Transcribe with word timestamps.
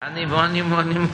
Ánimo, 0.00 0.38
ánimo, 0.38 0.78
ánimo. 0.78 1.08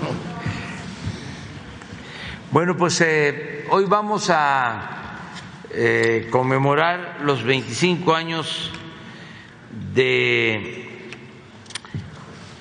Bueno, 2.51 2.77
pues 2.77 3.01
eh, 3.01 3.65
hoy 3.71 3.87
vamos 3.87 4.29
a 4.29 5.21
eh, 5.71 6.29
conmemorar 6.31 7.21
los 7.23 7.43
25 7.45 8.15
años 8.15 8.71
de 9.95 11.09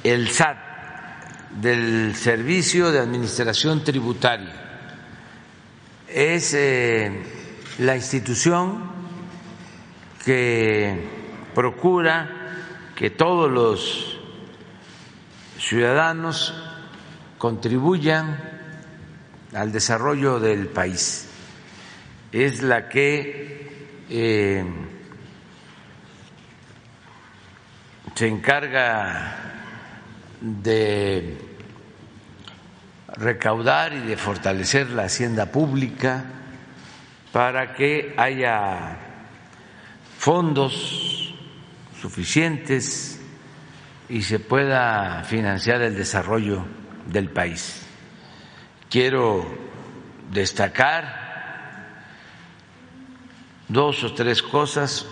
el 0.05 0.29
SAT, 0.29 0.57
del 1.59 2.15
Servicio 2.15 2.89
de 2.93 2.99
Administración 2.99 3.83
Tributaria. 3.83 4.79
Es 6.07 6.53
eh, 6.53 7.21
la 7.79 7.97
institución 7.97 8.81
que 10.23 11.05
procura 11.53 12.29
que 12.95 13.09
todos 13.09 13.51
los 13.51 14.12
ciudadanos 15.63 16.53
contribuyan 17.37 18.37
al 19.55 19.71
desarrollo 19.71 20.39
del 20.39 20.67
país. 20.67 21.29
Es 22.33 22.61
la 22.61 22.89
que 22.89 23.95
eh, 24.09 24.65
se 28.13 28.27
encarga 28.27 29.37
de 30.41 31.37
recaudar 33.15 33.93
y 33.93 33.99
de 34.01 34.17
fortalecer 34.17 34.89
la 34.89 35.03
hacienda 35.03 35.45
pública 35.45 36.25
para 37.31 37.73
que 37.73 38.13
haya 38.17 38.97
fondos 40.17 41.33
suficientes 42.01 43.12
y 44.13 44.21
se 44.21 44.37
pueda 44.37 45.23
financiar 45.23 45.81
el 45.81 45.95
desarrollo 45.95 46.63
del 47.07 47.31
país. 47.31 47.81
Quiero 48.87 49.43
destacar 50.31 51.95
dos 53.67 54.03
o 54.03 54.13
tres 54.13 54.43
cosas. 54.43 55.07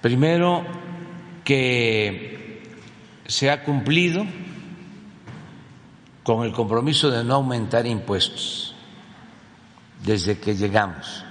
Primero, 0.00 0.66
que 1.44 2.74
se 3.26 3.48
ha 3.48 3.62
cumplido 3.62 4.26
con 6.24 6.44
el 6.44 6.52
compromiso 6.52 7.12
de 7.12 7.22
no 7.22 7.34
aumentar 7.34 7.86
impuestos 7.86 8.74
desde 10.02 10.40
que 10.40 10.56
llegamos. 10.56 11.24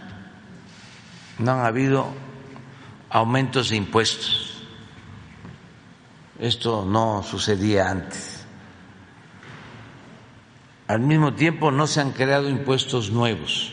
No 1.40 1.52
han 1.52 1.66
habido 1.66 2.08
aumentos 3.10 3.68
de 3.72 3.76
impuestos 3.76 4.53
esto 6.44 6.84
no 6.86 7.24
sucedía 7.24 7.90
antes. 7.90 8.46
Al 10.88 11.00
mismo 11.00 11.34
tiempo 11.34 11.72
no 11.72 11.88
se 11.88 12.02
han 12.02 12.12
creado 12.12 12.50
impuestos 12.50 13.12
nuevos. 13.12 13.72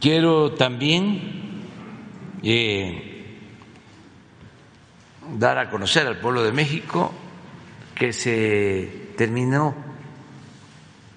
Quiero 0.00 0.54
también 0.54 1.62
eh, 2.42 3.38
dar 5.38 5.58
a 5.58 5.70
conocer 5.70 6.08
al 6.08 6.18
pueblo 6.18 6.42
de 6.42 6.50
México 6.50 7.12
que 7.94 8.12
se 8.12 9.12
terminó 9.16 9.72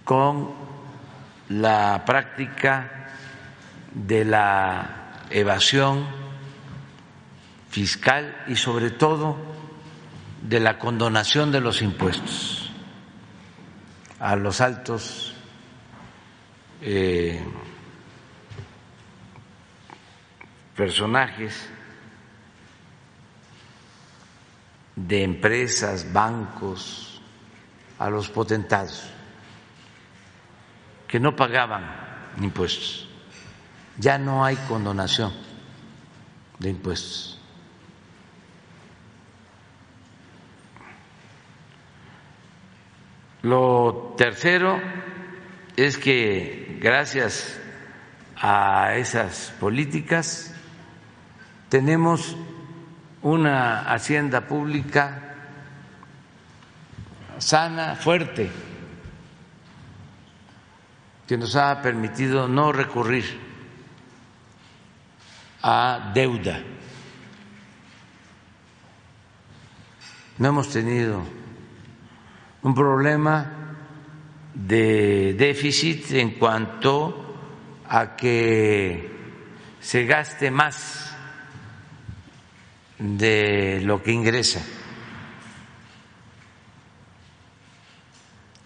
con 0.05 0.51
la 1.49 2.03
práctica 2.05 2.96
de 3.93 4.25
la 4.25 5.23
evasión 5.29 6.05
fiscal 7.69 8.43
y 8.47 8.55
sobre 8.55 8.91
todo 8.91 9.37
de 10.41 10.59
la 10.59 10.79
condonación 10.79 11.51
de 11.51 11.61
los 11.61 11.81
impuestos 11.81 12.71
a 14.19 14.35
los 14.35 14.61
altos 14.61 15.35
eh, 16.81 17.43
personajes 20.75 21.69
de 24.95 25.23
empresas, 25.23 26.11
bancos, 26.11 27.21
a 27.99 28.09
los 28.09 28.29
potentados 28.29 29.03
que 31.07 31.19
no 31.19 31.35
pagaban 31.35 31.83
impuestos 32.41 33.06
ya 33.97 34.17
no 34.17 34.45
hay 34.45 34.55
condonación 34.67 35.33
de 36.59 36.69
impuestos. 36.69 37.39
Lo 43.43 44.15
tercero 44.17 44.81
es 45.75 45.97
que 45.97 46.77
gracias 46.81 47.59
a 48.35 48.95
esas 48.95 49.53
políticas 49.59 50.53
tenemos 51.69 52.35
una 53.21 53.91
hacienda 53.91 54.47
pública 54.47 55.23
sana, 57.37 57.95
fuerte, 57.95 58.49
que 61.27 61.37
nos 61.37 61.55
ha 61.55 61.81
permitido 61.81 62.47
no 62.47 62.71
recurrir 62.71 63.46
a 65.61 66.11
deuda. 66.13 66.63
No 70.37 70.49
hemos 70.49 70.69
tenido 70.69 71.23
un 72.61 72.75
problema 72.75 73.75
de 74.53 75.33
déficit 75.33 76.11
en 76.11 76.31
cuanto 76.31 77.37
a 77.89 78.15
que 78.15 79.11
se 79.79 80.05
gaste 80.05 80.51
más 80.51 81.15
de 82.99 83.81
lo 83.83 84.01
que 84.01 84.11
ingresa. 84.11 84.61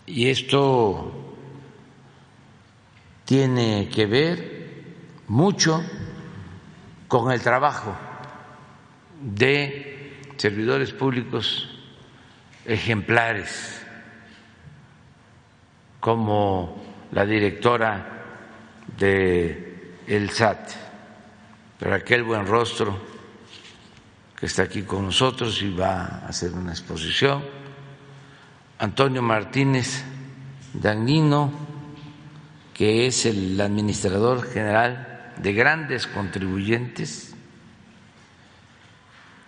Y 0.05 0.29
esto 0.29 1.35
tiene 3.25 3.89
que 3.93 4.05
ver 4.05 4.83
mucho 5.27 5.81
con 7.11 7.29
el 7.29 7.41
trabajo 7.41 7.93
de 9.21 10.21
servidores 10.37 10.93
públicos 10.93 11.69
ejemplares 12.63 13.85
como 15.99 16.81
la 17.11 17.25
directora 17.25 18.23
de 18.97 19.97
el 20.07 20.29
SAT, 20.29 20.69
aquel 21.91 22.23
buen 22.23 22.47
rostro 22.47 22.97
que 24.39 24.45
está 24.45 24.63
aquí 24.63 24.83
con 24.83 25.03
nosotros 25.03 25.61
y 25.61 25.69
va 25.69 26.05
a 26.05 26.27
hacer 26.29 26.53
una 26.53 26.71
exposición, 26.71 27.43
Antonio 28.79 29.21
Martínez 29.21 30.01
Danguino, 30.71 31.51
que 32.73 33.07
es 33.07 33.25
el 33.25 33.59
administrador 33.59 34.49
general 34.49 35.10
de 35.37 35.53
grandes 35.53 36.07
contribuyentes, 36.07 37.35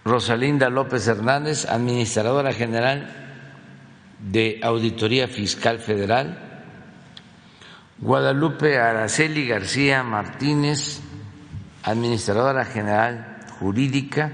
Rosalinda 0.05 0.69
López 0.69 1.07
Hernández, 1.07 1.65
administradora 1.65 2.51
general 2.51 3.09
de 4.19 4.59
Auditoría 4.63 5.27
Fiscal 5.27 5.79
Federal, 5.79 6.37
Guadalupe 7.99 8.77
Araceli 8.77 9.47
García 9.47 10.03
Martínez, 10.03 11.01
administradora 11.83 12.65
general 12.65 13.39
jurídica, 13.59 14.33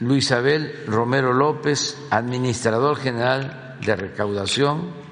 Luisabel 0.00 0.84
Romero 0.86 1.32
López, 1.32 1.96
administrador 2.10 2.96
general 2.96 3.76
de 3.80 3.94
recaudación, 3.94 5.03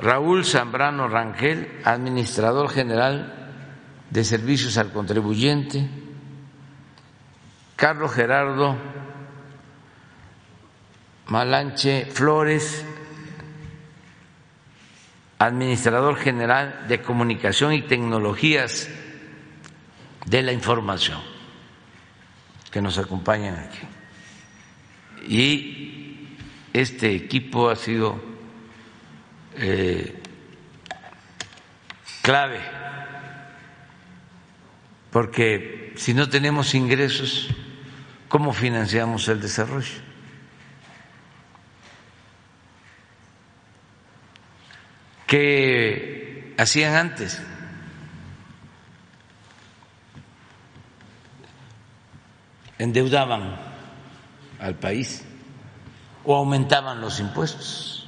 Raúl 0.00 0.46
Zambrano 0.46 1.08
Rangel, 1.08 1.68
administrador 1.84 2.70
general 2.70 3.34
de 4.08 4.24
Servicios 4.24 4.78
al 4.78 4.92
Contribuyente, 4.92 5.88
Carlos 7.76 8.12
Gerardo 8.12 8.78
Malanche 11.26 12.06
Flores, 12.06 12.82
administrador 15.38 16.16
general 16.16 16.86
de 16.88 17.02
Comunicación 17.02 17.74
y 17.74 17.82
Tecnologías 17.82 18.88
de 20.24 20.42
la 20.42 20.52
Información, 20.52 21.20
que 22.70 22.80
nos 22.80 22.96
acompañan 22.96 23.56
aquí. 23.56 23.86
Y 25.28 26.36
este 26.72 27.14
equipo 27.14 27.68
ha 27.68 27.76
sido 27.76 28.29
eh, 29.60 30.22
clave 32.22 32.80
porque 35.10 35.92
si 35.96 36.14
no 36.14 36.28
tenemos 36.28 36.74
ingresos, 36.74 37.48
¿cómo 38.28 38.52
financiamos 38.52 39.28
el 39.28 39.40
desarrollo? 39.40 40.10
¿Qué 45.26 46.54
hacían 46.58 46.94
antes? 46.94 47.40
Endeudaban 52.78 53.56
al 54.58 54.74
país 54.76 55.24
o 56.24 56.36
aumentaban 56.36 57.00
los 57.00 57.20
impuestos. 57.20 57.99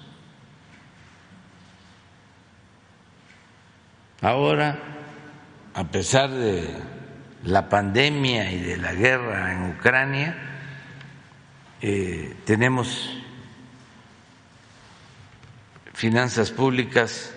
Ahora, 4.23 4.79
a 5.75 5.83
pesar 5.89 6.31
de 6.31 6.65
la 7.43 7.69
pandemia 7.69 8.53
y 8.53 8.61
de 8.61 8.77
la 8.77 8.95
guerra 8.95 9.53
en 9.53 9.71
Ucrania, 9.71 10.37
eh, 11.81 12.37
tenemos 12.47 13.11
finanzas 15.93 16.53
públicas 16.53 17.35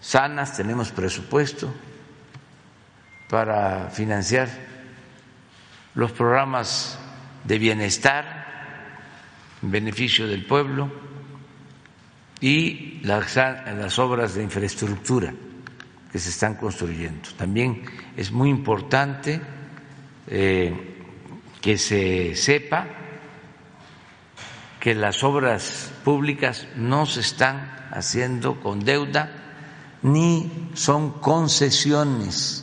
sanas, 0.00 0.56
tenemos 0.56 0.90
presupuesto 0.90 1.72
para 3.30 3.88
financiar 3.90 4.48
los 5.94 6.10
programas 6.10 6.98
de 7.44 7.56
bienestar 7.56 8.46
en 9.62 9.70
beneficio 9.70 10.26
del 10.26 10.44
pueblo 10.44 10.90
y 12.40 12.98
las, 13.04 13.36
las 13.36 13.96
obras 14.00 14.34
de 14.34 14.42
infraestructura 14.42 15.32
que 16.14 16.20
se 16.20 16.30
están 16.30 16.54
construyendo. 16.54 17.28
También 17.36 17.82
es 18.16 18.30
muy 18.30 18.48
importante 18.48 19.40
eh, 20.28 21.02
que 21.60 21.76
se 21.76 22.36
sepa 22.36 22.86
que 24.78 24.94
las 24.94 25.24
obras 25.24 25.90
públicas 26.04 26.68
no 26.76 27.04
se 27.06 27.18
están 27.18 27.88
haciendo 27.90 28.60
con 28.60 28.84
deuda 28.84 29.28
ni 30.02 30.70
son 30.74 31.18
concesiones. 31.18 32.62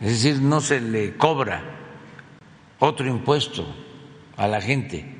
Es 0.00 0.08
decir, 0.08 0.40
no 0.40 0.62
se 0.62 0.80
le 0.80 1.18
cobra 1.18 1.62
otro 2.78 3.06
impuesto 3.06 3.66
a 4.38 4.48
la 4.48 4.62
gente. 4.62 5.15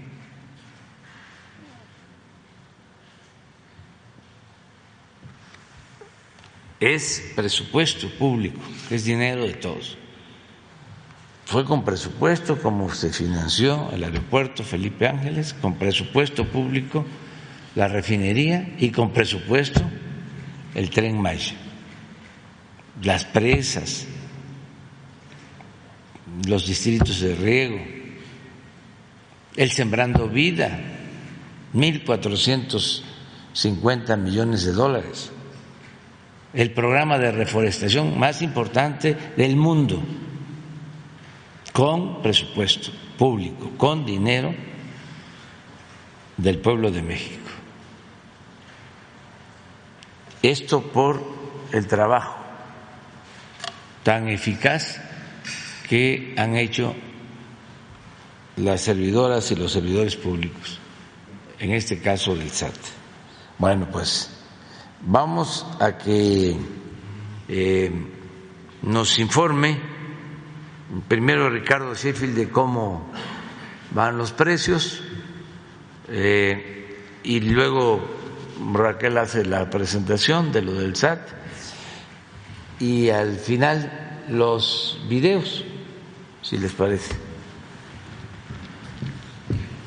Es 6.81 7.33
presupuesto 7.35 8.11
público, 8.11 8.61
es 8.91 9.05
dinero 9.05 9.47
de 9.47 9.55
todos. 9.55 9.97
Fue 11.47 11.65
con 11.65 11.85
presupuesto 11.85 12.61
como 12.61 12.93
se 12.93 13.13
financió 13.13 13.91
el 13.93 14.05
aeropuerto 14.05 14.65
Felipe 14.65 15.07
Ángeles, 15.07 15.55
con 15.55 15.77
presupuesto 15.77 16.47
público 16.47 17.07
la 17.77 17.87
refinería 17.89 18.75
y 18.79 18.91
con 18.91 19.13
presupuesto 19.13 19.81
el 20.75 20.91
tren 20.91 21.19
Maya, 21.21 21.55
las 23.03 23.25
presas, 23.25 24.07
los 26.47 26.67
distritos 26.67 27.21
de 27.21 27.37
riego, 27.37 27.79
el 29.57 29.71
Sembrando 29.71 30.29
Vida, 30.29 30.79
1.450 31.75 34.19
millones 34.19 34.65
de 34.65 34.73
dólares, 34.73 35.31
el 36.55 36.71
programa 36.73 37.19
de 37.19 37.33
reforestación 37.33 38.19
más 38.19 38.43
importante 38.43 39.17
del 39.37 39.57
mundo, 39.57 40.03
con 41.73 42.23
presupuesto 42.23 42.91
público, 43.19 43.71
con 43.77 44.07
dinero 44.07 44.55
del 46.37 46.59
pueblo 46.59 46.91
de 46.91 47.03
México. 47.03 47.51
Esto 50.43 50.83
por 50.83 51.23
el 51.73 51.87
trabajo 51.87 52.37
tan 54.03 54.29
eficaz 54.29 55.01
que 55.89 56.35
han 56.37 56.57
hecho 56.57 56.95
las 58.57 58.81
servidoras 58.81 59.51
y 59.51 59.57
los 59.57 59.73
servidores 59.73 60.17
públicos, 60.17 60.79
en 61.59 61.73
este 61.73 62.01
caso 62.01 62.35
del 62.37 62.51
SAT. 62.51 62.75
Bueno, 63.59 63.89
pues 63.91 64.36
vamos 65.07 65.67
a 65.81 65.97
que 65.97 66.57
eh, 67.49 67.93
nos 68.83 69.19
informe 69.19 69.79
primero 71.09 71.49
Ricardo 71.49 71.95
Sheffield 71.95 72.35
de 72.35 72.51
cómo 72.51 73.09
van 73.93 74.19
los 74.19 74.33
precios 74.33 75.03
eh, 76.09 76.99
y 77.23 77.41
luego 77.41 78.01
Raquel 78.73 79.19
hace 79.19 79.45
la 79.45 79.71
presentación 79.71 80.53
de 80.53 80.63
lo 80.63 80.75
del 80.75 80.97
SAT 80.97 81.21
y 82.81 83.11
al 83.11 83.37
final 83.37 84.25
los 84.29 85.01
videos 85.09 85.65
si 86.43 86.59
les 86.59 86.73
parece. 86.73 87.26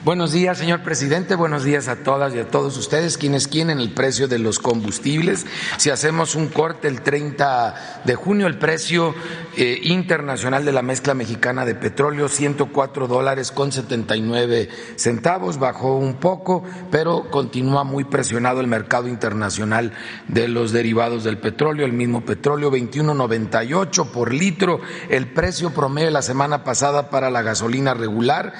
Buenos 0.09 0.31
días, 0.31 0.57
señor 0.57 0.81
presidente. 0.81 1.35
Buenos 1.35 1.63
días 1.63 1.87
a 1.87 1.97
todas 1.97 2.33
y 2.33 2.39
a 2.39 2.47
todos 2.47 2.75
ustedes. 2.77 3.15
Quienes 3.15 3.47
quieren 3.47 3.79
el 3.79 3.93
precio 3.93 4.27
de 4.27 4.39
los 4.39 4.57
combustibles. 4.57 5.45
Si 5.77 5.91
hacemos 5.91 6.33
un 6.33 6.47
corte 6.47 6.87
el 6.87 7.01
30 7.01 8.01
de 8.05 8.15
junio, 8.15 8.47
el 8.47 8.57
precio 8.57 9.13
eh, 9.55 9.79
internacional 9.83 10.65
de 10.65 10.71
la 10.71 10.81
mezcla 10.81 11.13
mexicana 11.13 11.63
de 11.63 11.75
petróleo, 11.75 12.27
104 12.27 13.07
dólares 13.07 13.51
con 13.51 13.71
79 13.71 14.69
centavos. 14.95 15.59
Bajó 15.59 15.97
un 15.97 16.15
poco, 16.15 16.63
pero 16.89 17.29
continúa 17.29 17.83
muy 17.83 18.03
presionado 18.03 18.61
el 18.61 18.67
mercado 18.67 19.07
internacional 19.07 19.93
de 20.27 20.47
los 20.47 20.71
derivados 20.71 21.23
del 21.23 21.37
petróleo. 21.37 21.85
El 21.85 21.93
mismo 21.93 22.25
petróleo, 22.25 22.71
21.98 22.71 24.09
por 24.09 24.33
litro. 24.33 24.81
El 25.07 25.31
precio 25.33 25.69
promedio 25.69 26.09
la 26.09 26.23
semana 26.23 26.63
pasada 26.63 27.11
para 27.11 27.29
la 27.29 27.43
gasolina 27.43 27.93
regular, 27.93 28.53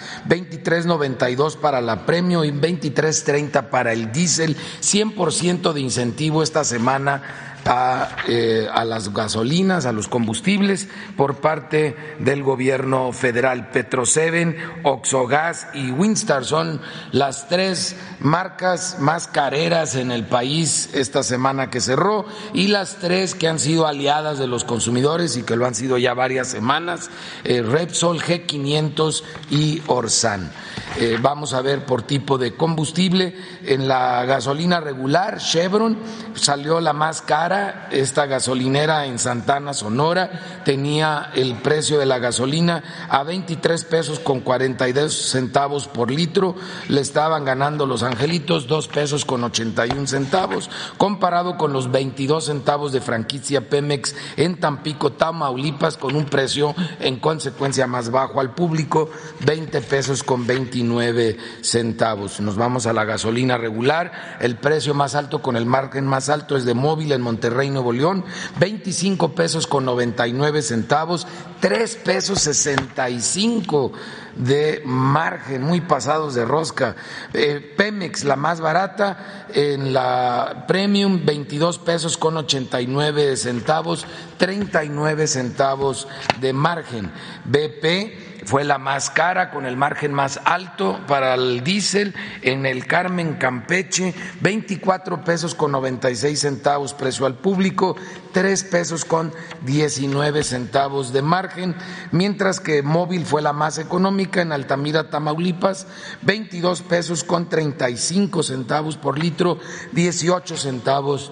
23.98 1.39 1.57
para 1.57 1.81
la 1.81 2.05
premio 2.05 2.43
y 2.43 2.51
23.30 2.51 3.69
para 3.69 3.93
el 3.93 4.11
diésel, 4.11 4.57
100% 4.81 5.73
de 5.73 5.81
incentivo 5.81 6.43
esta 6.43 6.63
semana 6.63 7.48
a, 7.65 8.09
eh, 8.27 8.67
a, 8.71 8.85
las 8.85 9.13
gasolinas, 9.13 9.85
a 9.85 9.91
los 9.91 10.07
combustibles 10.07 10.87
por 11.17 11.35
parte 11.35 11.95
del 12.19 12.43
gobierno 12.43 13.11
federal. 13.11 13.69
Petroseven, 13.69 14.57
Oxogas 14.83 15.67
y 15.73 15.91
Winstar 15.91 16.45
son 16.45 16.81
las 17.11 17.47
tres 17.47 17.95
marcas 18.19 18.97
más 18.99 19.27
careras 19.27 19.95
en 19.95 20.11
el 20.11 20.25
país 20.25 20.89
esta 20.93 21.23
semana 21.23 21.69
que 21.69 21.81
cerró 21.81 22.25
y 22.53 22.67
las 22.67 22.97
tres 22.97 23.35
que 23.35 23.47
han 23.47 23.59
sido 23.59 23.87
aliadas 23.87 24.39
de 24.39 24.47
los 24.47 24.63
consumidores 24.63 25.37
y 25.37 25.43
que 25.43 25.55
lo 25.55 25.65
han 25.65 25.75
sido 25.75 25.97
ya 25.97 26.13
varias 26.13 26.47
semanas, 26.47 27.09
eh, 27.43 27.61
Repsol, 27.61 28.19
G500 28.19 29.23
y 29.49 29.81
Orsan. 29.87 30.51
Eh, 30.97 31.17
vamos 31.21 31.53
a 31.53 31.61
ver 31.61 31.85
por 31.85 32.01
tipo 32.01 32.37
de 32.37 32.55
combustible. 32.55 33.35
En 33.63 33.87
la 33.87 34.25
gasolina 34.25 34.79
regular, 34.79 35.37
Chevron 35.37 35.97
salió 36.33 36.79
la 36.79 36.93
más 36.93 37.21
cara. 37.21 37.48
Esta 37.91 38.27
gasolinera 38.27 39.05
en 39.05 39.17
Santana, 39.17 39.73
Sonora, 39.73 40.61
tenía 40.63 41.31
el 41.33 41.55
precio 41.55 41.97
de 41.97 42.05
la 42.05 42.19
gasolina 42.19 43.07
a 43.09 43.23
23 43.23 43.85
pesos 43.85 44.19
con 44.19 44.41
42 44.41 45.11
centavos 45.13 45.87
por 45.87 46.11
litro. 46.11 46.55
Le 46.89 47.01
estaban 47.01 47.45
ganando 47.45 47.87
los 47.87 48.03
angelitos 48.03 48.67
dos 48.67 48.87
pesos 48.87 49.25
con 49.25 49.43
81 49.43 50.05
centavos, 50.05 50.69
comparado 50.97 51.57
con 51.57 51.73
los 51.73 51.91
22 51.91 52.45
centavos 52.45 52.91
de 52.91 53.01
franquicia 53.01 53.67
Pemex 53.67 54.15
en 54.37 54.59
Tampico, 54.59 55.13
Tamaulipas, 55.13 55.97
con 55.97 56.15
un 56.15 56.25
precio 56.25 56.75
en 56.99 57.19
consecuencia 57.19 57.87
más 57.87 58.11
bajo 58.11 58.41
al 58.41 58.53
público, 58.53 59.09
20 59.45 59.81
pesos 59.81 60.21
con 60.23 60.45
29 60.45 61.37
centavos. 61.61 62.39
Nos 62.39 62.55
vamos 62.57 62.85
a 62.85 62.93
la 62.93 63.05
gasolina 63.05 63.57
regular, 63.57 64.37
el 64.39 64.55
precio 64.57 64.93
más 64.93 65.15
alto 65.15 65.41
con 65.41 65.55
el 65.55 65.65
margen 65.65 66.05
más 66.05 66.29
alto 66.29 66.55
es 66.55 66.65
de 66.65 66.75
móvil 66.75 67.11
en 67.11 67.21
Monterrey, 67.21 67.38
Nuevo 67.39 67.93
León, 67.93 68.25
25 68.59 69.33
pesos 69.33 69.67
con 69.67 69.85
99 69.85 70.61
centavos, 70.61 71.27
3 71.61 71.95
pesos 71.97 72.39
65 72.41 73.91
de 74.35 74.81
margen, 74.85 75.63
muy 75.63 75.81
pasados 75.81 76.35
de 76.35 76.45
rosca. 76.45 76.95
Eh, 77.33 77.73
Pemex, 77.77 78.23
la 78.23 78.35
más 78.35 78.61
barata, 78.61 79.47
en 79.53 79.93
la 79.93 80.65
Premium, 80.67 81.25
22 81.25 81.79
pesos 81.79 82.17
con 82.17 82.37
89 82.37 83.35
centavos, 83.37 84.05
39 84.37 85.27
centavos 85.27 86.07
de 86.39 86.53
margen. 86.53 87.11
BP, 87.45 88.28
fue 88.45 88.63
la 88.63 88.77
más 88.77 89.09
cara 89.09 89.51
con 89.51 89.65
el 89.65 89.77
margen 89.77 90.13
más 90.13 90.39
alto 90.45 90.99
para 91.07 91.35
el 91.35 91.63
diésel 91.63 92.13
en 92.41 92.65
el 92.65 92.85
Carmen 92.85 93.35
Campeche, 93.35 94.13
24 94.41 95.23
pesos 95.23 95.55
con 95.55 95.71
96 95.71 96.39
centavos 96.39 96.93
precio 96.93 97.25
al 97.25 97.35
público, 97.35 97.95
3 98.33 98.63
pesos 98.65 99.05
con 99.05 99.33
19 99.65 100.43
centavos 100.43 101.13
de 101.13 101.21
margen, 101.21 101.75
mientras 102.11 102.59
que 102.59 102.81
móvil 102.81 103.25
fue 103.25 103.41
la 103.41 103.53
más 103.53 103.77
económica 103.77 104.41
en 104.41 104.51
Altamira, 104.51 105.09
Tamaulipas, 105.09 105.87
22 106.21 106.81
pesos 106.83 107.23
con 107.23 107.49
35 107.49 108.43
centavos 108.43 108.97
por 108.97 109.17
litro, 109.17 109.59
18 109.93 110.57
centavos 110.57 111.31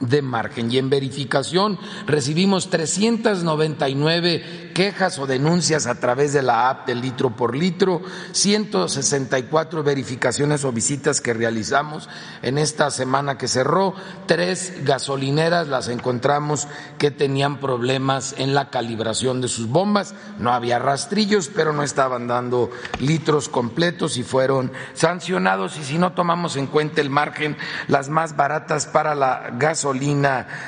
de 0.00 0.22
margen. 0.22 0.70
Y 0.70 0.78
en 0.78 0.90
verificación 0.90 1.78
recibimos 2.06 2.70
399 2.70 4.72
quejas 4.74 5.18
o 5.18 5.26
denuncias 5.26 5.86
a 5.86 5.98
través 5.98 6.32
de 6.32 6.42
la 6.42 6.70
app 6.70 6.86
del 6.86 7.00
litro 7.00 7.30
por 7.30 7.56
litro, 7.56 8.02
164 8.32 9.82
verificaciones 9.82 10.64
o 10.64 10.72
visitas 10.72 11.20
que 11.20 11.34
realizamos 11.34 12.08
en 12.42 12.58
esta 12.58 12.90
semana 12.90 13.38
que 13.38 13.48
cerró, 13.48 13.94
tres 14.26 14.84
gasolineras 14.84 15.68
las 15.68 15.88
encontramos 15.88 16.68
que 16.98 17.10
tenían 17.10 17.58
problemas 17.58 18.34
en 18.38 18.54
la 18.54 18.70
calibración 18.70 19.40
de 19.40 19.48
sus 19.48 19.68
bombas, 19.68 20.14
no 20.38 20.52
había 20.52 20.78
rastrillos, 20.78 21.48
pero 21.48 21.72
no 21.72 21.82
estaban 21.82 22.28
dando 22.28 22.70
litros 23.00 23.48
completos 23.48 24.16
y 24.16 24.22
fueron 24.22 24.72
sancionados 24.94 25.76
y 25.76 25.84
si 25.84 25.98
no 25.98 26.12
tomamos 26.12 26.56
en 26.56 26.68
cuenta 26.68 27.00
el 27.00 27.10
margen, 27.10 27.56
las 27.88 28.08
más 28.08 28.36
baratas 28.36 28.86
para 28.86 29.14
la 29.14 29.50
gasolina 29.54 29.87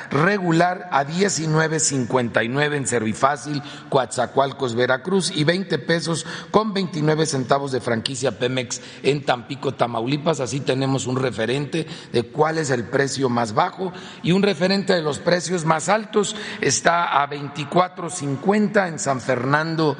regular 0.09 0.89
a 0.91 1.05
19.59 1.05 2.75
en 2.75 2.87
Servifácil, 2.87 3.61
Coatzacoalcos, 3.89 4.75
Veracruz 4.75 5.31
y 5.35 5.43
20 5.43 5.79
pesos 5.79 6.25
con 6.51 6.73
29 6.73 7.25
centavos 7.25 7.71
de 7.71 7.81
franquicia 7.81 8.37
Pemex 8.37 8.81
en 9.03 9.25
Tampico, 9.25 9.73
Tamaulipas. 9.73 10.39
Así 10.39 10.59
tenemos 10.59 11.07
un 11.07 11.17
referente 11.17 11.87
de 12.11 12.23
cuál 12.23 12.57
es 12.57 12.69
el 12.69 12.85
precio 12.85 13.29
más 13.29 13.53
bajo 13.53 13.91
y 14.23 14.31
un 14.31 14.43
referente 14.43 14.93
de 14.93 15.01
los 15.01 15.19
precios 15.19 15.65
más 15.65 15.89
altos 15.89 16.35
está 16.61 17.21
a 17.21 17.29
24.50 17.29 18.87
en 18.87 18.99
San 18.99 19.21
Fernando, 19.21 19.97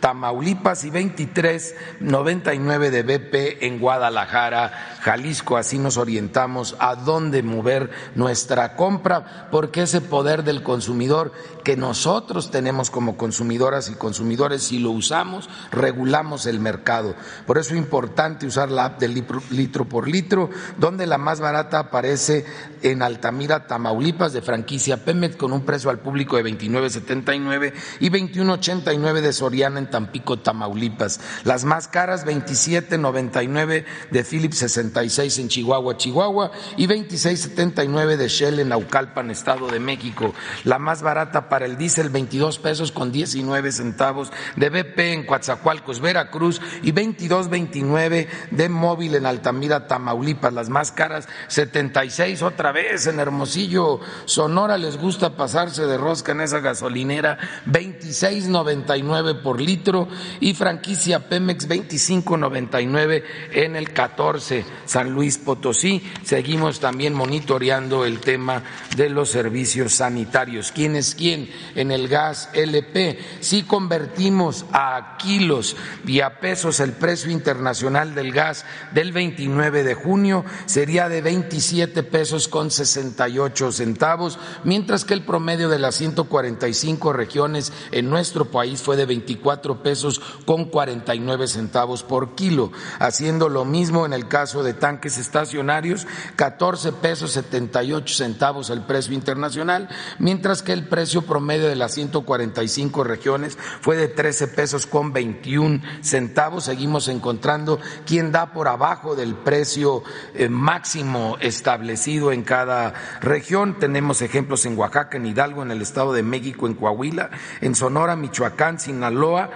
Tamaulipas 0.00 0.84
y 0.84 0.90
23.99 0.90 2.90
de 2.90 3.02
BP 3.02 3.62
en 3.62 3.78
Guadalajara, 3.78 4.98
Jalisco. 5.02 5.56
Así 5.56 5.78
nos 5.78 5.96
orientamos 5.96 6.76
a 6.78 6.96
dónde 6.96 7.42
mover 7.42 7.90
nuestra 8.14 8.76
compra, 8.76 9.48
porque 9.50 9.82
ese 9.82 10.00
poder 10.00 10.44
del 10.44 10.62
consumidor 10.62 11.32
que 11.64 11.76
nosotros 11.76 12.50
tenemos 12.50 12.90
como 12.90 13.16
consumidoras 13.16 13.90
y 13.90 13.94
consumidores, 13.94 14.62
si 14.62 14.78
lo 14.78 14.90
usamos, 14.90 15.48
regulamos 15.70 16.46
el 16.46 16.60
mercado. 16.60 17.14
Por 17.46 17.58
eso 17.58 17.74
es 17.74 17.78
importante 17.78 18.46
usar 18.46 18.70
la 18.70 18.86
app 18.86 18.98
del 18.98 19.24
litro 19.50 19.84
por 19.84 20.08
litro, 20.08 20.50
donde 20.78 21.06
la 21.06 21.18
más 21.18 21.40
barata 21.40 21.78
aparece 21.78 22.46
en 22.82 23.02
Altamira, 23.02 23.66
Tamaulipas, 23.66 24.32
de 24.32 24.42
franquicia 24.42 25.04
Pemex, 25.04 25.36
con 25.36 25.52
un 25.52 25.64
precio 25.64 25.90
al 25.90 25.98
público 25.98 26.36
de 26.36 26.44
29.79 26.44 27.72
y 28.00 28.10
21.89 28.10 29.20
de 29.20 29.32
Soriana 29.32 29.78
en 29.78 29.90
Tampico, 29.90 30.38
Tamaulipas. 30.38 31.20
Las 31.44 31.64
más 31.64 31.88
caras, 31.88 32.26
27.99 32.26 33.84
de 34.10 34.24
Philips 34.24 34.58
66 34.58 35.38
en 35.38 35.48
Chihuahua, 35.48 35.96
Chihuahua, 35.96 36.52
y 36.76 36.86
26.79 36.86 38.16
de 38.16 38.28
Shell 38.28 38.60
en 38.60 38.68
Naucalpan, 38.70 39.30
Estado 39.30 39.68
de 39.68 39.80
México. 39.80 40.34
La 40.64 40.78
más 40.78 41.02
barata 41.02 41.48
para 41.48 41.66
el 41.66 41.76
diésel, 41.76 42.10
22 42.10 42.58
pesos 42.58 42.92
con 42.92 43.12
19 43.12 43.72
centavos 43.72 44.32
de 44.56 44.70
BP 44.70 44.98
en 44.98 45.26
Coatzacoalcos, 45.26 46.00
Veracruz, 46.00 46.60
y 46.82 46.92
22.29 46.92 48.28
de 48.50 48.68
móvil 48.68 49.14
en 49.14 49.26
Altamira, 49.26 49.86
Tamaulipas. 49.86 50.52
Las 50.52 50.68
más 50.68 50.92
caras, 50.92 51.28
76 51.48 52.42
otra 52.42 52.69
vez 52.72 53.06
en 53.06 53.20
Hermosillo, 53.20 54.00
Sonora. 54.24 54.78
Les 54.78 54.96
gusta 54.96 55.36
pasarse 55.36 55.86
de 55.86 55.98
rosca 55.98 56.32
en 56.32 56.42
esa 56.42 56.60
gasolinera, 56.60 57.38
26.99 57.66 59.42
por 59.42 59.60
litro, 59.60 60.08
y 60.40 60.54
franquicia 60.54 61.28
Pemex, 61.28 61.68
25.99 61.68 63.22
en 63.52 63.76
el 63.76 63.92
14 63.92 64.64
San 64.84 65.10
Luis 65.10 65.38
Potosí. 65.38 66.02
Seguimos 66.22 66.80
también 66.80 67.14
monitoreando 67.14 68.04
el 68.04 68.20
tema 68.20 68.62
de 68.96 69.10
los 69.10 69.30
servicios 69.30 69.94
sanitarios. 69.94 70.72
¿Quién 70.72 70.96
es 70.96 71.14
quién? 71.14 71.50
en 71.74 71.90
el 71.90 72.08
gas 72.08 72.50
LP. 72.52 73.18
Si 73.40 73.62
convertimos 73.62 74.64
a 74.72 75.16
kilos 75.18 75.76
y 76.06 76.20
a 76.20 76.40
pesos 76.40 76.80
el 76.80 76.92
precio 76.92 77.30
internacional 77.30 78.14
del 78.14 78.32
gas 78.32 78.64
del 78.92 79.12
29 79.12 79.82
de 79.82 79.94
junio, 79.94 80.44
sería 80.66 81.08
de 81.08 81.22
27 81.22 82.02
pesos 82.02 82.48
68 82.68 83.72
centavos, 83.72 84.38
mientras 84.64 85.06
que 85.06 85.14
el 85.14 85.24
promedio 85.24 85.70
de 85.70 85.78
las 85.78 85.94
145 85.94 87.12
regiones 87.14 87.72
en 87.92 88.10
nuestro 88.10 88.46
país 88.46 88.82
fue 88.82 88.96
de 88.96 89.06
24 89.06 89.82
pesos 89.82 90.20
con 90.44 90.64
49 90.66 91.46
centavos 91.46 92.02
por 92.02 92.34
kilo, 92.34 92.72
haciendo 92.98 93.48
lo 93.48 93.64
mismo 93.64 94.04
en 94.04 94.12
el 94.12 94.26
caso 94.28 94.62
de 94.62 94.74
tanques 94.74 95.16
estacionarios, 95.16 96.06
14 96.36 96.92
pesos 96.92 97.30
78 97.32 98.14
centavos 98.14 98.70
el 98.70 98.82
precio 98.82 99.14
internacional, 99.14 99.88
mientras 100.18 100.62
que 100.62 100.72
el 100.72 100.88
precio 100.88 101.22
promedio 101.22 101.68
de 101.68 101.76
las 101.76 101.94
145 101.94 103.04
regiones 103.04 103.56
fue 103.80 103.96
de 103.96 104.08
13 104.08 104.48
pesos 104.48 104.86
con 104.86 105.12
21 105.12 105.82
centavos. 106.02 106.64
Seguimos 106.64 107.08
encontrando 107.08 107.78
quien 108.04 108.32
da 108.32 108.52
por 108.52 108.68
abajo 108.68 109.14
del 109.14 109.34
precio 109.34 110.02
eh, 110.34 110.48
máximo 110.48 111.36
establecido 111.40 112.32
en 112.32 112.42
cada 112.50 112.94
región. 113.20 113.78
Tenemos 113.78 114.22
ejemplos 114.22 114.66
en 114.66 114.76
Oaxaca, 114.76 115.16
en 115.16 115.24
Hidalgo, 115.24 115.62
en 115.62 115.70
el 115.70 115.82
Estado 115.82 116.12
de 116.12 116.24
México, 116.24 116.66
en 116.66 116.74
Coahuila, 116.74 117.30
en 117.60 117.76
Sonora, 117.76 118.16
Michoacán, 118.16 118.80
Sinaloa 118.80 119.50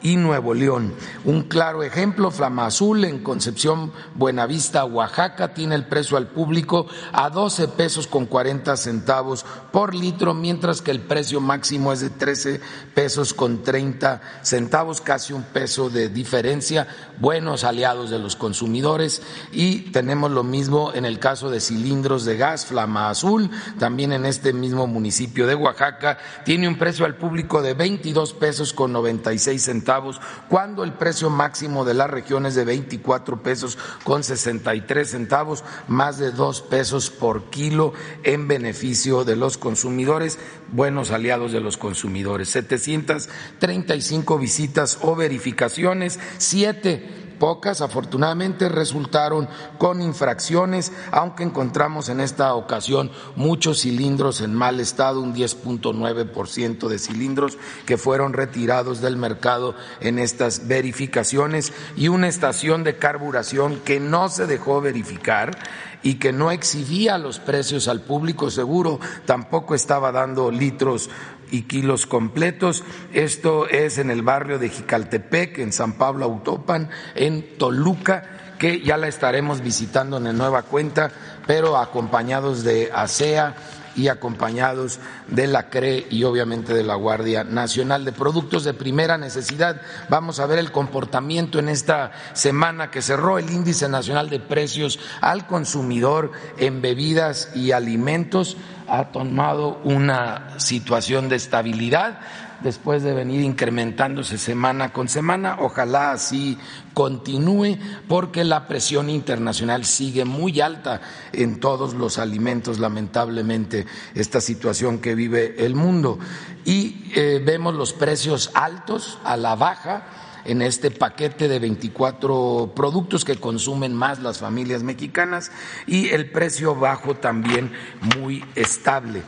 y 0.00 0.14
Nuevo 0.16 0.54
León. 0.54 0.94
Un 1.24 1.42
claro 1.42 1.82
ejemplo, 1.82 2.30
Flama 2.30 2.66
Azul 2.66 3.04
en 3.04 3.24
Concepción 3.24 3.92
Buenavista, 4.14 4.84
Oaxaca, 4.84 5.54
tiene 5.54 5.74
el 5.74 5.86
precio 5.86 6.16
al 6.16 6.28
público 6.28 6.86
a 7.12 7.30
12 7.30 7.66
pesos 7.68 8.06
con 8.06 8.26
40 8.26 8.76
centavos 8.76 9.44
por 9.72 9.92
litro, 9.92 10.32
mientras 10.32 10.82
que 10.82 10.92
el 10.92 11.00
precio 11.00 11.40
máximo 11.40 11.92
es 11.92 12.00
de 12.00 12.10
13 12.10 12.60
pesos 12.94 13.34
con 13.34 13.64
30 13.64 14.20
centavos, 14.42 15.00
casi 15.00 15.32
un 15.32 15.42
peso 15.42 15.90
de 15.90 16.08
diferencia, 16.08 16.86
buenos 17.18 17.64
aliados 17.64 18.10
de 18.10 18.18
los 18.18 18.36
consumidores. 18.36 19.22
Y 19.52 19.90
tenemos 19.92 20.30
lo 20.30 20.42
mismo 20.44 20.92
en 20.94 21.04
el 21.04 21.18
caso 21.18 21.50
de 21.50 21.60
cilindros 21.60 22.24
de 22.24 22.36
gas, 22.36 22.66
Flama 22.66 23.10
Azul, 23.10 23.50
también 23.78 24.12
en 24.12 24.26
este 24.26 24.52
mismo 24.52 24.86
municipio 24.86 25.46
de 25.46 25.54
Oaxaca, 25.54 26.18
tiene 26.44 26.68
un 26.68 26.78
precio 26.78 27.04
al 27.04 27.16
público 27.16 27.62
de 27.62 27.74
22 27.74 28.32
pesos 28.34 28.72
con 28.72 28.92
96 28.92 29.62
centavos 29.62 30.20
cuando 30.48 30.84
el 30.84 30.92
precio 30.92 31.30
máximo 31.30 31.84
de 31.84 31.94
la 31.94 32.06
región 32.06 32.46
es 32.46 32.54
de 32.54 32.64
24 32.64 33.42
pesos 33.42 33.78
con 34.04 34.22
63 34.22 35.08
centavos, 35.08 35.64
más 35.88 36.18
de 36.18 36.30
dos 36.30 36.62
pesos 36.62 37.10
por 37.10 37.50
kilo 37.50 37.92
en 38.24 38.48
beneficio 38.48 39.24
de 39.24 39.36
los 39.36 39.58
consumidores, 39.58 40.38
buenos 40.72 41.10
aliados 41.10 41.52
de 41.52 41.60
los 41.60 41.76
consumidores. 41.76 42.48
735 42.50 44.38
visitas 44.38 44.98
o 45.02 45.14
verificaciones, 45.16 46.18
siete 46.38 47.05
Pocas, 47.38 47.80
afortunadamente, 47.80 48.68
resultaron 48.68 49.48
con 49.78 50.00
infracciones, 50.00 50.92
aunque 51.12 51.42
encontramos 51.42 52.08
en 52.08 52.20
esta 52.20 52.54
ocasión 52.54 53.10
muchos 53.34 53.80
cilindros 53.82 54.40
en 54.40 54.54
mal 54.54 54.80
estado, 54.80 55.20
un 55.20 55.34
10.9% 55.34 56.88
de 56.88 56.98
cilindros 56.98 57.58
que 57.84 57.96
fueron 57.96 58.32
retirados 58.32 59.00
del 59.00 59.16
mercado 59.16 59.74
en 60.00 60.18
estas 60.18 60.66
verificaciones 60.66 61.72
y 61.96 62.08
una 62.08 62.28
estación 62.28 62.84
de 62.84 62.96
carburación 62.96 63.80
que 63.84 64.00
no 64.00 64.28
se 64.28 64.46
dejó 64.46 64.80
verificar 64.80 65.58
y 66.02 66.14
que 66.14 66.32
no 66.32 66.50
exhibía 66.50 67.18
los 67.18 67.40
precios 67.40 67.88
al 67.88 68.00
público 68.00 68.50
seguro, 68.50 69.00
tampoco 69.24 69.74
estaba 69.74 70.12
dando 70.12 70.50
litros 70.50 71.10
y 71.50 71.62
kilos 71.62 72.06
completos. 72.06 72.84
Esto 73.12 73.68
es 73.68 73.98
en 73.98 74.10
el 74.10 74.22
barrio 74.22 74.58
de 74.58 74.68
Jicaltepec, 74.68 75.58
en 75.58 75.72
San 75.72 75.94
Pablo 75.94 76.24
Autopan, 76.24 76.90
en 77.14 77.56
Toluca, 77.58 78.54
que 78.58 78.80
ya 78.80 78.96
la 78.96 79.08
estaremos 79.08 79.60
visitando 79.60 80.16
en 80.16 80.36
nueva 80.36 80.62
cuenta, 80.62 81.10
pero 81.46 81.76
acompañados 81.76 82.64
de 82.64 82.90
ASEA 82.92 83.54
y 83.96 84.08
acompañados 84.08 85.00
de 85.28 85.46
la 85.46 85.68
CRE 85.68 86.06
y 86.10 86.24
obviamente 86.24 86.74
de 86.74 86.84
la 86.84 86.94
Guardia 86.94 87.44
Nacional 87.44 88.04
de 88.04 88.12
Productos 88.12 88.64
de 88.64 88.74
Primera 88.74 89.18
Necesidad. 89.18 89.80
Vamos 90.08 90.38
a 90.38 90.46
ver 90.46 90.58
el 90.58 90.72
comportamiento 90.72 91.58
en 91.58 91.68
esta 91.68 92.12
semana 92.34 92.90
que 92.90 93.02
cerró 93.02 93.38
el 93.38 93.50
Índice 93.50 93.88
Nacional 93.88 94.30
de 94.30 94.40
Precios 94.40 94.98
al 95.20 95.46
Consumidor 95.46 96.32
en 96.58 96.82
Bebidas 96.82 97.50
y 97.54 97.72
Alimentos 97.72 98.56
ha 98.88 99.06
tomado 99.10 99.80
una 99.84 100.58
situación 100.58 101.28
de 101.28 101.36
estabilidad 101.36 102.20
después 102.60 103.02
de 103.02 103.14
venir 103.14 103.42
incrementándose 103.42 104.38
semana 104.38 104.92
con 104.92 105.08
semana. 105.08 105.58
Ojalá 105.60 106.12
así 106.12 106.58
continúe 106.94 107.78
porque 108.08 108.44
la 108.44 108.66
presión 108.66 109.10
internacional 109.10 109.84
sigue 109.84 110.24
muy 110.24 110.60
alta 110.60 111.00
en 111.32 111.60
todos 111.60 111.94
los 111.94 112.18
alimentos, 112.18 112.78
lamentablemente, 112.78 113.86
esta 114.14 114.40
situación 114.40 114.98
que 114.98 115.14
vive 115.14 115.64
el 115.64 115.74
mundo. 115.74 116.18
Y 116.64 117.10
eh, 117.14 117.42
vemos 117.44 117.74
los 117.74 117.92
precios 117.92 118.50
altos 118.54 119.18
a 119.24 119.36
la 119.36 119.54
baja 119.54 120.06
en 120.46 120.62
este 120.62 120.90
paquete 120.90 121.48
de 121.48 121.58
24 121.58 122.72
productos 122.74 123.24
que 123.24 123.36
consumen 123.36 123.94
más 123.94 124.20
las 124.20 124.38
familias 124.38 124.82
mexicanas 124.82 125.50
y 125.86 126.08
el 126.10 126.30
precio 126.30 126.74
bajo 126.74 127.16
también 127.16 127.72
muy 128.16 128.44
estable. 128.54 129.22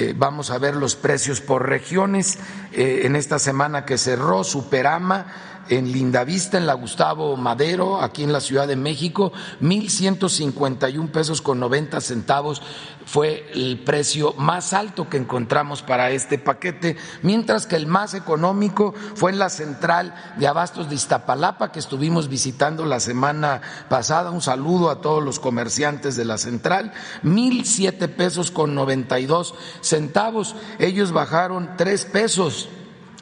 Eh, 0.00 0.14
vamos 0.16 0.50
a 0.50 0.56
ver 0.56 0.76
los 0.76 0.96
precios 0.96 1.42
por 1.42 1.68
regiones. 1.68 2.38
Eh, 2.72 3.02
en 3.04 3.16
esta 3.16 3.38
semana 3.38 3.84
que 3.84 3.98
cerró, 3.98 4.44
Superama 4.44 5.26
en 5.70 5.92
Lindavista, 5.92 6.58
en 6.58 6.66
la 6.66 6.74
Gustavo 6.74 7.36
Madero, 7.36 8.02
aquí 8.02 8.24
en 8.24 8.32
la 8.32 8.40
Ciudad 8.40 8.68
de 8.68 8.76
México, 8.76 9.32
1.151 9.62 11.10
pesos 11.10 11.40
con 11.40 11.60
90 11.60 12.00
centavos 12.00 12.60
fue 13.06 13.50
el 13.54 13.82
precio 13.82 14.34
más 14.36 14.72
alto 14.72 15.08
que 15.08 15.16
encontramos 15.16 15.82
para 15.82 16.10
este 16.10 16.38
paquete, 16.38 16.96
mientras 17.22 17.66
que 17.66 17.76
el 17.76 17.86
más 17.86 18.14
económico 18.14 18.94
fue 19.14 19.30
en 19.30 19.38
la 19.38 19.48
central 19.48 20.14
de 20.36 20.46
abastos 20.46 20.88
de 20.88 20.94
Iztapalapa, 20.96 21.72
que 21.72 21.78
estuvimos 21.78 22.28
visitando 22.28 22.84
la 22.84 23.00
semana 23.00 23.62
pasada. 23.88 24.30
Un 24.30 24.42
saludo 24.42 24.90
a 24.90 25.00
todos 25.00 25.24
los 25.24 25.40
comerciantes 25.40 26.16
de 26.16 26.24
la 26.24 26.38
central, 26.38 26.92
mil 27.22 27.64
siete 27.64 28.08
pesos 28.08 28.50
con 28.50 28.74
noventa 28.74 29.18
y 29.18 29.26
dos 29.26 29.54
centavos. 29.80 30.54
Ellos 30.78 31.12
bajaron 31.12 31.70
tres 31.76 32.04
pesos 32.04 32.68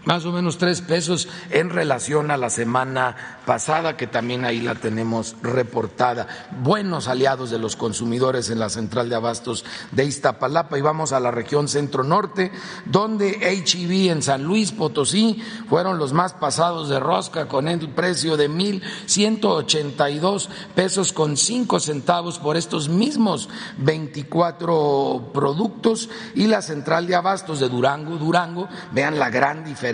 más 0.04 0.24
o 0.24 0.32
menos 0.32 0.58
tres 0.58 0.80
pesos 0.80 1.28
en 1.50 1.70
relación 1.70 2.30
a 2.30 2.36
la 2.36 2.50
semana 2.50 3.40
pasada, 3.44 3.96
que 3.96 4.06
también 4.06 4.44
ahí 4.44 4.60
la 4.60 4.74
tenemos 4.74 5.36
reportada. 5.42 6.26
Buenos 6.62 7.08
aliados 7.08 7.50
de 7.50 7.58
los 7.58 7.76
consumidores 7.76 8.48
en 8.50 8.58
la 8.58 8.68
central 8.68 9.08
de 9.08 9.16
abastos 9.16 9.64
de 9.90 10.04
Iztapalapa. 10.04 10.78
Y 10.78 10.82
vamos 10.82 11.12
a 11.12 11.20
la 11.20 11.30
región 11.30 11.68
centro-norte, 11.68 12.52
donde 12.84 13.30
HEB 13.40 14.12
en 14.12 14.22
San 14.22 14.44
Luis 14.44 14.72
Potosí 14.72 15.42
fueron 15.68 15.98
los 15.98 16.12
más 16.12 16.32
pasados 16.32 16.88
de 16.88 17.00
rosca 17.00 17.48
con 17.48 17.66
el 17.66 17.88
precio 17.90 18.36
de 18.36 18.48
mil 18.48 18.82
ciento 19.06 19.50
ochenta 19.50 20.10
y 20.10 20.18
dos 20.18 20.48
pesos 20.74 21.12
con 21.12 21.36
cinco 21.36 21.80
centavos 21.80 22.38
por 22.38 22.56
estos 22.56 22.88
mismos 22.88 23.48
veinticuatro 23.78 25.30
productos. 25.34 26.08
Y 26.34 26.46
la 26.46 26.62
central 26.62 27.06
de 27.06 27.16
abastos 27.16 27.60
de 27.60 27.68
Durango, 27.68 28.16
Durango, 28.16 28.68
vean 28.92 29.18
la 29.18 29.30
gran 29.30 29.64
diferencia 29.64 29.87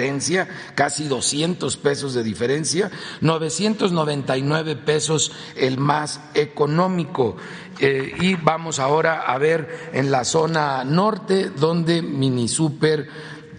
casi 0.74 1.08
200 1.08 1.76
pesos 1.76 2.14
de 2.14 2.22
diferencia, 2.22 2.90
999 3.20 4.76
pesos 4.76 5.32
el 5.56 5.78
más 5.78 6.20
económico. 6.34 7.36
Eh, 7.80 8.12
y 8.20 8.34
vamos 8.34 8.78
ahora 8.78 9.22
a 9.22 9.36
ver 9.38 9.90
en 9.92 10.10
la 10.10 10.24
zona 10.24 10.84
norte 10.84 11.50
donde 11.50 12.02
Mini 12.02 12.48
Super 12.48 13.08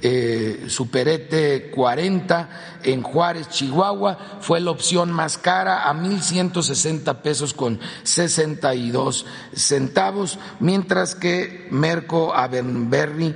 eh, 0.01 0.65
Superete 0.67 1.71
40 1.71 2.49
en 2.83 3.01
Juárez, 3.01 3.49
Chihuahua, 3.49 4.37
fue 4.39 4.59
la 4.59 4.69
opción 4.69 5.11
más 5.11 5.39
cara 5.39 5.89
a 5.89 5.93
1.160 5.95 7.21
pesos 7.21 7.53
con 7.55 7.79
62 8.03 9.25
centavos, 9.55 10.37
mientras 10.59 11.15
que 11.15 11.67
Merco 11.71 12.35
Abenberry 12.35 13.35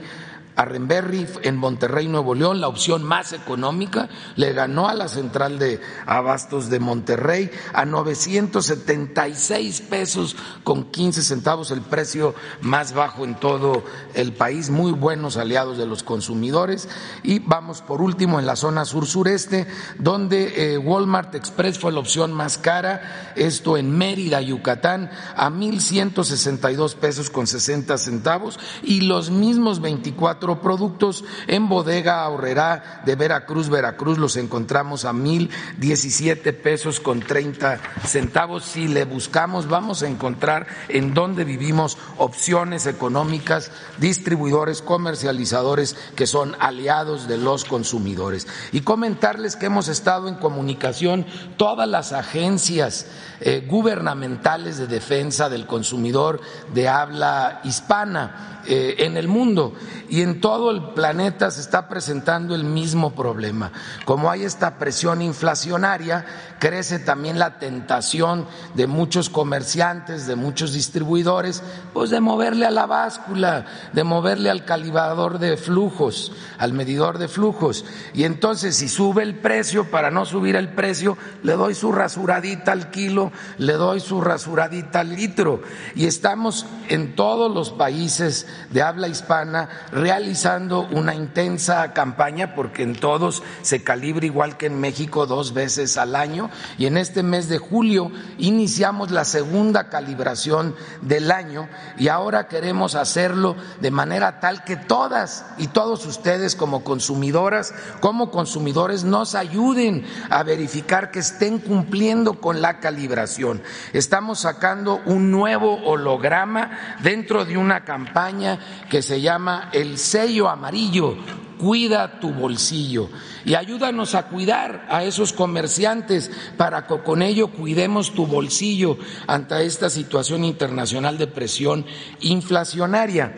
a 0.60 0.66
Renberry 0.66 1.26
en 1.44 1.56
Monterrey, 1.56 2.10
Nuevo 2.10 2.36
León, 2.36 2.60
la 2.60 2.68
opción 2.68 3.02
más 3.02 3.32
económica, 3.32 4.10
le 4.36 4.52
ganó 4.52 4.90
a 4.90 4.94
la 4.94 5.08
central 5.08 5.58
de 5.58 5.80
abastos 6.06 6.70
de 6.70 6.82
Monterrey 6.82 7.50
a 7.72 7.86
976 7.86 9.80
pesos 9.80 10.36
con 10.66 10.92
15 10.92 11.22
centavos, 11.22 11.72
el 11.72 11.80
precio 11.80 12.36
más 12.60 12.92
bajo 12.92 13.24
en 13.24 13.36
todo 13.36 13.86
el 14.16 14.34
país, 14.34 14.70
muy 14.70 14.92
buenos 14.92 15.38
aliados 15.38 15.78
de 15.78 15.86
los 15.86 16.04
consumidores. 16.04 16.90
Y 17.24 17.40
vamos 17.40 17.80
por 17.82 18.02
último 18.02 18.38
en 18.38 18.46
la 18.46 18.58
zona 18.58 18.84
sur-sureste, 18.84 19.66
donde 19.98 20.74
eh, 20.74 20.78
Walmart 20.78 21.36
Express 21.36 21.80
fue 21.80 21.94
la 21.94 22.00
opción 22.00 22.34
más 22.34 22.58
cara, 22.58 23.32
esto 23.38 23.78
en 23.78 23.98
Mérida, 23.98 24.42
Yucatán, 24.42 25.10
a 25.38 25.50
1.162 25.50 26.96
pesos 26.96 27.30
con 27.30 27.48
60 27.48 27.98
centavos 27.98 28.60
y 28.84 29.00
los 29.02 29.30
mismos 29.30 29.80
24 29.80 30.49
productos 30.58 31.24
en 31.48 31.70
bodega 31.70 32.24
ahorrerá 32.24 33.04
de 33.06 33.16
Veracruz, 33.16 33.70
Veracruz 33.70 34.18
los 34.18 34.36
encontramos 34.36 35.06
a 35.06 35.14
mil 35.14 35.50
diecisiete 35.78 36.52
pesos 36.52 37.00
con 37.00 37.20
treinta 37.20 37.80
centavos. 38.06 38.66
Si 38.66 38.88
le 38.88 39.06
buscamos, 39.06 39.68
vamos 39.68 40.04
a 40.04 40.08
encontrar 40.08 40.68
en 40.88 41.14
donde 41.14 41.44
vivimos 41.44 41.98
opciones 42.18 42.88
económicas, 42.88 43.72
distribuidores, 44.00 44.82
comercializadores 44.82 45.96
que 46.16 46.28
son 46.28 46.56
aliados 46.60 47.28
de 47.28 47.38
los 47.38 47.66
consumidores. 47.66 48.48
Y 48.72 48.82
comentarles 48.82 49.56
que 49.56 49.68
hemos 49.68 49.88
estado 49.88 50.28
en 50.28 50.36
comunicación 50.36 51.26
todas 51.58 51.88
las 51.88 52.12
agencias 52.12 53.06
eh, 53.42 53.66
gubernamentales 53.68 54.78
de 54.78 54.88
defensa 54.88 55.50
del 55.50 55.66
consumidor 55.66 56.42
de 56.74 56.88
habla 56.88 57.62
hispana 57.64 58.59
en 58.70 59.18
el 59.18 59.28
mundo 59.28 59.74
y 60.10 60.22
en 60.22 60.42
todo 60.42 60.72
el 60.72 60.94
planeta 60.94 61.50
se 61.52 61.62
está 61.62 61.90
presentando 61.90 62.54
el 62.54 62.64
mismo 62.64 63.16
problema. 63.16 63.72
Como 64.06 64.30
hay 64.30 64.44
esta 64.44 64.78
presión 64.78 65.22
inflacionaria, 65.22 66.26
crece 66.60 67.00
también 67.00 67.40
la 67.40 67.58
tentación 67.58 68.46
de 68.76 68.88
muchos 68.88 69.30
comerciantes, 69.30 70.28
de 70.28 70.36
muchos 70.36 70.74
distribuidores, 70.74 71.64
pues 71.94 72.10
de 72.10 72.20
moverle 72.20 72.66
a 72.66 72.72
la 72.72 72.86
báscula, 72.86 73.66
de 73.94 74.04
moverle 74.04 74.50
al 74.50 74.66
calibrador 74.66 75.40
de 75.40 75.58
flujos, 75.58 76.32
al 76.58 76.74
medidor 76.74 77.18
de 77.18 77.28
flujos. 77.28 77.86
Y 78.14 78.24
entonces 78.24 78.76
si 78.76 78.88
sube 78.88 79.24
el 79.24 79.40
precio, 79.40 79.90
para 79.90 80.12
no 80.12 80.26
subir 80.26 80.56
el 80.56 80.70
precio, 80.70 81.18
le 81.44 81.54
doy 81.54 81.74
su 81.74 81.92
rasuradita 81.92 82.72
al 82.72 82.92
kilo, 82.92 83.32
le 83.58 83.74
doy 83.74 84.00
su 84.00 84.22
rasuradita 84.22 85.00
al 85.00 85.16
litro. 85.16 85.62
Y 85.96 86.06
estamos 86.06 86.66
en 86.90 87.16
todos 87.16 87.54
los 87.54 87.72
países 87.72 88.48
de 88.70 88.82
habla 88.82 89.08
hispana 89.08 89.70
realizando 89.92 90.88
una 90.92 91.16
intensa 91.16 91.94
campaña, 91.94 92.56
porque 92.56 92.84
en 92.84 92.96
todos 92.96 93.44
se 93.62 93.84
calibra 93.84 94.26
igual 94.26 94.58
que 94.58 94.68
en 94.68 94.80
México 94.80 95.26
dos 95.26 95.54
veces 95.54 95.98
al 95.98 96.16
año, 96.16 96.50
y 96.78 96.86
en 96.86 96.98
este 96.98 97.24
mes 97.24 97.50
de 97.50 97.58
julio 97.58 98.12
iniciamos 98.38 99.12
la 99.12 99.26
segunda 99.26 99.90
calibración 99.90 100.76
del 101.02 101.32
año 101.32 101.68
y 101.98 102.08
ahora 102.08 102.48
queremos 102.48 102.96
hacerlo 102.96 103.56
de 103.80 103.92
manera 103.92 104.40
tal 104.40 104.64
que 104.64 104.76
todas 104.76 105.46
y 105.58 105.68
todos 105.68 106.06
ustedes 106.06 106.56
como 106.56 106.84
consumidoras, 106.84 107.74
como 108.00 108.32
consumidores, 108.32 109.04
nos 109.04 109.36
ayuden 109.36 110.06
a 110.30 110.44
verificar 110.44 111.12
que 111.12 111.20
estén 111.20 111.60
cumpliendo 111.60 112.40
con 112.40 112.62
la 112.62 112.80
calibración. 112.80 113.62
Estamos 113.94 114.40
sacando 114.40 115.02
un 115.06 115.32
nuevo 115.32 115.76
holograma 115.86 116.98
dentro 117.02 117.46
de 117.46 117.58
una 117.58 117.84
campaña 117.84 118.49
que 118.90 119.02
se 119.02 119.22
llama 119.22 119.70
El 119.74 119.98
sello 119.98 120.50
amarillo, 120.50 121.18
cuida 121.60 122.20
tu 122.20 122.32
bolsillo. 122.34 123.10
Y 123.46 123.54
ayúdanos 123.56 124.16
a 124.16 124.28
cuidar 124.28 124.88
a 124.90 125.04
esos 125.04 125.34
comerciantes 125.34 126.32
para 126.58 126.88
que 126.88 126.98
con 127.00 127.22
ello 127.22 127.50
cuidemos 127.50 128.14
tu 128.14 128.26
bolsillo 128.26 128.98
ante 129.28 129.66
esta 129.66 129.90
situación 129.90 130.44
internacional 130.46 131.18
de 131.18 131.28
presión 131.28 131.86
inflacionaria. 132.22 133.34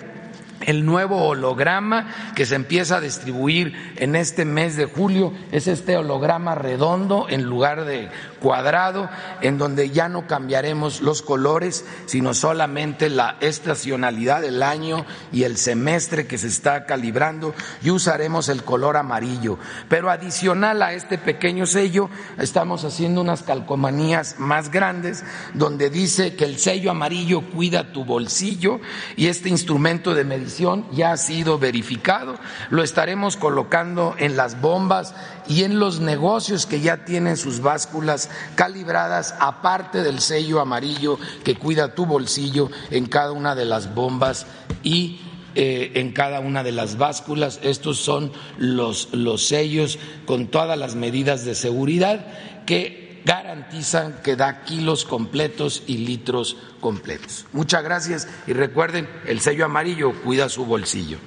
El 0.61 0.85
nuevo 0.85 1.23
holograma 1.23 2.33
que 2.35 2.45
se 2.45 2.53
empieza 2.53 2.97
a 2.97 3.01
distribuir 3.01 3.73
en 3.95 4.15
este 4.15 4.45
mes 4.45 4.75
de 4.75 4.85
julio 4.85 5.33
es 5.51 5.67
este 5.67 5.97
holograma 5.97 6.53
redondo 6.53 7.25
en 7.29 7.43
lugar 7.43 7.85
de 7.85 8.09
cuadrado, 8.41 9.09
en 9.41 9.57
donde 9.57 9.91
ya 9.91 10.09
no 10.09 10.27
cambiaremos 10.27 11.01
los 11.01 11.21
colores, 11.21 11.85
sino 12.07 12.33
solamente 12.33 13.09
la 13.09 13.37
estacionalidad 13.39 14.41
del 14.41 14.63
año 14.63 15.05
y 15.31 15.43
el 15.43 15.57
semestre 15.57 16.27
que 16.27 16.37
se 16.37 16.47
está 16.47 16.85
calibrando 16.85 17.53
y 17.83 17.91
usaremos 17.91 18.49
el 18.49 18.63
color 18.63 18.97
amarillo. 18.97 19.59
Pero 19.87 20.09
adicional 20.09 20.81
a 20.81 20.93
este 20.93 21.17
pequeño 21.17 21.65
sello, 21.65 22.09
estamos 22.39 22.83
haciendo 22.83 23.21
unas 23.21 23.43
calcomanías 23.43 24.35
más 24.39 24.71
grandes 24.71 25.23
donde 25.53 25.89
dice 25.89 26.35
que 26.35 26.45
el 26.45 26.57
sello 26.57 26.91
amarillo 26.91 27.41
cuida 27.51 27.93
tu 27.93 28.03
bolsillo 28.03 28.81
y 29.15 29.27
este 29.27 29.49
instrumento 29.49 30.15
de 30.15 30.23
medición 30.23 30.87
ya 30.91 31.11
ha 31.11 31.17
sido 31.17 31.59
verificado, 31.59 32.39
lo 32.71 32.83
estaremos 32.83 33.37
colocando 33.37 34.15
en 34.17 34.35
las 34.35 34.59
bombas 34.59 35.13
y 35.47 35.63
en 35.63 35.79
los 35.79 35.99
negocios 35.99 36.65
que 36.65 36.81
ya 36.81 37.05
tienen 37.05 37.37
sus 37.37 37.61
básculas 37.61 38.30
calibradas, 38.55 39.35
aparte 39.39 40.03
del 40.03 40.19
sello 40.19 40.59
amarillo 40.59 41.17
que 41.43 41.55
cuida 41.55 41.95
tu 41.95 42.05
bolsillo 42.05 42.69
en 42.89 43.05
cada 43.05 43.31
una 43.31 43.55
de 43.55 43.65
las 43.65 43.93
bombas 43.93 44.45
y 44.83 45.21
eh, 45.55 45.91
en 45.95 46.13
cada 46.13 46.39
una 46.39 46.63
de 46.63 46.71
las 46.71 46.97
básculas. 46.97 47.59
Estos 47.63 47.97
son 47.97 48.31
los, 48.57 49.13
los 49.13 49.45
sellos 49.47 49.99
con 50.25 50.47
todas 50.47 50.77
las 50.77 50.95
medidas 50.95 51.43
de 51.45 51.55
seguridad 51.55 52.25
que 52.65 53.21
garantizan 53.25 54.21
que 54.23 54.35
da 54.35 54.63
kilos 54.63 55.05
completos 55.05 55.83
y 55.87 55.97
litros 55.97 56.57
completos. 56.79 57.45
Muchas 57.53 57.83
gracias 57.83 58.27
y 58.47 58.53
recuerden, 58.53 59.07
el 59.25 59.41
sello 59.41 59.65
amarillo 59.65 60.13
cuida 60.23 60.49
su 60.49 60.65
bolsillo. 60.65 61.17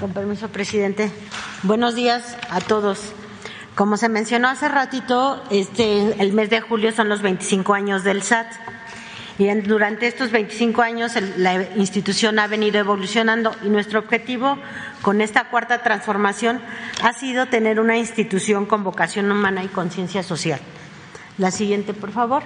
Con 0.00 0.14
permiso, 0.14 0.48
presidente. 0.48 1.12
Buenos 1.62 1.94
días 1.94 2.38
a 2.48 2.62
todos. 2.62 3.12
Como 3.74 3.98
se 3.98 4.08
mencionó 4.08 4.48
hace 4.48 4.66
ratito, 4.66 5.42
este, 5.50 6.22
el 6.22 6.32
mes 6.32 6.48
de 6.48 6.62
julio 6.62 6.90
son 6.90 7.10
los 7.10 7.20
25 7.20 7.74
años 7.74 8.02
del 8.02 8.22
SAT. 8.22 8.46
Y 9.38 9.52
durante 9.60 10.06
estos 10.06 10.30
25 10.30 10.80
años 10.80 11.12
la 11.36 11.62
institución 11.76 12.38
ha 12.38 12.46
venido 12.46 12.78
evolucionando 12.78 13.54
y 13.62 13.68
nuestro 13.68 13.98
objetivo 13.98 14.56
con 15.02 15.20
esta 15.20 15.50
cuarta 15.50 15.82
transformación 15.82 16.62
ha 17.02 17.12
sido 17.12 17.46
tener 17.46 17.78
una 17.78 17.98
institución 17.98 18.64
con 18.64 18.82
vocación 18.84 19.30
humana 19.30 19.62
y 19.64 19.68
conciencia 19.68 20.22
social. 20.22 20.60
La 21.36 21.50
siguiente, 21.50 21.92
por 21.92 22.10
favor. 22.10 22.42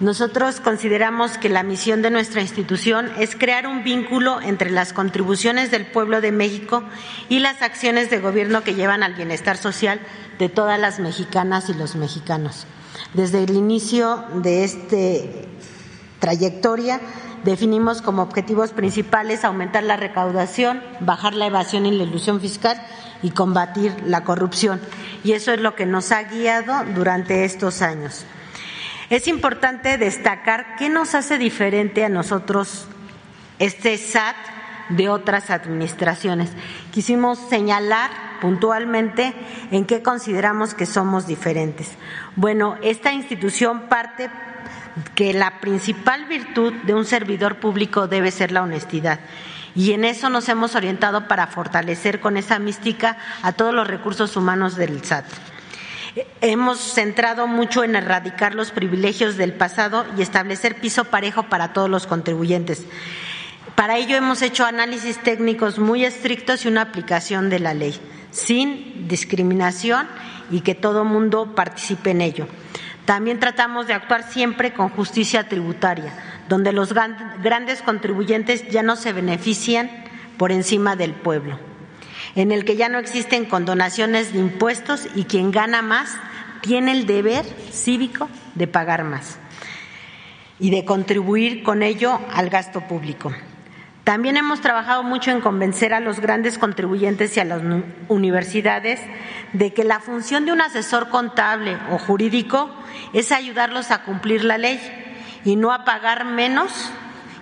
Nosotros 0.00 0.60
consideramos 0.60 1.38
que 1.38 1.48
la 1.48 1.64
misión 1.64 2.02
de 2.02 2.10
nuestra 2.10 2.40
institución 2.40 3.10
es 3.18 3.34
crear 3.34 3.66
un 3.66 3.82
vínculo 3.82 4.40
entre 4.40 4.70
las 4.70 4.92
contribuciones 4.92 5.72
del 5.72 5.86
pueblo 5.86 6.20
de 6.20 6.30
México 6.30 6.84
y 7.28 7.40
las 7.40 7.62
acciones 7.62 8.08
de 8.08 8.20
gobierno 8.20 8.62
que 8.62 8.74
llevan 8.74 9.02
al 9.02 9.14
bienestar 9.14 9.56
social 9.56 9.98
de 10.38 10.48
todas 10.48 10.78
las 10.78 11.00
mexicanas 11.00 11.68
y 11.68 11.74
los 11.74 11.96
mexicanos. 11.96 12.64
Desde 13.12 13.42
el 13.42 13.50
inicio 13.56 14.24
de 14.34 14.62
esta 14.62 14.96
trayectoria 16.20 17.00
definimos 17.42 18.00
como 18.00 18.22
objetivos 18.22 18.70
principales 18.70 19.44
aumentar 19.44 19.82
la 19.82 19.96
recaudación, 19.96 20.80
bajar 21.00 21.34
la 21.34 21.46
evasión 21.46 21.86
y 21.86 21.90
la 21.90 22.04
ilusión 22.04 22.40
fiscal 22.40 22.80
y 23.20 23.30
combatir 23.30 23.96
la 24.06 24.22
corrupción. 24.22 24.80
Y 25.24 25.32
eso 25.32 25.52
es 25.52 25.60
lo 25.60 25.74
que 25.74 25.86
nos 25.86 26.12
ha 26.12 26.22
guiado 26.22 26.84
durante 26.94 27.44
estos 27.44 27.82
años. 27.82 28.24
Es 29.10 29.26
importante 29.26 29.96
destacar 29.96 30.76
qué 30.76 30.90
nos 30.90 31.14
hace 31.14 31.38
diferente 31.38 32.04
a 32.04 32.10
nosotros 32.10 32.86
este 33.58 33.96
SAT 33.96 34.36
de 34.90 35.08
otras 35.08 35.50
administraciones. 35.50 36.50
Quisimos 36.92 37.38
señalar 37.38 38.10
puntualmente 38.42 39.32
en 39.70 39.86
qué 39.86 40.02
consideramos 40.02 40.74
que 40.74 40.84
somos 40.84 41.26
diferentes. 41.26 41.90
Bueno, 42.36 42.76
esta 42.82 43.12
institución 43.12 43.88
parte 43.88 44.28
que 45.14 45.32
la 45.32 45.60
principal 45.60 46.26
virtud 46.26 46.74
de 46.84 46.92
un 46.94 47.06
servidor 47.06 47.60
público 47.60 48.08
debe 48.08 48.30
ser 48.30 48.52
la 48.52 48.62
honestidad. 48.62 49.20
Y 49.74 49.92
en 49.92 50.04
eso 50.04 50.28
nos 50.28 50.48
hemos 50.50 50.74
orientado 50.74 51.28
para 51.28 51.46
fortalecer 51.46 52.20
con 52.20 52.36
esa 52.36 52.58
mística 52.58 53.16
a 53.42 53.52
todos 53.52 53.74
los 53.74 53.86
recursos 53.86 54.36
humanos 54.36 54.76
del 54.76 55.02
SAT. 55.02 55.24
Hemos 56.40 56.78
centrado 56.78 57.46
mucho 57.46 57.84
en 57.84 57.96
erradicar 57.96 58.54
los 58.54 58.70
privilegios 58.70 59.36
del 59.36 59.52
pasado 59.52 60.06
y 60.16 60.22
establecer 60.22 60.76
piso 60.80 61.04
parejo 61.04 61.44
para 61.44 61.72
todos 61.72 61.90
los 61.90 62.06
contribuyentes. 62.06 62.86
Para 63.74 63.96
ello 63.96 64.16
hemos 64.16 64.42
hecho 64.42 64.64
análisis 64.64 65.18
técnicos 65.18 65.78
muy 65.78 66.04
estrictos 66.04 66.64
y 66.64 66.68
una 66.68 66.82
aplicación 66.82 67.50
de 67.50 67.60
la 67.60 67.74
ley, 67.74 67.98
sin 68.30 69.06
discriminación 69.08 70.08
y 70.50 70.62
que 70.62 70.74
todo 70.74 71.04
mundo 71.04 71.54
participe 71.54 72.10
en 72.10 72.22
ello. 72.22 72.48
También 73.04 73.38
tratamos 73.38 73.86
de 73.86 73.94
actuar 73.94 74.30
siempre 74.30 74.72
con 74.72 74.88
justicia 74.88 75.48
tributaria, 75.48 76.12
donde 76.48 76.72
los 76.72 76.92
grandes 76.92 77.82
contribuyentes 77.82 78.68
ya 78.68 78.82
no 78.82 78.96
se 78.96 79.12
benefician 79.12 79.90
por 80.36 80.52
encima 80.52 80.96
del 80.96 81.12
pueblo 81.12 81.67
en 82.34 82.52
el 82.52 82.64
que 82.64 82.76
ya 82.76 82.88
no 82.88 82.98
existen 82.98 83.44
condonaciones 83.44 84.32
de 84.32 84.38
impuestos 84.38 85.08
y 85.14 85.24
quien 85.24 85.50
gana 85.50 85.82
más 85.82 86.16
tiene 86.60 86.92
el 86.92 87.06
deber 87.06 87.44
cívico 87.72 88.28
de 88.54 88.66
pagar 88.66 89.04
más 89.04 89.38
y 90.58 90.70
de 90.70 90.84
contribuir 90.84 91.62
con 91.62 91.82
ello 91.82 92.18
al 92.32 92.50
gasto 92.50 92.80
público. 92.82 93.32
También 94.04 94.38
hemos 94.38 94.62
trabajado 94.62 95.02
mucho 95.02 95.30
en 95.30 95.42
convencer 95.42 95.92
a 95.92 96.00
los 96.00 96.20
grandes 96.20 96.56
contribuyentes 96.56 97.36
y 97.36 97.40
a 97.40 97.44
las 97.44 97.60
universidades 98.08 99.00
de 99.52 99.74
que 99.74 99.84
la 99.84 100.00
función 100.00 100.46
de 100.46 100.52
un 100.52 100.62
asesor 100.62 101.10
contable 101.10 101.76
o 101.90 101.98
jurídico 101.98 102.70
es 103.12 103.32
ayudarlos 103.32 103.90
a 103.90 104.04
cumplir 104.04 104.44
la 104.44 104.56
ley 104.56 104.80
y 105.44 105.56
no 105.56 105.72
a 105.72 105.84
pagar 105.84 106.24
menos 106.24 106.90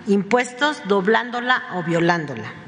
impuestos 0.07 0.81
doblándola 0.87 1.63
o 1.73 1.83
violándola. 1.83 2.66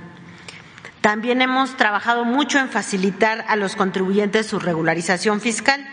También 1.01 1.41
hemos 1.41 1.77
trabajado 1.77 2.25
mucho 2.25 2.59
en 2.59 2.69
facilitar 2.69 3.45
a 3.47 3.55
los 3.55 3.75
contribuyentes 3.75 4.47
su 4.47 4.59
regularización 4.59 5.39
fiscal, 5.39 5.85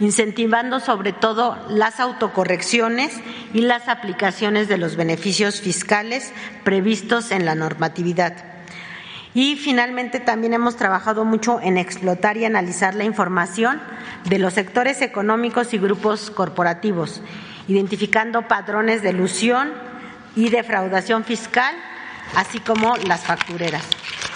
incentivando 0.00 0.80
sobre 0.80 1.12
todo 1.12 1.56
las 1.70 1.98
autocorrecciones 1.98 3.18
y 3.54 3.62
las 3.62 3.88
aplicaciones 3.88 4.68
de 4.68 4.76
los 4.76 4.96
beneficios 4.96 5.60
fiscales 5.60 6.32
previstos 6.62 7.30
en 7.30 7.46
la 7.46 7.54
normatividad. 7.54 8.54
Y 9.32 9.56
finalmente 9.56 10.20
también 10.20 10.52
hemos 10.52 10.76
trabajado 10.76 11.24
mucho 11.24 11.60
en 11.60 11.78
explotar 11.78 12.36
y 12.36 12.44
analizar 12.44 12.94
la 12.94 13.04
información 13.04 13.80
de 14.28 14.38
los 14.38 14.54
sectores 14.54 15.00
económicos 15.02 15.74
y 15.74 15.78
grupos 15.78 16.30
corporativos, 16.30 17.22
identificando 17.66 18.46
patrones 18.46 19.02
de 19.02 19.10
ilusión 19.10 19.72
y 20.36 20.50
defraudación 20.50 21.24
fiscal, 21.24 21.74
así 22.36 22.60
como 22.60 22.96
las 22.96 23.22
factureras. 23.24 23.84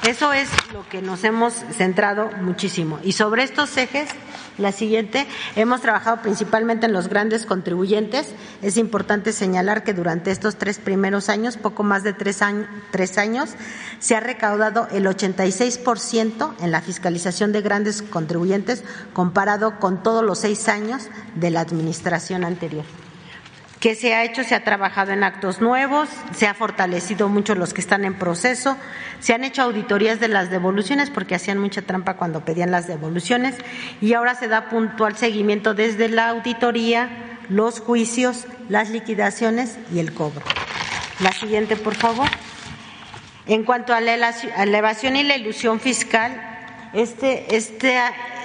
Eso 0.06 0.32
es 0.32 0.48
lo 0.72 0.88
que 0.88 1.02
nos 1.02 1.24
hemos 1.24 1.54
centrado 1.76 2.30
muchísimo. 2.40 2.98
Y 3.02 3.12
sobre 3.12 3.42
estos 3.42 3.76
ejes, 3.76 4.08
la 4.56 4.72
siguiente, 4.72 5.26
hemos 5.56 5.80
trabajado 5.80 6.22
principalmente 6.22 6.86
en 6.86 6.92
los 6.92 7.08
grandes 7.08 7.46
contribuyentes. 7.46 8.32
Es 8.62 8.76
importante 8.76 9.32
señalar 9.32 9.84
que 9.84 9.94
durante 9.94 10.30
estos 10.30 10.56
tres 10.56 10.78
primeros 10.78 11.28
años, 11.28 11.56
poco 11.56 11.82
más 11.82 12.04
de 12.04 12.12
tres 12.12 12.42
años, 12.42 13.50
se 13.98 14.16
ha 14.16 14.20
recaudado 14.20 14.88
el 14.92 15.06
86% 15.06 16.54
en 16.60 16.70
la 16.70 16.80
fiscalización 16.80 17.52
de 17.52 17.60
grandes 17.60 18.02
contribuyentes 18.02 18.84
comparado 19.12 19.78
con 19.78 20.02
todos 20.02 20.24
los 20.24 20.38
seis 20.38 20.68
años 20.68 21.08
de 21.34 21.50
la 21.50 21.60
administración 21.60 22.44
anterior. 22.44 22.84
¿Qué 23.80 23.94
se 23.94 24.12
ha 24.12 24.24
hecho? 24.24 24.42
Se 24.42 24.56
ha 24.56 24.64
trabajado 24.64 25.12
en 25.12 25.22
actos 25.22 25.60
nuevos, 25.60 26.08
se 26.34 26.48
ha 26.48 26.54
fortalecido 26.54 27.28
mucho 27.28 27.54
los 27.54 27.72
que 27.72 27.80
están 27.80 28.04
en 28.04 28.14
proceso, 28.14 28.76
se 29.20 29.34
han 29.34 29.44
hecho 29.44 29.62
auditorías 29.62 30.18
de 30.18 30.26
las 30.26 30.50
devoluciones 30.50 31.10
porque 31.10 31.36
hacían 31.36 31.58
mucha 31.58 31.82
trampa 31.82 32.14
cuando 32.14 32.44
pedían 32.44 32.72
las 32.72 32.88
devoluciones 32.88 33.54
y 34.00 34.14
ahora 34.14 34.34
se 34.34 34.48
da 34.48 34.68
puntual 34.68 35.16
seguimiento 35.16 35.74
desde 35.74 36.08
la 36.08 36.28
auditoría, 36.30 37.08
los 37.48 37.78
juicios, 37.78 38.46
las 38.68 38.90
liquidaciones 38.90 39.78
y 39.94 40.00
el 40.00 40.12
cobro. 40.12 40.42
La 41.20 41.30
siguiente, 41.30 41.76
por 41.76 41.94
favor. 41.94 42.28
En 43.46 43.62
cuanto 43.62 43.94
a 43.94 44.00
la 44.00 44.14
elevación 44.58 45.14
y 45.14 45.22
la 45.22 45.36
ilusión 45.36 45.78
fiscal, 45.78 46.57
este, 46.92 47.56
este, 47.56 47.98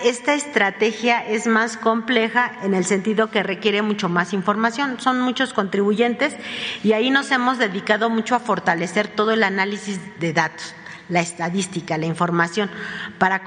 esta 0.04 0.34
estrategia 0.34 1.26
es 1.26 1.48
más 1.48 1.78
compleja 1.78 2.52
en 2.64 2.74
el 2.74 2.86
sentido 2.86 3.30
que 3.30 3.44
requiere 3.44 3.82
mucho 3.82 4.10
más 4.10 4.34
información. 4.34 5.00
Son 5.00 5.22
muchos 5.22 5.54
contribuyentes 5.54 6.36
y 6.84 6.94
ahí 6.94 7.10
nos 7.10 7.32
hemos 7.32 7.58
dedicado 7.58 8.10
mucho 8.10 8.36
a 8.36 8.40
fortalecer 8.40 9.08
todo 9.08 9.32
el 9.32 9.44
análisis 9.44 10.00
de 10.20 10.34
datos, 10.34 10.76
la 11.10 11.22
estadística, 11.22 11.98
la 11.98 12.06
información, 12.06 12.70
para, 13.18 13.44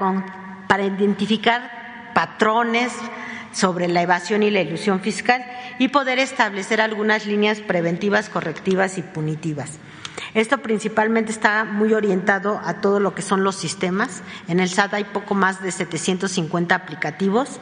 para 0.68 0.84
identificar 0.84 2.12
patrones 2.14 2.92
sobre 3.52 3.88
la 3.88 4.02
evasión 4.02 4.42
y 4.42 4.50
la 4.50 4.60
ilusión 4.60 5.00
fiscal 5.00 5.44
y 5.78 5.88
poder 5.88 6.18
establecer 6.18 6.80
algunas 6.80 7.26
líneas 7.26 7.60
preventivas, 7.60 8.28
correctivas 8.28 8.98
y 8.98 9.02
punitivas. 9.02 9.78
Esto 10.34 10.58
principalmente 10.58 11.32
está 11.32 11.64
muy 11.64 11.94
orientado 11.94 12.60
a 12.64 12.80
todo 12.80 13.00
lo 13.00 13.14
que 13.14 13.22
son 13.22 13.44
los 13.44 13.56
sistemas. 13.56 14.22
En 14.48 14.60
el 14.60 14.68
SAT 14.68 14.94
hay 14.94 15.04
poco 15.04 15.34
más 15.34 15.62
de 15.62 15.72
750 15.72 16.74
aplicativos. 16.74 17.60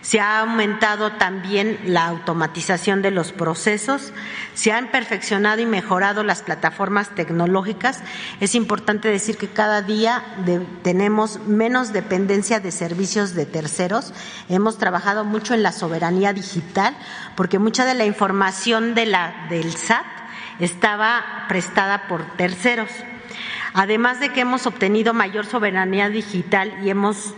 Se 0.00 0.20
ha 0.20 0.40
aumentado 0.40 1.12
también 1.12 1.78
la 1.86 2.06
automatización 2.06 3.02
de 3.02 3.10
los 3.10 3.32
procesos. 3.32 4.12
Se 4.54 4.72
han 4.72 4.90
perfeccionado 4.90 5.62
y 5.62 5.66
mejorado 5.66 6.22
las 6.24 6.42
plataformas 6.42 7.14
tecnológicas. 7.14 8.02
Es 8.40 8.54
importante 8.54 9.08
decir 9.08 9.36
que 9.36 9.48
cada 9.48 9.82
día 9.82 10.22
tenemos 10.82 11.40
menos 11.46 11.92
dependencia 11.92 12.60
de 12.60 12.70
servicios 12.70 13.34
de 13.34 13.46
terceros. 13.46 14.12
Hemos 14.48 14.78
trabajado 14.78 15.24
mucho 15.24 15.54
en 15.54 15.62
la 15.62 15.72
soberanía 15.72 16.32
digital 16.32 16.96
porque 17.36 17.58
mucha 17.58 17.84
de 17.84 17.94
la 17.94 18.04
información 18.04 18.94
del 18.94 19.14
SAT 19.76 20.23
estaba 20.60 21.44
prestada 21.48 22.06
por 22.08 22.24
terceros. 22.36 22.90
Además 23.72 24.20
de 24.20 24.30
que 24.30 24.42
hemos 24.42 24.66
obtenido 24.66 25.14
mayor 25.14 25.46
soberanía 25.46 26.08
digital 26.08 26.78
y 26.84 26.90
hemos 26.90 27.34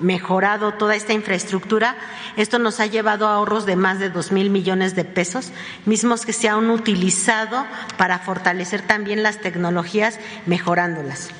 mejorado 0.00 0.74
toda 0.74 0.94
esta 0.94 1.12
infraestructura. 1.12 1.96
Esto 2.36 2.58
nos 2.58 2.80
ha 2.80 2.86
llevado 2.86 3.26
a 3.26 3.34
ahorros 3.34 3.66
de 3.66 3.76
más 3.76 3.98
de 3.98 4.10
dos 4.10 4.32
mil 4.32 4.50
millones 4.50 4.94
de 4.94 5.04
pesos, 5.04 5.52
mismos 5.86 6.24
que 6.24 6.32
se 6.32 6.48
han 6.48 6.70
utilizado 6.70 7.66
para 7.96 8.18
fortalecer 8.18 8.82
también 8.82 9.22
las 9.22 9.38
tecnologías, 9.38 10.18
mejorándolas. 10.46 11.30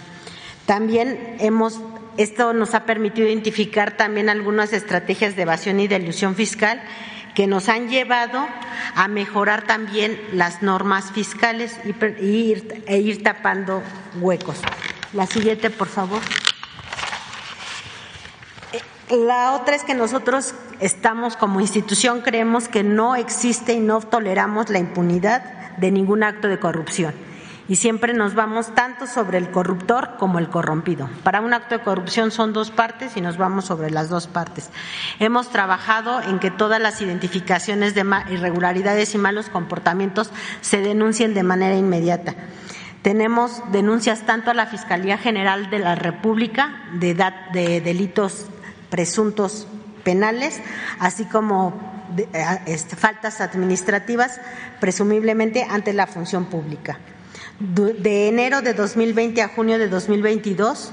También 0.66 1.36
hemos 1.38 1.80
esto 2.16 2.52
nos 2.52 2.74
ha 2.74 2.84
permitido 2.84 3.28
identificar 3.28 3.96
también 3.96 4.28
algunas 4.28 4.72
estrategias 4.72 5.36
de 5.36 5.42
evasión 5.42 5.78
y 5.78 5.86
de 5.86 5.98
ilusión 5.98 6.34
fiscal 6.34 6.82
que 7.38 7.46
nos 7.46 7.68
han 7.68 7.88
llevado 7.88 8.48
a 8.96 9.07
mejorar 9.07 9.64
también 9.64 10.20
las 10.33 10.61
normas 10.61 11.12
fiscales 11.12 11.79
y, 11.85 12.53
e 12.88 12.98
ir 12.98 13.22
tapando 13.22 13.81
huecos. 14.20 14.61
La 15.12 15.24
siguiente, 15.24 15.70
por 15.70 15.87
favor. 15.87 16.20
La 19.11 19.53
otra 19.53 19.77
es 19.77 19.85
que 19.85 19.94
nosotros 19.94 20.57
estamos 20.81 21.37
como 21.37 21.61
institución, 21.61 22.22
creemos 22.22 22.66
que 22.66 22.83
no 22.83 23.14
existe 23.14 23.72
y 23.72 23.79
no 23.79 24.01
toleramos 24.01 24.68
la 24.68 24.81
impunidad 24.81 25.77
de 25.77 25.92
ningún 25.92 26.24
acto 26.24 26.48
de 26.48 26.59
corrupción. 26.59 27.27
Y 27.68 27.76
siempre 27.76 28.14
nos 28.14 28.35
vamos 28.35 28.74
tanto 28.74 29.07
sobre 29.07 29.37
el 29.37 29.50
corruptor 29.50 30.16
como 30.18 30.38
el 30.38 30.48
corrompido. 30.48 31.11
Para 31.22 31.42
un 31.42 31.52
acto 31.52 31.76
de 31.76 31.85
corrupción 31.85 32.31
son 32.31 32.54
dos 32.54 32.70
partes 32.70 33.16
y 33.16 33.20
nos 33.20 33.37
vamos 33.37 33.66
sobre 33.66 33.90
las 33.90 34.09
dos 34.09 34.26
partes. 34.26 34.70
Hemos 35.18 35.50
trabajado 35.50 36.22
en 36.22 36.38
que 36.38 36.50
todas 36.50 36.81
las 36.81 37.02
identificaciones 37.02 37.94
de 37.94 38.07
irregularidades 38.31 39.14
y 39.14 39.18
malos 39.18 39.50
comportamientos 39.50 40.31
se 40.62 40.81
denuncien 40.81 41.35
de 41.35 41.42
manera 41.42 41.76
inmediata. 41.76 42.35
Tenemos 43.02 43.62
denuncias 43.70 44.24
tanto 44.24 44.50
a 44.50 44.54
la 44.54 44.66
Fiscalía 44.66 45.18
General 45.18 45.68
de 45.68 45.78
la 45.78 45.94
República 45.94 46.83
de, 46.94 47.14
de 47.52 47.81
delitos 47.83 48.46
presuntos 48.88 49.68
penales, 50.04 50.61
así 50.98 51.26
como 51.26 51.78
este, 52.66 52.96
faltas 52.96 53.42
administrativas, 53.42 54.40
presumiblemente 54.81 55.66
ante 55.68 55.92
la 55.92 56.07
función 56.07 56.46
pública. 56.46 56.98
De 57.61 58.29
enero 58.29 58.62
de 58.62 58.73
2020 58.73 59.42
a 59.42 59.49
junio 59.49 59.81
de 59.81 59.88
2022 59.88 60.92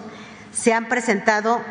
se 0.51 0.73
han 0.73 0.89
presentado 0.89 1.61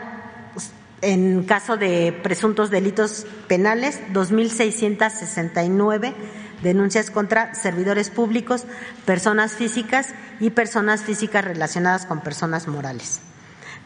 en 1.02 1.42
caso 1.42 1.76
de 1.76 2.16
presuntos 2.22 2.70
delitos 2.70 3.26
penales 3.48 3.98
2.669 4.12 6.14
denuncias 6.62 7.10
contra 7.10 7.56
servidores 7.56 8.10
públicos, 8.10 8.66
personas 9.04 9.54
físicas 9.54 10.14
y 10.38 10.50
personas 10.50 11.02
físicas 11.02 11.44
relacionadas 11.44 12.06
con 12.06 12.20
personas 12.20 12.68
morales. 12.68 13.20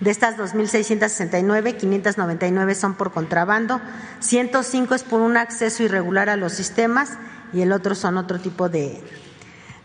De 0.00 0.10
estas 0.10 0.36
2.669, 0.36 1.76
599 1.76 2.74
son 2.74 2.94
por 2.94 3.12
contrabando, 3.12 3.80
105 4.20 4.94
es 4.94 5.04
por 5.04 5.22
un 5.22 5.38
acceso 5.38 5.82
irregular 5.82 6.28
a 6.28 6.36
los 6.36 6.52
sistemas 6.52 7.16
y 7.54 7.62
el 7.62 7.72
otro 7.72 7.94
son 7.96 8.18
otro 8.18 8.38
tipo 8.38 8.68
de, 8.68 9.02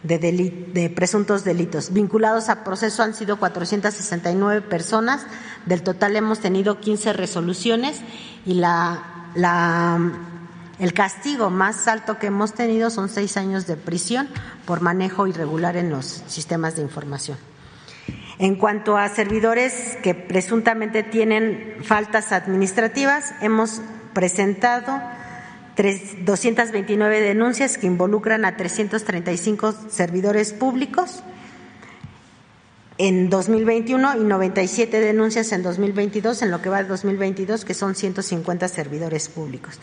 de, 0.04 0.94
presuntos 0.96 1.44
delitos. 1.44 1.94
Vinculados 1.94 2.50
a 2.50 2.63
proceso 2.63 3.04
han 3.04 3.13
sido 3.13 3.38
469 3.38 4.62
personas, 4.62 5.26
del 5.66 5.82
total 5.82 6.16
hemos 6.16 6.39
tenido 6.39 6.80
15 6.80 7.13
resoluciones 7.13 8.02
y 8.46 8.56
la, 8.56 9.02
el 10.80 10.94
castigo 10.94 11.50
más 11.50 11.88
alto 11.88 12.20
que 12.20 12.28
hemos 12.28 12.54
tenido 12.54 12.89
son 12.89 13.10
seis 13.10 13.38
años 13.38 13.66
de 13.66 13.78
prisión 13.78 14.28
por 14.66 14.82
manejo 14.82 15.28
irregular 15.28 15.78
en 15.78 15.89
los 15.89 16.06
sistemas 16.28 16.76
de 16.76 16.82
información. 16.82 17.38
En 18.39 18.56
cuanto 18.56 18.98
a 18.98 19.08
servidores 19.10 19.98
que 20.02 20.16
presuntamente 20.16 21.04
tienen 21.04 21.78
faltas 21.84 22.32
administrativas, 22.32 23.34
hemos 23.42 23.82
presentado 24.13 25.00
229 25.76 27.22
denuncias 27.22 27.78
que 27.78 27.88
involucran 27.88 28.46
a 28.46 28.56
335 28.58 29.76
servidores 29.90 30.54
públicos 30.54 31.24
en 33.00 33.30
2021 33.30 34.18
y 34.18 34.24
97 34.24 35.00
denuncias 35.00 35.52
en 35.52 35.64
2022, 35.64 36.44
en 36.44 36.52
lo 36.52 36.62
que 36.62 36.70
va 36.70 36.84
de 36.84 36.90
2022, 36.90 37.66
que 37.66 37.74
son 37.74 37.96
150 37.96 38.68
servidores 38.68 39.30
públicos. 39.30 39.80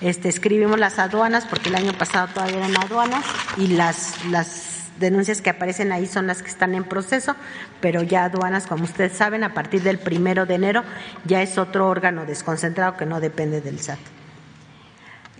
Este, 0.00 0.28
escribimos 0.28 0.78
las 0.78 0.98
aduanas, 0.98 1.46
porque 1.46 1.68
el 1.68 1.76
año 1.76 1.92
pasado 1.92 2.28
todavía 2.34 2.58
eran 2.58 2.76
aduanas, 2.76 3.24
y 3.56 3.68
las, 3.68 4.24
las 4.26 4.90
denuncias 4.98 5.40
que 5.40 5.50
aparecen 5.50 5.92
ahí 5.92 6.06
son 6.06 6.26
las 6.26 6.42
que 6.42 6.48
están 6.48 6.74
en 6.74 6.84
proceso, 6.84 7.36
pero 7.80 8.02
ya 8.02 8.24
aduanas, 8.24 8.66
como 8.66 8.84
ustedes 8.84 9.12
saben, 9.12 9.44
a 9.44 9.54
partir 9.54 9.82
del 9.82 9.98
primero 9.98 10.44
de 10.44 10.54
enero 10.54 10.82
ya 11.24 11.42
es 11.42 11.58
otro 11.58 11.88
órgano 11.88 12.26
desconcentrado 12.26 12.96
que 12.96 13.06
no 13.06 13.20
depende 13.20 13.60
del 13.60 13.78
SAT. 13.78 14.17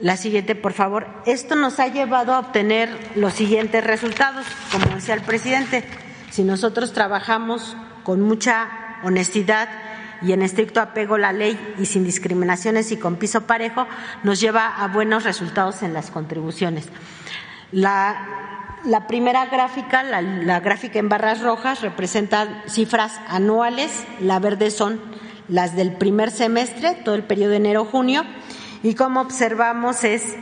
La 0.00 0.16
siguiente, 0.16 0.54
por 0.54 0.72
favor. 0.72 1.06
Esto 1.26 1.56
nos 1.56 1.80
ha 1.80 1.88
llevado 1.88 2.32
a 2.32 2.38
obtener 2.38 2.88
los 3.16 3.32
siguientes 3.32 3.82
resultados, 3.84 4.46
como 4.70 4.94
decía 4.94 5.14
el 5.14 5.22
presidente. 5.22 5.84
Si 6.30 6.44
nosotros 6.44 6.92
trabajamos 6.92 7.76
con 8.04 8.20
mucha 8.20 8.68
honestidad 9.02 9.68
y 10.22 10.32
en 10.32 10.42
estricto 10.42 10.80
apego 10.80 11.16
a 11.16 11.18
la 11.18 11.32
ley 11.32 11.58
y 11.78 11.86
sin 11.86 12.04
discriminaciones 12.04 12.92
y 12.92 12.96
con 12.96 13.16
piso 13.16 13.46
parejo, 13.46 13.86
nos 14.22 14.40
lleva 14.40 14.68
a 14.68 14.88
buenos 14.88 15.24
resultados 15.24 15.82
en 15.82 15.92
las 15.92 16.10
contribuciones. 16.10 16.88
La 17.72 18.48
la 18.84 19.06
primera 19.06 19.46
gráfica, 19.46 20.02
la, 20.02 20.60
gráfica 20.60 20.98
en 20.98 21.08
barras 21.08 21.42
rojas, 21.42 21.82
representa 21.82 22.62
cifras 22.66 23.20
anuales, 23.28 24.04
la 24.20 24.38
verde 24.38 24.70
son 24.70 25.00
las 25.48 25.74
del 25.74 25.92
primer 25.92 26.30
semestre, 26.30 26.94
todo 27.04 27.14
el 27.14 27.24
periodo 27.24 27.50
de 27.50 27.56
enero-junio, 27.56 28.24
y 28.82 28.94
como 28.94 29.20
observamos 29.20 30.04
es 30.04 30.36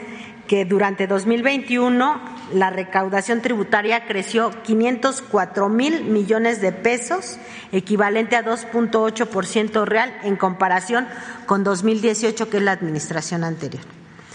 que 0.47 0.65
durante 0.65 1.07
2021 1.07 2.21
la 2.55 2.71
recaudación 2.71 3.43
tributaria 3.43 4.07
creció 4.07 4.51
504 4.63 5.69
mil 5.69 6.05
millones 6.05 6.61
de 6.61 6.73
pesos, 6.73 7.39
equivalente 7.73 8.37
a 8.37 8.45
2.8% 8.45 9.85
real 9.85 10.17
en 10.23 10.37
comparación 10.37 11.09
con 11.47 11.65
2018, 11.65 12.49
que 12.49 12.59
es 12.59 12.63
la 12.63 12.73
administración 12.73 13.43
anterior. 13.43 13.83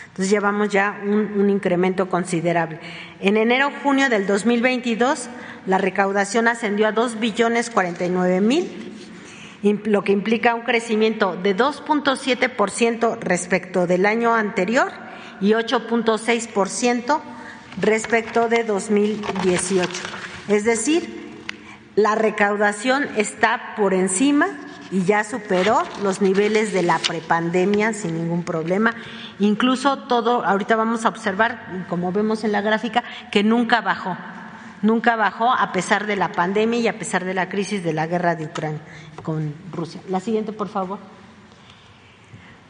Entonces 0.07 0.29
llevamos 0.29 0.67
ya 0.67 0.99
un, 1.05 1.49
incremento 1.49 2.09
considerable. 2.09 2.79
En 3.21 3.37
enero-junio 3.37 4.09
del 4.09 4.27
2022 4.27 5.29
la 5.67 5.77
recaudación 5.77 6.49
ascendió 6.49 6.87
a 6.87 6.91
2 6.91 7.19
billones 7.19 7.69
49 7.69 8.41
mil, 8.41 9.00
lo 9.63 10.03
que 10.03 10.11
implica 10.11 10.55
un 10.55 10.61
crecimiento 10.61 11.35
de 11.35 11.55
2.7% 11.55 13.19
respecto 13.19 13.87
del 13.87 14.05
año 14.05 14.33
anterior 14.33 14.91
y 15.39 15.51
8.6% 15.51 17.21
respecto 17.79 18.49
de 18.49 18.63
2018. 18.63 19.89
Es 20.47 20.65
decir, 20.65 21.21
la 21.95 22.15
recaudación 22.15 23.07
está 23.17 23.75
por 23.75 23.93
encima 23.93 24.47
y 24.91 25.03
ya 25.03 25.23
superó 25.23 25.83
los 26.03 26.21
niveles 26.21 26.73
de 26.73 26.83
la 26.83 26.99
prepandemia 26.99 27.93
sin 27.93 28.15
ningún 28.15 28.43
problema. 28.43 28.93
Incluso 29.39 29.99
todo, 29.99 30.43
ahorita 30.43 30.75
vamos 30.75 31.05
a 31.05 31.09
observar, 31.09 31.85
como 31.87 32.11
vemos 32.11 32.43
en 32.43 32.51
la 32.51 32.61
gráfica, 32.61 33.03
que 33.31 33.43
nunca 33.43 33.81
bajó, 33.81 34.17
nunca 34.81 35.15
bajó 35.15 35.51
a 35.51 35.71
pesar 35.71 36.07
de 36.07 36.15
la 36.15 36.31
pandemia 36.31 36.79
y 36.79 36.87
a 36.87 36.97
pesar 36.97 37.25
de 37.25 37.33
la 37.33 37.49
crisis 37.49 37.83
de 37.83 37.93
la 37.93 38.07
guerra 38.07 38.35
de 38.35 38.45
Ucrania 38.45 38.81
con 39.23 39.53
Rusia. 39.71 40.01
La 40.09 40.19
siguiente, 40.19 40.53
por 40.53 40.69
favor. 40.69 40.99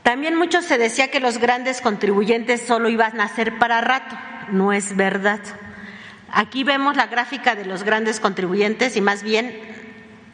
También 0.04 0.36
mucho 0.36 0.62
se 0.62 0.78
decía 0.78 1.12
que 1.12 1.19
los 1.19 1.38
grandes 1.38 1.82
contribuyentes 1.82 2.62
solo 2.62 2.89
iban 2.89 3.21
a 3.21 3.28
ser 3.28 3.60
para 3.60 3.82
rato. 3.82 4.15
No 4.52 4.74
es 4.74 4.95
verdad. 4.95 5.39
Aquí 6.32 6.63
vemos 6.63 6.95
la 6.95 7.08
gráfica 7.08 7.56
de 7.56 7.65
los 7.65 7.84
grandes 7.84 8.19
contribuyentes 8.19 8.95
y 8.95 9.02
más 9.02 9.21
bien 9.21 9.54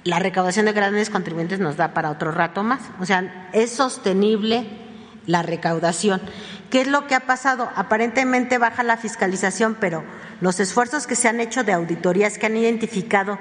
la 0.04 0.20
recaudación 0.20 0.66
de 0.66 0.74
grandes 0.74 1.10
contribuyentes 1.10 1.60
nos 1.60 1.76
da 1.76 1.94
para 1.94 2.12
otro 2.12 2.32
rato 2.32 2.64
más. 2.64 2.80
O 3.00 3.06
sea, 3.06 3.50
es 3.52 3.72
sostenible 3.72 4.66
la 5.26 5.44
recaudación. 5.44 6.22
¿Qué 6.70 6.82
es 6.82 6.88
lo 6.88 7.08
que 7.08 7.16
ha 7.16 7.22
pasado? 7.22 7.70
Aparentemente 7.76 8.58
baja 8.58 8.84
la 8.84 8.98
fiscalización, 8.98 9.78
pero 9.80 10.04
los 10.42 10.60
esfuerzos 10.60 11.08
que 11.08 11.16
se 11.16 11.30
han 11.30 11.40
hecho 11.40 11.64
de 11.64 11.74
auditorías 11.74 12.38
que 12.38 12.46
han 12.46 12.58
identificado 12.58 13.40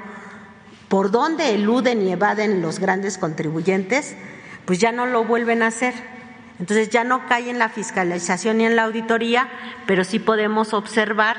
por 0.88 1.10
dónde 1.10 1.54
eluden 1.54 2.02
y 2.02 2.12
evaden 2.12 2.62
los 2.62 2.78
grandes 2.78 3.18
contribuyentes, 3.18 4.14
pues 4.64 4.78
ya 4.78 4.92
no 4.92 5.06
lo 5.06 5.24
vuelven 5.24 5.62
a 5.62 5.68
hacer. 5.68 5.94
Entonces 6.60 6.88
ya 6.90 7.04
no 7.04 7.26
cae 7.26 7.50
en 7.50 7.58
la 7.58 7.68
fiscalización 7.68 8.58
ni 8.58 8.66
en 8.66 8.76
la 8.76 8.84
auditoría, 8.84 9.48
pero 9.86 10.04
sí 10.04 10.18
podemos 10.18 10.72
observar 10.72 11.36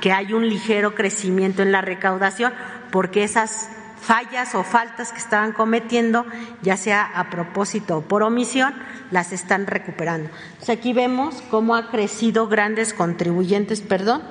que 0.00 0.12
hay 0.12 0.32
un 0.32 0.48
ligero 0.48 0.94
crecimiento 0.94 1.62
en 1.62 1.72
la 1.72 1.80
recaudación 1.80 2.52
porque 2.90 3.22
esas 3.22 3.70
fallas 4.00 4.54
o 4.54 4.62
faltas 4.62 5.12
que 5.12 5.18
estaban 5.18 5.52
cometiendo, 5.52 6.24
ya 6.62 6.76
sea 6.76 7.04
a 7.04 7.30
propósito 7.30 7.98
o 7.98 8.02
por 8.02 8.22
omisión, 8.22 8.74
las 9.10 9.32
están 9.32 9.66
recuperando. 9.66 10.30
aquí 10.68 10.92
vemos 10.92 11.42
cómo 11.50 11.74
ha 11.74 11.90
crecido 11.90 12.48
grandes 12.48 12.94
contribuyentes, 12.94 13.80
perdón. 13.80 14.22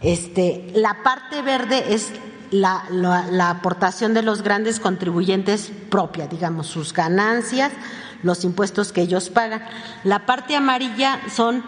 Este, 0.00 0.70
la 0.74 1.02
parte 1.02 1.42
verde 1.42 1.92
es 1.92 2.12
la, 2.50 2.84
la, 2.90 3.50
aportación 3.50 4.14
de 4.14 4.22
los 4.22 4.42
grandes 4.42 4.80
contribuyentes 4.80 5.72
propia, 5.90 6.26
digamos, 6.26 6.68
sus 6.68 6.92
ganancias, 6.92 7.72
los 8.22 8.44
impuestos 8.44 8.92
que 8.92 9.02
ellos 9.02 9.28
pagan. 9.28 9.62
La 10.04 10.24
parte 10.24 10.56
amarilla 10.56 11.20
son 11.34 11.64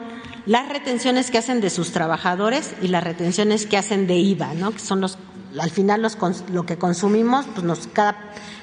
las 0.47 0.69
retenciones 0.69 1.31
que 1.31 1.39
hacen 1.39 1.61
de 1.61 1.71
sus 1.71 1.93
trabajadores 1.93 2.75
y 2.81 2.89
las 2.89 3.05
retenciones 3.05 3.67
que 3.67 3.77
hacen 3.77 4.07
de 4.07 4.17
IVA, 4.17 4.55
¿no? 4.55 4.73
que 4.73 4.79
son 4.79 5.01
los, 5.01 5.19
al 5.59 5.71
final 5.71 6.07
lo 6.53 6.67
que 6.67 6.79
consumimos, 6.79 7.47
pues 7.55 7.89
cada, 7.93 8.17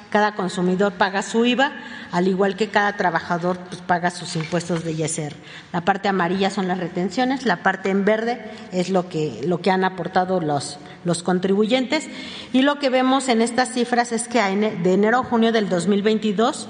cada 0.10 0.36
consumidor 0.36 0.94
paga 0.94 1.22
su 1.22 1.46
IVA, 1.46 1.74
al 2.12 2.28
igual 2.28 2.56
que 2.56 2.70
cada 2.70 2.96
trabajador 2.96 3.58
pues, 3.70 3.82
paga 3.82 4.10
sus 4.12 4.36
impuestos 4.36 4.84
de 4.84 4.94
ISR. 4.94 5.34
La 5.74 5.82
parte 5.82 6.08
amarilla 6.08 6.50
son 6.50 6.68
las 6.68 6.80
retenciones, 6.80 7.46
la 7.46 7.64
parte 7.64 7.90
en 7.90 8.06
verde 8.06 8.52
es 8.72 8.90
lo 8.90 9.10
que, 9.10 9.42
lo 9.46 9.62
que 9.62 9.72
han 9.72 9.84
aportado 9.84 10.40
los, 10.40 10.80
los 11.04 11.24
contribuyentes 11.24 12.08
y 12.54 12.62
lo 12.62 12.80
que 12.80 12.90
vemos 12.90 13.28
en 13.28 13.42
estas 13.42 13.74
cifras 13.74 14.12
es 14.12 14.28
que 14.28 14.40
de 14.40 14.94
enero 14.94 15.20
a 15.20 15.24
junio 15.24 15.52
del 15.52 15.70
2022 15.70 16.70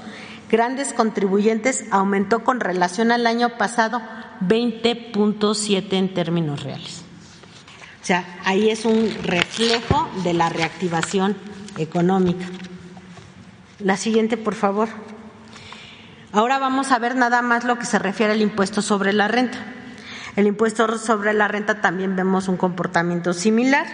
grandes 0.49 0.93
contribuyentes 0.93 1.85
aumentó 1.91 2.43
con 2.43 2.59
relación 2.59 3.11
al 3.11 3.27
año 3.27 3.57
pasado 3.57 4.01
20.7 4.41 5.93
en 5.93 6.13
términos 6.13 6.63
reales. 6.63 6.96
O 8.07 8.13
sea, 8.15 8.23
ahí 8.45 8.69
es 8.69 8.85
un 8.85 9.13
reflejo 9.21 10.09
de 10.23 10.33
la 10.33 10.47
reactivación 10.47 11.35
económica. 11.77 12.45
La 13.79 13.97
siguiente, 13.97 14.37
por 14.37 14.55
favor. 14.55 14.87
Ahora 16.31 16.57
vamos 16.57 16.93
a 16.93 16.99
ver 16.99 17.17
nada 17.17 17.41
más 17.41 17.65
lo 17.65 17.77
que 17.77 17.85
se 17.85 17.99
refiere 17.99 18.31
al 18.31 18.41
impuesto 18.41 18.81
sobre 18.81 19.11
la 19.11 19.27
renta. 19.27 19.57
El 20.37 20.47
impuesto 20.47 20.97
sobre 20.97 21.33
la 21.33 21.49
renta 21.49 21.81
también 21.81 22.15
vemos 22.15 22.47
un 22.47 22.55
comportamiento 22.55 23.33
similar. 23.33 23.85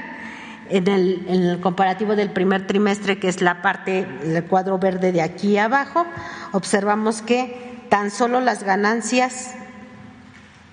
En 0.70 0.88
el, 0.88 1.26
en 1.28 1.42
el, 1.42 1.60
comparativo 1.60 2.16
del 2.16 2.30
primer 2.30 2.68
trimestre, 2.68 3.18
que 3.18 3.30
es 3.30 3.42
la 3.42 3.64
parte 3.64 4.06
del 4.06 4.44
cuadro 4.44 4.78
verde 4.78 5.12
de 5.12 5.24
aquí 5.24 5.58
abajo, 5.58 6.06
observamos 6.52 7.24
que 7.24 7.84
tan 7.90 8.12
solo 8.12 8.42
las 8.42 8.62
ganancias 8.62 9.56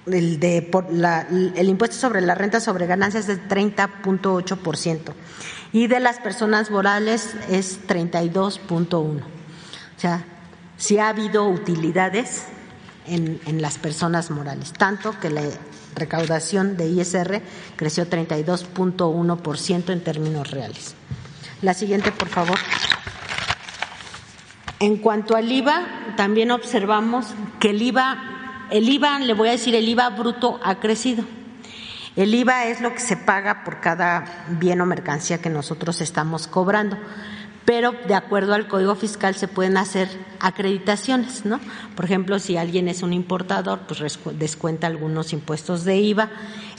el, 0.06 1.68
impuesto 1.68 1.96
sobre 1.96 2.20
la 2.20 2.34
renta 2.34 2.60
sobre 2.60 2.86
ganancias 2.86 3.28
es 3.28 3.40
30.8% 3.48 5.12
y 5.72 5.86
de 5.86 6.00
las 6.00 6.18
personas 6.18 6.70
morales 6.70 7.34
es 7.48 7.86
32.1%. 7.86 9.20
O 9.20 10.00
sea, 10.00 10.24
sí 10.76 10.98
ha 10.98 11.08
habido 11.08 11.48
utilidades 11.48 12.44
en, 13.06 13.40
en 13.46 13.60
las 13.60 13.78
personas 13.78 14.30
morales, 14.30 14.72
tanto 14.72 15.18
que 15.20 15.30
la 15.30 15.42
recaudación 15.94 16.76
de 16.76 16.88
ISR 16.88 17.42
creció 17.76 18.08
32.1% 18.08 19.92
en 19.92 20.00
términos 20.02 20.50
reales. 20.50 20.94
La 21.62 21.74
siguiente, 21.74 22.10
por 22.12 22.28
favor. 22.28 22.58
En 24.78 24.96
cuanto 24.96 25.36
al 25.36 25.52
IVA, 25.52 26.14
también 26.16 26.50
observamos 26.50 27.26
que 27.58 27.70
el 27.70 27.82
IVA, 27.82 28.39
el 28.70 28.88
IVA, 28.88 29.18
le 29.20 29.34
voy 29.34 29.48
a 29.48 29.52
decir, 29.52 29.74
el 29.74 29.88
IVA 29.88 30.10
bruto 30.10 30.60
ha 30.62 30.76
crecido. 30.76 31.24
El 32.16 32.34
IVA 32.34 32.66
es 32.66 32.80
lo 32.80 32.92
que 32.92 33.00
se 33.00 33.16
paga 33.16 33.62
por 33.64 33.80
cada 33.80 34.46
bien 34.48 34.80
o 34.80 34.86
mercancía 34.86 35.40
que 35.40 35.48
nosotros 35.48 36.00
estamos 36.00 36.48
cobrando, 36.48 36.98
pero 37.64 37.92
de 38.08 38.14
acuerdo 38.14 38.54
al 38.54 38.66
Código 38.66 38.96
Fiscal 38.96 39.36
se 39.36 39.46
pueden 39.46 39.76
hacer 39.76 40.08
acreditaciones, 40.40 41.44
¿no? 41.44 41.60
Por 41.94 42.04
ejemplo, 42.04 42.40
si 42.40 42.56
alguien 42.56 42.88
es 42.88 43.02
un 43.02 43.12
importador, 43.12 43.80
pues 43.86 44.18
descuenta 44.38 44.88
algunos 44.88 45.32
impuestos 45.32 45.84
de 45.84 45.98
IVA, 45.98 46.30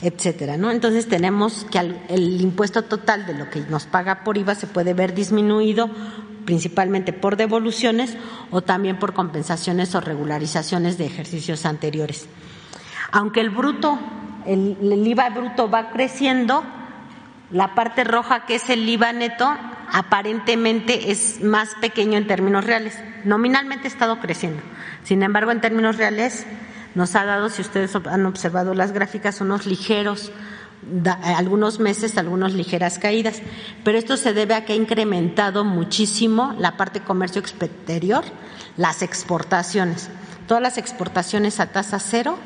etcétera, 0.02 0.58
¿no? 0.58 0.70
Entonces 0.70 1.08
tenemos 1.08 1.64
que 1.70 1.78
el 1.78 2.40
impuesto 2.40 2.82
total 2.82 3.24
de 3.24 3.34
lo 3.34 3.48
que 3.48 3.60
nos 3.60 3.86
paga 3.86 4.24
por 4.24 4.36
IVA 4.36 4.54
se 4.54 4.66
puede 4.66 4.92
ver 4.92 5.14
disminuido 5.14 5.88
principalmente 6.44 7.12
por 7.12 7.36
devoluciones 7.36 8.16
o 8.50 8.62
también 8.62 8.98
por 8.98 9.12
compensaciones 9.12 9.94
o 9.94 10.00
regularizaciones 10.00 10.98
de 10.98 11.06
ejercicios 11.06 11.66
anteriores. 11.66 12.28
Aunque 13.10 13.40
el 13.40 13.50
bruto, 13.50 13.98
el, 14.46 14.76
IVA 14.80 15.30
bruto 15.30 15.70
va 15.70 15.90
creciendo, 15.90 16.64
la 17.50 17.74
parte 17.74 18.04
roja 18.04 18.46
que 18.46 18.54
es 18.54 18.70
el 18.70 18.88
IVA 18.88 19.12
neto 19.12 19.54
aparentemente 19.92 21.10
es 21.10 21.42
más 21.42 21.70
pequeño 21.80 22.16
en 22.16 22.26
términos 22.26 22.64
reales. 22.64 22.98
Nominalmente 23.24 23.86
ha 23.86 23.90
estado 23.90 24.20
creciendo. 24.20 24.62
Sin 25.04 25.22
embargo, 25.22 25.50
en 25.50 25.60
términos 25.60 25.98
reales 25.98 26.46
nos 26.94 27.14
ha 27.14 27.24
dado, 27.24 27.50
si 27.50 27.60
ustedes 27.60 27.94
han 27.94 28.26
observado 28.26 28.74
las 28.74 28.92
gráficas, 28.92 29.40
unos 29.40 29.66
ligeros 29.66 30.32
algunos 31.22 31.78
meses 31.78 32.18
algunas 32.18 32.54
ligeras 32.54 32.98
caídas, 32.98 33.40
pero 33.84 33.98
esto 33.98 34.16
se 34.16 34.32
debe 34.32 34.54
a 34.54 34.64
que 34.64 34.72
ha 34.72 34.76
incrementado 34.76 35.64
muchísimo 35.64 36.54
la 36.58 36.76
parte 36.76 37.00
comercio 37.00 37.40
exterior, 37.40 38.24
las 38.76 39.02
exportaciones. 39.02 40.08
Todas 40.46 40.62
las 40.62 40.78
exportaciones 40.78 41.60
a 41.60 41.66
tasa 41.66 41.98
cero 41.98 42.36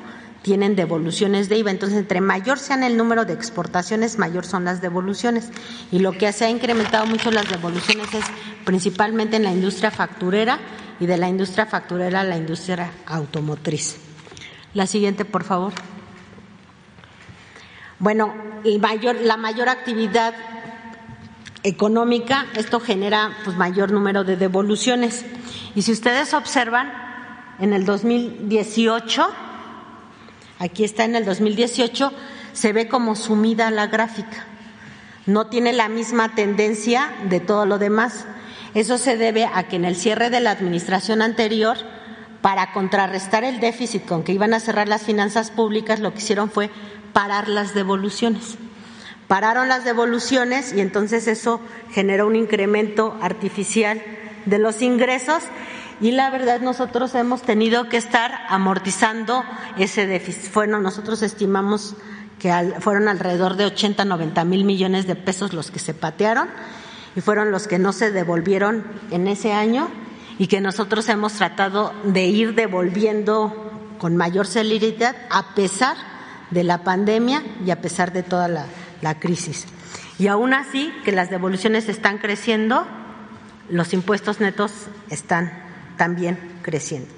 tienen 0.43 0.77
devoluciones 0.77 1.49
de 1.49 1.59
IVA, 1.59 1.73
entonces 1.73 1.99
entre 1.99 2.21
mayor 2.21 2.59
sean 2.59 2.85
el 2.85 2.97
número 2.97 3.25
de 3.25 3.33
exportaciones, 3.33 4.19
mayor 4.19 4.47
son 4.47 4.65
las 4.65 4.81
devoluciones. 4.81 5.51
Y 5.91 5.99
lo 5.99 6.13
que 6.13 6.33
se 6.33 6.45
ha 6.45 6.51
incrementado 6.51 7.07
mucho 7.07 7.31
las 7.31 7.49
devoluciones 7.49 8.15
es 8.15 8.25
principalmente 8.65 9.37
en 9.37 9.45
la 9.45 9.53
industria 9.53 9.91
facturera 9.91 10.61
y 11.01 11.07
de 11.07 11.17
la 11.17 11.29
industria 11.29 11.67
facturera 11.67 12.21
a 12.21 12.25
la 12.25 12.37
industria 12.37 12.93
automotriz. 13.07 13.97
La 14.73 14.87
siguiente, 14.87 15.25
por 15.25 15.43
favor. 15.43 15.73
Bueno, 17.99 18.35
la 18.65 19.37
mayor 19.37 19.69
actividad 19.69 20.35
económica, 21.63 22.47
esto 22.55 22.79
genera 22.79 23.33
pues, 23.45 23.57
mayor 23.57 23.91
número 23.91 24.23
de 24.23 24.37
devoluciones. 24.37 25.25
Y 25.75 25.83
si 25.83 25.93
ustedes 25.93 26.35
observan, 26.35 26.93
en 27.59 27.73
el 27.73 27.87
2018, 27.87 29.29
aquí 30.59 30.85
está 30.85 31.05
en 31.05 31.17
el 31.17 31.25
2018, 31.25 32.13
se 32.53 32.73
ve 32.73 32.87
como 32.89 33.17
sumida 33.17 33.71
la 33.71 33.87
gráfica. 33.87 34.45
No 35.25 35.47
tiene 35.47 35.73
la 35.73 35.89
misma 35.89 36.35
tendencia 36.35 37.13
de 37.29 37.41
todo 37.41 37.67
lo 37.67 37.79
demás. 37.79 38.27
Eso 38.75 38.99
se 38.99 39.17
debe 39.17 39.47
a 39.47 39.69
que 39.69 39.77
en 39.77 39.87
el 39.87 39.97
cierre 39.97 40.29
de 40.29 40.41
la 40.41 40.51
administración 40.51 41.23
anterior, 41.23 41.79
para 42.43 42.73
contrarrestar 42.73 43.45
el 43.45 43.61
déficit 43.61 44.05
con 44.05 44.23
que 44.23 44.33
iban 44.33 44.55
a 44.55 44.61
cerrar 44.61 44.89
las 44.89 45.03
finanzas 45.03 45.51
públicas, 45.51 46.01
lo 46.01 46.13
que 46.13 46.19
hicieron 46.19 46.51
fue 46.51 46.71
parar 47.13 47.49
las 47.49 47.75
devoluciones. 47.75 48.57
Pararon 49.29 49.69
las 49.69 49.85
devoluciones 49.85 50.73
y 50.73 50.81
entonces 50.81 51.27
eso 51.27 51.61
generó 51.91 52.27
un 52.27 52.37
incremento 52.37 53.17
artificial 53.21 54.03
de 54.45 54.59
los 54.59 54.83
ingresos 54.83 55.43
y 56.01 56.13
la 56.13 56.31
verdad 56.31 56.61
nosotros 56.61 57.15
hemos 57.15 57.43
tenido 57.43 57.89
que 57.89 57.97
estar 57.97 58.33
amortizando 58.49 59.43
ese 59.79 60.07
déficit. 60.07 60.53
Bueno, 60.53 60.79
nosotros 60.79 61.23
estimamos 61.23 61.97
que 62.39 62.53
fueron 62.81 63.09
alrededor 63.09 63.57
de 63.57 63.65
80, 63.65 64.05
90 64.05 64.45
mil 64.45 64.65
millones 64.65 65.07
de 65.07 65.17
pesos 65.17 65.53
los 65.53 65.71
que 65.71 65.79
se 65.79 65.95
patearon 65.95 66.49
y 67.17 67.21
fueron 67.21 67.51
los 67.51 67.67
que 67.67 67.79
no 67.79 67.93
se 67.93 68.13
devolvieron 68.13 68.85
en 69.11 69.27
ese 69.27 69.53
año 69.53 69.89
y 70.39 70.47
que 70.49 70.61
nosotros 70.61 71.09
hemos 71.09 71.35
tratado 71.35 71.93
de 72.05 72.27
ir 72.27 72.55
devolviendo 72.55 73.73
con 73.99 74.17
mayor 74.17 74.47
celeridad 74.47 75.17
a 75.31 75.55
pesar 75.55 75.97
de 76.51 76.65
la 76.65 76.85
pandemia 76.85 77.43
y 77.65 77.71
a 77.71 77.81
pesar 77.81 78.13
de 78.13 78.23
toda 78.23 78.49
la, 78.49 78.67
crisis. 79.19 79.67
Y 80.19 80.27
aún 80.27 80.53
así, 80.53 80.93
que 81.05 81.13
las 81.13 81.31
devoluciones 81.31 81.89
están 81.89 82.19
creciendo, 82.19 82.87
los 83.71 83.93
impuestos 83.93 84.41
netos 84.41 84.73
están 85.11 85.53
también 85.97 86.39
creciendo. 86.63 87.09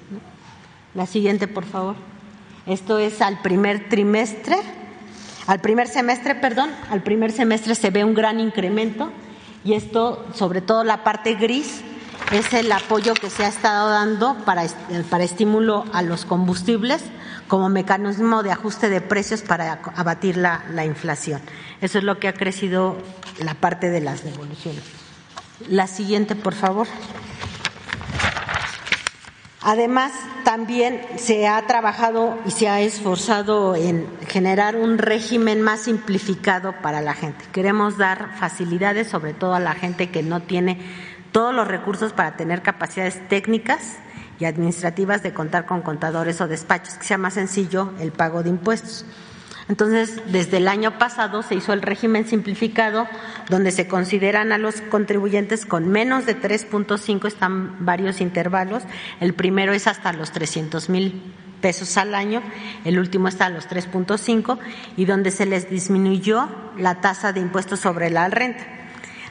La 0.94 1.06
siguiente, 1.06 1.48
por 1.48 1.64
favor. 1.64 1.96
Esto 2.66 2.98
es 2.98 3.22
al 3.22 3.40
primer 3.40 3.88
trimestre, 3.88 4.56
al 5.46 5.60
primer 5.60 5.88
semestre, 5.88 6.34
perdón, 6.34 6.70
al 6.90 7.02
primer 7.02 7.32
semestre 7.32 7.74
se 7.74 7.88
ve 7.88 8.04
un 8.04 8.12
gran 8.12 8.38
incremento 8.40 9.10
y 9.64 9.72
esto, 9.72 10.26
sobre 10.34 10.60
todo 10.60 10.84
la 10.84 11.02
parte 11.04 11.34
gris, 11.34 11.82
es 12.32 12.52
el 12.52 12.70
apoyo 12.72 13.14
que 13.14 13.30
se 13.30 13.44
ha 13.44 13.48
estado 13.48 13.88
dando 13.88 14.36
para, 14.44 14.64
para 15.10 15.24
estímulo 15.24 15.84
a 15.92 16.02
los 16.02 16.24
combustibles 16.24 17.02
como 17.46 17.68
mecanismo 17.68 18.42
de 18.42 18.52
ajuste 18.52 18.90
de 18.90 19.00
precios 19.00 19.42
para 19.42 19.80
abatir 19.96 20.36
la, 20.36 20.64
la, 20.72 20.84
inflación. 20.84 21.40
Eso 21.80 21.98
es 21.98 22.04
lo 22.04 22.18
que 22.18 22.28
ha 22.28 22.34
crecido 22.34 22.96
la 23.38 23.54
parte 23.54 23.90
de 23.90 24.00
las 24.00 24.22
devoluciones. 24.22 24.82
La 25.68 25.86
siguiente, 25.86 26.36
por 26.36 26.54
favor. 26.54 26.86
Además, 29.60 30.12
también 30.44 31.02
se 31.16 31.48
ha 31.48 31.60
trabajado 31.66 32.38
y 32.46 32.52
se 32.52 32.68
ha 32.68 32.80
esforzado 32.80 33.74
en 33.74 34.06
generar 34.26 34.76
un 34.76 34.98
régimen 34.98 35.60
más 35.60 35.80
simplificado 35.80 36.72
para 36.80 37.02
la 37.02 37.12
gente. 37.12 37.44
Queremos 37.52 37.98
dar 37.98 38.36
facilidades, 38.38 39.08
sobre 39.08 39.34
todo 39.34 39.54
a 39.54 39.60
la 39.60 39.74
gente 39.74 40.10
que 40.10 40.22
no 40.22 40.40
tiene 40.40 40.78
todos 41.38 41.54
los 41.54 41.68
recursos 41.68 42.12
para 42.12 42.36
tener 42.36 42.62
capacidades 42.62 43.28
técnicas 43.28 43.98
y 44.40 44.44
administrativas 44.44 45.22
de 45.22 45.32
contar 45.32 45.66
con 45.66 45.82
contadores 45.82 46.40
o 46.40 46.48
despachos, 46.48 46.94
que 46.94 47.04
sea 47.04 47.16
más 47.16 47.34
sencillo 47.34 47.92
el 48.00 48.10
pago 48.10 48.42
de 48.42 48.48
impuestos. 48.48 49.04
Entonces, 49.68 50.20
desde 50.32 50.56
el 50.56 50.66
año 50.66 50.98
pasado 50.98 51.44
se 51.44 51.54
hizo 51.54 51.72
el 51.72 51.80
régimen 51.80 52.26
simplificado, 52.26 53.06
donde 53.48 53.70
se 53.70 53.86
consideran 53.86 54.50
a 54.50 54.58
los 54.58 54.80
contribuyentes 54.80 55.64
con 55.64 55.86
menos 55.86 56.26
de 56.26 56.36
3.5, 56.36 57.28
están 57.28 57.86
varios 57.86 58.20
intervalos. 58.20 58.82
El 59.20 59.32
primero 59.32 59.72
es 59.72 59.86
hasta 59.86 60.12
los 60.12 60.32
300 60.32 60.88
mil 60.88 61.22
pesos 61.60 61.96
al 61.98 62.16
año, 62.16 62.42
el 62.84 62.98
último 62.98 63.28
está 63.28 63.46
a 63.46 63.50
los 63.50 63.68
3.5 63.68 64.58
y 64.96 65.04
donde 65.04 65.30
se 65.30 65.46
les 65.46 65.70
disminuyó 65.70 66.48
la 66.76 67.00
tasa 67.00 67.32
de 67.32 67.38
impuestos 67.38 67.78
sobre 67.78 68.10
la 68.10 68.26
renta, 68.26 68.77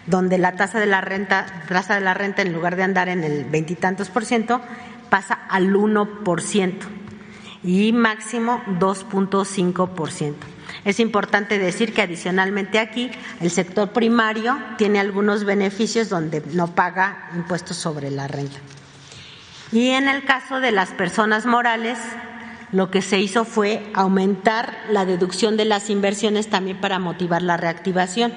donde 0.08 0.38
la 0.38 0.54
tasa 0.56 0.80
de 0.80 0.88
la 0.88 1.02
renta, 1.02 1.46
tasa 1.68 1.96
de 1.96 2.02
la 2.02 2.14
renta 2.14 2.42
en 2.42 2.54
lugar 2.54 2.76
de 2.76 2.84
andar 2.84 3.10
en 3.10 3.24
el 3.24 3.46
veintitantos 3.46 4.10
por 4.10 4.26
ciento 4.26 4.62
pasa 5.10 5.34
al 5.50 5.76
1 5.76 6.24
por 6.24 6.42
ciento 6.42 6.88
y 7.64 7.92
máximo 7.92 8.62
2.5 8.80 9.90
por 9.90 10.12
ciento. 10.12 10.46
Es 10.86 11.00
importante 11.00 11.60
decir 11.60 11.94
que 11.94 12.02
adicionalmente 12.02 12.80
aquí 12.80 13.12
el 13.42 13.52
sector 13.52 13.92
primario 13.92 14.58
tiene 14.78 15.00
algunos 15.00 15.44
beneficios 15.44 16.10
donde 16.10 16.42
no 16.54 16.76
paga 16.76 17.30
impuestos 17.36 17.78
sobre 17.78 18.12
la 18.12 18.28
renta. 18.28 18.58
Y 19.72 19.90
en 19.90 20.08
el 20.08 20.24
caso 20.24 20.60
de 20.60 20.72
las 20.72 20.92
personas 20.92 21.46
morales, 21.46 21.98
lo 22.72 22.90
que 22.90 23.02
se 23.02 23.20
hizo 23.20 23.44
fue 23.44 23.92
aumentar 23.94 24.78
la 24.90 25.06
deducción 25.06 25.58
de 25.58 25.66
las 25.66 25.90
inversiones 25.90 26.50
también 26.50 26.80
para 26.80 27.00
motivar 27.00 27.42
la 27.42 27.58
reactivación. 27.58 28.34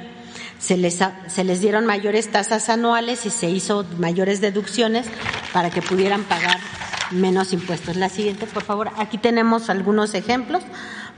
Se 0.61 0.77
les, 0.77 0.99
se 1.27 1.45
les 1.45 1.61
dieron 1.61 1.87
mayores 1.87 2.31
tasas 2.31 2.69
anuales 2.69 3.27
y 3.27 3.31
se 3.31 3.49
hizo 3.49 3.85
mayores 3.99 4.41
deducciones 4.41 5.07
para 5.53 5.71
que 5.71 5.83
pudieran 5.83 6.23
pagar 6.25 6.59
menos 7.11 7.53
impuestos. 7.53 7.97
La 7.97 8.09
siguiente, 8.09 8.47
por 8.47 8.63
favor. 8.63 8.91
Aquí 8.99 9.19
tenemos 9.19 9.71
algunos 9.71 10.15
ejemplos. 10.15 10.63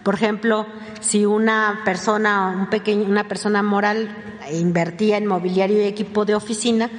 Por 0.03 0.15
ejemplo, 0.15 0.67
si 1.01 1.27
una 1.27 1.83
persona, 1.85 2.57
un 2.57 2.71
pequeño, 2.71 3.05
una 3.05 3.29
persona 3.29 3.63
moral 3.63 4.09
invertía 4.53 5.17
en 5.17 5.27
mobiliario 5.27 5.79
y 5.79 5.87
equipo 5.87 6.25
de 6.25 6.35
oficina, 6.35 6.91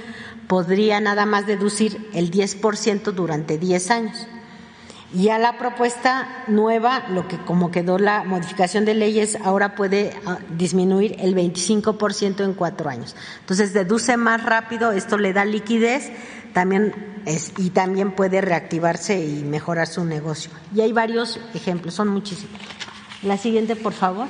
podría 0.48 1.00
nada 1.00 1.26
más 1.26 1.48
deducir 1.48 2.10
el 2.14 2.32
10% 2.32 3.12
durante 3.12 3.58
10 3.58 3.91
años. 3.91 4.28
Y 5.14 5.30
a 5.30 5.38
la 5.38 5.57
propuesta 5.59 6.43
nueva, 6.47 7.05
lo 7.09 7.28
que 7.28 7.38
como 7.38 7.70
quedó 7.70 7.99
la 7.99 8.24
modificación 8.24 8.84
de 8.84 8.95
leyes, 8.95 9.38
ahora 9.43 9.76
puede 9.76 10.11
ah, 10.26 10.39
disminuir 10.57 11.16
el 11.20 11.36
25% 11.36 12.43
en 12.43 12.53
cuatro 12.53 12.89
años. 12.89 13.16
Entonces 13.41 13.74
deduce 13.74 14.18
más 14.18 14.43
rápido, 14.43 14.91
esto 14.91 15.18
le 15.18 15.34
da 15.34 15.45
liquidez 15.45 16.11
también 16.53 17.22
es, 17.26 17.51
y 17.57 17.72
también 17.72 18.11
puede 18.11 18.39
reactivarse 18.39 19.26
y 19.26 19.43
mejorar 19.43 19.88
su 19.88 20.05
negocio. 20.05 20.51
Y 20.74 20.82
hay 20.82 20.93
varios 20.93 21.39
ejemplos, 21.53 21.95
son 21.95 22.07
muchísimos. 22.07 22.59
La 23.24 23.38
siguiente, 23.38 23.76
por 23.76 23.93
favor. 23.93 24.28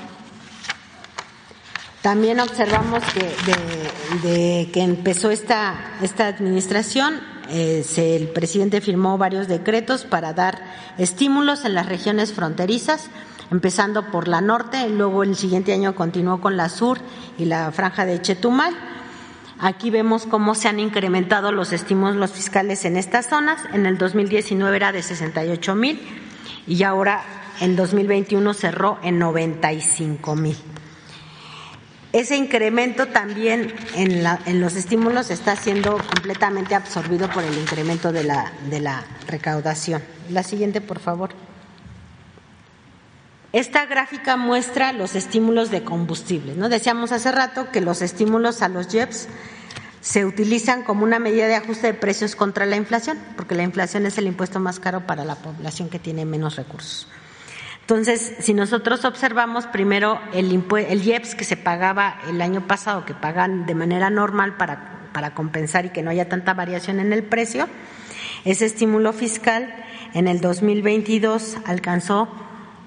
También 2.02 2.40
observamos 2.40 3.02
que 3.14 4.28
de, 4.28 4.72
que 4.72 4.82
empezó 4.82 5.32
esta, 5.32 5.96
esta 6.02 6.28
administración, 6.28 7.22
eh, 7.50 7.84
el 7.98 8.30
presidente 8.30 8.82
firmó 8.82 9.18
varios 9.18 9.48
decretos 9.48 10.06
para 10.06 10.34
dar 10.34 10.62
estímulos 10.98 11.66
en 11.66 11.74
las 11.74 11.88
regiones 11.88 12.34
fronterizas, 12.34 13.10
empezando 13.52 14.12
por 14.12 14.28
la 14.28 14.42
norte, 14.42 14.90
luego 14.90 15.24
el 15.24 15.36
siguiente 15.36 15.74
año 15.74 15.96
continuó 15.96 16.42
con 16.42 16.58
la 16.58 16.70
sur 16.70 17.00
y 17.38 17.46
la 17.46 17.72
franja 17.72 18.06
de 18.06 18.22
Chetumal. 18.22 18.74
Aquí 19.60 19.90
vemos 19.90 20.26
cómo 20.26 20.56
se 20.56 20.68
han 20.68 20.80
incrementado 20.80 21.52
los 21.52 21.72
estímulos 21.72 22.32
fiscales 22.32 22.86
en 22.86 22.98
estas 22.98 23.30
zonas. 23.30 23.62
En 23.72 23.86
el 23.86 23.98
2019 23.98 24.76
era 24.76 24.92
de 24.92 25.02
68 25.02 25.76
mil 25.76 26.02
y 26.68 26.84
ahora 26.84 27.24
en 27.62 27.76
2021 27.76 28.54
cerró 28.54 28.98
en 29.04 29.20
95 29.20 30.36
mil. 30.36 30.58
Ese 32.14 32.38
incremento 32.38 33.08
también 33.08 33.74
en, 33.96 34.62
los 34.62 34.76
estímulos 34.76 35.32
está 35.32 35.56
siendo 35.56 35.98
completamente 35.98 36.76
absorbido 36.76 37.28
por 37.28 37.44
el 37.44 37.58
incremento 37.58 38.12
de 38.12 38.24
la, 38.24 39.04
recaudación. 39.28 40.04
La 40.30 40.44
siguiente, 40.44 40.80
por 40.80 41.00
favor. 41.00 41.32
Esta 43.52 43.88
gráfica 43.88 44.38
muestra 44.38 44.94
los 44.94 45.16
estímulos 45.16 45.72
de 45.72 45.84
combustible. 45.84 46.54
¿no? 46.56 46.70
Decíamos 46.70 47.12
hace 47.12 47.32
rato 47.32 47.72
que 47.72 47.82
los 47.82 48.04
estímulos 48.04 48.62
a 48.62 48.70
los 48.70 48.90
JEPs 48.90 49.28
se 50.02 50.24
utilizan 50.26 50.84
como 50.84 51.06
una 51.06 51.18
medida 51.18 51.48
de 51.48 51.56
ajuste 51.56 51.88
de 51.88 51.94
precios 51.96 52.36
contra 52.36 52.68
la 52.68 52.76
inflación, 52.76 53.18
porque 53.36 53.56
la 53.56 53.64
inflación 53.64 54.06
es 54.06 54.20
el 54.20 54.28
impuesto 54.28 54.60
más 54.60 54.80
caro 54.80 55.08
para 55.08 55.26
la 55.26 55.34
población 55.34 55.90
que 55.90 55.98
tiene 55.98 56.26
menos 56.26 56.58
recursos. 56.58 57.08
Entonces, 57.84 58.34
si 58.40 58.54
nosotros 58.54 59.04
observamos 59.04 59.68
primero 59.68 60.22
el, 60.34 60.64
el 60.88 61.06
IEPS 61.06 61.36
que 61.36 61.44
se 61.44 61.58
pagaba 61.58 62.16
el 62.30 62.42
año 62.42 62.66
pasado, 62.66 63.04
que 63.04 63.14
pagan 63.14 63.66
de 63.66 63.76
manera 63.76 64.10
normal 64.10 64.56
para, 64.56 65.10
para 65.12 65.36
compensar 65.36 65.86
y 65.86 65.90
que 65.90 66.02
no 66.02 66.10
haya 66.10 66.30
tanta 66.30 66.54
variación 66.54 67.02
en 67.02 67.12
el 67.12 67.24
precio, 67.24 67.68
ese 68.46 68.68
estímulo 68.68 69.12
fiscal 69.12 69.76
en 70.14 70.30
el 70.30 70.40
2022 70.40 71.58
alcanzó 71.66 72.30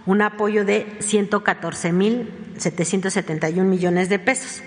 un 0.07 0.22
apoyo 0.22 0.64
de 0.64 0.99
114.771 1.01 3.64
millones 3.64 4.09
de 4.09 4.18
pesos. 4.18 4.62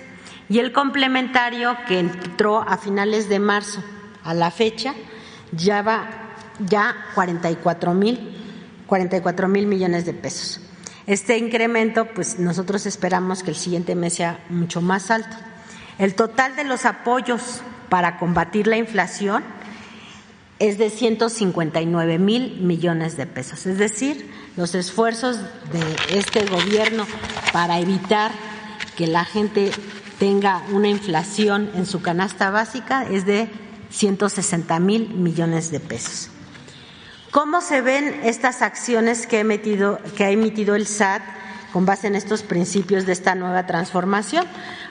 Y 0.48 0.60
el 0.60 0.74
complementario 0.74 1.76
que 1.88 1.98
entró 1.98 2.60
a 2.60 2.78
finales 2.78 3.30
de 3.30 3.40
marzo 3.40 3.84
a 4.24 4.36
la 4.36 4.52
fecha 4.52 4.94
ya 5.52 5.82
va 5.82 6.08
ya 6.60 6.96
44 7.16 7.96
mil 7.96 8.36
44 8.90 9.48
mil 9.48 9.68
millones 9.68 10.06
de 10.06 10.14
pesos. 10.14 10.60
Este 11.08 11.38
incremento, 11.38 12.06
pues 12.14 12.40
nosotros 12.40 12.86
esperamos 12.86 13.44
que 13.44 13.52
el 13.52 13.56
siguiente 13.56 13.96
mes 13.96 14.16
sea 14.16 14.44
mucho 14.50 14.82
más 14.82 15.12
alto. 15.12 15.38
El 15.98 16.16
total 16.16 16.56
de 16.56 16.64
los 16.64 16.86
apoyos 16.86 17.62
para 17.90 18.18
combatir 18.18 18.68
la 18.68 18.78
inflación 18.78 19.44
es 20.60 20.78
de 20.78 20.90
159 20.90 22.20
mil 22.20 22.60
millones 22.62 23.16
de 23.16 23.26
pesos. 23.26 23.66
Es 23.66 23.78
decir, 23.78 24.30
los 24.58 24.76
esfuerzos 24.76 25.38
de 25.72 26.18
este 26.18 26.46
gobierno 26.46 27.06
para 27.54 27.80
evitar 27.80 28.32
que 28.98 29.08
la 29.08 29.24
gente 29.24 29.72
tenga 30.20 30.64
una 30.74 30.90
inflación 30.90 31.70
en 31.76 31.86
su 31.86 32.02
canasta 32.02 32.50
básica 32.50 33.04
es 33.04 33.26
de 33.26 33.50
160 33.90 34.80
mil 34.80 35.10
millones 35.10 35.72
de 35.72 35.80
pesos. 35.80 36.30
¿Cómo 37.32 37.62
se 37.62 37.82
ven 37.82 38.22
estas 38.24 38.64
acciones 38.64 39.28
que 39.28 39.38
ha, 39.38 39.42
emitido, 39.42 40.76
el 40.76 40.88
SAT 40.88 41.22
con 41.72 41.86
base 41.86 42.08
en 42.08 42.16
estos 42.16 42.42
principios 42.42 43.06
de 43.06 43.12
esta 43.12 43.36
nueva 43.36 43.68
transformación? 43.68 44.48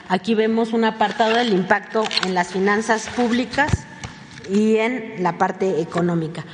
Aquí 0.07 0.35
vemos 0.35 0.71
un 0.71 0.85
apartado 0.85 1.35
del 1.35 1.51
impacto 1.51 2.05
en 2.25 2.33
las 2.33 2.53
finanzas 2.53 3.09
públicas 3.09 3.85
y 4.49 4.77
en 4.77 5.21
la 5.21 5.37
parte 5.37 5.81
económica. 5.81 6.45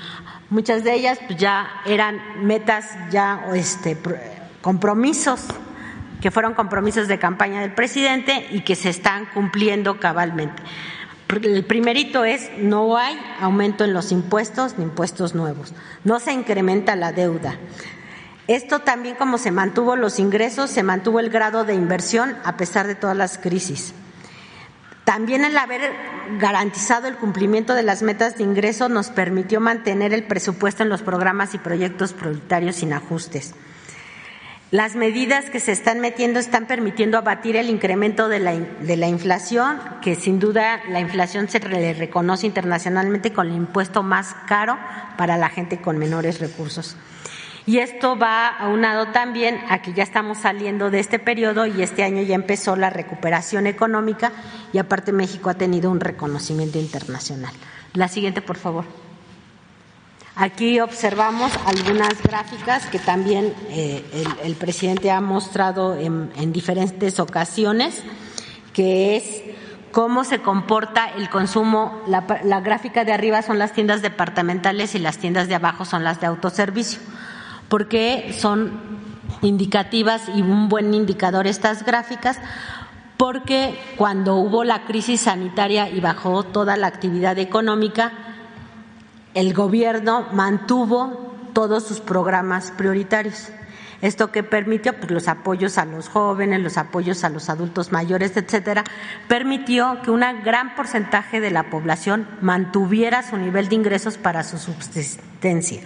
Muchas 0.50 0.84
de 0.84 0.96
ellas 0.96 1.20
pues, 1.28 1.38
ya 1.38 1.68
eran 1.86 2.20
metas, 2.42 2.90
ya 3.12 3.46
este, 3.54 3.96
compromisos 4.62 5.42
que 6.20 6.32
fueron 6.32 6.56
compromisos 6.56 7.08
de 7.08 7.20
campaña 7.20 7.62
del 7.62 7.74
presidente 7.74 8.48
y 8.50 8.62
que 8.62 8.76
se 8.76 8.90
están 8.90 9.28
cumpliendo 9.28 10.00
cabalmente. 10.00 10.64
El 11.30 11.66
primerito 11.66 12.24
es 12.24 12.50
no 12.58 12.98
hay 12.98 13.20
aumento 13.40 13.84
en 13.84 13.94
los 13.94 14.12
impuestos 14.12 14.78
ni 14.78 14.84
impuestos 14.84 15.34
nuevos, 15.34 15.74
no 16.04 16.20
se 16.20 16.32
incrementa 16.32 16.96
la 16.96 17.12
deuda. 17.12 17.58
Esto 18.48 18.80
también 18.80 19.16
como 19.16 19.40
se 19.40 19.50
mantuvo 19.50 19.96
los 19.96 20.20
ingresos, 20.20 20.70
se 20.70 20.84
mantuvo 20.84 21.20
el 21.20 21.32
grado 21.32 21.66
de 21.66 21.74
inversión 21.74 22.38
a 22.44 22.58
pesar 22.58 22.86
de 22.86 22.94
todas 22.94 23.18
las 23.18 23.40
crisis. 23.40 23.94
También 25.04 25.46
el 25.46 25.58
haber 25.58 25.94
garantizado 26.40 27.08
el 27.08 27.16
cumplimiento 27.16 27.74
de 27.74 27.84
las 27.84 28.04
metas 28.04 28.38
de 28.38 28.44
ingreso 28.44 28.88
nos 28.88 29.10
permitió 29.10 29.60
mantener 29.60 30.14
el 30.14 30.26
presupuesto 30.26 30.84
en 30.84 30.90
los 30.90 31.02
programas 31.02 31.56
y 31.56 31.58
proyectos 31.58 32.14
prioritarios 32.14 32.78
sin 32.78 32.94
ajustes. 32.94 33.56
Las 34.76 34.98
medidas 34.98 35.50
que 35.50 35.62
se 35.62 35.72
están 35.72 36.02
metiendo 36.02 36.38
están 36.38 36.68
permitiendo 36.68 37.18
abatir 37.18 37.56
el 37.56 37.70
incremento 37.70 38.28
de 38.28 38.42
la, 38.42 38.52
de 38.58 38.98
la 38.98 39.08
inflación, 39.08 39.80
que 40.02 40.16
sin 40.16 40.38
duda 40.38 40.82
la 40.90 41.00
inflación 41.00 41.48
se 41.48 41.62
le 41.62 41.94
reconoce 41.94 42.46
internacionalmente 42.46 43.32
con 43.32 43.48
el 43.48 43.56
impuesto 43.56 44.04
más 44.04 44.36
caro 44.50 44.78
para 45.18 45.38
la 45.38 45.48
gente 45.48 45.80
con 45.80 45.98
menores 45.98 46.42
recursos. 46.42 46.98
Y 47.66 47.78
esto 47.78 48.20
va 48.20 48.50
aunado 48.50 49.14
también 49.14 49.62
a 49.70 49.82
que 49.82 49.94
ya 49.94 50.04
estamos 50.04 50.40
saliendo 50.40 50.92
de 50.92 51.00
este 51.00 51.20
periodo 51.20 51.66
y 51.68 51.82
este 51.82 52.04
año 52.04 52.22
ya 52.24 52.36
empezó 52.36 52.76
la 52.76 52.90
recuperación 52.90 53.68
económica 53.68 54.34
y 54.74 54.80
aparte 54.80 55.14
México 55.14 55.50
ha 55.50 55.54
tenido 55.54 55.90
un 55.90 56.02
reconocimiento 56.02 56.80
internacional. 56.80 57.54
La 57.94 58.10
siguiente, 58.10 58.42
por 58.42 58.58
favor. 58.58 59.05
Aquí 60.38 60.82
observamos 60.82 61.52
algunas 61.66 62.22
gráficas 62.22 62.86
que 62.88 63.00
también 63.00 63.54
eh, 63.70 64.04
el, 64.44 64.56
presidente 64.56 65.10
ha 65.10 65.22
mostrado 65.22 65.96
en, 65.96 66.52
diferentes 66.52 67.22
ocasiones, 67.22 68.04
que 68.74 69.16
es 69.16 69.44
cómo 69.94 70.26
se 70.26 70.40
comporta 70.40 71.08
el 71.18 71.30
consumo. 71.30 72.02
La, 72.08 72.26
la, 72.44 72.60
gráfica 72.60 73.06
de 73.06 73.14
arriba 73.14 73.44
son 73.44 73.60
las 73.60 73.72
tiendas 73.72 74.02
departamentales 74.02 74.94
y 74.94 75.00
las 75.00 75.20
tiendas 75.20 75.48
de 75.48 75.56
abajo 75.56 75.86
son 75.86 76.04
las 76.04 76.20
de 76.20 76.28
autoservicio, 76.28 77.00
porque 77.70 78.36
son 78.38 78.74
indicativas 79.42 80.24
y 80.36 80.42
un 80.42 80.68
buen 80.68 80.94
indicador 80.94 81.48
estas 81.48 81.86
gráficas 81.86 82.40
porque 83.18 83.80
cuando 83.96 84.36
hubo 84.36 84.66
la 84.66 84.84
crisis 84.84 85.22
sanitaria 85.22 85.90
y 85.90 86.02
bajó 86.02 86.44
toda 86.44 86.76
la 86.76 86.88
actividad 86.88 87.40
económica, 87.40 88.12
el 89.36 89.54
gobierno 89.54 90.28
mantuvo 90.32 91.36
todos 91.54 91.86
sus 91.86 92.00
programas 92.00 92.72
prioritarios. 92.72 93.50
Esto 94.02 94.32
que 94.32 94.44
permitió 94.44 94.94
pues, 94.94 95.12
los 95.12 95.28
apoyos 95.28 95.78
a 95.78 95.86
los 95.86 96.10
jóvenes, 96.10 96.62
los 96.62 96.78
apoyos 96.78 97.24
a 97.24 97.30
los 97.30 97.50
adultos 97.50 97.92
mayores, 97.92 98.36
etcétera, 98.36 98.84
permitió 99.28 100.02
que 100.04 100.12
un 100.12 100.22
gran 100.44 100.76
porcentaje 100.76 101.40
de 101.40 101.52
la 101.52 101.70
población 101.70 102.28
mantuviera 102.42 103.24
su 103.24 103.38
nivel 103.38 103.70
de 103.70 103.76
ingresos 103.76 104.18
para 104.18 104.44
su 104.44 104.58
subsistencia. 104.58 105.82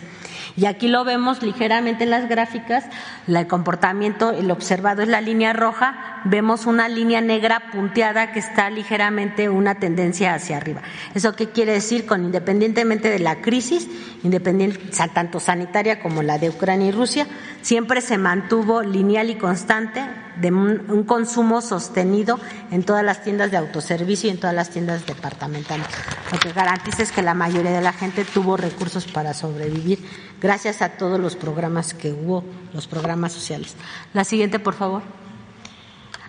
Y 0.56 0.66
aquí 0.66 0.88
lo 0.88 1.04
vemos 1.04 1.42
ligeramente 1.42 2.04
en 2.04 2.10
las 2.10 2.28
gráficas, 2.28 2.86
el 3.28 3.48
comportamiento, 3.48 4.32
el 4.32 4.52
observado 4.52 5.02
es 5.02 5.08
la 5.08 5.22
línea 5.22 5.54
roja, 5.54 6.22
vemos 6.26 6.66
una 6.66 6.90
línea 6.90 7.22
negra 7.22 7.72
punteada 7.72 8.32
que 8.32 8.40
está 8.40 8.70
ligeramente 8.70 9.50
una 9.50 9.76
tendencia 9.76 10.34
hacia 10.34 10.58
arriba. 10.58 10.82
¿Eso 11.14 11.36
qué 11.36 11.50
quiere 11.50 11.74
decir? 11.74 12.06
Con 12.06 12.26
independientemente 12.26 13.10
de 13.10 13.20
la 13.20 13.42
crisis, 13.42 13.88
independiente, 14.24 14.80
tanto 15.14 15.40
sanitaria 15.40 16.02
como 16.02 16.24
la 16.24 16.38
de 16.38 16.50
Ucrania 16.50 16.88
y 16.88 16.92
Rusia, 16.92 17.28
siempre 17.62 18.02
se 18.02 18.18
mantuvo 18.18 18.82
lineal 18.82 19.30
y 19.30 19.36
constante 19.36 20.02
de 20.40 20.52
un, 20.52 21.04
consumo 21.04 21.62
sostenido 21.62 22.40
en 22.72 22.84
todas 22.84 23.04
las 23.04 23.24
tiendas 23.24 23.52
de 23.52 23.58
autoservicio 23.58 24.30
y 24.30 24.32
en 24.32 24.40
todas 24.40 24.56
las 24.56 24.70
tiendas 24.70 25.06
departamentales. 25.06 25.88
Lo 26.32 26.40
que 26.40 26.54
garantiza 26.54 27.04
es 27.04 27.12
que 27.12 27.22
la 27.22 27.34
mayoría 27.34 27.72
de 27.72 27.82
la 27.82 27.94
gente 27.94 28.26
tuvo 28.26 28.58
recursos 28.58 29.06
para 29.06 29.34
sobrevivir 29.34 30.00
gracias 30.42 30.82
a 30.82 30.90
todos 30.90 31.20
los 31.20 31.36
programas 31.36 31.94
que 31.94 32.12
hubo, 32.12 32.44
los 32.74 32.88
programas 32.88 33.34
sociales. 33.34 33.76
La 34.14 34.24
siguiente, 34.24 34.60
por 34.60 34.76
favor. 34.76 35.04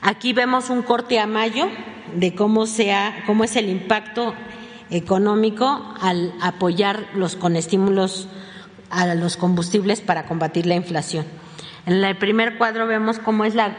Aquí 0.02 0.32
vemos 0.32 0.70
un 0.70 0.82
corte 0.82 1.20
a 1.20 1.26
mayo 1.26 1.68
de 2.14 2.34
cómo, 2.34 2.66
sea, 2.66 3.22
cómo 3.26 3.44
es 3.44 3.56
el 3.56 3.68
impacto 3.68 4.34
económico 4.90 5.94
al 6.00 6.32
apoyar 6.40 7.06
los 7.14 7.36
con 7.36 7.54
estímulos 7.54 8.28
a 8.90 9.14
los 9.14 9.36
combustibles 9.36 10.00
para 10.00 10.26
combatir 10.26 10.66
la 10.66 10.74
inflación. 10.74 11.24
En 11.86 12.02
el 12.04 12.16
primer 12.16 12.58
cuadro 12.58 12.86
vemos 12.86 13.18
cómo 13.18 13.44
es 13.44 13.54
la 13.54 13.76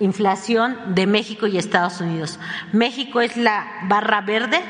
inflación 0.00 0.76
de 0.94 1.06
México 1.06 1.46
y 1.46 1.58
Estados 1.58 2.00
Unidos. 2.00 2.38
México 2.72 3.20
es 3.20 3.36
la 3.36 3.66
barra 3.88 4.20
verde, 4.20 4.60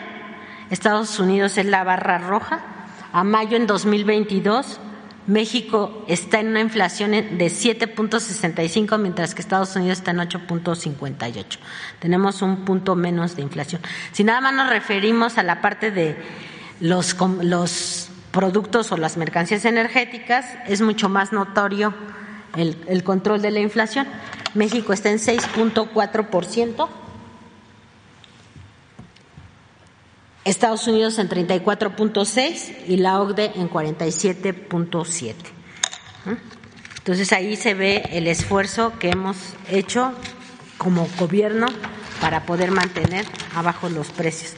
Estados 0.70 1.18
Unidos 1.18 1.58
es 1.58 1.66
la 1.66 1.84
barra 1.84 2.18
roja. 2.18 2.60
A 3.12 3.24
mayo 3.24 3.56
en 3.56 3.66
2022 3.66 4.80
México 5.26 6.04
está 6.06 6.38
en 6.38 6.48
una 6.48 6.60
inflación 6.60 7.10
de 7.10 7.46
7.65, 7.46 8.98
mientras 8.98 9.34
que 9.34 9.42
Estados 9.42 9.74
Unidos 9.74 9.98
está 9.98 10.12
en 10.12 10.18
8.58. 10.18 11.44
Tenemos 11.98 12.42
un 12.42 12.64
punto 12.64 12.94
menos 12.94 13.34
de 13.34 13.42
inflación. 13.42 13.82
Si 14.12 14.22
nada 14.22 14.40
más 14.40 14.54
nos 14.54 14.68
referimos 14.68 15.36
a 15.38 15.42
la 15.42 15.60
parte 15.60 15.90
de 15.90 16.16
los, 16.80 17.16
los 17.42 18.08
productos 18.30 18.92
o 18.92 18.96
las 18.96 19.16
mercancías 19.16 19.64
energéticas, 19.64 20.46
es 20.68 20.80
mucho 20.80 21.08
más 21.08 21.32
notorio 21.32 21.92
el, 22.56 23.04
control 23.04 23.42
de 23.42 23.50
la 23.50 23.60
inflación. 23.60 24.06
México 24.54 24.92
está 24.92 25.10
en 25.10 25.18
6.4%. 25.18 26.88
Estados 30.44 30.86
Unidos 30.86 31.18
en 31.18 31.28
34.6 31.28 32.84
y 32.86 32.98
la 32.98 33.20
OCDE 33.20 33.52
en 33.56 33.68
47.7. 33.68 35.34
Entonces 36.98 37.32
ahí 37.32 37.56
se 37.56 37.74
ve 37.74 38.08
el 38.12 38.26
esfuerzo 38.26 38.92
que 38.98 39.10
hemos 39.10 39.36
hecho 39.70 40.12
como 40.78 41.08
gobierno 41.18 41.66
para 42.20 42.46
poder 42.46 42.70
mantener 42.70 43.24
abajo 43.54 43.88
los 43.88 44.08
precios. 44.10 44.54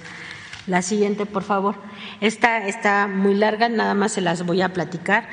La 0.67 0.83
siguiente, 0.83 1.25
por 1.25 1.43
favor. 1.43 1.77
Esta 2.21 2.67
está 2.67 3.07
muy 3.07 3.35
larga, 3.35 3.69
nada 3.69 3.95
más 3.95 4.13
se 4.13 4.21
las 4.21 4.45
voy 4.45 4.61
a 4.61 4.73
platicar. 4.73 5.29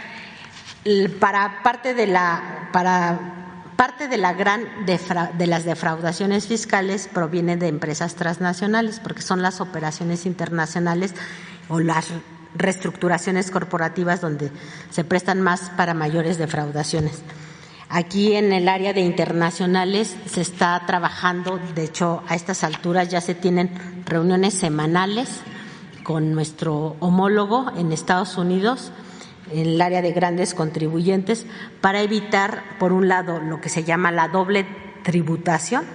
Para 1.19 1.63
parte 1.63 1.93
de 1.93 2.07
la 2.07 2.69
para 2.71 3.35
Parte 3.75 4.07
de 4.07 4.17
la 4.17 4.31
gran 4.31 4.85
de 4.85 5.47
las 5.47 5.65
defraudaciones 5.65 6.47
fiscales 6.47 7.09
proviene 7.11 7.57
de 7.57 7.67
empresas 7.67 8.15
transnacionales, 8.15 9.01
porque 9.01 9.21
son 9.21 9.41
las 9.41 9.59
operaciones 9.59 10.25
internacionales 10.25 11.13
o 11.67 11.81
las 11.81 12.07
reestructuraciones 12.55 13.51
corporativas 13.51 14.21
donde 14.21 14.49
se 14.91 15.03
prestan 15.03 15.41
más 15.41 15.71
para 15.75 15.93
mayores 15.93 16.37
defraudaciones. 16.37 17.21
Aquí 17.89 18.35
en 18.35 18.53
el 18.53 18.69
área 18.69 18.93
de 18.93 19.01
internacionales 19.01 20.15
se 20.25 20.39
está 20.39 20.81
trabajando, 20.87 21.59
de 21.75 21.83
hecho 21.83 22.23
a 22.29 22.35
estas 22.35 22.63
alturas 22.63 23.09
ya 23.09 23.19
se 23.19 23.35
tienen 23.35 24.03
reuniones 24.05 24.53
semanales 24.53 25.41
con 26.03 26.33
nuestro 26.33 26.95
homólogo 27.01 27.73
en 27.75 27.91
Estados 27.91 28.37
Unidos 28.37 28.93
en 29.51 29.59
el 29.59 29.81
área 29.81 30.01
de 30.01 30.11
grandes 30.11 30.53
contribuyentes 30.53 31.45
para 31.81 32.01
evitar, 32.01 32.63
por 32.79 32.91
un 32.91 33.07
lado, 33.07 33.39
lo 33.39 33.61
que 33.61 33.69
se 33.69 33.83
llama 33.83 34.11
la 34.11 34.27
doble 34.27 34.65
tributación. 35.03 35.85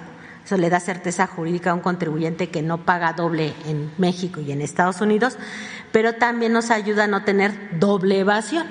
Eso 0.45 0.57
le 0.57 0.71
da 0.71 0.81
certeza 0.81 1.27
jurídica 1.27 1.71
a 1.71 1.75
un 1.75 1.81
contribuyente 1.81 2.49
que 2.49 2.63
no 2.63 2.85
paga 2.85 3.13
doble 3.13 3.53
en 3.67 3.91
México 3.99 4.41
y 4.41 4.53
en 4.53 4.63
Estados 4.63 5.01
Unidos, 5.01 5.37
pero 5.93 6.15
también 6.15 6.53
nos 6.53 6.71
ayuda 6.71 7.05
a 7.05 7.09
no 7.09 7.25
tener 7.25 7.79
doble 7.79 8.21
evasión. 8.21 8.67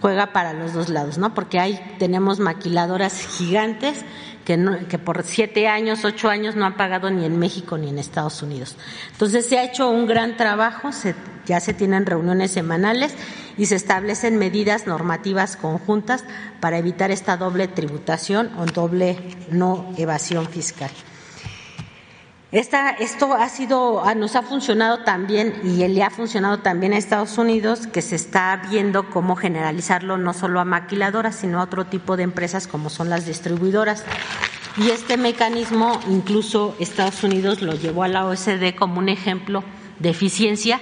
Juega 0.00 0.32
para 0.32 0.52
los 0.52 0.74
dos 0.74 0.90
lados, 0.90 1.18
¿no? 1.18 1.34
Porque 1.34 1.58
ahí 1.58 1.96
tenemos 1.98 2.38
maquiladoras 2.38 3.26
gigantes 3.36 4.04
que, 4.88 4.98
por 4.98 5.22
siete 5.24 5.68
años, 5.68 6.04
ocho 6.04 6.30
años 6.30 6.56
no 6.56 6.64
han 6.64 6.76
pagado 6.76 7.10
ni 7.10 7.26
en 7.26 7.38
México 7.38 7.76
ni 7.76 7.90
en 7.90 7.98
Estados 7.98 8.42
Unidos. 8.42 8.76
Entonces 9.12 9.46
se 9.46 9.58
ha 9.58 9.64
hecho 9.64 9.90
un 9.90 10.06
gran 10.06 10.38
trabajo, 10.38 10.88
ya 11.46 11.60
se 11.60 11.74
tienen 11.74 12.06
reuniones 12.06 12.52
semanales 12.52 13.14
y 13.58 13.66
se 13.66 13.74
establecen 13.74 14.38
medidas 14.38 14.86
normativas 14.86 15.56
conjuntas 15.56 16.24
para 16.60 16.78
evitar 16.78 17.10
esta 17.10 17.36
doble 17.36 17.68
tributación 17.68 18.50
o 18.58 18.64
doble 18.64 19.18
no 19.50 19.92
evasión 19.98 20.46
fiscal. 20.46 20.90
Esta, 22.50 22.92
esto 22.92 23.34
ha 23.34 23.46
sido, 23.50 24.02
ah, 24.02 24.14
nos 24.14 24.34
ha 24.34 24.40
funcionado 24.40 25.04
también 25.04 25.60
y 25.64 25.86
le 25.86 26.02
ha 26.02 26.08
funcionado 26.08 26.60
también 26.60 26.94
a 26.94 26.96
Estados 26.96 27.36
Unidos, 27.36 27.86
que 27.86 28.00
se 28.00 28.16
está 28.16 28.62
viendo 28.70 29.10
cómo 29.10 29.36
generalizarlo 29.36 30.16
no 30.16 30.32
solo 30.32 30.58
a 30.58 30.64
maquiladoras, 30.64 31.36
sino 31.36 31.60
a 31.60 31.64
otro 31.64 31.84
tipo 31.84 32.16
de 32.16 32.22
empresas 32.22 32.66
como 32.66 32.88
son 32.88 33.10
las 33.10 33.26
distribuidoras. 33.26 34.02
Y 34.78 34.88
este 34.90 35.18
mecanismo, 35.18 36.00
incluso 36.08 36.74
Estados 36.78 37.22
Unidos 37.22 37.60
lo 37.60 37.74
llevó 37.74 38.04
a 38.04 38.08
la 38.08 38.24
OSD 38.24 38.74
como 38.78 38.98
un 38.98 39.10
ejemplo 39.10 39.62
de 39.98 40.08
eficiencia 40.08 40.80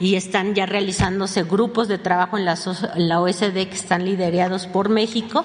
y 0.00 0.16
están 0.16 0.54
ya 0.54 0.66
realizándose 0.66 1.44
grupos 1.44 1.86
de 1.86 1.98
trabajo 1.98 2.38
en 2.38 2.44
la, 2.44 3.20
OSD 3.20 3.52
que 3.52 3.74
están 3.74 4.04
liderados 4.04 4.66
por 4.66 4.88
México 4.88 5.44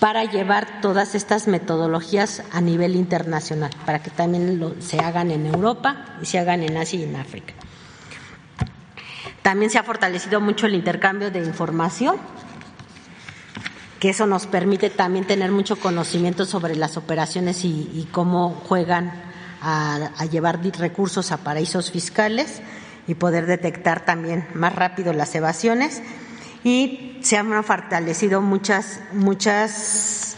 para 0.00 0.24
llevar 0.24 0.80
todas 0.80 1.14
estas 1.14 1.48
metodologías 1.48 2.42
a 2.52 2.60
nivel 2.60 2.96
internacional, 2.96 3.70
para 3.84 4.02
que 4.02 4.10
también 4.10 4.76
se 4.80 4.98
hagan 4.98 5.30
en 5.30 5.46
Europa 5.46 6.16
y 6.20 6.26
se 6.26 6.38
hagan 6.38 6.62
en 6.62 6.76
Asia 6.76 7.00
y 7.00 7.04
en 7.04 7.16
África. 7.16 7.54
También 9.42 9.70
se 9.70 9.78
ha 9.78 9.84
fortalecido 9.84 10.40
mucho 10.40 10.66
el 10.66 10.74
intercambio 10.74 11.30
de 11.30 11.38
información, 11.38 12.16
que 14.00 14.10
eso 14.10 14.26
nos 14.26 14.46
permite 14.46 14.90
también 14.90 15.26
tener 15.26 15.50
mucho 15.50 15.76
conocimiento 15.76 16.44
sobre 16.44 16.76
las 16.76 16.96
operaciones 16.96 17.64
y, 17.64 18.08
cómo 18.12 18.50
juegan 18.68 19.12
a 19.62 20.24
llevar 20.30 20.60
recursos 20.78 21.32
a 21.32 21.38
paraísos 21.38 21.90
fiscales 21.90 22.60
y 23.06 23.14
poder 23.14 23.46
detectar 23.46 24.04
también 24.04 24.46
más 24.54 24.74
rápido 24.74 25.12
las 25.12 25.34
evasiones. 25.34 26.02
Y 26.66 27.18
se 27.20 27.36
han 27.36 27.62
fortalecido 27.62 28.42
muchas, 28.42 28.98
muchas 29.12 30.36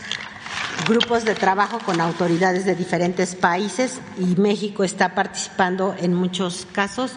grupos 0.87 1.24
de 1.24 1.35
trabajo 1.35 1.79
con 1.79 2.03
autoridades 2.03 2.66
de 2.66 2.74
diferentes 2.74 3.35
países 3.35 4.03
y 4.18 4.39
México 4.39 4.85
está 4.85 5.14
participando 5.14 5.95
en 5.99 6.12
muchos 6.12 6.66
casos 6.70 7.12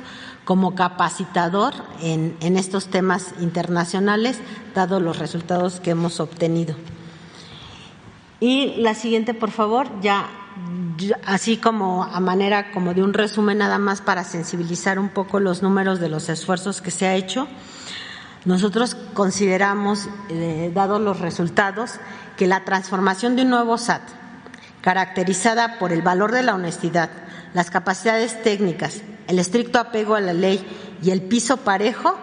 como 0.46 0.76
capacitador 0.76 1.74
en, 2.02 2.38
en 2.40 2.56
estos 2.56 2.88
temas 2.88 3.34
internacionales, 3.42 4.40
dado 4.74 5.02
los 5.02 5.20
resultados 5.20 5.82
que 5.82 5.90
hemos 5.90 6.22
obtenido. 6.22 6.78
Y 8.40 8.76
la 8.78 8.96
siguiente, 8.96 9.34
por 9.34 9.52
favor, 9.52 9.90
ya 10.02 10.30
así 11.26 11.58
como 11.58 12.06
a 12.06 12.22
manera 12.22 12.72
como 12.72 12.94
de 12.94 13.04
un 13.04 13.14
resumen 13.14 13.58
nada 13.58 13.78
más 13.78 14.00
para 14.00 14.24
sensibilizar 14.24 15.00
un 15.00 15.10
poco 15.10 15.42
los 15.42 15.62
números 15.62 16.00
de 16.00 16.08
los 16.08 16.30
esfuerzos 16.30 16.82
que 16.82 16.92
se 16.92 17.08
ha 17.08 17.16
hecho, 17.16 17.50
nosotros 18.46 18.96
consideramos, 19.14 20.10
eh, 20.30 20.72
dados 20.74 21.00
los 21.00 21.20
resultados, 21.20 22.00
que 22.38 22.48
la 22.48 22.64
transformación 22.64 23.36
de 23.36 23.44
un 23.44 23.50
nuevo 23.52 23.78
SAT, 23.78 24.02
caracterizada 24.82 25.78
por 25.78 25.92
el 25.92 26.02
valor 26.02 26.32
de 26.32 26.42
la 26.42 26.56
honestidad, 26.56 27.10
las 27.54 27.70
capacidades 27.70 28.42
técnicas, 28.42 29.02
el 29.28 29.38
estricto 29.38 29.80
apego 29.80 30.16
a 30.16 30.22
la 30.22 30.34
ley 30.34 30.66
y 31.04 31.12
el 31.12 31.22
piso 31.22 31.58
parejo, 31.58 32.18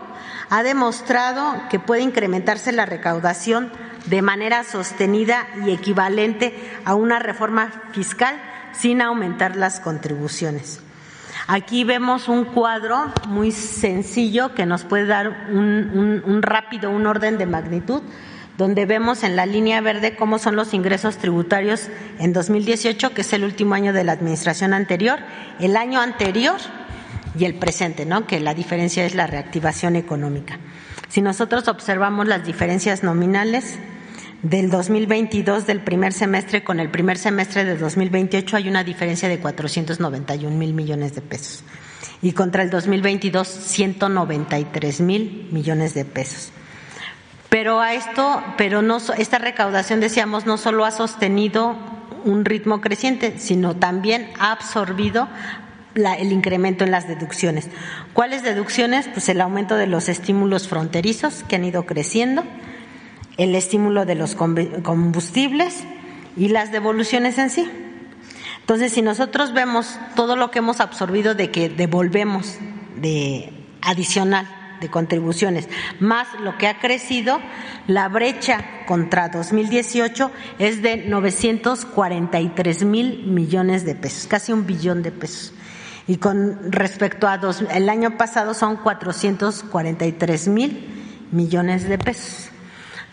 ha 0.51 0.63
demostrado 0.63 1.55
que 1.71 1.79
puede 1.79 2.03
incrementarse 2.03 2.73
la 2.73 2.87
recaudación 2.87 3.71
de 4.07 4.23
manera 4.23 4.65
sostenida 4.65 5.47
y 5.65 5.71
equivalente 5.71 6.55
a 6.85 6.95
una 6.95 7.19
reforma 7.19 7.71
fiscal 7.93 8.41
sin 8.73 9.03
aumentar 9.03 9.57
las 9.57 9.81
contribuciones. 9.81 10.81
Aquí 11.51 11.83
vemos 11.83 12.29
un 12.29 12.45
cuadro 12.45 13.11
muy 13.27 13.53
sencillo 13.53 14.55
que 14.55 14.67
nos 14.67 14.85
puede 14.85 15.07
dar 15.07 15.49
un, 15.51 16.41
rápido, 16.43 16.91
un 16.91 17.07
orden 17.07 17.39
de 17.39 17.47
magnitud, 17.47 18.03
donde 18.59 18.85
vemos 18.85 19.23
en 19.25 19.35
la 19.35 19.47
línea 19.47 19.81
verde 19.81 20.15
cómo 20.15 20.39
son 20.39 20.57
los 20.57 20.75
ingresos 20.75 21.17
tributarios 21.17 21.89
en 22.19 22.35
2018, 22.35 23.15
que 23.15 23.23
es 23.23 23.33
el 23.33 23.45
último 23.45 23.73
año 23.73 23.95
de 23.95 24.05
la 24.05 24.13
administración 24.13 24.75
anterior, 24.75 25.21
el 25.59 25.79
año 25.79 26.03
anterior 26.03 26.57
y 27.39 27.47
el 27.47 27.55
presente, 27.55 28.05
¿no? 28.05 28.27
que 28.27 28.41
la 28.41 28.53
diferencia 28.53 29.07
es 29.07 29.15
la 29.15 29.27
reactivación 29.27 29.97
económica. 29.97 30.59
Si 31.09 31.23
nosotros 31.23 31.67
observamos 31.69 32.29
las 32.29 32.45
diferencias 32.45 33.03
nominales, 33.03 33.79
del 34.43 34.71
2022 34.71 35.67
del 35.67 35.81
primer 35.81 36.13
semestre 36.13 36.63
con 36.63 36.79
el 36.79 36.91
primer 36.91 37.19
semestre 37.19 37.65
de 37.65 37.77
2028 37.77 38.57
hay 38.57 38.69
una 38.69 38.85
diferencia 38.85 39.29
de 39.29 39.41
491 39.41 40.57
mil 40.57 40.75
millones 40.75 41.15
de 41.15 41.23
pesos 41.23 41.65
y 42.23 42.33
contra 42.33 42.63
el 42.63 42.71
2022 42.71 43.49
193 43.49 45.01
mil 45.01 45.49
millones 45.51 45.95
de 45.95 46.05
pesos. 46.05 46.53
Pero 47.49 47.81
a 47.81 47.95
esto, 47.95 48.43
pero 48.57 48.83
no 48.83 48.99
esta 49.17 49.39
recaudación 49.39 50.01
decíamos 50.01 50.47
no 50.47 50.57
solo 50.57 50.85
ha 50.85 50.91
sostenido 50.91 51.77
un 52.25 52.45
ritmo 52.45 52.81
creciente, 52.81 53.39
sino 53.39 53.75
también 53.77 54.29
ha 54.39 54.53
absorbido 54.53 55.29
el 55.95 56.31
incremento 56.31 56.85
en 56.85 56.91
las 56.91 57.09
deducciones. 57.09 57.69
¿Cuáles 58.13 58.43
deducciones? 58.43 59.09
Pues 59.09 59.29
el 59.29 59.41
aumento 59.41 59.77
de 59.77 59.87
los 59.87 60.09
estímulos 60.09 60.69
fronterizos 60.69 61.43
que 61.49 61.57
han 61.57 61.65
ido 61.65 61.87
creciendo, 61.87 62.45
el 63.39 63.55
estímulo 63.55 64.05
de 64.05 64.17
los 64.17 64.35
combustibles 64.35 65.85
y 66.37 66.49
las 66.49 66.71
devoluciones 66.71 67.39
en 67.39 67.49
sí. 67.51 67.71
Entonces, 68.61 68.93
si 68.93 69.01
nosotros 69.01 69.55
vemos 69.55 69.99
todo 70.15 70.37
lo 70.37 70.51
que 70.51 70.59
hemos 70.59 70.81
absorbido 70.81 71.35
de 71.35 71.51
que 71.51 71.71
devolvemos 71.71 72.59
de 72.97 73.51
adicional 73.81 74.47
de 74.81 74.91
contribuciones, 74.91 75.69
más 76.01 76.29
lo 76.41 76.59
que 76.59 76.67
ha 76.67 76.79
crecido, 76.79 77.41
la 77.87 78.09
brecha 78.09 78.65
contra 78.87 79.29
2018 79.29 80.31
es 80.59 80.83
de 80.83 80.99
943 80.99 82.85
mil 82.85 83.25
millones 83.25 83.85
de 83.87 83.95
pesos, 83.95 84.27
casi 84.27 84.53
un 84.53 84.67
billón 84.67 85.03
de 85.03 85.13
pesos. 85.13 85.55
Y 86.07 86.17
con 86.17 86.73
respecto 86.73 87.29
a 87.29 87.41
el 87.71 87.89
año 87.89 88.17
pasado 88.17 88.55
son 88.55 88.77
443 88.77 90.49
mil 90.49 90.87
millones 91.31 91.89
de 91.89 91.99
pesos. 91.99 92.48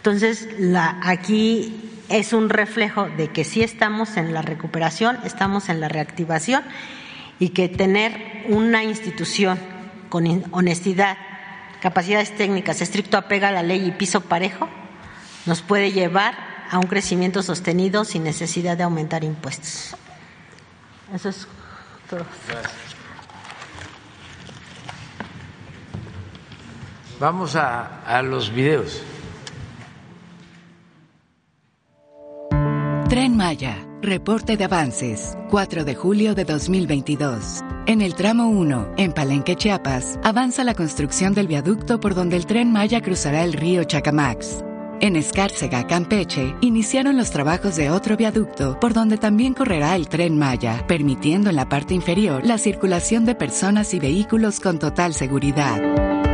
Entonces, 0.05 0.47
la, 0.59 0.99
aquí 1.01 2.03
es 2.09 2.31
un 2.31 2.49
reflejo 2.49 3.09
de 3.17 3.29
que 3.29 3.43
sí 3.43 3.63
estamos 3.63 4.17
en 4.17 4.35
la 4.35 4.43
recuperación, 4.43 5.17
estamos 5.23 5.67
en 5.67 5.79
la 5.79 5.87
reactivación 5.87 6.63
y 7.39 7.49
que 7.49 7.69
tener 7.69 8.45
una 8.49 8.83
institución 8.83 9.57
con 10.09 10.43
honestidad, 10.51 11.17
capacidades 11.81 12.37
técnicas, 12.37 12.83
estricto 12.83 13.17
apego 13.17 13.47
a 13.47 13.51
la 13.51 13.63
ley 13.63 13.83
y 13.83 13.91
piso 13.93 14.21
parejo, 14.21 14.69
nos 15.47 15.63
puede 15.63 15.91
llevar 15.91 16.37
a 16.69 16.77
un 16.77 16.85
crecimiento 16.85 17.41
sostenido 17.41 18.05
sin 18.05 18.23
necesidad 18.23 18.77
de 18.77 18.83
aumentar 18.83 19.23
impuestos. 19.23 19.95
Eso 21.15 21.29
es 21.29 21.47
todo. 22.07 22.23
Vamos 27.19 27.55
a, 27.55 28.03
a 28.03 28.21
los 28.21 28.53
videos. 28.53 29.01
Tren 33.07 33.37
Maya, 33.37 33.87
reporte 34.01 34.57
de 34.57 34.63
avances, 34.63 35.37
4 35.51 35.85
de 35.85 35.93
julio 35.93 36.33
de 36.33 36.43
2022. 36.43 37.61
En 37.85 38.01
el 38.01 38.15
tramo 38.15 38.49
1, 38.49 38.95
en 38.97 39.11
Palenque, 39.11 39.55
Chiapas, 39.55 40.19
avanza 40.23 40.63
la 40.63 40.73
construcción 40.73 41.35
del 41.35 41.47
viaducto 41.47 41.99
por 41.99 42.15
donde 42.15 42.35
el 42.35 42.47
tren 42.47 42.71
Maya 42.71 43.01
cruzará 43.01 43.43
el 43.43 43.53
río 43.53 43.83
Chacamax. 43.83 44.63
En 45.01 45.15
Escárcega, 45.17 45.85
Campeche, 45.85 46.55
iniciaron 46.61 47.15
los 47.15 47.29
trabajos 47.29 47.75
de 47.75 47.91
otro 47.91 48.17
viaducto 48.17 48.79
por 48.79 48.93
donde 48.93 49.17
también 49.17 49.53
correrá 49.53 49.95
el 49.95 50.09
tren 50.09 50.35
Maya, 50.39 50.83
permitiendo 50.87 51.51
en 51.51 51.57
la 51.57 51.69
parte 51.69 51.93
inferior 51.93 52.43
la 52.43 52.57
circulación 52.57 53.23
de 53.23 53.35
personas 53.35 53.93
y 53.93 53.99
vehículos 53.99 54.59
con 54.59 54.79
total 54.79 55.13
seguridad. 55.13 56.24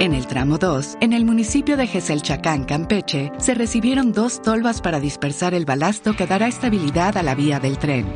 En 0.00 0.14
el 0.14 0.26
tramo 0.26 0.56
2, 0.56 0.96
en 1.02 1.12
el 1.12 1.26
municipio 1.26 1.76
de 1.76 1.86
Geselchacán, 1.86 2.64
Campeche, 2.64 3.30
se 3.36 3.52
recibieron 3.52 4.12
dos 4.14 4.40
tolvas 4.40 4.80
para 4.80 4.98
dispersar 4.98 5.52
el 5.52 5.66
balasto 5.66 6.16
que 6.16 6.26
dará 6.26 6.48
estabilidad 6.48 7.18
a 7.18 7.22
la 7.22 7.34
vía 7.34 7.60
del 7.60 7.76
tren. 7.76 8.06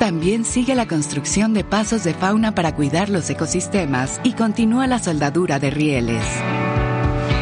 También 0.00 0.44
sigue 0.44 0.74
la 0.74 0.88
construcción 0.88 1.54
de 1.54 1.62
pasos 1.62 2.02
de 2.02 2.12
fauna 2.12 2.56
para 2.56 2.74
cuidar 2.74 3.08
los 3.08 3.30
ecosistemas 3.30 4.20
y 4.24 4.32
continúa 4.32 4.88
la 4.88 4.98
soldadura 4.98 5.60
de 5.60 5.70
rieles. 5.70 6.24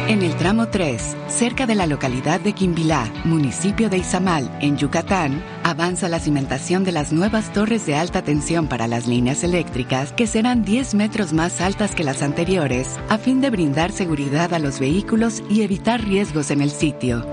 En 0.07 0.21
el 0.23 0.37
tramo 0.37 0.69
3, 0.69 1.17
cerca 1.27 1.65
de 1.65 1.75
la 1.75 1.85
localidad 1.85 2.39
de 2.39 2.53
Quimbilá, 2.53 3.11
municipio 3.25 3.89
de 3.89 3.97
Izamal, 3.97 4.49
en 4.61 4.77
Yucatán, 4.77 5.43
avanza 5.63 6.07
la 6.07 6.21
cimentación 6.21 6.85
de 6.85 6.93
las 6.93 7.11
nuevas 7.11 7.51
torres 7.51 7.85
de 7.85 7.95
alta 7.95 8.21
tensión 8.21 8.67
para 8.67 8.87
las 8.87 9.05
líneas 9.05 9.43
eléctricas, 9.43 10.13
que 10.13 10.25
serán 10.25 10.63
10 10.63 10.95
metros 10.95 11.33
más 11.33 11.59
altas 11.59 11.93
que 11.93 12.05
las 12.05 12.21
anteriores, 12.21 12.97
a 13.09 13.17
fin 13.17 13.41
de 13.41 13.49
brindar 13.49 13.91
seguridad 13.91 14.53
a 14.53 14.59
los 14.59 14.79
vehículos 14.79 15.43
y 15.49 15.63
evitar 15.63 16.01
riesgos 16.01 16.51
en 16.51 16.61
el 16.61 16.71
sitio. 16.71 17.25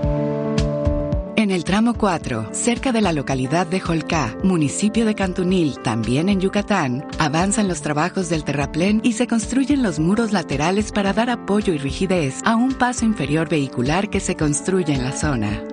En 1.45 1.51
el 1.51 1.63
tramo 1.63 1.93
4, 1.93 2.49
cerca 2.53 2.91
de 2.91 3.01
la 3.01 3.13
localidad 3.13 3.67
de 3.67 3.79
Jolcá, 3.79 4.35
municipio 4.43 5.05
de 5.05 5.13
Cantunil, 5.13 5.77
también 5.83 6.27
en 6.27 6.41
Yucatán, 6.41 7.05
avanzan 7.19 7.67
los 7.67 7.83
trabajos 7.83 8.29
del 8.29 8.43
terraplén 8.43 8.99
y 9.03 9.13
se 9.13 9.27
construyen 9.27 9.83
los 9.83 9.99
muros 9.99 10.31
laterales 10.31 10.91
para 10.91 11.13
dar 11.13 11.29
apoyo 11.29 11.71
y 11.71 11.77
rigidez 11.77 12.39
a 12.45 12.55
un 12.55 12.73
paso 12.73 13.05
inferior 13.05 13.47
vehicular 13.47 14.09
que 14.09 14.21
se 14.21 14.35
construye 14.35 14.91
en 14.91 15.03
la 15.03 15.11
zona. 15.11 15.63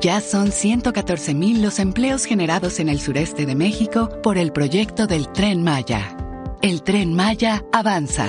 Ya 0.00 0.20
son 0.20 0.50
114.000 0.52 1.60
los 1.60 1.80
empleos 1.80 2.24
generados 2.24 2.78
en 2.78 2.88
el 2.88 3.00
sureste 3.00 3.46
de 3.46 3.56
México 3.56 4.10
por 4.22 4.38
el 4.38 4.52
proyecto 4.52 5.08
del 5.08 5.26
Tren 5.32 5.64
Maya. 5.64 6.16
El 6.62 6.84
Tren 6.84 7.14
Maya 7.14 7.64
avanza. 7.72 8.28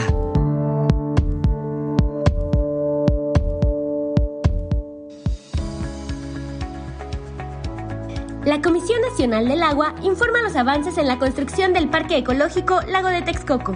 La 8.46 8.62
Comisión 8.62 9.02
Nacional 9.02 9.50
del 9.50 9.62
Agua 9.62 9.96
informa 10.02 10.42
los 10.42 10.56
avances 10.56 10.98
en 10.98 11.08
la 11.08 11.20
construcción 11.20 11.74
del 11.74 11.90
Parque 11.90 12.16
Ecológico 12.16 12.80
Lago 12.88 13.10
de 13.10 13.22
Texcoco. 13.22 13.76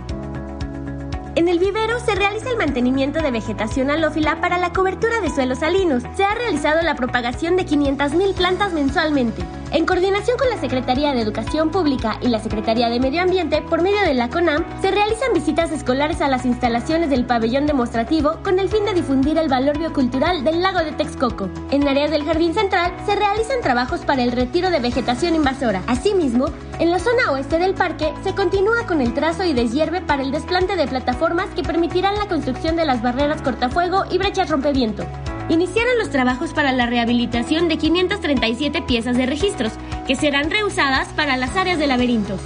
En 1.35 1.49
el 1.49 1.59
vivero 1.59 1.99
se 1.99 2.15
realiza 2.15 2.49
el 2.49 2.57
mantenimiento 2.57 3.21
de 3.21 3.31
vegetación 3.31 3.91
alófila 3.91 4.39
para 4.39 4.57
la 4.57 4.71
cobertura 4.71 5.19
de 5.19 5.29
suelos 5.29 5.59
salinos. 5.59 6.03
Se 6.15 6.23
ha 6.23 6.33
realizado 6.33 6.81
la 6.81 6.95
propagación 6.95 7.57
de 7.57 7.65
500.000 7.65 8.33
plantas 8.35 8.71
mensualmente. 8.71 9.43
En 9.73 9.87
coordinación 9.87 10.37
con 10.37 10.51
la 10.51 10.59
Secretaría 10.59 11.15
de 11.15 11.21
Educación 11.21 11.71
Pública 11.71 12.19
y 12.21 12.27
la 12.27 12.37
Secretaría 12.37 12.89
de 12.89 12.99
Medio 12.99 13.23
Ambiente, 13.23 13.63
por 13.63 13.81
medio 13.81 14.01
de 14.01 14.13
la 14.13 14.29
CONAM, 14.29 14.63
se 14.83 14.91
realizan 14.91 15.33
visitas 15.33 15.71
escolares 15.71 16.21
a 16.21 16.27
las 16.27 16.45
instalaciones 16.45 17.09
del 17.09 17.25
pabellón 17.25 17.65
demostrativo 17.65 18.37
con 18.43 18.59
el 18.59 18.69
fin 18.69 18.85
de 18.85 18.93
difundir 18.93 19.39
el 19.39 19.49
valor 19.49 19.79
biocultural 19.79 20.43
del 20.43 20.61
lago 20.61 20.77
de 20.83 20.91
Texcoco. 20.91 21.49
En 21.71 21.87
áreas 21.87 22.11
del 22.11 22.23
Jardín 22.23 22.53
Central 22.53 22.93
se 23.07 23.15
realizan 23.15 23.61
trabajos 23.61 24.01
para 24.01 24.21
el 24.21 24.31
retiro 24.31 24.69
de 24.69 24.79
vegetación 24.79 25.33
invasora. 25.33 25.81
Asimismo, 25.87 26.45
en 26.77 26.91
la 26.91 26.99
zona 26.99 27.31
oeste 27.31 27.57
del 27.57 27.73
parque 27.73 28.13
se 28.23 28.35
continúa 28.35 28.85
con 28.85 29.01
el 29.01 29.15
trazo 29.15 29.43
y 29.43 29.53
deshierve 29.53 30.01
para 30.01 30.21
el 30.21 30.31
desplante 30.31 30.75
de 30.75 30.85
plataformas 30.85 31.49
que 31.55 31.63
permitirán 31.63 32.13
la 32.19 32.27
construcción 32.27 32.75
de 32.75 32.85
las 32.85 33.01
barreras 33.01 33.41
cortafuego 33.41 34.03
y 34.11 34.19
brechas 34.19 34.51
rompeviento. 34.51 35.03
Iniciaron 35.49 35.97
los 35.97 36.09
trabajos 36.09 36.53
para 36.53 36.71
la 36.71 36.85
rehabilitación 36.85 37.67
de 37.67 37.77
537 37.77 38.81
piezas 38.83 39.17
de 39.17 39.25
registros, 39.25 39.73
que 40.07 40.15
serán 40.15 40.49
reusadas 40.49 41.09
para 41.09 41.35
las 41.37 41.55
áreas 41.57 41.77
de 41.79 41.87
laberintos. 41.87 42.39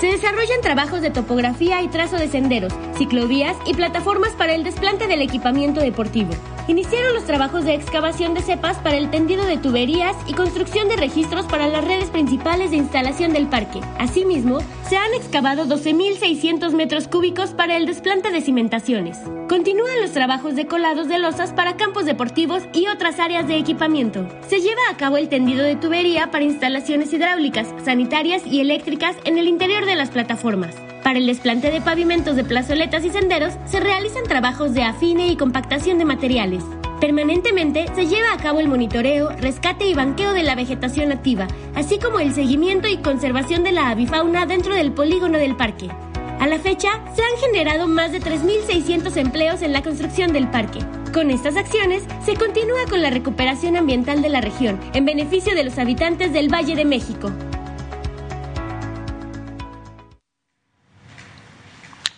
Se 0.00 0.08
desarrollan 0.08 0.60
trabajos 0.60 1.00
de 1.00 1.10
topografía 1.10 1.80
y 1.80 1.88
trazo 1.88 2.16
de 2.16 2.28
senderos, 2.28 2.72
ciclovías 2.98 3.56
y 3.66 3.74
plataformas 3.74 4.32
para 4.32 4.54
el 4.54 4.64
desplante 4.64 5.06
del 5.06 5.22
equipamiento 5.22 5.80
deportivo. 5.80 6.32
Iniciaron 6.68 7.14
los 7.14 7.24
trabajos 7.24 7.64
de 7.64 7.74
excavación 7.74 8.34
de 8.34 8.40
cepas 8.40 8.78
para 8.78 8.96
el 8.96 9.10
tendido 9.10 9.44
de 9.44 9.58
tuberías 9.58 10.16
y 10.28 10.34
construcción 10.34 10.88
de 10.88 10.96
registros 10.96 11.46
para 11.46 11.66
las 11.66 11.84
redes 11.84 12.08
principales 12.10 12.70
de 12.70 12.76
instalación 12.76 13.32
del 13.32 13.48
parque. 13.48 13.80
Asimismo, 13.98 14.60
se 14.88 14.96
han 14.96 15.12
excavado 15.14 15.66
12.600 15.66 16.72
metros 16.72 17.08
cúbicos 17.08 17.50
para 17.50 17.76
el 17.76 17.86
desplante 17.86 18.30
de 18.30 18.40
cimentaciones. 18.40 19.18
Continúan 19.48 20.00
los 20.00 20.12
trabajos 20.12 20.54
de 20.54 20.66
colados 20.66 21.08
de 21.08 21.18
losas 21.18 21.52
para 21.52 21.76
campos 21.76 22.04
deportivos 22.04 22.62
y 22.72 22.86
otras 22.86 23.18
áreas 23.18 23.48
de 23.48 23.58
equipamiento. 23.58 24.28
Se 24.46 24.60
lleva 24.60 24.82
a 24.90 24.96
cabo 24.96 25.16
el 25.16 25.28
tendido 25.28 25.64
de 25.64 25.76
tubería 25.76 26.30
para 26.30 26.44
instalaciones 26.44 27.12
hidráulicas, 27.12 27.74
sanitarias 27.84 28.46
y 28.46 28.60
eléctricas 28.60 29.16
en 29.24 29.36
el 29.36 29.48
interior 29.48 29.84
de 29.84 29.96
las 29.96 30.10
plataformas. 30.10 30.76
Para 31.02 31.18
el 31.18 31.26
desplante 31.26 31.70
de 31.70 31.80
pavimentos 31.80 32.36
de 32.36 32.44
plazoletas 32.44 33.04
y 33.04 33.10
senderos 33.10 33.54
se 33.66 33.80
realizan 33.80 34.22
trabajos 34.24 34.72
de 34.72 34.84
afine 34.84 35.26
y 35.26 35.36
compactación 35.36 35.98
de 35.98 36.04
materiales. 36.04 36.62
Permanentemente 37.00 37.86
se 37.96 38.06
lleva 38.06 38.32
a 38.32 38.36
cabo 38.36 38.60
el 38.60 38.68
monitoreo, 38.68 39.30
rescate 39.30 39.86
y 39.86 39.94
banqueo 39.94 40.32
de 40.32 40.44
la 40.44 40.54
vegetación 40.54 41.08
nativa, 41.08 41.48
así 41.74 41.98
como 41.98 42.20
el 42.20 42.32
seguimiento 42.32 42.86
y 42.86 42.98
conservación 42.98 43.64
de 43.64 43.72
la 43.72 43.90
avifauna 43.90 44.46
dentro 44.46 44.74
del 44.76 44.92
polígono 44.92 45.38
del 45.38 45.56
parque. 45.56 45.90
A 46.38 46.46
la 46.46 46.60
fecha, 46.60 46.90
se 47.14 47.22
han 47.22 47.40
generado 47.40 47.88
más 47.88 48.12
de 48.12 48.20
3.600 48.20 49.16
empleos 49.16 49.62
en 49.62 49.72
la 49.72 49.82
construcción 49.82 50.32
del 50.32 50.48
parque. 50.48 50.78
Con 51.12 51.30
estas 51.30 51.56
acciones, 51.56 52.04
se 52.24 52.34
continúa 52.34 52.86
con 52.88 53.02
la 53.02 53.10
recuperación 53.10 53.76
ambiental 53.76 54.22
de 54.22 54.28
la 54.28 54.40
región, 54.40 54.80
en 54.94 55.04
beneficio 55.04 55.54
de 55.56 55.64
los 55.64 55.78
habitantes 55.78 56.32
del 56.32 56.52
Valle 56.52 56.76
de 56.76 56.84
México. 56.84 57.30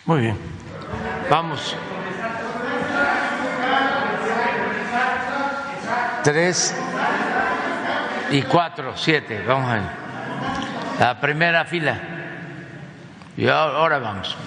Muy 0.05 0.21
bien. 0.21 0.37
Vamos. 1.29 1.75
Tres 6.23 6.75
y 8.31 8.41
cuatro, 8.43 8.93
siete. 8.95 9.43
Vamos 9.47 9.69
a. 9.69 9.79
La 10.99 11.19
primera 11.19 11.65
fila. 11.65 11.99
Y 13.35 13.47
ahora 13.47 13.99
vamos. 13.99 14.37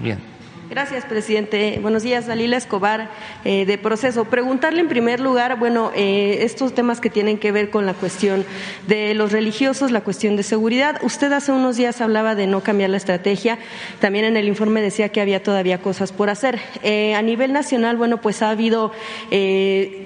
Bien. 0.00 0.37
Gracias, 0.70 1.06
presidente. 1.06 1.78
Buenos 1.80 2.02
días, 2.02 2.26
Dalila 2.26 2.58
Escobar, 2.58 3.08
eh, 3.46 3.64
de 3.64 3.78
Proceso. 3.78 4.26
Preguntarle 4.26 4.80
en 4.80 4.88
primer 4.88 5.18
lugar, 5.18 5.58
bueno, 5.58 5.92
eh, 5.94 6.40
estos 6.42 6.74
temas 6.74 7.00
que 7.00 7.08
tienen 7.08 7.38
que 7.38 7.52
ver 7.52 7.70
con 7.70 7.86
la 7.86 7.94
cuestión 7.94 8.44
de 8.86 9.14
los 9.14 9.32
religiosos, 9.32 9.90
la 9.90 10.02
cuestión 10.02 10.36
de 10.36 10.42
seguridad. 10.42 11.00
Usted 11.02 11.32
hace 11.32 11.52
unos 11.52 11.78
días 11.78 12.02
hablaba 12.02 12.34
de 12.34 12.46
no 12.46 12.62
cambiar 12.62 12.90
la 12.90 12.98
estrategia. 12.98 13.58
También 13.98 14.26
en 14.26 14.36
el 14.36 14.46
informe 14.46 14.82
decía 14.82 15.08
que 15.08 15.22
había 15.22 15.42
todavía 15.42 15.78
cosas 15.80 16.12
por 16.12 16.28
hacer. 16.28 16.58
Eh, 16.82 17.14
a 17.14 17.22
nivel 17.22 17.54
nacional, 17.54 17.96
bueno, 17.96 18.20
pues 18.20 18.42
ha 18.42 18.50
habido 18.50 18.92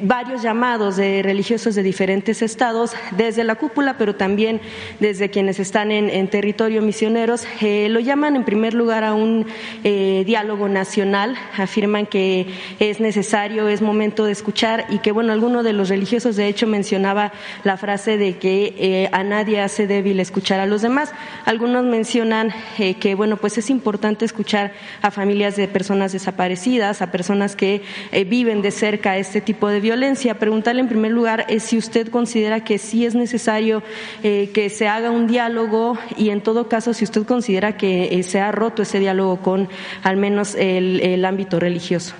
varios 0.02 0.42
llamados 0.42 0.96
de 0.96 1.22
religiosos 1.22 1.74
de 1.74 1.82
diferentes 1.82 2.40
estados, 2.40 2.92
desde 3.16 3.42
la 3.42 3.56
cúpula, 3.56 3.96
pero 3.98 4.14
también 4.14 4.60
desde 5.00 5.28
quienes 5.28 5.58
están 5.58 5.90
en, 5.90 6.08
en 6.08 6.28
territorio 6.28 6.82
misioneros. 6.82 7.46
lo 7.60 7.98
llaman 7.98 8.36
en 8.36 8.44
primer 8.44 8.74
lugar 8.74 9.02
a 9.02 9.14
un 9.14 9.46
diálogo 9.82 10.51
nacional, 10.52 11.36
afirman 11.56 12.06
que 12.06 12.46
es 12.78 13.00
necesario, 13.00 13.68
es 13.68 13.82
momento 13.82 14.24
de 14.24 14.32
escuchar 14.32 14.86
y 14.90 14.98
que, 14.98 15.10
bueno, 15.10 15.32
alguno 15.32 15.62
de 15.62 15.72
los 15.72 15.88
religiosos 15.88 16.36
de 16.36 16.46
hecho 16.46 16.66
mencionaba 16.66 17.32
la 17.64 17.76
frase 17.76 18.18
de 18.18 18.36
que 18.36 18.74
eh, 18.78 19.08
a 19.12 19.24
nadie 19.24 19.60
hace 19.60 19.86
débil 19.86 20.20
escuchar 20.20 20.60
a 20.60 20.66
los 20.66 20.82
demás. 20.82 21.12
Algunos 21.44 21.84
mencionan 21.84 22.52
eh, 22.78 22.94
que, 22.94 23.14
bueno, 23.14 23.36
pues 23.36 23.58
es 23.58 23.70
importante 23.70 24.24
escuchar 24.24 24.72
a 25.00 25.10
familias 25.10 25.56
de 25.56 25.68
personas 25.68 26.12
desaparecidas, 26.12 27.02
a 27.02 27.10
personas 27.10 27.56
que 27.56 27.82
eh, 28.12 28.24
viven 28.24 28.62
de 28.62 28.70
cerca 28.70 29.16
este 29.16 29.40
tipo 29.40 29.68
de 29.68 29.80
violencia. 29.80 30.38
Preguntarle 30.38 30.82
en 30.82 30.88
primer 30.88 31.12
lugar 31.12 31.46
es 31.48 31.62
si 31.62 31.78
usted 31.78 32.08
considera 32.08 32.64
que 32.64 32.78
sí 32.78 33.06
es 33.06 33.14
necesario 33.14 33.82
que 34.22 34.70
se 34.70 34.88
haga 34.88 35.10
un 35.10 35.26
diálogo 35.26 35.98
y 36.16 36.30
en 36.30 36.40
todo 36.40 36.68
caso 36.68 36.92
si 36.94 37.04
usted 37.04 37.24
considera 37.24 37.76
que 37.76 38.22
se 38.22 38.40
ha 38.40 38.52
roto 38.52 38.82
ese 38.82 38.98
diálogo 38.98 39.38
con 39.38 39.68
al 40.02 40.16
menos 40.16 40.41
el, 40.54 41.24
ámbito 41.24 41.58
religioso. 41.58 42.14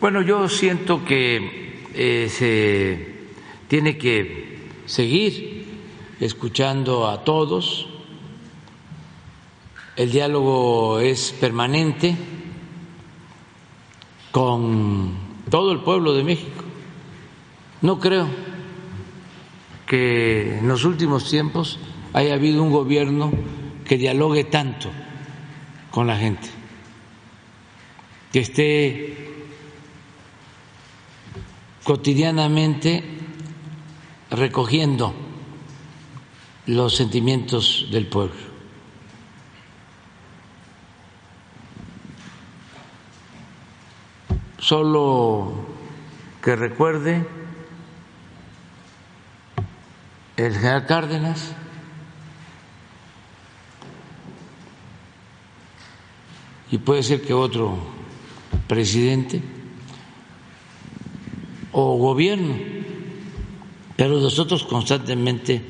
Bueno, 0.00 0.22
yo 0.22 0.48
siento 0.48 1.04
que 1.04 1.84
eh, 1.94 2.28
se 2.30 3.16
tiene 3.68 3.96
que 3.96 4.58
seguir 4.86 5.64
escuchando 6.20 7.08
a 7.08 7.24
todos. 7.24 7.88
El 9.96 10.12
diálogo 10.12 11.00
es 11.00 11.34
permanente 11.40 12.14
con 14.30 15.14
todo 15.50 15.72
el 15.72 15.80
pueblo 15.80 16.12
de 16.12 16.24
México. 16.24 16.64
No 17.80 17.98
creo 17.98 18.28
que 19.86 20.58
en 20.58 20.68
los 20.68 20.84
últimos 20.84 21.30
tiempos 21.30 21.78
haya 22.12 22.34
habido 22.34 22.62
un 22.62 22.70
gobierno 22.70 23.32
que 23.86 23.96
dialogue 23.96 24.44
tanto 24.44 24.90
con 25.90 26.06
la 26.06 26.16
gente 26.16 26.65
que 28.36 28.42
esté 28.42 29.16
cotidianamente 31.82 33.02
recogiendo 34.30 35.14
los 36.66 36.94
sentimientos 36.94 37.88
del 37.90 38.08
pueblo. 38.08 38.36
Solo 44.58 45.54
que 46.42 46.56
recuerde 46.56 47.26
el 50.36 50.52
general 50.52 50.84
Cárdenas 50.84 51.54
y 56.70 56.76
puede 56.76 57.02
ser 57.02 57.22
que 57.22 57.32
otro 57.32 57.95
presidente 58.66 59.42
o 61.72 61.96
gobierno, 61.96 62.56
pero 63.96 64.20
nosotros 64.20 64.64
constantemente 64.64 65.62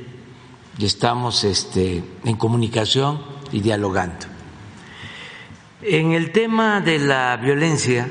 estamos 0.78 1.44
este, 1.44 2.02
en 2.24 2.36
comunicación 2.36 3.20
y 3.52 3.60
dialogando. 3.60 4.26
En 5.82 6.12
el 6.12 6.32
tema 6.32 6.80
de 6.80 6.98
la 6.98 7.36
violencia, 7.36 8.08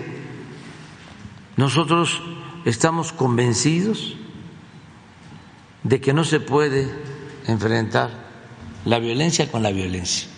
nosotros 1.57 2.21
estamos 2.65 3.11
convencidos 3.11 4.15
de 5.83 6.01
que 6.01 6.13
no 6.13 6.23
se 6.23 6.39
puede 6.39 6.89
enfrentar 7.47 8.25
la 8.85 8.99
violencia 8.99 9.51
con 9.51 9.63
la 9.63 9.71
violencia 9.71 10.34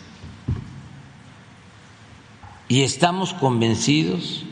y 2.69 2.81
estamos 2.81 3.33
convencidos 3.33 4.43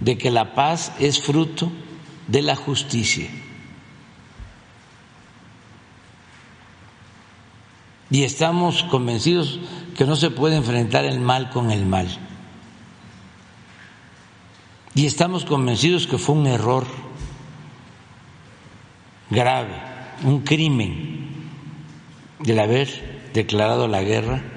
de 0.00 0.18
que 0.18 0.30
la 0.30 0.54
paz 0.54 0.92
es 0.98 1.22
fruto 1.22 1.70
de 2.26 2.42
la 2.42 2.56
justicia. 2.56 3.28
Y 8.10 8.22
estamos 8.22 8.84
convencidos 8.84 9.60
que 9.96 10.04
no 10.04 10.16
se 10.16 10.30
puede 10.30 10.56
enfrentar 10.56 11.04
el 11.04 11.20
mal 11.20 11.50
con 11.50 11.70
el 11.70 11.86
mal. 11.86 12.08
Y 14.94 15.06
estamos 15.06 15.44
convencidos 15.44 16.06
que 16.06 16.18
fue 16.18 16.36
un 16.36 16.46
error 16.46 16.86
grave, 19.30 19.74
un 20.24 20.40
crimen, 20.40 21.48
el 22.44 22.58
haber 22.58 23.30
declarado 23.34 23.88
la 23.88 24.02
guerra 24.02 24.55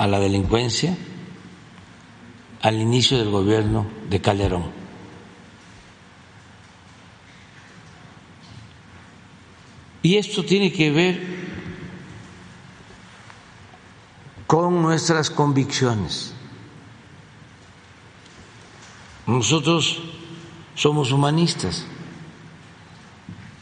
a 0.00 0.06
la 0.06 0.18
delincuencia 0.18 0.96
al 2.62 2.80
inicio 2.80 3.18
del 3.18 3.28
gobierno 3.28 3.86
de 4.08 4.18
Calderón. 4.22 4.64
Y 10.02 10.16
esto 10.16 10.42
tiene 10.42 10.72
que 10.72 10.90
ver 10.90 11.20
con 14.46 14.80
nuestras 14.80 15.28
convicciones. 15.28 16.32
Nosotros 19.26 20.00
somos 20.76 21.12
humanistas. 21.12 21.84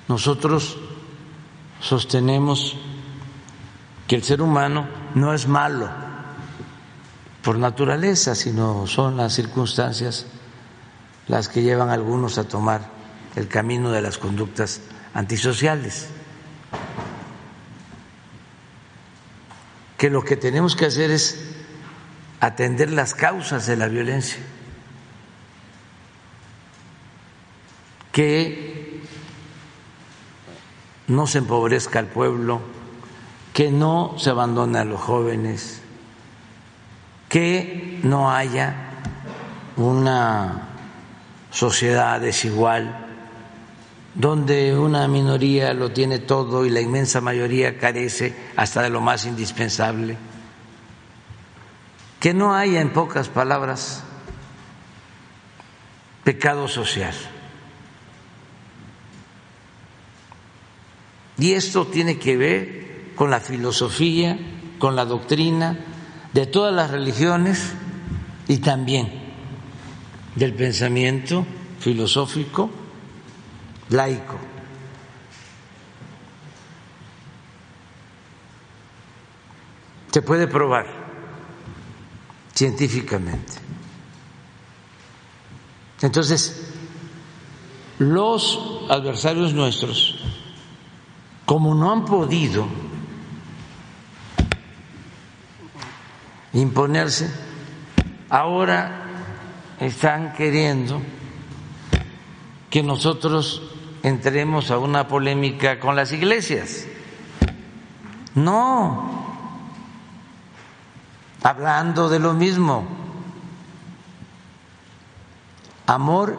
Nosotros 0.06 0.78
sostenemos 1.80 2.76
que 4.06 4.14
el 4.14 4.22
ser 4.22 4.40
humano 4.40 4.86
no 5.16 5.34
es 5.34 5.48
malo 5.48 6.07
por 7.48 7.56
naturaleza, 7.58 8.34
sino 8.34 8.86
son 8.86 9.16
las 9.16 9.32
circunstancias 9.32 10.26
las 11.28 11.48
que 11.48 11.62
llevan 11.62 11.88
a 11.88 11.94
algunos 11.94 12.36
a 12.36 12.44
tomar 12.44 12.82
el 13.36 13.48
camino 13.48 13.90
de 13.90 14.02
las 14.02 14.18
conductas 14.18 14.82
antisociales. 15.14 16.08
Que 19.96 20.10
lo 20.10 20.22
que 20.22 20.36
tenemos 20.36 20.76
que 20.76 20.84
hacer 20.84 21.10
es 21.10 21.42
atender 22.38 22.92
las 22.92 23.14
causas 23.14 23.66
de 23.66 23.76
la 23.76 23.88
violencia, 23.88 24.42
que 28.12 29.00
no 31.06 31.26
se 31.26 31.38
empobrezca 31.38 31.98
el 31.98 32.08
pueblo, 32.08 32.60
que 33.54 33.70
no 33.70 34.16
se 34.18 34.28
abandone 34.28 34.80
a 34.80 34.84
los 34.84 35.00
jóvenes, 35.00 35.80
que 37.28 38.00
no 38.02 38.30
haya 38.30 38.74
una 39.76 40.68
sociedad 41.50 42.20
desigual 42.20 43.06
donde 44.14 44.76
una 44.76 45.06
minoría 45.06 45.72
lo 45.74 45.92
tiene 45.92 46.18
todo 46.18 46.66
y 46.66 46.70
la 46.70 46.80
inmensa 46.80 47.20
mayoría 47.20 47.78
carece 47.78 48.34
hasta 48.56 48.82
de 48.82 48.90
lo 48.90 49.00
más 49.00 49.26
indispensable. 49.26 50.16
Que 52.18 52.34
no 52.34 52.54
haya, 52.54 52.80
en 52.80 52.92
pocas 52.92 53.28
palabras, 53.28 54.02
pecado 56.24 56.66
social. 56.66 57.14
Y 61.38 61.52
esto 61.52 61.86
tiene 61.86 62.18
que 62.18 62.36
ver 62.36 63.12
con 63.14 63.30
la 63.30 63.38
filosofía, 63.38 64.36
con 64.80 64.96
la 64.96 65.04
doctrina 65.04 65.78
de 66.32 66.46
todas 66.46 66.74
las 66.74 66.90
religiones 66.90 67.72
y 68.46 68.58
también 68.58 69.10
del 70.34 70.54
pensamiento 70.54 71.46
filosófico 71.80 72.70
laico. 73.90 74.38
Se 80.10 80.22
puede 80.22 80.46
probar 80.46 80.86
científicamente. 82.54 83.52
Entonces, 86.00 86.72
los 87.98 88.86
adversarios 88.88 89.52
nuestros, 89.52 90.18
como 91.44 91.74
no 91.74 91.92
han 91.92 92.04
podido 92.04 92.66
imponerse, 96.52 97.30
ahora 98.30 99.04
están 99.80 100.32
queriendo 100.32 101.00
que 102.70 102.82
nosotros 102.82 103.62
entremos 104.02 104.70
a 104.70 104.78
una 104.78 105.08
polémica 105.08 105.78
con 105.80 105.96
las 105.96 106.12
iglesias. 106.12 106.86
No, 108.34 109.34
hablando 111.42 112.08
de 112.08 112.18
lo 112.18 112.34
mismo, 112.34 112.86
amor 115.86 116.38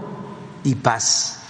y 0.63 0.75
paz. 0.75 1.43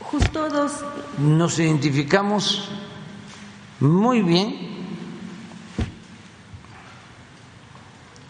Justo 0.00 0.48
dos. 0.48 0.84
Nos 1.18 1.58
identificamos 1.58 2.70
muy 3.80 4.22
bien 4.22 4.76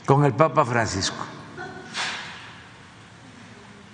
con 0.04 0.24
el 0.24 0.32
Papa 0.32 0.64
Francisco. 0.64 1.24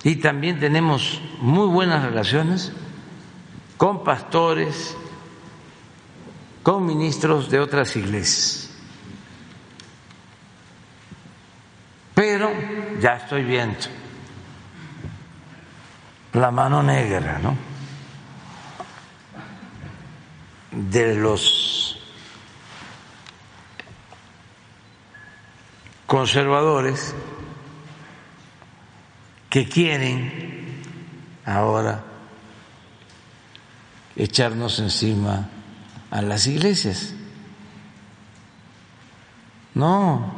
Y 0.04 0.16
también 0.16 0.58
tenemos 0.58 1.20
muy 1.40 1.68
buenas 1.68 2.04
relaciones 2.04 2.72
con 3.76 4.04
pastores, 4.04 4.96
con 6.62 6.86
ministros 6.86 7.50
de 7.50 7.60
otras 7.60 7.96
iglesias. 7.96 8.70
Pero 12.14 12.52
ya 13.00 13.16
estoy 13.16 13.44
viendo 13.44 13.78
la 16.34 16.50
mano 16.50 16.82
negra, 16.82 17.38
¿no? 17.38 17.71
De 20.72 21.14
los 21.14 21.98
conservadores 26.06 27.14
que 29.48 29.68
quieren 29.68 30.82
ahora 31.44 32.04
echarnos 34.16 34.78
encima 34.78 35.48
a 36.10 36.22
las 36.22 36.46
iglesias. 36.46 37.14
No, 39.74 40.34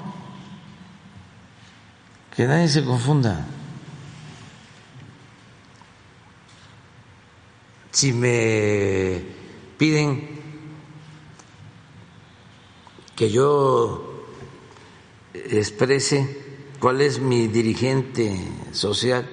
que 2.36 2.46
nadie 2.46 2.68
se 2.68 2.84
confunda. 2.84 3.44
Si 7.90 8.12
me 8.12 9.33
piden 9.78 10.28
que 13.16 13.30
yo 13.30 14.24
exprese 15.32 16.44
cuál 16.80 17.00
es 17.00 17.20
mi 17.20 17.48
dirigente 17.48 18.38
social 18.72 19.28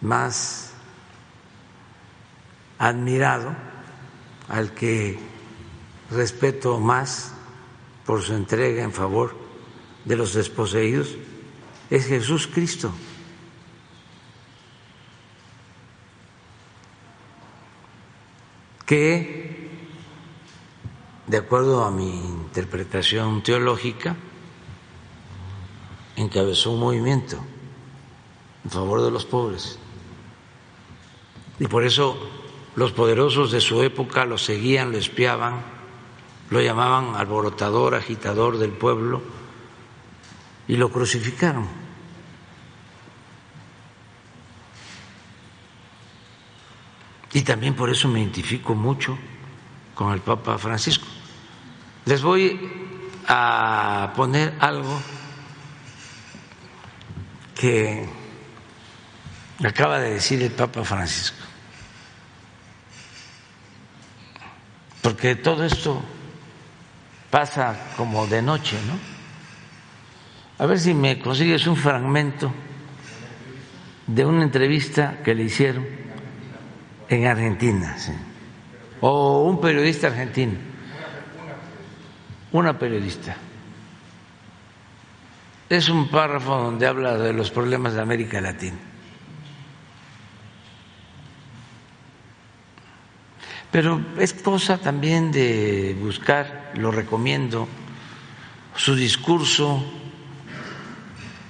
más 0.00 0.72
admirado, 2.78 3.56
al 4.48 4.72
que 4.72 5.18
respeto 6.10 6.78
más 6.78 7.32
por 8.04 8.22
su 8.22 8.34
entrega 8.34 8.84
en 8.84 8.92
favor 8.92 9.36
de 10.04 10.16
los 10.16 10.34
desposeídos, 10.34 11.16
es 11.90 12.06
Jesús 12.06 12.46
Cristo. 12.46 12.92
Que, 18.86 19.68
de 21.26 21.36
acuerdo 21.36 21.84
a 21.84 21.90
mi 21.90 22.08
interpretación 22.08 23.42
teológica, 23.42 24.16
encabezó 26.14 26.70
un 26.70 26.80
movimiento 26.80 27.36
en 28.64 28.70
favor 28.70 29.02
de 29.02 29.10
los 29.10 29.26
pobres. 29.26 29.78
Y 31.58 31.66
por 31.66 31.84
eso 31.84 32.16
los 32.76 32.92
poderosos 32.92 33.50
de 33.50 33.60
su 33.60 33.82
época 33.82 34.24
lo 34.24 34.38
seguían, 34.38 34.92
lo 34.92 34.98
espiaban, 34.98 35.62
lo 36.50 36.60
llamaban 36.60 37.16
alborotador, 37.16 37.94
agitador 37.94 38.58
del 38.58 38.70
pueblo 38.70 39.20
y 40.68 40.76
lo 40.76 40.90
crucificaron. 40.90 41.85
Y 47.36 47.42
también 47.42 47.74
por 47.74 47.90
eso 47.90 48.08
me 48.08 48.20
identifico 48.20 48.74
mucho 48.74 49.18
con 49.94 50.14
el 50.14 50.20
Papa 50.20 50.56
Francisco. 50.56 51.06
Les 52.06 52.22
voy 52.22 52.58
a 53.28 54.10
poner 54.16 54.54
algo 54.58 54.98
que 57.54 58.08
acaba 59.62 59.98
de 59.98 60.14
decir 60.14 60.42
el 60.42 60.52
Papa 60.52 60.82
Francisco. 60.82 61.36
Porque 65.02 65.36
todo 65.36 65.66
esto 65.66 66.02
pasa 67.30 67.92
como 67.98 68.26
de 68.26 68.40
noche, 68.40 68.78
¿no? 68.86 68.98
A 70.64 70.66
ver 70.66 70.80
si 70.80 70.94
me 70.94 71.18
consigues 71.18 71.66
un 71.66 71.76
fragmento 71.76 72.50
de 74.06 74.24
una 74.24 74.42
entrevista 74.42 75.18
que 75.22 75.34
le 75.34 75.42
hicieron 75.42 76.05
en 77.08 77.26
Argentina, 77.26 77.96
¿sí? 77.98 78.12
o 79.00 79.44
un 79.44 79.60
periodista 79.60 80.08
argentino, 80.08 80.54
una 82.52 82.78
periodista. 82.78 83.36
Es 85.68 85.88
un 85.88 86.08
párrafo 86.08 86.56
donde 86.56 86.86
habla 86.86 87.16
de 87.16 87.32
los 87.32 87.50
problemas 87.50 87.94
de 87.94 88.00
América 88.00 88.40
Latina. 88.40 88.78
Pero 93.70 94.00
es 94.18 94.32
cosa 94.32 94.78
también 94.78 95.32
de 95.32 95.96
buscar, 96.00 96.72
lo 96.76 96.90
recomiendo, 96.90 97.68
su 98.76 98.94
discurso 98.94 99.84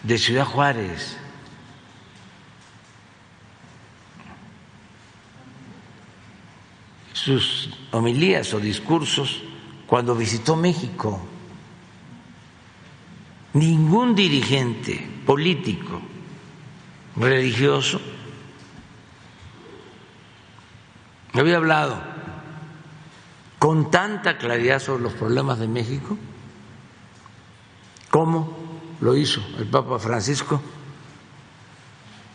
de 0.03 0.19
Ciudad 0.19 0.47
Juárez. 0.47 1.19
Sus 7.27 7.71
homilías 7.91 8.55
o 8.55 8.61
discursos 8.61 9.43
cuando 9.89 10.15
visitó 10.15 10.55
México 10.55 11.21
ningún 13.53 14.15
dirigente 14.15 15.05
político, 15.27 16.01
religioso, 17.17 18.01
había 21.33 21.57
hablado 21.57 22.01
con 23.59 23.91
tanta 23.91 24.39
claridad 24.39 24.79
sobre 24.79 25.03
los 25.03 25.15
problemas 25.15 25.59
de 25.59 25.67
México 25.67 26.17
como 28.09 28.57
lo 29.01 29.17
hizo 29.17 29.45
el 29.59 29.67
Papa 29.67 29.99
Francisco 29.99 30.61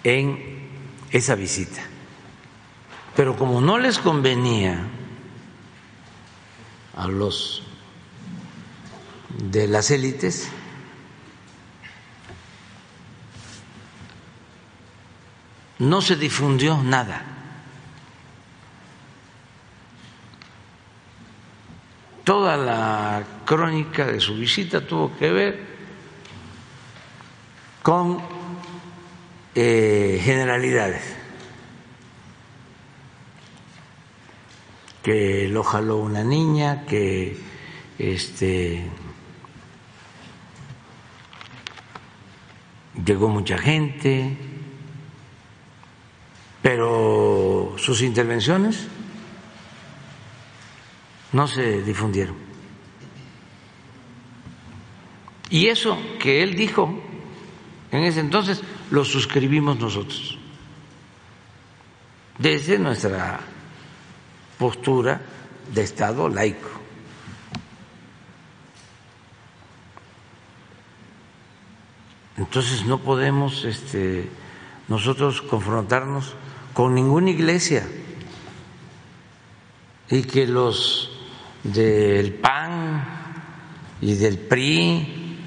en 0.03 0.67
esa 1.11 1.35
visita. 1.35 1.90
Pero 3.15 3.35
como 3.35 3.61
no 3.61 3.77
les 3.77 3.99
convenía 3.99 4.87
a 6.95 7.07
los 7.07 7.63
de 9.37 9.67
las 9.67 9.91
élites, 9.91 10.49
no 15.79 16.01
se 16.01 16.15
difundió 16.15 16.81
nada. 16.83 17.31
toda 22.23 22.55
la 22.55 23.23
crónica 23.45 24.05
de 24.05 24.19
su 24.19 24.35
visita 24.35 24.85
tuvo 24.87 25.15
que 25.17 25.31
ver 25.31 25.59
con 27.81 28.21
eh, 29.55 30.21
generalidades, 30.23 31.03
que 35.03 35.47
lo 35.47 35.63
jaló 35.63 35.97
una 35.97 36.23
niña, 36.23 36.85
que 36.85 37.37
este 37.97 38.89
llegó 43.05 43.29
mucha 43.29 43.57
gente, 43.57 44.37
pero 46.61 47.75
sus 47.77 48.01
intervenciones 48.01 48.87
no 51.31 51.47
se 51.47 51.81
difundieron. 51.81 52.35
Y 55.49 55.67
eso 55.67 55.97
que 56.19 56.43
él 56.43 56.55
dijo 56.55 57.01
en 57.91 58.03
ese 58.03 58.21
entonces 58.21 58.61
lo 58.89 59.03
suscribimos 59.03 59.79
nosotros, 59.79 60.37
desde 62.37 62.79
nuestra 62.79 63.39
postura 64.61 65.19
de 65.73 65.81
Estado 65.81 66.29
laico. 66.29 66.69
Entonces 72.37 72.85
no 72.85 72.99
podemos 72.99 73.65
este, 73.65 74.29
nosotros 74.87 75.41
confrontarnos 75.41 76.35
con 76.73 76.93
ninguna 76.93 77.31
iglesia 77.31 77.87
y 80.11 80.21
que 80.21 80.45
los 80.45 81.09
del 81.63 82.35
PAN 82.35 83.03
y 83.99 84.13
del 84.13 84.37
PRI 84.37 85.37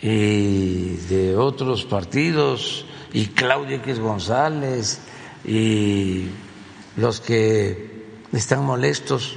y 0.00 0.96
de 1.08 1.36
otros 1.36 1.84
partidos 1.84 2.86
y 3.12 3.26
Claudia 3.26 3.76
X 3.76 4.00
González 4.00 5.02
y 5.44 6.28
los 6.96 7.20
que 7.20 7.95
están 8.32 8.64
molestos 8.64 9.36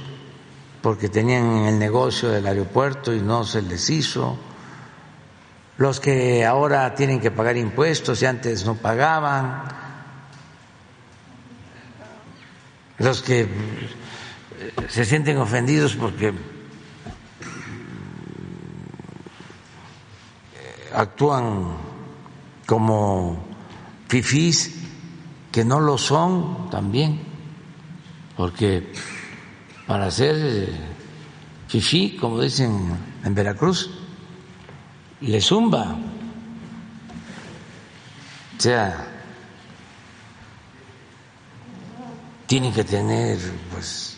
porque 0.82 1.08
tenían 1.08 1.66
el 1.66 1.78
negocio 1.78 2.30
del 2.30 2.46
aeropuerto 2.46 3.14
y 3.14 3.20
no 3.20 3.44
se 3.44 3.62
les 3.62 3.90
hizo, 3.90 4.38
los 5.76 6.00
que 6.00 6.44
ahora 6.44 6.94
tienen 6.94 7.20
que 7.20 7.30
pagar 7.30 7.56
impuestos 7.56 8.20
y 8.22 8.26
antes 8.26 8.64
no 8.64 8.74
pagaban, 8.74 9.64
los 12.98 13.22
que 13.22 13.48
se 14.88 15.04
sienten 15.04 15.38
ofendidos 15.38 15.96
porque 15.96 16.34
actúan 20.94 21.76
como 22.66 23.42
fifís 24.08 24.76
que 25.50 25.64
no 25.64 25.80
lo 25.80 25.96
son 25.98 26.68
también, 26.70 27.29
porque 28.40 28.90
para 29.86 30.10
ser 30.10 30.66
fifí, 31.68 32.16
como 32.16 32.40
dicen 32.40 32.96
en 33.22 33.34
Veracruz, 33.34 33.90
le 35.20 35.42
zumba. 35.42 35.94
O 38.56 38.60
sea, 38.62 39.06
tienen 42.46 42.72
que 42.72 42.82
tener 42.82 43.36
pues 43.70 44.16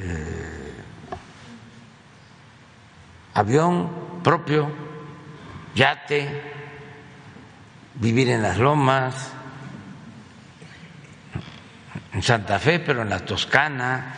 eh, 0.00 0.74
avión 3.34 3.90
propio, 4.24 4.68
yate, 5.76 6.42
vivir 7.94 8.30
en 8.30 8.42
las 8.42 8.58
lomas, 8.58 9.30
en 12.20 12.24
Santa 12.24 12.58
Fe, 12.58 12.80
pero 12.80 13.00
en 13.00 13.08
la 13.08 13.20
Toscana, 13.20 14.14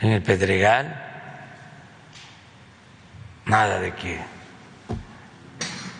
en 0.00 0.10
el 0.10 0.20
Pedregal, 0.20 1.00
nada 3.46 3.78
de 3.78 3.94
que 3.94 4.18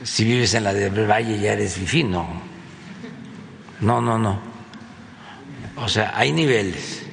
si 0.02 0.24
vives 0.24 0.54
en 0.54 0.64
la 0.64 0.74
del 0.74 1.08
Valle 1.08 1.38
ya 1.38 1.52
eres 1.52 1.76
fifí, 1.76 2.02
no, 2.02 2.42
no, 3.78 4.00
no, 4.00 4.18
no. 4.18 4.40
O 5.76 5.88
sea, 5.88 6.14
hay 6.16 6.32
niveles. 6.32 7.06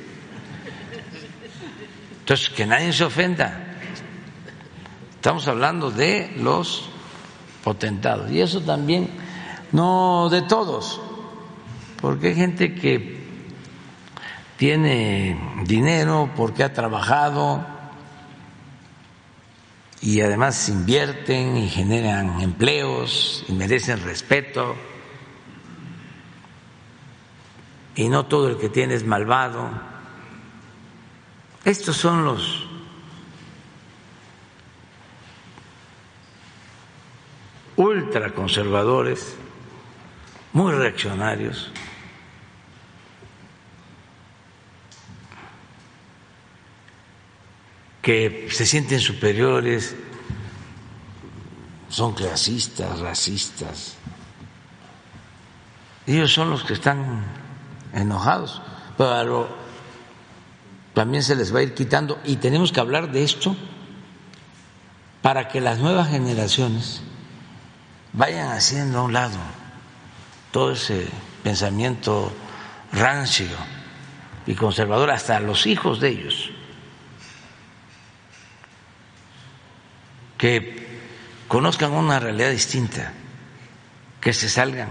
Entonces, 2.21 2.49
que 2.49 2.65
nadie 2.65 2.91
se 2.91 3.03
ofenda. 3.03 3.77
Estamos 5.13 5.47
hablando 5.47 5.91
de 5.91 6.34
los 6.38 6.89
potentados. 7.63 8.32
Y 8.32 8.41
eso 8.41 8.61
también, 8.61 9.20
no 9.72 10.30
de 10.30 10.41
todos, 10.41 11.01
porque 12.01 12.30
hay 12.30 12.36
gente 12.36 12.76
que 12.76 13.22
tiene 14.57 15.63
dinero, 15.65 16.30
porque 16.36 16.63
ha 16.63 16.74
trabajado 16.74 17.65
y 20.01 20.22
además 20.22 20.67
invierten 20.69 21.57
y 21.57 21.69
generan 21.69 22.41
empleos 22.41 23.45
y 23.47 23.53
merecen 23.53 24.01
respeto 24.03 24.76
y 27.95 28.09
no 28.09 28.26
todo 28.26 28.49
el 28.49 28.57
que 28.57 28.69
tiene 28.69 28.95
es 28.95 29.05
malvado. 29.05 29.69
Estos 31.63 31.97
son 31.97 32.26
los 32.26 32.67
ultraconservadores, 37.76 39.36
muy 40.54 40.74
reaccionarios, 40.74 41.72
que 48.02 48.49
se 48.52 48.66
sienten 48.66 48.99
superiores, 48.99 49.95
son 51.89 52.14
clasistas, 52.14 52.99
racistas. 52.99 53.95
Ellos 56.08 56.34
son 56.34 56.49
los 56.49 56.64
que 56.64 56.74
están 56.74 57.24
enojados, 57.93 58.62
pero 58.97 59.56
también 60.93 61.24
se 61.24 61.36
les 61.36 61.54
va 61.54 61.60
a 61.60 61.64
ir 61.64 61.74
quitando. 61.74 62.20
Y 62.26 62.38
tenemos 62.38 62.72
que 62.72 62.80
hablar 62.80 63.12
de 63.12 63.24
esto 63.24 63.56
para 65.22 65.47
que 65.47 65.62
las 65.62 65.78
nuevas 65.78 66.10
generaciones 66.10 67.02
vayan 68.14 68.49
haciendo 68.49 68.99
a 68.99 69.04
un 69.04 69.14
lado 69.14 69.38
todo 70.52 70.74
ese 70.74 71.08
pensamiento 71.43 72.32
rancio 72.91 73.47
y 74.45 74.54
conservador 74.56 75.12
hasta 75.12 75.39
los 75.39 75.66
hijos 75.66 75.99
de 75.99 76.10
ellos 76.10 76.52
que 80.41 80.88
conozcan 81.47 81.91
una 81.91 82.20
realidad 82.20 82.49
distinta, 82.49 83.14
que 84.20 84.34
se 84.34 84.49
salgan 84.49 84.89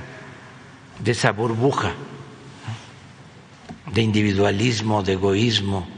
de 1.00 1.10
esa 1.10 1.32
burbuja 1.32 1.92
de 3.92 4.00
individualismo, 4.00 5.02
de 5.02 5.14
egoísmo, 5.14 5.88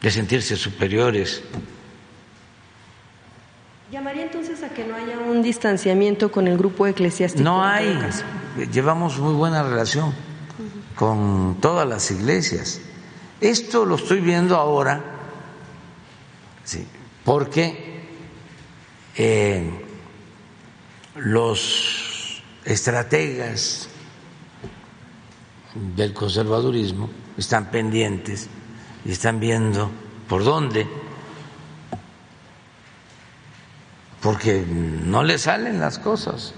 de 0.00 0.10
sentirse 0.12 0.56
superiores. 0.56 1.42
¿Llamaría 3.92 4.22
entonces 4.22 4.62
a 4.62 4.70
que 4.70 4.86
no 4.86 4.96
haya 4.96 5.18
un 5.18 5.42
distanciamiento 5.42 6.32
con 6.32 6.48
el 6.48 6.56
grupo 6.56 6.86
eclesiástico? 6.86 7.44
No 7.44 7.62
hay. 7.62 7.94
Llevamos 8.72 9.18
muy 9.18 9.34
buena 9.34 9.62
relación 9.62 10.14
con 10.94 11.58
todas 11.60 11.86
las 11.86 12.10
iglesias. 12.10 12.80
Esto 13.38 13.84
lo 13.84 13.96
estoy 13.96 14.20
viendo 14.20 14.56
ahora, 14.56 15.04
sí, 16.64 16.86
porque 17.22 18.06
eh, 19.14 19.84
los 21.16 22.42
estrategas 22.64 23.90
del 25.74 26.14
conservadurismo 26.14 27.10
están 27.36 27.70
pendientes 27.70 28.48
y 29.04 29.12
están 29.12 29.38
viendo 29.38 29.90
por 30.30 30.44
dónde, 30.44 30.88
porque 34.22 34.64
no 34.66 35.24
le 35.24 35.36
salen 35.36 35.80
las 35.80 35.98
cosas. 35.98 36.54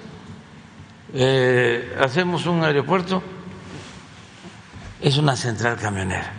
Eh, 1.15 1.97
hacemos 1.99 2.47
un 2.47 2.63
aeropuerto, 2.63 3.23
es 5.01 5.17
una 5.17 5.35
central 5.35 5.79
camionera. 5.79 6.33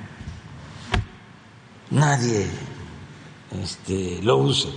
Nadie 1.89 2.47
este, 3.61 4.19
lo 4.21 4.37
usa, 4.37 4.69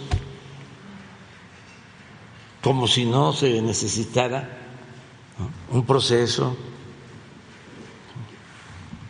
como 2.62 2.88
si 2.88 3.04
no 3.04 3.32
se 3.32 3.60
necesitara 3.60 4.56
un 5.70 5.84
proceso 5.84 6.56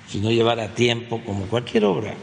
si 0.08 0.20
no 0.20 0.30
llevara 0.30 0.74
tiempo 0.74 1.22
como 1.24 1.44
cualquier 1.46 1.84
obra. 1.84 2.14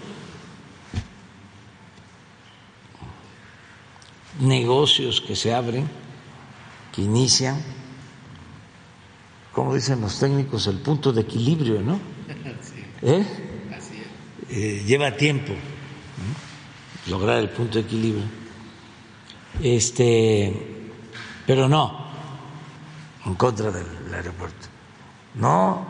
Negocios 4.39 5.21
que 5.21 5.35
se 5.35 5.53
abren, 5.53 5.89
que 6.93 7.01
inician, 7.01 7.61
como 9.53 9.73
dicen 9.73 10.01
los 10.01 10.19
técnicos, 10.19 10.67
el 10.67 10.79
punto 10.79 11.13
de 11.13 11.21
equilibrio, 11.21 11.81
¿no? 11.81 11.99
¿Eh? 13.01 13.25
Eh, 14.49 14.83
lleva 14.85 15.15
tiempo 15.15 15.53
lograr 17.07 17.39
el 17.39 17.49
punto 17.49 17.75
de 17.75 17.81
equilibrio. 17.81 18.25
Este, 19.61 20.53
pero 21.45 21.69
no 21.69 22.05
en 23.25 23.35
contra 23.35 23.71
del 23.71 24.13
aeropuerto. 24.13 24.67
No 25.35 25.85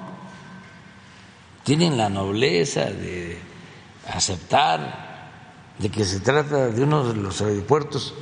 tienen 1.63 1.97
la 1.97 2.09
nobleza 2.09 2.85
de 2.85 3.37
aceptar 4.07 5.05
de 5.79 5.89
que 5.89 6.05
se 6.05 6.19
trata 6.19 6.67
de 6.67 6.83
uno 6.83 7.07
de 7.07 7.15
los 7.15 7.41
aeropuertos 7.41 8.13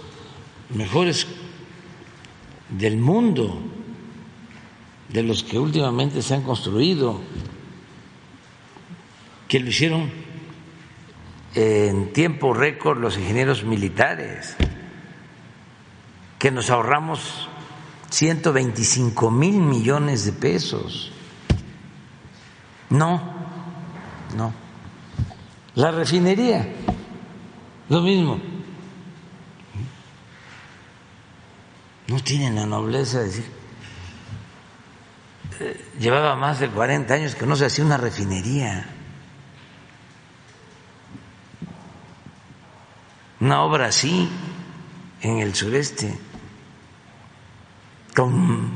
mejores 0.74 1.28
del 2.70 2.98
mundo, 2.98 3.60
de 5.10 5.24
los 5.24 5.44
que 5.44 5.60
últimamente 5.60 6.22
se 6.22 6.34
han 6.34 6.42
construido, 6.42 7.22
que 9.48 9.60
lo 9.60 9.70
hicieron 9.70 10.10
en 11.56 12.12
tiempo 12.14 12.54
récord 12.54 13.00
los 13.00 13.18
ingenieros 13.18 13.64
militares, 13.64 14.56
que 16.40 16.50
nos 16.52 16.70
ahorramos 16.70 17.48
125 18.10 19.32
mil 19.32 19.58
millones 19.58 20.26
de 20.26 20.34
pesos. 20.34 21.12
No, 22.90 23.22
no. 24.36 24.54
La 25.76 25.92
refinería, 25.92 26.68
lo 27.90 28.02
mismo. 28.02 28.53
No 32.08 32.20
tienen 32.20 32.56
la 32.56 32.66
nobleza 32.66 33.20
de 33.20 33.26
decir. 33.26 33.46
Eh, 35.60 35.92
llevaba 36.00 36.36
más 36.36 36.60
de 36.60 36.70
40 36.70 37.14
años 37.14 37.36
que 37.36 37.46
no 37.46 37.56
se 37.56 37.66
hacía 37.66 37.86
una 37.86 37.98
refinería. 37.98 38.86
Una 43.40 43.62
obra 43.64 43.88
así 43.88 44.30
en 45.22 45.40
el 45.40 45.54
sureste, 45.54 46.18
con 48.16 48.72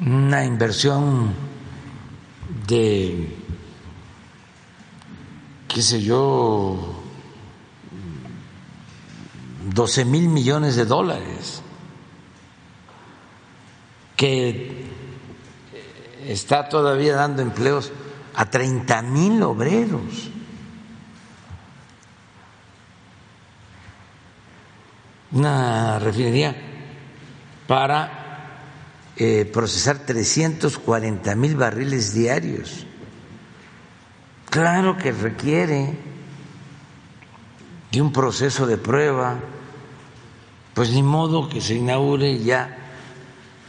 una 0.00 0.44
inversión 0.44 1.34
de, 2.66 3.36
qué 5.68 5.82
sé 5.82 6.02
yo, 6.02 7.03
12 9.74 10.04
mil 10.04 10.28
millones 10.28 10.76
de 10.76 10.84
dólares, 10.84 11.60
que 14.16 14.86
está 16.26 16.68
todavía 16.68 17.16
dando 17.16 17.42
empleos 17.42 17.90
a 18.34 18.46
30 18.46 19.02
mil 19.02 19.42
obreros. 19.42 20.30
Una 25.32 25.98
refinería 25.98 26.54
para 27.66 28.60
eh, 29.16 29.50
procesar 29.52 29.98
340 29.98 31.34
mil 31.34 31.56
barriles 31.56 32.14
diarios. 32.14 32.86
Claro 34.48 34.96
que 34.96 35.10
requiere 35.10 35.98
de 37.90 38.00
un 38.00 38.12
proceso 38.12 38.68
de 38.68 38.78
prueba, 38.78 39.40
pues 40.74 40.90
ni 40.90 41.02
modo 41.02 41.48
que 41.48 41.60
se 41.60 41.74
inaugure 41.74 42.38
ya 42.38 42.76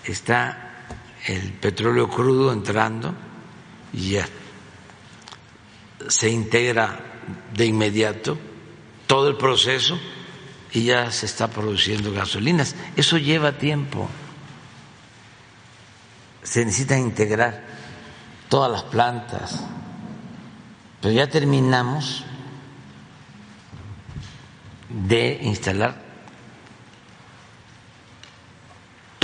está 0.03 0.88
el 1.28 1.53
petróleo 1.53 2.10
crudo 2.10 2.51
entrando 2.51 3.14
y 3.93 4.12
ya 4.12 4.28
se 6.08 6.30
integra 6.30 6.99
de 7.53 7.66
inmediato 7.66 8.38
todo 9.08 9.30
el 9.30 9.38
proceso 9.38 9.99
y 10.72 10.86
ya 10.86 11.12
se 11.12 11.26
está 11.26 11.47
produciendo 11.47 12.12
gasolinas. 12.12 12.76
Eso 12.95 13.18
lleva 13.18 13.58
tiempo. 13.58 14.10
Se 16.43 16.66
necesitan 16.66 16.99
integrar 16.99 17.64
todas 18.49 18.72
las 18.72 18.84
plantas. 18.84 19.64
Pero 21.01 21.14
ya 21.14 21.28
terminamos 21.28 22.24
de 24.89 25.39
instalar 25.43 26.05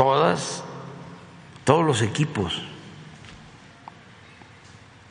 todas 0.01 0.63
todos 1.63 1.85
los 1.85 2.01
equipos 2.01 2.59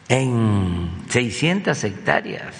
en 0.09 0.91
600 1.09 1.85
hectáreas 1.85 2.57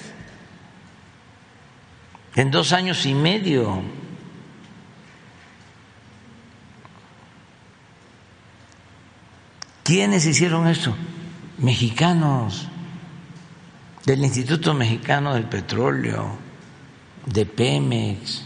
en 2.37 2.53
dos 2.53 2.73
años 2.73 3.05
y 3.05 3.15
medio. 3.15 3.83
¿Quiénes 9.83 10.25
hicieron 10.25 10.69
eso? 10.69 10.95
Mexicanos, 11.59 12.69
del 14.07 14.21
Instituto 14.21 14.73
Mexicano 14.73 15.35
del 15.35 15.47
Petróleo, 15.47 16.39
de 17.27 17.45
Pemex, 17.45 18.45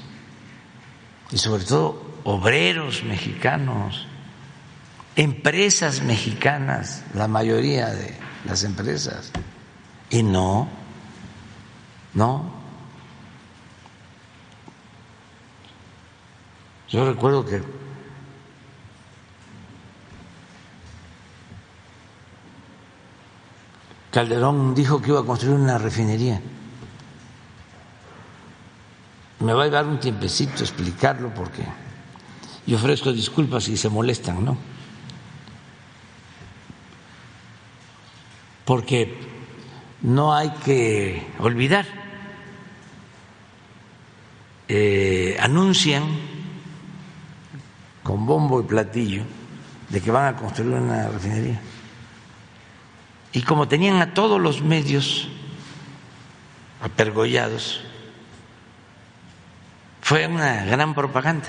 y 1.30 1.36
sobre 1.36 1.64
todo 1.64 2.03
obreros 2.24 3.04
mexicanos, 3.04 4.06
empresas 5.16 6.02
mexicanas, 6.02 7.04
la 7.14 7.28
mayoría 7.28 7.90
de 7.90 8.14
las 8.46 8.64
empresas. 8.64 9.30
Y 10.10 10.22
no, 10.22 10.68
no, 12.14 12.64
Yo 16.94 17.04
recuerdo 17.04 17.44
que 17.44 17.60
Calderón 24.12 24.76
dijo 24.76 25.02
que 25.02 25.10
iba 25.10 25.18
a 25.18 25.24
construir 25.24 25.56
una 25.56 25.76
refinería. 25.76 26.40
Me 29.40 29.52
va 29.52 29.64
a 29.64 29.70
dar 29.70 29.86
un 29.86 29.98
tiempecito 29.98 30.62
explicarlo 30.62 31.34
porque 31.34 31.64
yo 32.66 32.76
ofrezco 32.76 33.12
disculpas 33.12 33.64
si 33.64 33.76
se 33.76 33.88
molestan, 33.88 34.44
¿no? 34.44 34.56
Porque 38.64 39.18
no 40.00 40.34
hay 40.34 40.50
que 40.64 41.26
olvidar, 41.38 41.86
eh, 44.68 45.36
anuncian 45.40 46.04
con 48.02 48.26
bombo 48.26 48.60
y 48.60 48.64
platillo 48.64 49.24
de 49.90 50.00
que 50.00 50.10
van 50.10 50.34
a 50.34 50.36
construir 50.36 50.72
una 50.72 51.08
refinería. 51.08 51.60
Y 53.32 53.42
como 53.42 53.68
tenían 53.68 54.00
a 54.00 54.14
todos 54.14 54.40
los 54.40 54.62
medios 54.62 55.28
apergollados, 56.80 57.80
fue 60.00 60.26
una 60.26 60.64
gran 60.64 60.94
propaganda. 60.94 61.48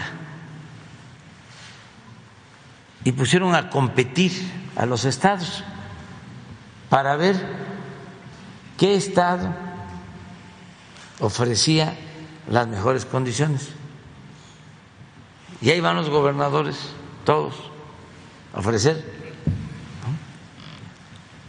Y 3.06 3.14
pusieron 3.14 3.56
a 3.56 3.70
competir 3.70 4.34
a 4.76 4.86
los 4.86 5.06
estados 5.06 5.64
para 6.90 7.16
ver 7.16 7.36
qué 8.78 8.96
estado 8.96 9.54
ofrecía 11.20 11.96
las 12.50 12.68
mejores 12.68 13.06
condiciones. 13.06 13.70
Y 15.62 15.70
ahí 15.70 15.80
van 15.80 15.96
los 15.96 16.10
gobernadores, 16.10 16.78
todos, 17.24 17.56
a 18.54 18.60
ofrecer. 18.60 19.14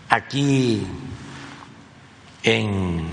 Aquí 0.08 0.86
en 2.44 3.08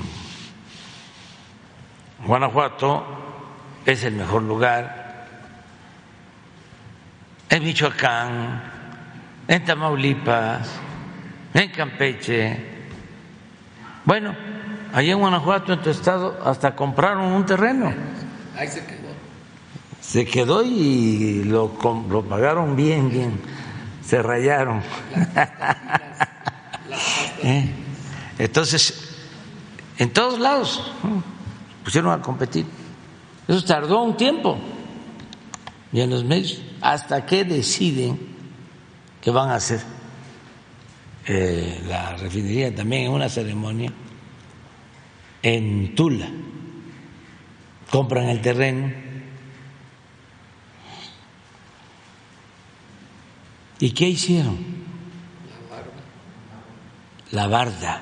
Guanajuato 2.26 3.04
es 3.86 4.04
el 4.04 4.14
mejor 4.14 4.44
lugar, 4.44 5.03
en 7.54 7.64
Michoacán, 7.64 8.64
en 9.48 9.64
Tamaulipas, 9.64 10.68
en 11.54 11.70
Campeche. 11.70 12.58
Bueno, 14.06 14.36
allí 14.92 15.12
en 15.12 15.20
Guanajuato, 15.20 15.74
en 15.74 15.82
tu 15.84 15.92
estado, 15.92 16.40
hasta 16.44 16.76
compraron 16.76 17.32
un 17.32 17.46
terreno. 17.46 17.94
Ahí 18.58 18.68
se 18.68 18.84
se 20.02 20.26
quedó 20.26 20.64
y 20.64 21.44
lo, 21.44 21.78
lo 22.10 22.24
pagaron 22.24 22.76
bien, 22.76 23.12
bien, 23.12 23.40
se 24.04 24.22
rayaron. 24.22 24.82
¿Eh? 27.44 27.70
Entonces, 28.40 29.16
en 30.00 30.12
todos 30.12 30.40
lados 30.40 30.92
pusieron 31.84 32.12
a 32.12 32.22
competir. 32.22 32.66
Eso 33.48 33.64
tardó 33.64 34.02
un 34.02 34.18
tiempo. 34.18 34.58
Y 35.92 36.02
en 36.02 36.10
los 36.10 36.24
medios, 36.24 36.60
hasta 36.84 37.26
que 37.26 37.46
deciden 37.46 38.20
que 39.22 39.32
van 39.32 39.50
a 39.50 39.56
hacer 39.56 39.80
eh, 41.26 41.82
la 41.88 42.18
refinería 42.18 42.76
también 42.76 43.04
en 43.04 43.12
una 43.12 43.30
ceremonia 43.30 43.90
en 45.42 45.96
Tula. 45.96 46.28
Compran 47.90 48.28
el 48.28 48.42
terreno. 48.42 48.92
¿Y 53.80 53.92
qué 53.92 54.10
hicieron? 54.10 54.58
La 57.32 57.48
barda. 57.48 58.02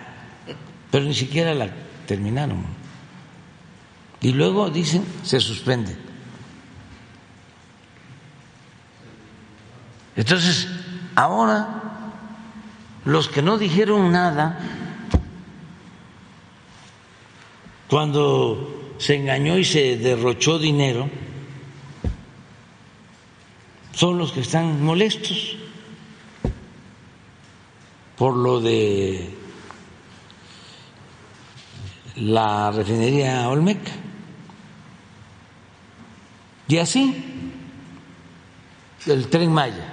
Pero 0.89 1.05
ni 1.05 1.13
siquiera 1.13 1.53
la 1.53 1.69
terminaron. 2.07 2.65
Y 4.21 4.31
luego 4.31 4.71
dicen, 4.71 5.05
se 5.21 5.39
suspende. 5.39 6.10
Entonces, 10.15 10.67
ahora, 11.15 11.81
los 13.05 13.29
que 13.29 13.41
no 13.41 13.57
dijeron 13.57 14.11
nada, 14.11 14.59
cuando 17.87 18.93
se 18.97 19.15
engañó 19.15 19.57
y 19.57 19.65
se 19.65 19.97
derrochó 19.97 20.59
dinero, 20.59 21.09
son 23.93 24.17
los 24.17 24.31
que 24.31 24.41
están 24.41 24.83
molestos 24.83 25.57
por 28.17 28.35
lo 28.35 28.61
de 28.61 29.35
la 32.15 32.71
refinería 32.71 33.49
Olmeca. 33.49 33.91
Y 36.67 36.77
así, 36.77 37.51
el 39.07 39.27
tren 39.27 39.51
Maya. 39.51 39.90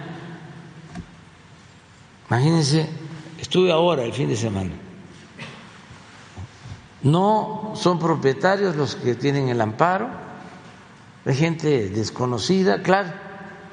Imagínense, 2.31 2.89
estuve 3.41 3.73
ahora 3.73 4.05
el 4.05 4.13
fin 4.13 4.29
de 4.29 4.37
semana. 4.37 4.73
No 7.03 7.73
son 7.75 7.99
propietarios 7.99 8.77
los 8.77 8.97
que 8.97 9.15
tienen 9.15 9.49
el 9.49 9.61
amparo, 9.61 10.09
hay 11.25 11.35
gente 11.35 11.89
desconocida, 11.89 12.83
claro, 12.83 13.13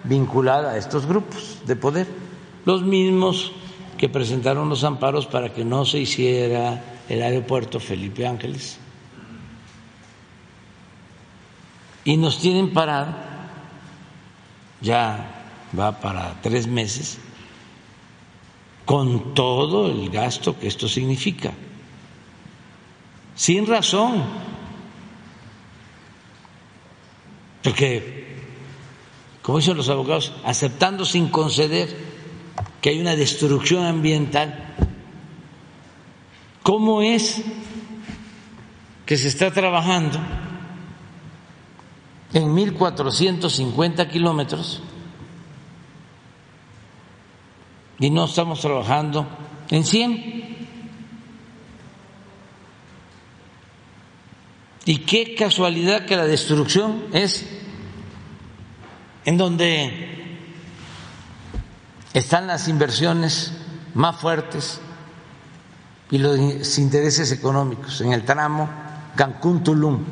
vinculada 0.03 0.71
a 0.71 0.77
estos 0.77 1.05
grupos 1.05 1.61
de 1.65 1.75
poder, 1.75 2.07
los 2.65 2.83
mismos 2.83 3.51
que 3.97 4.09
presentaron 4.09 4.69
los 4.69 4.83
amparos 4.83 5.25
para 5.25 5.53
que 5.53 5.63
no 5.63 5.85
se 5.85 5.99
hiciera 5.99 6.83
el 7.09 7.21
aeropuerto 7.21 7.79
Felipe 7.79 8.27
Ángeles. 8.27 8.77
Y 12.03 12.17
nos 12.17 12.39
tienen 12.39 12.73
parado, 12.73 13.15
ya 14.81 15.45
va 15.77 15.99
para 15.99 16.39
tres 16.41 16.67
meses, 16.67 17.17
con 18.85 19.33
todo 19.33 19.89
el 19.89 20.09
gasto 20.09 20.57
que 20.59 20.67
esto 20.67 20.87
significa, 20.87 21.51
sin 23.35 23.65
razón, 23.65 24.23
porque, 27.63 28.37
como 29.41 29.57
dicen 29.57 29.75
los 29.75 29.89
abogados, 29.89 30.31
aceptando 30.43 31.03
sin 31.03 31.29
conceder 31.29 31.97
que 32.79 32.89
hay 32.91 33.01
una 33.01 33.15
destrucción 33.15 33.83
ambiental, 33.85 34.75
¿cómo 36.61 37.01
es 37.01 37.41
que 39.05 39.17
se 39.17 39.27
está 39.27 39.51
trabajando 39.51 40.19
en 42.33 42.55
1.450 42.55 44.09
kilómetros 44.09 44.81
y 47.99 48.09
no 48.09 48.25
estamos 48.25 48.61
trabajando 48.61 49.27
en 49.69 49.83
100. 49.83 50.45
Y 54.85 54.97
qué 54.99 55.33
casualidad 55.35 56.05
que 56.05 56.15
la 56.15 56.25
destrucción 56.25 57.05
es 57.11 57.45
en 59.25 59.37
donde 59.37 60.37
están 62.13 62.47
las 62.47 62.67
inversiones 62.67 63.53
más 63.95 64.15
fuertes 64.17 64.79
y 66.11 66.19
los 66.19 66.77
intereses 66.77 67.31
económicos 67.31 67.99
en 68.01 68.13
el 68.13 68.23
tramo 68.23 68.69
Cancún-Tulum, 69.15 70.03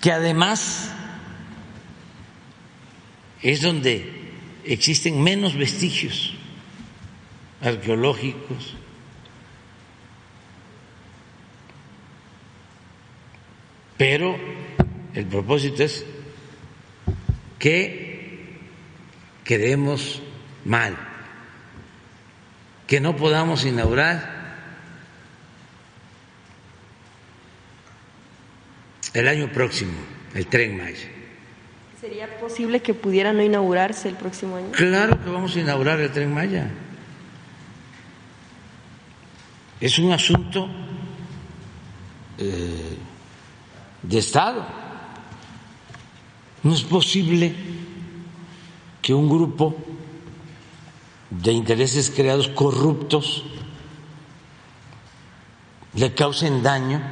que 0.00 0.12
además 0.12 0.90
es 3.42 3.60
donde 3.60 4.17
existen 4.68 5.22
menos 5.22 5.56
vestigios 5.56 6.34
arqueológicos. 7.60 8.76
Pero 13.96 14.38
el 15.14 15.26
propósito 15.26 15.82
es 15.82 16.04
que 17.58 18.58
quedemos 19.42 20.22
mal, 20.64 20.96
que 22.86 23.00
no 23.00 23.16
podamos 23.16 23.64
inaugurar 23.64 24.38
el 29.14 29.26
año 29.26 29.50
próximo 29.50 29.98
el 30.34 30.46
tren 30.46 30.76
Maya. 30.76 31.17
¿Sería 32.00 32.38
posible 32.38 32.80
que 32.80 32.94
pudiera 32.94 33.32
no 33.32 33.42
inaugurarse 33.42 34.08
el 34.08 34.14
próximo 34.14 34.54
año? 34.54 34.70
Claro 34.70 35.20
que 35.20 35.30
vamos 35.30 35.56
a 35.56 35.60
inaugurar 35.60 35.98
el 35.98 36.12
tren 36.12 36.32
Maya. 36.32 36.70
Es 39.80 39.98
un 39.98 40.12
asunto 40.12 40.68
eh, 42.38 42.98
de 44.00 44.18
Estado. 44.18 44.64
No 46.62 46.72
es 46.72 46.82
posible 46.82 47.52
que 49.02 49.12
un 49.12 49.28
grupo 49.28 49.74
de 51.30 51.50
intereses 51.50 52.12
creados 52.14 52.46
corruptos 52.46 53.44
le 55.94 56.14
causen 56.14 56.62
daño 56.62 57.02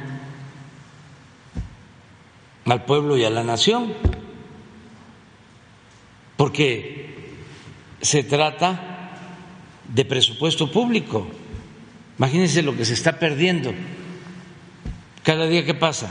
al 2.65 2.85
pueblo 2.85 3.17
y 3.17 3.25
a 3.25 3.29
la 3.29 3.43
nación 3.43 3.93
porque 6.37 7.15
se 7.99 8.23
trata 8.23 9.11
de 9.89 10.05
presupuesto 10.05 10.71
público. 10.71 11.27
Imagínense 12.17 12.61
lo 12.61 12.77
que 12.77 12.85
se 12.85 12.93
está 12.93 13.19
perdiendo 13.19 13.73
cada 15.23 15.47
día 15.47 15.65
que 15.65 15.73
pasa. 15.73 16.09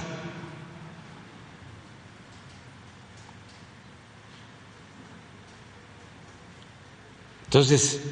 Entonces, 7.45 8.03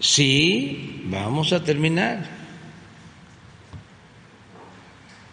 sí, 0.00 1.04
vamos 1.06 1.52
a 1.52 1.62
terminar. 1.62 2.28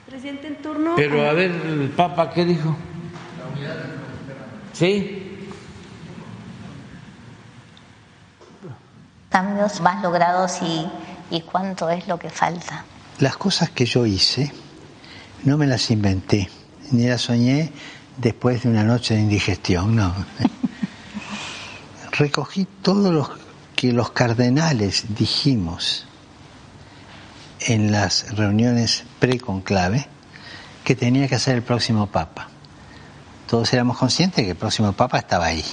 Presidente 0.07 0.47
en 0.47 0.55
turno. 0.61 0.93
Pero 0.95 1.27
a 1.27 1.33
ver, 1.33 1.51
el 1.51 1.89
Papa, 1.89 2.31
¿qué 2.31 2.45
dijo? 2.45 2.77
Sí. 4.71 5.22
Cambios 9.33 9.81
más 9.81 10.03
logrados 10.03 10.59
y, 10.61 11.41
cuánto 11.51 11.89
es 11.89 12.07
lo 12.07 12.19
que 12.19 12.29
falta? 12.29 12.85
Las 13.17 13.35
cosas 13.35 13.71
que 13.71 13.87
yo 13.87 14.05
hice 14.05 14.53
no 15.43 15.57
me 15.57 15.65
las 15.65 15.89
inventé, 15.89 16.51
ni 16.91 17.07
las 17.07 17.21
soñé 17.21 17.71
después 18.17 18.61
de 18.61 18.69
una 18.69 18.83
noche 18.83 19.15
de 19.15 19.21
indigestión, 19.21 19.95
no. 19.95 20.13
Recogí 22.11 22.67
todo 22.83 23.11
lo 23.11 23.27
que 23.75 23.91
los 23.91 24.11
cardenales 24.11 25.05
dijimos 25.17 26.05
en 27.61 27.91
las 27.91 28.35
reuniones 28.35 29.03
pre-conclave 29.17 30.07
que 30.83 30.95
tenía 30.95 31.27
que 31.27 31.35
hacer 31.35 31.55
el 31.55 31.63
próximo 31.63 32.05
Papa. 32.05 32.49
Todos 33.49 33.73
éramos 33.73 33.97
conscientes 33.97 34.45
que 34.45 34.51
el 34.51 34.57
próximo 34.57 34.93
Papa 34.93 35.17
estaba 35.17 35.47
ahí, 35.47 35.65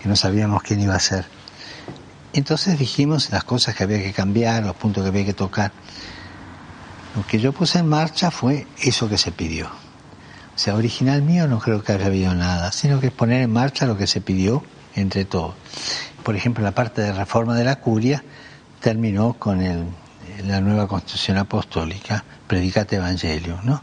que 0.00 0.08
no 0.08 0.14
sabíamos 0.14 0.62
quién 0.62 0.80
iba 0.80 0.94
a 0.94 1.00
ser. 1.00 1.41
Entonces 2.32 2.78
dijimos 2.78 3.30
las 3.30 3.44
cosas 3.44 3.74
que 3.74 3.84
había 3.84 4.02
que 4.02 4.12
cambiar, 4.12 4.64
los 4.64 4.76
puntos 4.76 5.02
que 5.02 5.08
había 5.08 5.24
que 5.24 5.34
tocar. 5.34 5.72
Lo 7.14 7.26
que 7.26 7.38
yo 7.38 7.52
puse 7.52 7.78
en 7.78 7.88
marcha 7.88 8.30
fue 8.30 8.66
eso 8.78 9.08
que 9.08 9.18
se 9.18 9.32
pidió. 9.32 9.66
O 9.66 10.58
sea, 10.58 10.74
original 10.74 11.22
mío 11.22 11.46
no 11.46 11.58
creo 11.58 11.82
que 11.82 11.92
haya 11.92 12.06
habido 12.06 12.34
nada, 12.34 12.72
sino 12.72 13.00
que 13.00 13.08
es 13.08 13.12
poner 13.12 13.42
en 13.42 13.52
marcha 13.52 13.86
lo 13.86 13.96
que 13.96 14.06
se 14.06 14.20
pidió 14.20 14.62
entre 14.94 15.24
todos. 15.24 15.54
Por 16.22 16.36
ejemplo, 16.36 16.62
la 16.64 16.72
parte 16.72 17.02
de 17.02 17.12
reforma 17.12 17.54
de 17.54 17.64
la 17.64 17.76
curia, 17.76 18.22
terminó 18.80 19.34
con 19.34 19.62
la 20.44 20.60
nueva 20.60 20.88
constitución 20.88 21.38
apostólica, 21.38 22.24
Predicate 22.46 22.96
Evangelio, 22.96 23.60
¿no? 23.62 23.82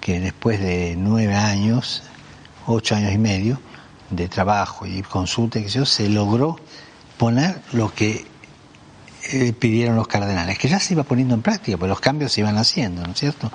que 0.00 0.20
después 0.20 0.60
de 0.60 0.94
nueve 0.96 1.34
años, 1.34 2.04
ocho 2.66 2.94
años 2.94 3.12
y 3.12 3.18
medio 3.18 3.60
de 4.10 4.28
trabajo 4.28 4.86
y 4.86 5.02
consulta, 5.02 5.58
se 5.68 6.08
logró 6.08 6.60
poner 7.16 7.60
lo 7.72 7.92
que 7.92 8.24
eh, 9.32 9.52
pidieron 9.52 9.96
los 9.96 10.08
cardenales, 10.08 10.58
que 10.58 10.68
ya 10.68 10.78
se 10.78 10.94
iba 10.94 11.02
poniendo 11.02 11.34
en 11.34 11.42
práctica, 11.42 11.76
porque 11.76 11.88
los 11.88 12.00
cambios 12.00 12.32
se 12.32 12.40
iban 12.40 12.56
haciendo, 12.58 13.02
¿no 13.02 13.12
es 13.12 13.18
cierto? 13.18 13.50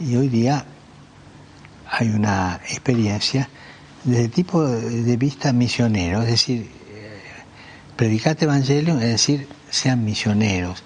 Y 0.00 0.16
hoy 0.16 0.28
día 0.28 0.64
hay 1.88 2.08
una 2.08 2.60
experiencia 2.68 3.48
desde 4.04 4.24
el 4.24 4.30
tipo 4.30 4.66
de 4.66 5.16
vista 5.16 5.52
misionero, 5.52 6.22
es 6.22 6.28
decir, 6.28 6.70
eh, 6.90 7.20
predicate 7.96 8.46
evangelio, 8.46 8.94
es 8.94 9.08
decir, 9.08 9.48
sean 9.70 10.04
misioneros, 10.04 10.82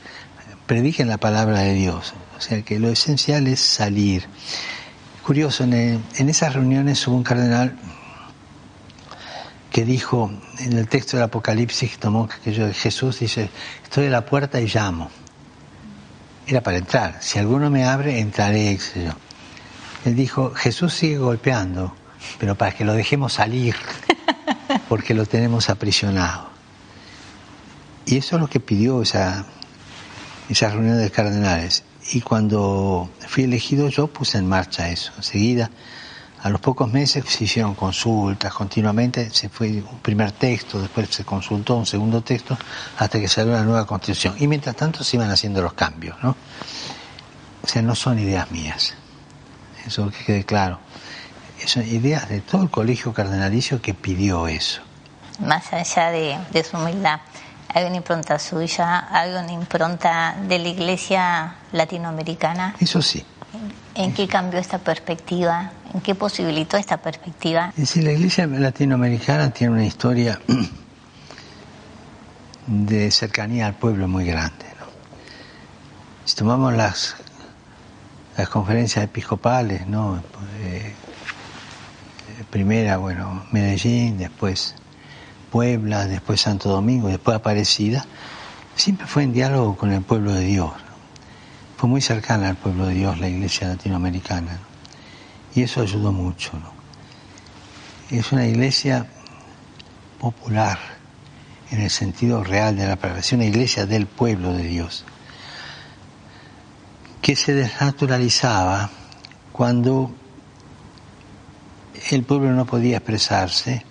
prediquen 0.66 1.08
la 1.08 1.16
palabra 1.16 1.60
de 1.60 1.74
Dios, 1.74 2.14
o 2.36 2.40
sea 2.40 2.62
que 2.62 2.78
lo 2.78 2.90
esencial 2.90 3.46
es 3.46 3.60
salir. 3.60 4.26
Curioso, 5.24 5.64
en, 5.64 6.02
esas 6.18 6.54
reuniones 6.54 7.06
hubo 7.08 7.16
un 7.16 7.24
cardenal 7.24 7.76
que 9.77 9.85
dijo 9.85 10.32
en 10.61 10.73
el 10.73 10.89
texto 10.89 11.19
del 11.19 11.24
Apocalipsis 11.24 11.90
que 11.90 11.97
tomó 11.98 12.27
que 12.27 12.73
Jesús 12.73 13.20
dice, 13.20 13.51
estoy 13.85 14.07
a 14.07 14.11
la 14.11 14.24
puerta 14.24 14.59
y 14.59 14.69
llamo. 14.69 15.11
Era 16.47 16.62
para 16.62 16.78
entrar. 16.78 17.19
Si 17.20 17.39
alguno 17.39 17.69
me 17.69 17.85
abre, 17.85 18.19
entraré. 18.19 18.78
Él 20.07 20.16
dijo, 20.16 20.55
Jesús 20.55 20.94
sigue 20.94 21.19
golpeando, 21.19 21.94
pero 22.39 22.55
para 22.55 22.73
que 22.73 22.86
lo 22.86 22.94
dejemos 22.94 23.35
salir, 23.35 23.77
porque 24.89 25.12
lo 25.12 25.27
tenemos 25.27 25.69
aprisionado. 25.69 26.48
Y 28.07 28.16
eso 28.16 28.36
es 28.36 28.40
lo 28.40 28.48
que 28.48 28.61
pidió 28.61 29.03
esa, 29.03 29.44
esa 30.48 30.70
reunión 30.70 30.97
de 30.97 31.11
cardenales. 31.11 31.85
Y 32.12 32.23
cuando 32.23 33.11
fui 33.28 33.44
elegido 33.44 33.90
yo 33.90 34.07
puse 34.07 34.39
en 34.39 34.48
marcha 34.48 34.89
eso. 34.89 35.12
Enseguida, 35.19 35.70
a 36.42 36.50
los 36.50 36.60
pocos 36.60 36.92
meses 36.92 37.24
se 37.26 37.44
hicieron 37.44 37.74
consultas 37.74 38.52
continuamente, 38.52 39.30
se 39.30 39.48
fue 39.48 39.82
un 39.82 39.98
primer 40.00 40.32
texto, 40.32 40.80
después 40.80 41.08
se 41.10 41.24
consultó 41.24 41.76
un 41.76 41.86
segundo 41.86 42.22
texto, 42.22 42.56
hasta 42.98 43.18
que 43.18 43.28
salió 43.28 43.52
la 43.54 43.62
nueva 43.62 43.86
constitución. 43.86 44.34
Y 44.38 44.46
mientras 44.46 44.76
tanto 44.76 45.02
se 45.02 45.16
iban 45.16 45.30
haciendo 45.30 45.62
los 45.62 45.72
cambios, 45.72 46.16
¿no? 46.22 46.36
O 47.62 47.66
sea, 47.66 47.82
no 47.82 47.94
son 47.94 48.18
ideas 48.18 48.50
mías. 48.50 48.94
Eso 49.86 50.10
que 50.10 50.24
quede 50.24 50.44
claro. 50.44 50.78
Son 51.64 51.84
ideas 51.84 52.28
de 52.28 52.40
todo 52.40 52.62
el 52.62 52.70
colegio 52.70 53.12
cardenalicio 53.12 53.82
que 53.82 53.94
pidió 53.94 54.46
eso. 54.46 54.82
Más 55.40 55.72
allá 55.72 56.10
de, 56.10 56.38
de 56.52 56.62
su 56.62 56.76
humildad, 56.76 57.20
hay 57.74 57.84
una 57.84 57.96
impronta 57.96 58.38
suya, 58.38 59.08
hay 59.10 59.32
una 59.32 59.52
impronta 59.52 60.36
de 60.46 60.58
la 60.58 60.68
iglesia 60.68 61.54
latinoamericana. 61.72 62.76
Eso 62.78 63.02
sí. 63.02 63.24
¿En 63.94 64.12
qué 64.12 64.28
cambió 64.28 64.60
esta 64.60 64.78
perspectiva? 64.78 65.72
¿En 65.97 66.02
qué 66.02 66.14
posibilitó 66.14 66.77
esta 66.77 66.98
perspectiva? 66.98 67.73
Es 67.74 67.97
la 67.97 68.12
iglesia 68.12 68.47
latinoamericana 68.47 69.48
tiene 69.48 69.73
una 69.73 69.86
historia 69.86 70.39
de 72.66 73.10
cercanía 73.10 73.66
al 73.66 73.77
pueblo 73.77 74.06
muy 74.06 74.27
grande. 74.27 74.66
Si 76.27 76.36
tomamos 76.36 76.74
las, 76.74 77.16
las 78.36 78.47
conferencias 78.51 79.06
episcopales, 79.06 79.86
¿no? 79.86 80.23
Eh, 80.60 80.93
primera, 82.51 82.98
bueno, 82.98 83.47
Medellín, 83.51 84.18
después 84.18 84.74
Puebla, 85.51 86.05
después 86.05 86.43
Santo 86.43 86.68
Domingo, 86.68 87.09
después 87.09 87.39
Aparecida, 87.39 88.05
siempre 88.74 89.06
fue 89.06 89.23
en 89.23 89.32
diálogo 89.32 89.78
con 89.78 89.93
el 89.93 90.02
pueblo 90.02 90.35
de 90.35 90.44
Dios. 90.44 90.73
Fue 91.78 91.89
muy 91.89 92.02
cercana 92.02 92.51
al 92.51 92.56
pueblo 92.56 92.85
de 92.85 92.97
Dios 92.97 93.18
la 93.18 93.31
iglesia 93.31 93.68
latinoamericana. 93.68 94.59
Y 95.56 95.62
eso 95.62 95.80
ayudó 95.80 96.12
mucho. 96.12 96.52
Es 98.10 98.30
una 98.30 98.46
iglesia 98.46 99.06
popular 100.20 100.78
en 101.70 101.80
el 101.80 101.88
sentido 101.88 102.44
real 102.44 102.76
de 102.76 102.86
la 102.86 102.96
palabra, 102.96 103.20
es 103.20 103.32
una 103.32 103.46
iglesia 103.46 103.86
del 103.86 104.06
pueblo 104.06 104.52
de 104.52 104.64
Dios, 104.64 105.06
que 107.22 107.34
se 107.34 107.54
desnaturalizaba 107.54 108.90
cuando 109.50 110.14
el 112.10 112.22
pueblo 112.22 112.52
no 112.52 112.66
podía 112.66 112.98
expresarse 112.98 113.82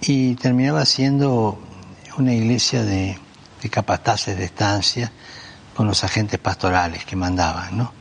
y 0.00 0.36
terminaba 0.36 0.86
siendo 0.86 1.60
una 2.16 2.32
iglesia 2.32 2.82
de, 2.82 3.18
de 3.62 3.68
capataces 3.68 4.38
de 4.38 4.44
estancia 4.44 5.12
con 5.76 5.86
los 5.86 6.02
agentes 6.02 6.40
pastorales 6.40 7.04
que 7.04 7.14
mandaban, 7.14 7.76
¿no? 7.76 7.92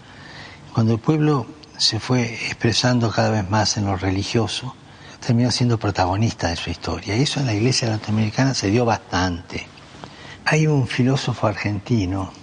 Cuando 0.74 0.94
el 0.94 1.00
pueblo 1.00 1.59
se 1.80 2.00
fue 2.00 2.24
expresando 2.48 3.10
cada 3.10 3.30
vez 3.30 3.50
más 3.50 3.78
en 3.78 3.86
lo 3.86 3.96
religioso, 3.96 4.76
terminó 5.26 5.50
siendo 5.50 5.80
protagonista 5.80 6.50
de 6.50 6.58
su 6.58 6.70
historia. 6.70 7.16
Y 7.16 7.22
eso 7.22 7.40
en 7.40 7.46
la 7.46 7.54
iglesia 7.54 7.90
latinoamericana 7.90 8.54
se 8.54 8.70
dio 8.70 8.84
bastante. 8.84 9.66
Hay 10.46 10.68
un 10.68 10.88
filósofo 10.88 11.48
argentino, 11.48 12.34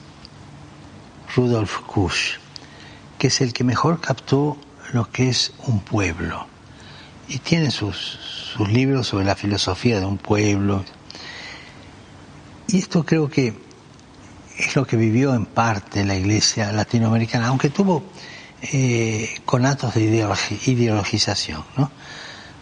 Rudolf 1.34 1.80
Kusch, 1.82 2.38
que 3.18 3.26
es 3.26 3.40
el 3.42 3.52
que 3.52 3.62
mejor 3.62 4.00
captó 4.00 4.56
lo 4.92 5.10
que 5.10 5.28
es 5.28 5.52
un 5.66 5.80
pueblo. 5.80 6.46
Y 7.28 7.38
tiene 7.38 7.70
sus, 7.70 7.96
sus 8.56 8.70
libros 8.70 9.08
sobre 9.08 9.26
la 9.26 9.36
filosofía 9.36 10.00
de 10.00 10.06
un 10.06 10.16
pueblo. 10.16 10.82
Y 12.68 12.78
esto 12.78 13.04
creo 13.04 13.28
que 13.28 13.54
es 14.56 14.74
lo 14.74 14.86
que 14.86 14.96
vivió 14.96 15.34
en 15.34 15.44
parte 15.44 16.06
la 16.06 16.16
iglesia 16.16 16.72
latinoamericana, 16.72 17.48
aunque 17.48 17.68
tuvo 17.68 18.02
eh, 18.62 19.40
conatos 19.44 19.94
de 19.94 20.26
ideologización. 20.66 21.64
¿no? 21.76 21.90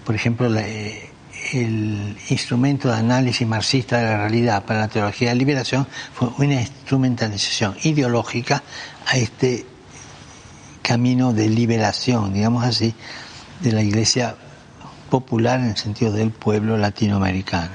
Por 0.05 0.15
ejemplo, 0.15 0.55
eh, 0.57 1.11
el 1.53 2.17
instrumento 2.31 2.89
de 2.89 2.95
análisis 2.95 3.47
marxista 3.47 3.99
de 3.99 4.05
la 4.05 4.17
realidad 4.19 4.65
para 4.65 4.81
la 4.81 4.89
teología 4.89 5.31
de 5.31 5.37
liberación 5.37 5.87
fue 6.13 6.29
una 6.39 6.61
instrumentalización 6.61 7.77
ideológica 7.83 8.63
a 9.07 9.17
este 9.17 9.67
camino 10.83 11.33
de 11.33 11.49
liberación, 11.49 12.33
digamos 12.33 12.65
así, 12.65 12.95
de 13.61 13.73
la 13.73 13.83
iglesia 13.83 14.37
popular 15.11 15.61
en 15.61 15.71
el 15.71 15.77
sentido 15.77 16.13
del 16.13 16.31
pueblo 16.31 16.77
latinoamericano. 16.77 17.71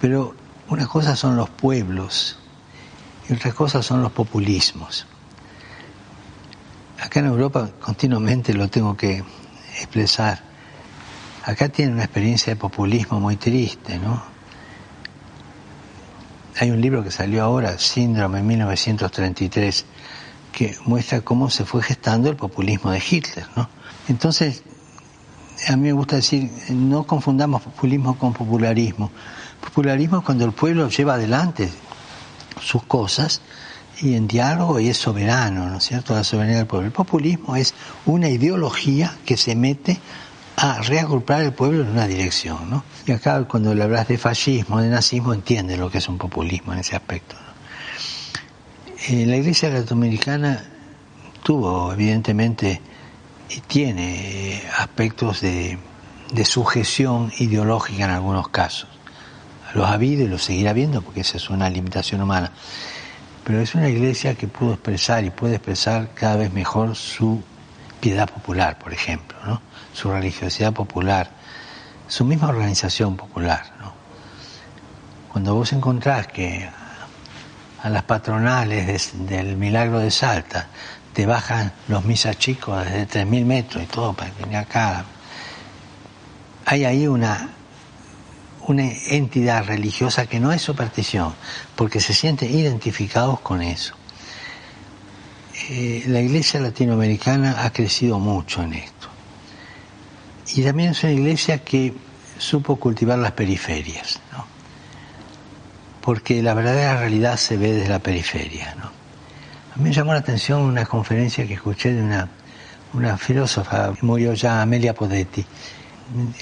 Pero 0.00 0.34
una 0.68 0.86
cosa 0.86 1.16
son 1.16 1.36
los 1.36 1.48
pueblos 1.48 2.38
y 3.28 3.32
otra 3.32 3.52
cosa 3.52 3.82
son 3.82 4.02
los 4.02 4.12
populismos. 4.12 5.06
Acá 7.00 7.20
en 7.20 7.26
Europa 7.26 7.70
continuamente 7.80 8.52
lo 8.54 8.68
tengo 8.68 8.96
que 8.96 9.22
expresar. 9.76 10.40
Acá 11.44 11.68
tiene 11.68 11.92
una 11.92 12.04
experiencia 12.04 12.52
de 12.52 12.60
populismo 12.60 13.20
muy 13.20 13.36
triste, 13.36 13.98
¿no? 13.98 14.22
Hay 16.60 16.70
un 16.70 16.80
libro 16.80 17.04
que 17.04 17.12
salió 17.12 17.44
ahora, 17.44 17.78
Síndrome 17.78 18.42
1933, 18.42 19.86
que 20.50 20.76
muestra 20.86 21.20
cómo 21.20 21.50
se 21.50 21.64
fue 21.64 21.82
gestando 21.82 22.28
el 22.28 22.36
populismo 22.36 22.90
de 22.90 22.98
Hitler, 22.98 23.46
¿no? 23.54 23.68
Entonces, 24.08 24.64
a 25.68 25.76
mí 25.76 25.82
me 25.82 25.92
gusta 25.92 26.16
decir, 26.16 26.50
no 26.70 27.04
confundamos 27.04 27.62
populismo 27.62 28.18
con 28.18 28.32
popularismo. 28.32 29.12
Popularismo 29.60 30.18
es 30.18 30.24
cuando 30.24 30.44
el 30.44 30.52
pueblo 30.52 30.88
lleva 30.88 31.14
adelante 31.14 31.70
sus 32.60 32.82
cosas 32.82 33.40
y 34.00 34.14
en 34.14 34.28
diálogo 34.28 34.78
y 34.80 34.88
es 34.88 34.96
soberano, 34.96 35.66
¿no 35.68 35.78
es 35.78 35.84
cierto?, 35.84 36.14
la 36.14 36.24
soberanía 36.24 36.58
del 36.58 36.66
pueblo. 36.66 36.86
El 36.86 36.92
populismo 36.92 37.56
es 37.56 37.74
una 38.06 38.28
ideología 38.28 39.16
que 39.24 39.36
se 39.36 39.56
mete 39.56 39.98
a 40.56 40.80
reagrupar 40.82 41.42
el 41.42 41.52
pueblo 41.52 41.82
en 41.82 41.90
una 41.90 42.06
dirección, 42.06 42.68
¿no? 42.68 42.84
Y 43.06 43.12
acá 43.12 43.44
cuando 43.44 43.74
le 43.74 43.84
hablas 43.84 44.08
de 44.08 44.18
fascismo, 44.18 44.80
de 44.80 44.88
nazismo, 44.88 45.32
entiende 45.32 45.76
lo 45.76 45.90
que 45.90 45.98
es 45.98 46.08
un 46.08 46.18
populismo 46.18 46.72
en 46.72 46.80
ese 46.80 46.96
aspecto. 46.96 47.36
Eh, 49.08 49.24
la 49.26 49.36
iglesia 49.36 49.68
latinoamericana 49.68 50.64
tuvo, 51.44 51.92
evidentemente, 51.92 52.80
y 53.50 53.60
tiene 53.60 54.62
aspectos 54.76 55.40
de, 55.40 55.78
de 56.32 56.44
sujeción 56.44 57.32
ideológica 57.38 58.04
en 58.04 58.10
algunos 58.10 58.48
casos. 58.48 58.88
Los 59.74 59.86
ha 59.86 59.92
habido 59.92 60.24
y 60.24 60.28
los 60.28 60.42
seguirá 60.42 60.70
habiendo 60.70 61.02
porque 61.02 61.20
esa 61.20 61.36
es 61.36 61.50
una 61.50 61.70
limitación 61.70 62.20
humana. 62.20 62.52
Pero 63.48 63.62
es 63.62 63.74
una 63.74 63.88
iglesia 63.88 64.34
que 64.34 64.46
pudo 64.46 64.74
expresar 64.74 65.24
y 65.24 65.30
puede 65.30 65.54
expresar 65.54 66.10
cada 66.12 66.36
vez 66.36 66.52
mejor 66.52 66.94
su 66.94 67.42
piedad 67.98 68.28
popular, 68.28 68.78
por 68.78 68.92
ejemplo, 68.92 69.38
su 69.94 70.12
religiosidad 70.12 70.74
popular, 70.74 71.30
su 72.08 72.26
misma 72.26 72.48
organización 72.48 73.16
popular. 73.16 73.62
¿no? 73.80 73.94
Cuando 75.32 75.54
vos 75.54 75.72
encontrás 75.72 76.26
que 76.26 76.68
a 77.82 77.88
las 77.88 78.02
patronales 78.02 79.12
del 79.26 79.56
milagro 79.56 80.00
de 80.00 80.10
Salta 80.10 80.66
te 81.14 81.24
bajan 81.24 81.72
los 81.88 82.04
misas 82.04 82.36
chicos 82.36 82.84
desde 82.84 83.24
3.000 83.24 83.44
metros 83.46 83.82
y 83.82 83.86
todo 83.86 84.12
para 84.12 84.30
venir 84.42 84.58
acá. 84.58 85.06
Hay 86.66 86.84
ahí 86.84 87.06
una, 87.06 87.48
una 88.68 88.84
entidad 88.84 89.66
religiosa 89.66 90.26
que 90.26 90.40
no 90.40 90.52
es 90.52 90.60
superstición, 90.60 91.34
porque 91.74 92.00
se 92.00 92.12
sienten 92.12 92.56
identificados 92.56 93.40
con 93.40 93.62
eso. 93.62 93.94
Eh, 95.70 96.04
la 96.06 96.20
iglesia 96.20 96.60
latinoamericana 96.60 97.64
ha 97.64 97.72
crecido 97.72 98.18
mucho 98.18 98.62
en 98.62 98.74
esto. 98.74 99.08
Y 100.54 100.62
también 100.62 100.90
es 100.90 101.02
una 101.02 101.12
iglesia 101.12 101.58
que 101.58 101.94
supo 102.38 102.76
cultivar 102.76 103.18
las 103.18 103.32
periferias, 103.32 104.20
porque 106.02 106.42
la 106.42 106.54
verdadera 106.54 107.00
realidad 107.00 107.36
se 107.36 107.56
ve 107.56 107.72
desde 107.72 107.88
la 107.88 107.98
periferia. 107.98 108.74
A 109.74 109.76
mí 109.76 109.84
me 109.84 109.92
llamó 109.92 110.12
la 110.12 110.20
atención 110.20 110.60
una 110.60 110.84
conferencia 110.84 111.46
que 111.46 111.54
escuché 111.54 111.92
de 111.92 112.02
una, 112.02 112.28
una 112.92 113.16
filósofa, 113.16 113.92
murió 114.02 114.34
ya 114.34 114.62
Amelia 114.62 114.94
Podetti. 114.94 115.44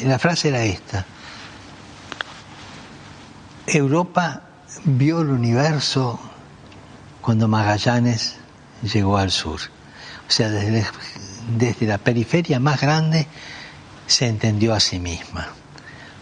La 0.05 0.19
frase 0.19 0.49
era 0.49 0.63
esta, 0.63 1.05
Europa 3.67 4.43
vio 4.85 5.21
el 5.21 5.31
universo 5.31 6.21
cuando 7.21 7.49
Magallanes 7.49 8.37
llegó 8.83 9.19
al 9.19 9.31
sur. 9.31 9.61
O 10.29 10.31
sea, 10.31 10.51
desde, 10.51 11.87
la 11.87 11.99
periferia 11.99 12.61
más 12.61 12.81
grande 12.81 13.27
se 14.07 14.29
entendió 14.29 14.75
a 14.75 14.81
sí 14.81 14.99
misma. 14.99 15.49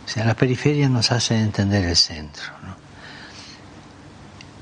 O 0.05 0.09
sea, 0.09 0.25
la 0.25 0.35
periferia 0.35 0.89
nos 0.89 1.13
hace 1.13 1.39
entender 1.39 1.85
el 1.85 1.97
centro. 1.97 2.45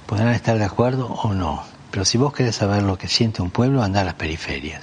Podrán 0.07 0.31
estar 0.31 0.59
de 0.59 0.65
acuerdo 0.65 1.07
o 1.07 1.33
no, 1.35 1.65
pero 1.91 2.05
si 2.05 2.19
vos 2.19 2.33
querés 2.33 2.57
saber 2.57 2.83
lo 2.83 2.99
que 2.99 3.09
siente 3.09 3.43
un 3.43 3.51
pueblo, 3.51 3.83
anda 3.83 4.01
a 4.01 4.05
las 4.05 4.15
periferias. 4.15 4.83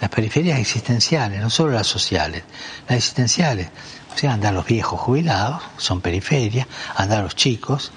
Las 0.00 0.10
periferias 0.10 0.58
existenciales, 0.58 1.40
no 1.40 1.50
solo 1.50 1.72
las 1.72 1.86
sociales, 1.86 2.42
las 2.88 2.96
existenciales. 2.98 3.68
O 4.14 4.18
sea, 4.18 4.34
andar 4.34 4.52
los 4.52 4.66
viejos 4.66 5.00
jubilados, 5.00 5.62
son 5.76 6.00
periferias, 6.00 6.66
andar 6.96 7.22
los 7.22 7.36
chicos, 7.36 7.92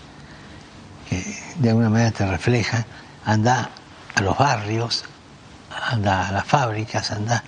que 1.10 1.24
de 1.58 1.70
alguna 1.70 1.90
manera 1.90 2.12
te 2.12 2.26
reflejan, 2.26 2.86
anda 3.26 3.70
a 4.16 4.22
los 4.22 4.38
barrios, 4.38 5.06
anda 5.90 6.28
a 6.28 6.32
las 6.32 6.46
fábricas, 6.46 7.12
anda 7.12 7.44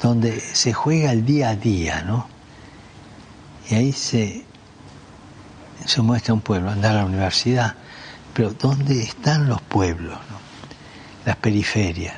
donde 0.00 0.40
se 0.40 0.72
juega 0.72 1.12
el 1.12 1.24
día 1.24 1.50
a 1.50 1.56
día, 1.56 2.02
¿no? 2.02 2.26
Y 3.68 3.74
ahí 3.74 3.92
se, 3.92 4.44
se 5.84 6.02
muestra 6.02 6.34
un 6.34 6.40
pueblo, 6.40 6.70
andar 6.70 6.96
a 6.96 7.00
la 7.00 7.04
universidad, 7.04 7.74
pero 8.34 8.50
¿dónde 8.50 9.02
están 9.02 9.48
los 9.48 9.60
pueblos? 9.62 10.18
Las 11.24 11.36
periferias. 11.36 12.14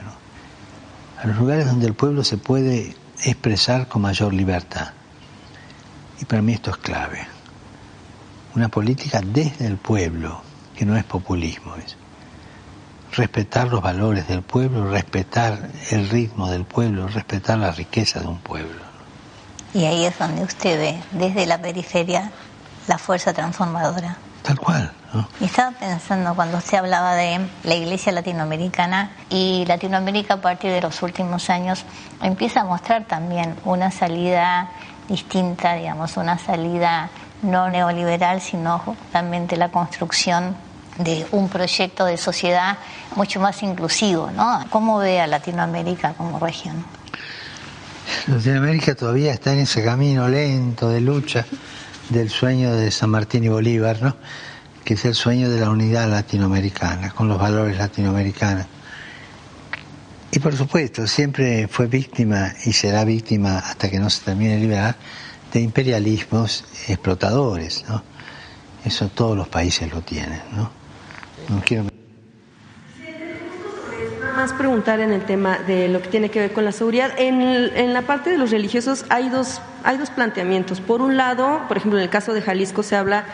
A 1.22 1.26
los 1.26 1.36
lugares 1.36 1.66
donde 1.66 1.86
el 1.86 1.94
pueblo 1.94 2.24
se 2.24 2.38
puede 2.38 2.96
expresar 3.22 3.88
con 3.88 4.02
mayor 4.02 4.32
libertad. 4.32 4.92
Y 6.24 6.26
para 6.26 6.40
mí 6.40 6.54
esto 6.54 6.70
es 6.70 6.78
clave. 6.78 7.18
Una 8.54 8.70
política 8.70 9.20
desde 9.22 9.66
el 9.66 9.76
pueblo, 9.76 10.40
que 10.74 10.86
no 10.86 10.96
es 10.96 11.04
populismo, 11.04 11.76
es 11.76 11.98
respetar 13.12 13.68
los 13.68 13.82
valores 13.82 14.26
del 14.26 14.40
pueblo, 14.40 14.90
respetar 14.90 15.68
el 15.90 16.08
ritmo 16.08 16.50
del 16.50 16.64
pueblo, 16.64 17.08
respetar 17.08 17.58
la 17.58 17.72
riqueza 17.72 18.20
de 18.20 18.28
un 18.28 18.38
pueblo. 18.38 18.80
Y 19.74 19.84
ahí 19.84 20.06
es 20.06 20.18
donde 20.18 20.42
usted 20.42 20.78
ve, 20.78 20.98
desde 21.10 21.44
la 21.44 21.60
periferia, 21.60 22.32
la 22.88 22.96
fuerza 22.96 23.34
transformadora. 23.34 24.16
Tal 24.42 24.58
cual. 24.58 24.90
¿no? 25.12 25.28
Y 25.40 25.44
estaba 25.44 25.72
pensando 25.72 26.34
cuando 26.34 26.56
usted 26.56 26.78
hablaba 26.78 27.16
de 27.16 27.46
la 27.64 27.74
iglesia 27.74 28.12
latinoamericana 28.12 29.10
y 29.28 29.66
Latinoamérica 29.66 30.34
a 30.34 30.40
partir 30.40 30.70
de 30.70 30.80
los 30.80 31.02
últimos 31.02 31.50
años 31.50 31.84
empieza 32.22 32.62
a 32.62 32.64
mostrar 32.64 33.04
también 33.04 33.56
una 33.64 33.90
salida 33.90 34.70
distinta, 35.08 35.74
digamos, 35.74 36.16
una 36.16 36.38
salida 36.38 37.10
no 37.42 37.68
neoliberal, 37.68 38.40
sino 38.40 38.78
justamente 38.78 39.56
la 39.56 39.70
construcción 39.70 40.56
de 40.98 41.26
un 41.32 41.48
proyecto 41.48 42.04
de 42.04 42.16
sociedad 42.16 42.78
mucho 43.16 43.40
más 43.40 43.62
inclusivo, 43.62 44.30
¿no? 44.30 44.64
¿Cómo 44.70 44.98
ve 44.98 45.20
a 45.20 45.26
Latinoamérica 45.26 46.14
como 46.14 46.38
región? 46.38 46.84
Latinoamérica 48.26 48.94
todavía 48.94 49.32
está 49.32 49.52
en 49.52 49.60
ese 49.60 49.84
camino 49.84 50.28
lento 50.28 50.88
de 50.88 51.00
lucha 51.00 51.44
del 52.10 52.30
sueño 52.30 52.74
de 52.74 52.90
San 52.90 53.10
Martín 53.10 53.44
y 53.44 53.48
Bolívar, 53.48 54.00
¿no? 54.02 54.16
que 54.84 54.94
es 54.94 55.04
el 55.06 55.14
sueño 55.14 55.48
de 55.50 55.60
la 55.60 55.70
unidad 55.70 56.08
latinoamericana, 56.08 57.10
con 57.10 57.26
los 57.26 57.38
valores 57.38 57.78
latinoamericanos. 57.78 58.66
Y 60.34 60.40
por 60.40 60.56
supuesto, 60.56 61.06
siempre 61.06 61.68
fue 61.68 61.86
víctima 61.86 62.54
y 62.64 62.72
será 62.72 63.04
víctima 63.04 63.58
hasta 63.58 63.88
que 63.88 64.00
no 64.00 64.10
se 64.10 64.24
termine 64.24 64.54
de 64.54 64.60
liberar 64.60 64.96
de 65.52 65.60
imperialismos 65.60 66.64
explotadores, 66.88 67.84
¿no? 67.88 68.02
Eso 68.84 69.08
todos 69.10 69.36
los 69.36 69.46
países 69.46 69.92
lo 69.92 70.00
tienen, 70.00 70.40
¿no? 70.50 70.72
No 71.48 71.62
quiero 71.64 71.84
más 74.34 74.52
preguntar 74.52 74.98
en 74.98 75.12
el 75.12 75.24
tema 75.24 75.58
de 75.58 75.88
lo 75.88 76.02
que 76.02 76.08
tiene 76.08 76.28
que 76.28 76.40
ver 76.40 76.52
con 76.52 76.64
la 76.64 76.72
seguridad. 76.72 77.12
En, 77.16 77.40
en, 77.40 77.92
la 77.92 78.02
parte 78.02 78.30
de 78.30 78.36
los 78.36 78.50
religiosos 78.50 79.04
hay 79.08 79.28
dos, 79.28 79.60
hay 79.84 79.96
dos 79.96 80.10
planteamientos. 80.10 80.80
Por 80.80 81.00
un 81.00 81.16
lado, 81.16 81.62
por 81.68 81.76
ejemplo, 81.76 82.00
en 82.00 82.02
el 82.02 82.10
caso 82.10 82.32
de 82.32 82.42
Jalisco 82.42 82.82
se 82.82 82.96
habla 82.96 83.26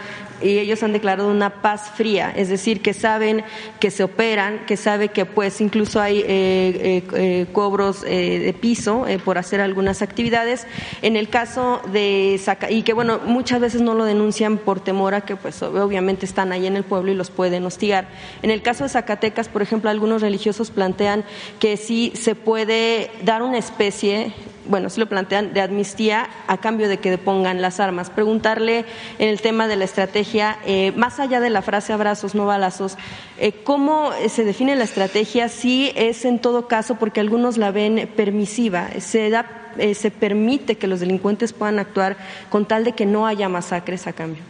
y 0.43 0.59
ellos 0.59 0.83
han 0.83 0.93
declarado 0.93 1.31
una 1.31 1.62
paz 1.62 1.91
fría, 1.95 2.33
es 2.35 2.49
decir, 2.49 2.83
que 2.83 2.95
saben 2.95 3.45
que 3.79 3.91
se 3.91 4.05
operan, 4.05 4.65
que 4.67 4.77
sabe 4.77 5.09
que 5.09 5.25
pues 5.25 5.61
incluso 5.61 6.01
hay 6.01 6.21
eh, 6.21 6.25
eh, 6.29 7.03
eh, 7.15 7.47
cobros 7.53 8.03
de 8.03 8.55
piso 8.61 9.07
por 9.25 9.39
hacer 9.39 9.61
algunas 9.61 10.03
actividades. 10.03 10.67
En 11.03 11.17
el 11.17 11.29
caso 11.29 11.81
de 11.93 12.41
y 12.69 12.83
que 12.83 12.93
bueno, 12.93 13.21
muchas 13.25 13.61
veces 13.61 13.83
no 13.83 13.95
lo 13.95 14.05
denuncian 14.05 14.59
por 14.59 14.81
temor 14.81 15.15
a 15.15 15.23
que 15.23 15.37
pues 15.37 15.62
obviamente 15.62 16.27
están 16.27 16.53
ahí 16.53 16.67
en 16.67 16.77
el 16.77 16.85
pueblo 16.85 17.12
y 17.12 17.15
los 17.15 17.31
pueden 17.31 17.65
hostigar. 17.67 18.09
En 18.43 18.51
el 18.51 18.62
caso 18.62 18.85
de 18.85 18.91
Zacatecas, 18.91 19.49
por 19.49 19.62
ejemplo, 19.62 19.91
algunos 19.91 20.23
religiosos 20.23 20.71
plantean 20.71 21.25
que 21.59 21.77
sí 21.77 22.12
se 22.15 22.35
puede 22.35 23.11
dar 23.25 23.43
una 23.43 23.59
especie 23.59 24.33
bueno, 24.71 24.89
se 24.89 25.01
lo 25.01 25.07
plantean 25.07 25.53
de 25.53 25.61
amnistía 25.61 26.29
a 26.47 26.59
cambio 26.59 26.89
de 26.89 26.99
que 26.99 27.11
depongan 27.11 27.61
las 27.61 27.81
armas. 27.81 28.09
Preguntarle 28.09 28.85
en 29.19 29.29
el 29.29 29.41
tema 29.41 29.67
de 29.67 29.77
la 29.77 29.85
estrategia, 29.85 30.30
eh, 30.35 30.93
más 30.97 31.20
allá 31.20 31.40
de 31.40 31.51
la 31.51 31.62
frase 31.62 31.93
abrazos, 31.93 32.35
no 32.35 32.47
balazos, 32.47 32.97
eh, 33.39 33.52
¿cómo 33.65 34.11
se 34.28 34.44
define 34.44 34.77
la 34.77 34.85
estrategia? 34.85 35.48
Si 35.48 35.93
es 35.94 36.24
en 36.24 36.39
todo 36.39 36.69
caso, 36.69 36.97
porque 36.97 37.20
algunos 37.20 37.57
la 37.57 37.70
ven 37.70 38.09
permisiva, 38.16 38.89
se 38.98 39.31
da 39.31 39.61
eh, 39.78 39.94
se 39.94 40.11
permite 40.11 40.77
que 40.77 40.86
los 40.86 41.01
delincuentes 41.01 41.52
puedan 41.52 41.78
actuar 41.78 42.16
con 42.48 42.66
tal 42.66 42.85
de 42.85 42.93
que 42.93 43.07
no 43.07 43.27
haya 43.27 43.48
masacres 43.48 44.07
a 44.07 44.12
cambio. 44.12 44.43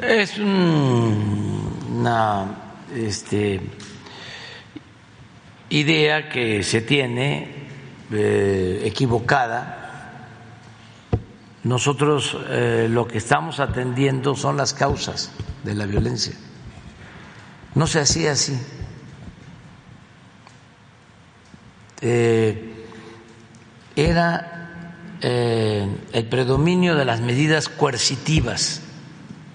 Es 0.00 0.38
una 0.38 2.46
este, 2.96 3.60
idea 5.68 6.28
que 6.28 6.62
se 6.62 6.80
tiene 6.80 7.48
eh, 8.12 8.82
equivocada. 8.84 9.83
Nosotros 11.64 12.36
eh, 12.48 12.88
lo 12.90 13.08
que 13.08 13.18
estamos 13.18 13.58
atendiendo 13.58 14.36
son 14.36 14.58
las 14.58 14.74
causas 14.74 15.32
de 15.64 15.74
la 15.74 15.86
violencia. 15.86 16.34
No 17.74 17.86
se 17.86 18.00
hacía 18.00 18.32
así. 18.32 18.58
Eh, 22.00 22.70
era 23.96 24.50
el 25.22 26.28
predominio 26.28 26.96
de 26.96 27.06
las 27.06 27.22
medidas 27.22 27.70
coercitivas, 27.70 28.82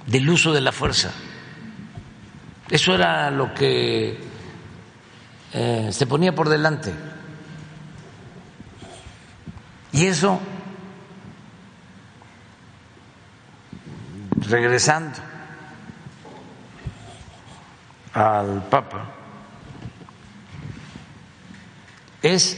del 0.07 0.27
uso 0.27 0.52
de 0.52 0.61
la 0.61 0.72
fuerza. 0.72 1.11
Eso 2.72 2.95
era 2.95 3.30
lo 3.30 3.53
que 3.53 4.18
se 5.91 6.07
ponía 6.07 6.34
por 6.34 6.49
delante. 6.49 6.91
Y 9.91 10.07
eso, 10.07 10.40
regresando 14.47 15.19
al 18.13 18.67
Papa, 18.69 19.05
es 22.21 22.57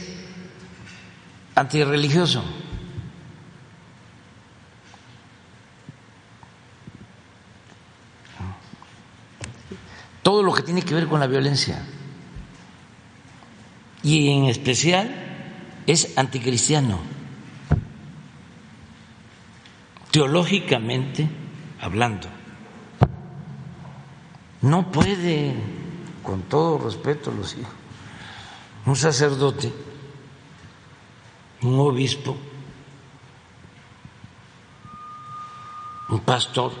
antirreligioso. 1.54 2.42
Todo 10.22 10.42
lo 10.42 10.52
que 10.54 10.62
tiene 10.62 10.82
que 10.82 10.94
ver 10.94 11.06
con 11.08 11.20
la 11.20 11.26
violencia. 11.26 11.82
Y 14.04 14.28
en 14.30 14.44
especial 14.46 15.12
es 15.86 16.16
anticristiano. 16.16 17.00
teológicamente 20.12 21.26
hablando. 21.82 22.28
No 24.62 24.90
puede, 24.90 25.54
con 26.22 26.40
todo 26.42 26.78
respeto 26.78 27.30
los 27.30 27.54
hijos, 27.54 27.74
un 28.86 28.96
sacerdote, 28.96 29.70
un 31.60 31.78
obispo, 31.78 32.36
pastor 36.24 36.72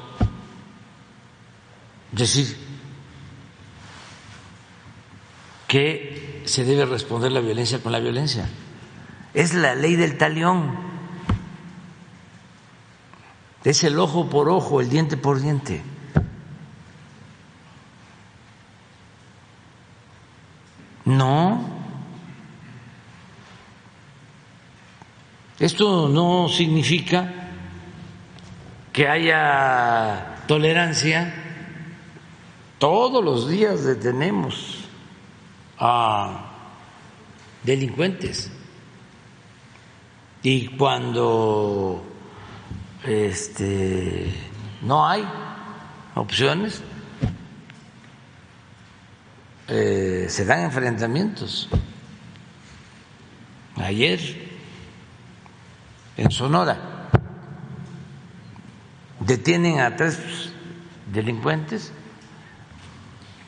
decir 2.10 2.56
que 5.66 6.42
se 6.44 6.64
debe 6.64 6.84
responder 6.84 7.32
la 7.32 7.40
violencia 7.40 7.82
con 7.82 7.92
la 7.92 8.00
violencia. 8.00 8.48
Es 9.32 9.54
la 9.54 9.74
ley 9.74 9.96
del 9.96 10.18
talión. 10.18 10.91
Es 13.64 13.84
el 13.84 13.98
ojo 13.98 14.28
por 14.28 14.48
ojo, 14.48 14.80
el 14.80 14.90
diente 14.90 15.16
por 15.16 15.40
diente. 15.40 15.82
No. 21.04 21.60
Esto 25.58 26.08
no 26.08 26.48
significa 26.48 27.50
que 28.92 29.06
haya 29.06 30.44
tolerancia. 30.48 31.34
Todos 32.78 33.24
los 33.24 33.48
días 33.48 33.84
detenemos 33.84 34.78
a 35.78 36.50
delincuentes. 37.62 38.50
Y 40.42 40.66
cuando 40.76 42.11
este, 43.04 44.34
no 44.80 45.06
hay 45.06 45.24
opciones, 46.14 46.82
eh, 49.68 50.26
se 50.28 50.44
dan 50.44 50.60
enfrentamientos. 50.60 51.68
Ayer 53.76 54.20
en 56.16 56.30
Sonora 56.30 57.08
detienen 59.20 59.80
a 59.80 59.96
tres 59.96 60.52
delincuentes 61.12 61.92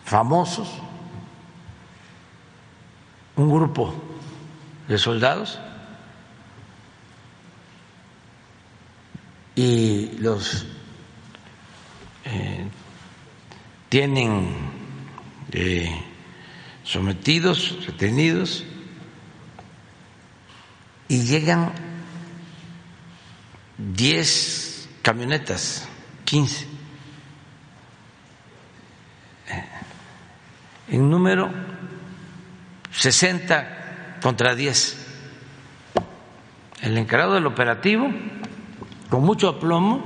famosos, 0.04 0.68
un 3.36 3.50
grupo 3.50 3.94
de 4.88 4.98
soldados 4.98 5.58
y 9.54 10.16
los 10.18 10.66
eh, 12.24 12.66
tienen 13.88 14.48
eh, 15.52 16.02
sometidos, 16.82 17.86
retenidos, 17.86 18.64
y 21.06 21.22
llegan 21.22 21.72
10 23.78 24.88
camionetas, 25.02 25.88
15, 26.24 26.66
eh, 29.48 29.64
en 30.88 31.10
número 31.10 31.52
60 32.90 34.18
contra 34.22 34.54
10. 34.54 35.06
El 36.82 36.98
encargado 36.98 37.34
del 37.34 37.46
operativo 37.46 38.08
con 39.14 39.22
mucho 39.22 39.48
aplomo, 39.48 40.02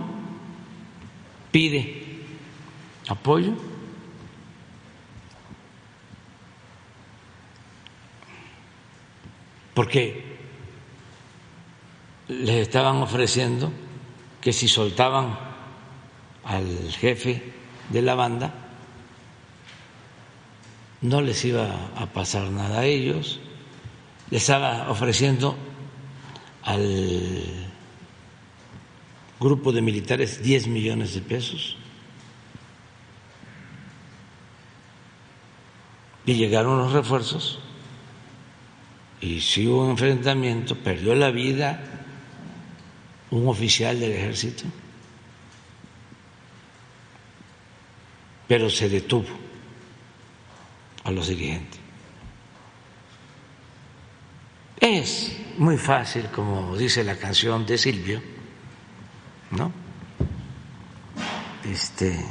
pide 1.50 2.26
apoyo. 3.08 3.54
Porque 9.72 10.36
les 12.28 12.56
estaban 12.56 12.96
ofreciendo 12.96 13.72
que 14.42 14.52
si 14.52 14.68
soltaban 14.68 15.38
al 16.44 16.92
jefe 16.92 17.54
de 17.88 18.02
la 18.02 18.14
banda, 18.14 18.52
no 21.00 21.22
les 21.22 21.42
iba 21.46 21.66
a 21.96 22.04
pasar 22.12 22.50
nada 22.50 22.80
a 22.80 22.84
ellos, 22.84 23.40
les 24.28 24.42
estaba 24.42 24.90
ofreciendo 24.90 25.56
al 26.62 27.67
grupo 29.40 29.72
de 29.72 29.82
militares 29.82 30.42
10 30.42 30.68
millones 30.68 31.14
de 31.14 31.20
pesos. 31.20 31.76
Y 36.26 36.34
llegaron 36.34 36.78
los 36.78 36.92
refuerzos 36.92 37.60
y 39.20 39.40
si 39.40 39.66
hubo 39.66 39.84
un 39.84 39.90
enfrentamiento, 39.90 40.76
perdió 40.76 41.14
la 41.14 41.30
vida 41.30 41.82
un 43.30 43.48
oficial 43.48 43.98
del 43.98 44.12
ejército, 44.12 44.64
pero 48.46 48.70
se 48.70 48.88
detuvo 48.88 49.28
a 51.04 51.10
los 51.10 51.28
dirigentes. 51.28 51.80
Es 54.80 55.36
muy 55.58 55.76
fácil, 55.76 56.26
como 56.26 56.76
dice 56.76 57.02
la 57.02 57.16
canción 57.16 57.66
de 57.66 57.76
Silvio, 57.76 58.22
¿no? 59.50 59.72
Este, 61.64 62.24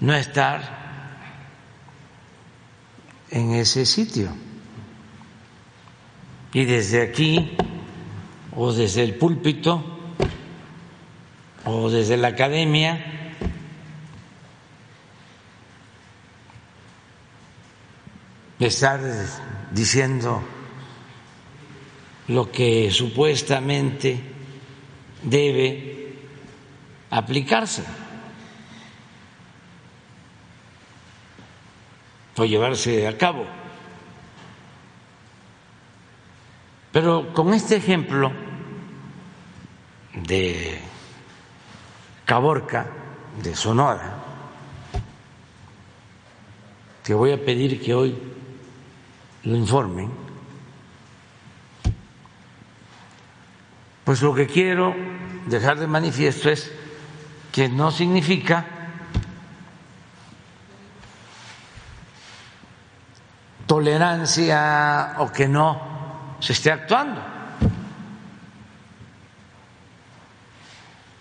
no 0.00 0.14
estar 0.14 0.82
en 3.30 3.52
ese 3.54 3.86
sitio. 3.86 4.30
Y 6.52 6.64
desde 6.64 7.02
aquí, 7.02 7.56
o 8.54 8.72
desde 8.72 9.02
el 9.02 9.14
púlpito, 9.14 9.82
o 11.64 11.90
desde 11.90 12.16
la 12.16 12.28
academia, 12.28 13.12
estar 18.58 19.00
diciendo 19.72 20.42
lo 22.28 22.50
que 22.52 22.90
supuestamente 22.90 24.31
debe 25.22 26.16
aplicarse 27.10 27.84
o 32.36 32.44
llevarse 32.44 33.06
a 33.06 33.16
cabo. 33.16 33.44
Pero 36.90 37.32
con 37.32 37.54
este 37.54 37.76
ejemplo 37.76 38.32
de 40.14 40.80
Caborca, 42.24 42.86
de 43.42 43.56
Sonora, 43.56 44.16
te 47.02 47.14
voy 47.14 47.32
a 47.32 47.42
pedir 47.42 47.80
que 47.80 47.94
hoy 47.94 48.18
lo 49.44 49.56
informen, 49.56 50.10
Pues 54.04 54.20
lo 54.20 54.34
que 54.34 54.46
quiero 54.46 54.94
dejar 55.46 55.78
de 55.78 55.86
manifiesto 55.86 56.50
es 56.50 56.70
que 57.50 57.68
no 57.68 57.90
significa 57.90 58.66
tolerancia 63.66 65.14
o 65.18 65.32
que 65.32 65.48
no 65.48 66.36
se 66.40 66.52
esté 66.52 66.70
actuando. 66.72 67.20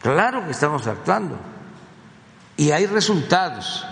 Claro 0.02 0.44
que 0.46 0.52
estamos 0.52 0.88
actuando 0.88 1.40
y 2.58 2.72
hay 2.72 2.88
resultados 2.88 3.86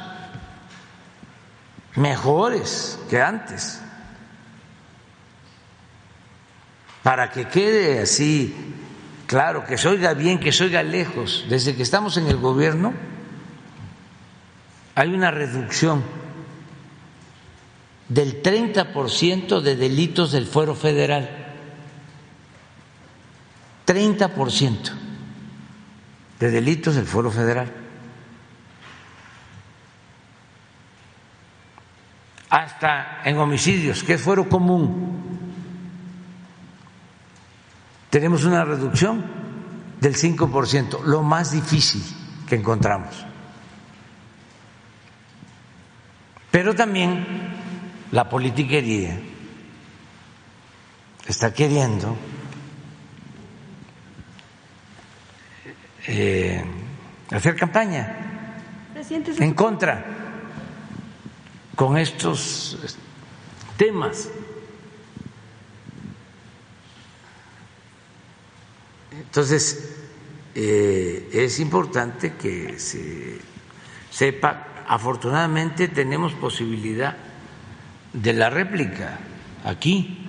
mejores 1.96 3.00
que 3.10 3.22
antes. 3.22 3.82
Para 7.04 7.32
que 7.32 7.48
quede 7.48 8.02
así 8.02 8.79
Claro, 9.30 9.64
que 9.64 9.78
se 9.78 9.88
oiga 9.88 10.16
bien, 10.16 10.40
que 10.40 10.52
se 10.52 10.64
oiga 10.64 10.82
lejos. 10.82 11.46
Desde 11.48 11.76
que 11.76 11.84
estamos 11.84 12.18
en 12.18 12.26
el 12.26 12.38
gobierno 12.38 12.96
hay 14.96 15.14
una 15.14 15.30
reducción 15.30 16.04
del 18.08 18.42
30% 18.42 19.62
de 19.62 19.76
delitos 19.76 20.32
del 20.32 20.48
fuero 20.48 20.74
federal. 20.74 21.30
30% 23.86 24.92
de 26.40 26.50
delitos 26.50 26.96
del 26.96 27.06
fuero 27.06 27.30
federal. 27.30 27.72
Hasta 32.50 33.22
en 33.26 33.38
homicidios, 33.38 34.04
que 34.04 34.16
es 34.16 34.22
fuero 34.24 34.50
común 34.50 35.19
tenemos 38.10 38.44
una 38.46 38.66
reducción 38.66 39.24
del 40.00 40.16
5%, 40.16 41.04
lo 41.04 41.22
más 41.22 41.52
difícil 41.52 42.02
que 42.48 42.56
encontramos. 42.56 43.26
Pero 46.52 46.74
también 46.74 47.26
la 48.12 48.28
politiquería 48.28 49.20
está 51.28 51.54
queriendo 51.54 52.18
eh, 56.08 56.64
hacer 57.30 57.56
campaña 57.56 58.56
en 59.38 59.54
contra 59.54 60.06
con 61.76 61.98
estos 61.98 62.98
temas. 63.78 64.30
Entonces, 69.20 69.98
eh, 70.56 71.30
es 71.32 71.60
importante 71.60 72.34
que 72.34 72.80
se 72.80 73.40
sepa, 74.10 74.84
afortunadamente 74.88 75.88
tenemos 75.88 76.34
posibilidad 76.34 77.16
de 78.14 78.34
la 78.34 78.50
réplica 78.50 79.20
aquí 79.64 80.26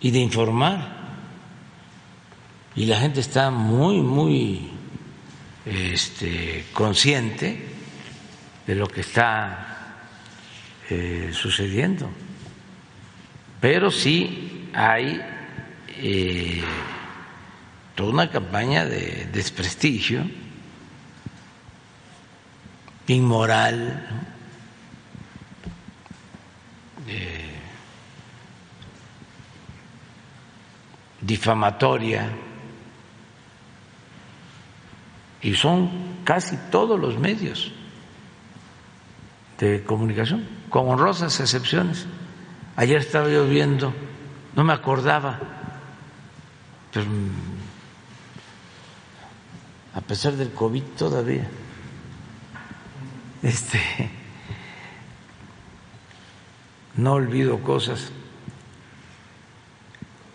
y 0.00 0.10
de 0.10 0.18
informar. 0.18 1.00
Y 2.76 2.86
la 2.86 3.00
gente 3.00 3.20
está 3.20 3.50
muy, 3.50 4.00
muy 4.00 4.70
este, 5.66 6.66
consciente 6.72 7.66
de 8.66 8.74
lo 8.74 8.86
que 8.86 9.00
está 9.00 9.96
eh, 10.88 11.30
sucediendo. 11.32 12.08
Pero 13.60 13.90
sí 13.90 14.70
hay 14.72 15.20
eh, 15.88 16.62
una 18.04 18.30
campaña 18.30 18.84
de 18.84 19.28
desprestigio 19.32 20.24
inmoral, 23.06 24.06
eh, 27.08 27.50
difamatoria, 31.20 32.30
y 35.42 35.54
son 35.54 36.22
casi 36.24 36.56
todos 36.70 37.00
los 37.00 37.18
medios 37.18 37.72
de 39.58 39.82
comunicación, 39.84 40.46
con 40.68 40.88
honrosas 40.88 41.40
excepciones. 41.40 42.06
Ayer 42.76 43.00
estaba 43.00 43.28
yo 43.28 43.46
viendo, 43.46 43.92
no 44.54 44.64
me 44.64 44.72
acordaba, 44.72 45.38
pero 46.92 47.06
a 49.94 50.00
pesar 50.00 50.34
del 50.34 50.52
COVID 50.52 50.82
todavía, 50.96 51.48
este, 53.42 53.80
no 56.96 57.14
olvido 57.14 57.60
cosas. 57.60 58.12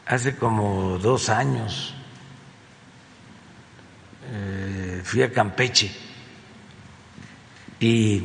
Hace 0.07 0.35
como 0.35 0.99
dos 0.99 1.29
años 1.29 1.93
eh, 4.31 5.01
fui 5.03 5.23
a 5.23 5.31
Campeche 5.31 5.91
y 7.79 8.23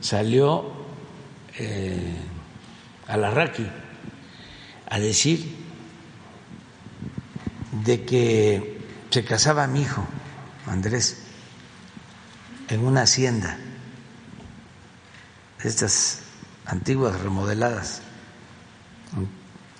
salió 0.00 0.72
eh, 1.58 2.16
Alarraqui 3.06 3.66
a 4.88 4.98
decir 4.98 5.56
de 7.84 8.04
que 8.04 8.81
se 9.12 9.24
casaba 9.24 9.66
mi 9.66 9.82
hijo, 9.82 10.06
Andrés, 10.66 11.18
en 12.68 12.82
una 12.82 13.02
hacienda, 13.02 13.58
estas 15.62 16.20
antiguas 16.64 17.20
remodeladas, 17.20 18.00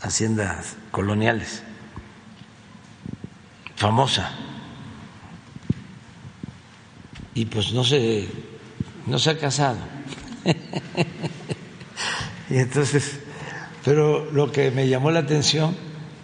haciendas 0.02 0.76
coloniales, 0.90 1.62
famosa. 3.76 4.32
Y 7.34 7.46
pues 7.46 7.72
no 7.72 7.84
se, 7.84 8.28
no 9.06 9.18
se 9.18 9.30
ha 9.30 9.38
casado. 9.38 9.78
y 12.50 12.58
entonces, 12.58 13.20
pero 13.82 14.30
lo 14.30 14.52
que 14.52 14.70
me 14.70 14.88
llamó 14.88 15.10
la 15.10 15.20
atención, 15.20 15.74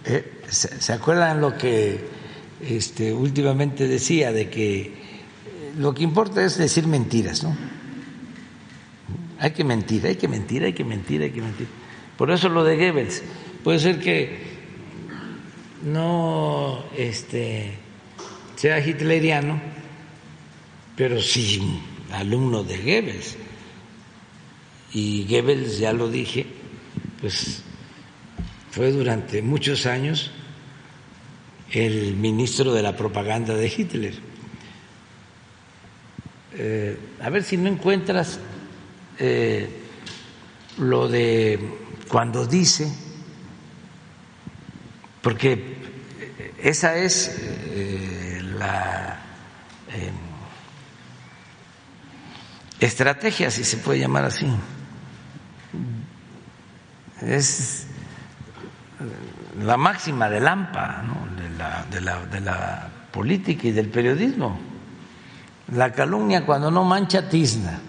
eh, 0.05 0.43
¿se, 0.51 0.79
¿se 0.83 0.93
acuerdan 0.93 1.41
lo 1.41 1.57
que 1.57 2.18
este, 2.61 3.13
últimamente 3.13 3.87
decía 3.87 4.33
de 4.33 4.51
que 4.51 4.93
lo 5.77 5.95
que 5.95 6.03
importa 6.03 6.45
es 6.45 6.59
decir 6.59 6.87
mentiras, 6.87 7.43
¿no? 7.43 7.57
Hay 9.39 9.53
que 9.53 9.63
mentir, 9.63 10.05
hay 10.07 10.17
que 10.17 10.27
mentir, 10.27 10.65
hay 10.65 10.73
que 10.73 10.85
mentir, 10.85 11.23
hay 11.23 11.31
que 11.31 11.41
mentir. 11.41 11.69
Por 12.17 12.31
eso 12.31 12.49
lo 12.49 12.65
de 12.65 12.77
Goebbels. 12.77 13.23
Puede 13.63 13.79
ser 13.79 14.01
que 14.01 14.39
no 15.85 16.85
este, 16.97 17.75
sea 18.57 18.85
hitleriano, 18.85 19.61
pero 20.97 21.21
sí 21.23 21.81
alumno 22.13 22.65
de 22.65 22.79
Goebbels. 22.79 23.37
Y 24.93 25.27
Goebbels, 25.29 25.79
ya 25.79 25.93
lo 25.93 26.11
dije, 26.11 26.47
pues 27.21 27.63
fue 28.73 28.91
durante 28.91 29.43
muchos 29.43 29.87
años 29.87 30.33
el 31.73 32.17
ministro 32.17 32.73
de 32.73 32.83
la 32.83 32.97
propaganda 32.97 33.55
de 33.55 33.67
Hitler. 33.67 34.15
Eh, 36.55 36.99
a 37.21 37.31
ver 37.31 37.43
si 37.43 37.57
no 37.57 37.69
encuentras 37.69 38.41
eh, 39.19 39.69
lo 40.79 41.09
de 41.09 41.59
cuando 42.09 42.47
dice, 42.47 42.91
porque 45.23 45.77
esa 46.59 46.97
es 46.97 47.37
eh, 47.39 48.41
la 48.59 49.21
eh, 49.93 50.11
estrategia, 52.81 53.51
si 53.51 53.65
se 53.65 53.77
puede 53.77 54.01
llamar 54.01 54.25
así. 54.25 54.47
Es 57.21 57.87
la 59.61 59.77
máxima 59.77 60.29
del 60.29 60.47
AMPA, 60.47 61.05
de, 61.37 61.51
la, 61.51 61.85
de, 61.91 62.01
la, 62.01 62.27
de 62.27 62.41
la 62.41 62.89
política 63.11 63.69
y 63.69 63.73
del 63.73 63.89
periodismo. 63.89 64.59
La 65.75 65.93
calumnia 65.93 66.47
cuando 66.47 66.71
no 66.71 66.85
mancha 66.85 67.29
tizna. 67.29 67.81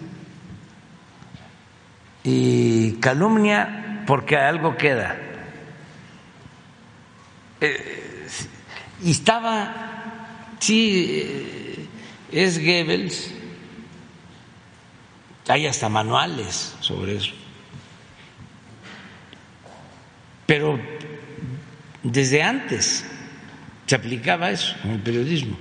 Y 2.22 2.92
calumnia 2.94 4.02
porque 4.06 4.36
algo 4.36 4.76
queda. 4.76 5.16
Eh, 7.60 8.26
y 9.02 9.10
estaba, 9.12 10.54
sí, 10.58 11.06
eh, 11.08 11.88
es 12.32 12.58
Goebbels, 12.58 13.32
hay 15.48 15.66
hasta 15.66 15.88
manuales 15.88 16.76
sobre 16.80 17.16
eso. 17.16 17.32
Pero 20.46 20.78
desde 22.02 22.42
antes 22.42 23.04
se 23.86 23.94
aplicaba 23.94 24.50
eso 24.50 24.76
en 24.84 24.90
el 24.92 25.00
periodismo. 25.00 25.56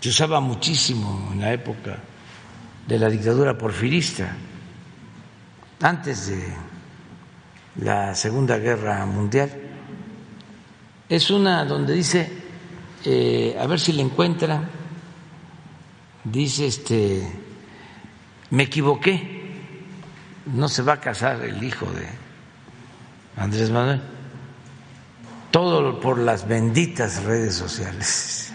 Se 0.00 0.08
usaba 0.08 0.40
muchísimo 0.40 1.30
en 1.32 1.40
la 1.40 1.52
época 1.52 1.98
de 2.86 2.98
la 2.98 3.08
dictadura 3.08 3.56
porfirista, 3.56 4.36
antes 5.80 6.28
de 6.28 6.42
la 7.76 8.14
Segunda 8.14 8.58
Guerra 8.58 9.06
Mundial. 9.06 9.50
Es 11.08 11.30
una 11.30 11.64
donde 11.64 11.94
dice, 11.94 12.30
eh, 13.04 13.56
a 13.58 13.66
ver 13.66 13.80
si 13.80 13.92
le 13.92 14.02
encuentra, 14.02 14.62
dice 16.24 16.66
este, 16.66 17.22
me 18.50 18.64
equivoqué, 18.64 19.42
no 20.54 20.68
se 20.68 20.82
va 20.82 20.94
a 20.94 21.00
casar 21.00 21.42
el 21.42 21.62
hijo 21.62 21.86
de 21.86 22.06
Andrés 23.36 23.70
Manuel, 23.70 24.02
todo 25.52 26.00
por 26.00 26.18
las 26.18 26.48
benditas 26.48 27.22
redes 27.24 27.54
sociales. 27.54 28.52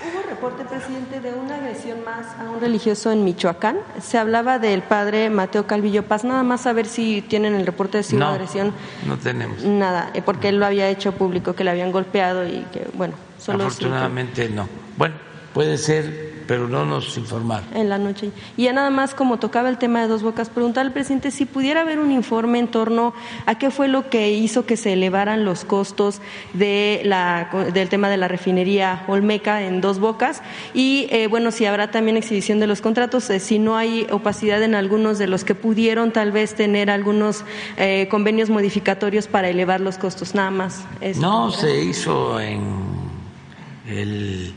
Hubo 0.00 0.22
reporte, 0.30 0.64
presidente, 0.64 1.18
de 1.20 1.32
una 1.34 1.56
agresión 1.56 2.04
más 2.04 2.26
a 2.38 2.48
un 2.50 2.60
religioso 2.60 3.10
en 3.10 3.24
Michoacán. 3.24 3.78
Se 4.00 4.16
hablaba 4.18 4.58
del 4.60 4.82
padre 4.82 5.28
Mateo 5.30 5.66
Calvillo 5.66 6.04
Paz. 6.04 6.22
Nada 6.24 6.42
más 6.44 6.66
a 6.66 6.72
ver 6.72 6.86
si 6.86 7.22
tienen 7.22 7.54
el 7.54 7.66
reporte 7.66 7.96
de 7.98 8.02
si 8.04 8.14
hubo 8.14 8.20
No, 8.24 8.28
agresión. 8.28 8.72
no 9.06 9.16
tenemos. 9.18 9.64
Nada, 9.64 10.10
eh, 10.14 10.22
porque 10.22 10.50
él 10.50 10.58
lo 10.60 10.66
había 10.66 10.88
hecho 10.88 11.12
público, 11.12 11.54
que 11.54 11.64
le 11.64 11.70
habían 11.70 11.90
golpeado 11.90 12.46
y 12.46 12.64
que, 12.72 12.86
bueno, 12.94 13.14
solo 13.40 13.58
que- 13.58 13.64
Afortunadamente 13.64 14.48
no. 14.50 14.68
Bueno, 14.96 15.16
puede 15.54 15.78
ser, 15.78 16.34
pero 16.48 16.66
no 16.66 16.86
nos 16.86 17.16
informaron. 17.18 17.68
en 17.74 17.90
la 17.90 17.98
noche. 17.98 18.30
Y 18.56 18.64
ya 18.64 18.72
nada 18.72 18.88
más 18.88 19.14
como 19.14 19.38
tocaba 19.38 19.68
el 19.68 19.76
tema 19.76 20.00
de 20.00 20.08
dos 20.08 20.22
bocas, 20.22 20.48
preguntar 20.48 20.86
al 20.86 20.92
presidente 20.92 21.30
si 21.30 21.44
pudiera 21.44 21.82
haber 21.82 22.00
un 22.00 22.10
informe 22.10 22.58
en 22.58 22.68
torno 22.68 23.12
a 23.44 23.58
qué 23.58 23.70
fue 23.70 23.86
lo 23.86 24.08
que 24.08 24.32
hizo 24.32 24.64
que 24.64 24.78
se 24.78 24.94
elevaran 24.94 25.44
los 25.44 25.66
costos 25.66 26.22
de 26.54 27.02
la, 27.04 27.50
del 27.74 27.90
tema 27.90 28.08
de 28.08 28.16
la 28.16 28.28
refinería 28.28 29.04
Olmeca 29.08 29.62
en 29.62 29.82
dos 29.82 30.00
bocas 30.00 30.42
y 30.72 31.06
eh, 31.10 31.26
bueno, 31.28 31.50
si 31.50 31.66
habrá 31.66 31.90
también 31.90 32.16
exhibición 32.16 32.60
de 32.60 32.66
los 32.66 32.80
contratos, 32.80 33.28
eh, 33.28 33.40
si 33.40 33.58
no 33.58 33.76
hay 33.76 34.06
opacidad 34.10 34.62
en 34.62 34.74
algunos 34.74 35.18
de 35.18 35.26
los 35.26 35.44
que 35.44 35.54
pudieron 35.54 36.12
tal 36.12 36.32
vez 36.32 36.54
tener 36.54 36.88
algunos 36.88 37.44
eh, 37.76 38.08
convenios 38.10 38.48
modificatorios 38.48 39.26
para 39.26 39.50
elevar 39.50 39.82
los 39.82 39.98
costos, 39.98 40.34
nada 40.34 40.50
más. 40.50 40.86
Eso. 41.02 41.20
No 41.20 41.50
se 41.50 41.84
hizo 41.84 42.40
en 42.40 42.62
el 43.86 44.54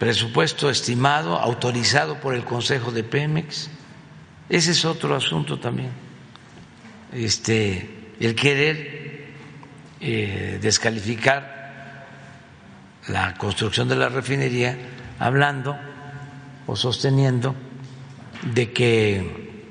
presupuesto 0.00 0.70
estimado, 0.70 1.38
autorizado 1.38 2.18
por 2.20 2.34
el 2.34 2.42
Consejo 2.42 2.90
de 2.90 3.04
Pemex. 3.04 3.68
Ese 4.48 4.70
es 4.70 4.84
otro 4.86 5.14
asunto 5.14 5.60
también. 5.60 5.90
Este, 7.12 8.14
el 8.18 8.34
querer 8.34 9.34
eh, 10.00 10.58
descalificar 10.60 12.06
la 13.08 13.34
construcción 13.34 13.88
de 13.90 13.96
la 13.96 14.08
refinería 14.08 14.74
hablando 15.18 15.76
o 16.66 16.74
sosteniendo 16.76 17.54
de 18.54 18.72
que 18.72 19.64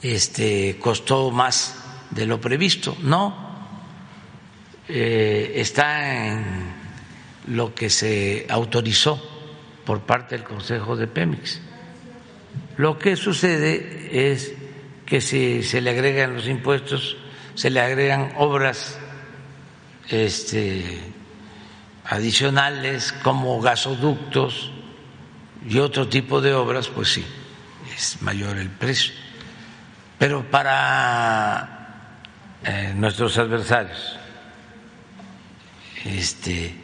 este 0.00 0.78
costó 0.80 1.30
más 1.30 1.76
de 2.10 2.24
lo 2.24 2.40
previsto. 2.40 2.96
No, 3.02 3.36
eh, 4.88 5.52
está 5.56 6.28
en 6.28 6.72
lo 7.48 7.74
que 7.74 7.90
se 7.90 8.46
autorizó 8.48 9.33
por 9.84 10.00
parte 10.00 10.36
del 10.36 10.44
Consejo 10.44 10.96
de 10.96 11.06
Pemex. 11.06 11.60
Lo 12.76 12.98
que 12.98 13.16
sucede 13.16 14.32
es 14.32 14.54
que 15.06 15.20
si 15.20 15.62
se 15.62 15.80
le 15.80 15.90
agregan 15.90 16.34
los 16.34 16.48
impuestos, 16.48 17.16
se 17.54 17.70
le 17.70 17.80
agregan 17.80 18.32
obras 18.36 18.98
este, 20.08 21.00
adicionales 22.04 23.12
como 23.22 23.60
gasoductos 23.60 24.70
y 25.68 25.78
otro 25.78 26.08
tipo 26.08 26.40
de 26.40 26.54
obras, 26.54 26.88
pues 26.88 27.12
sí, 27.12 27.24
es 27.96 28.20
mayor 28.22 28.58
el 28.58 28.70
precio. 28.70 29.14
Pero 30.18 30.50
para 30.50 32.18
eh, 32.64 32.92
nuestros 32.94 33.38
adversarios, 33.38 34.18
este, 36.04 36.83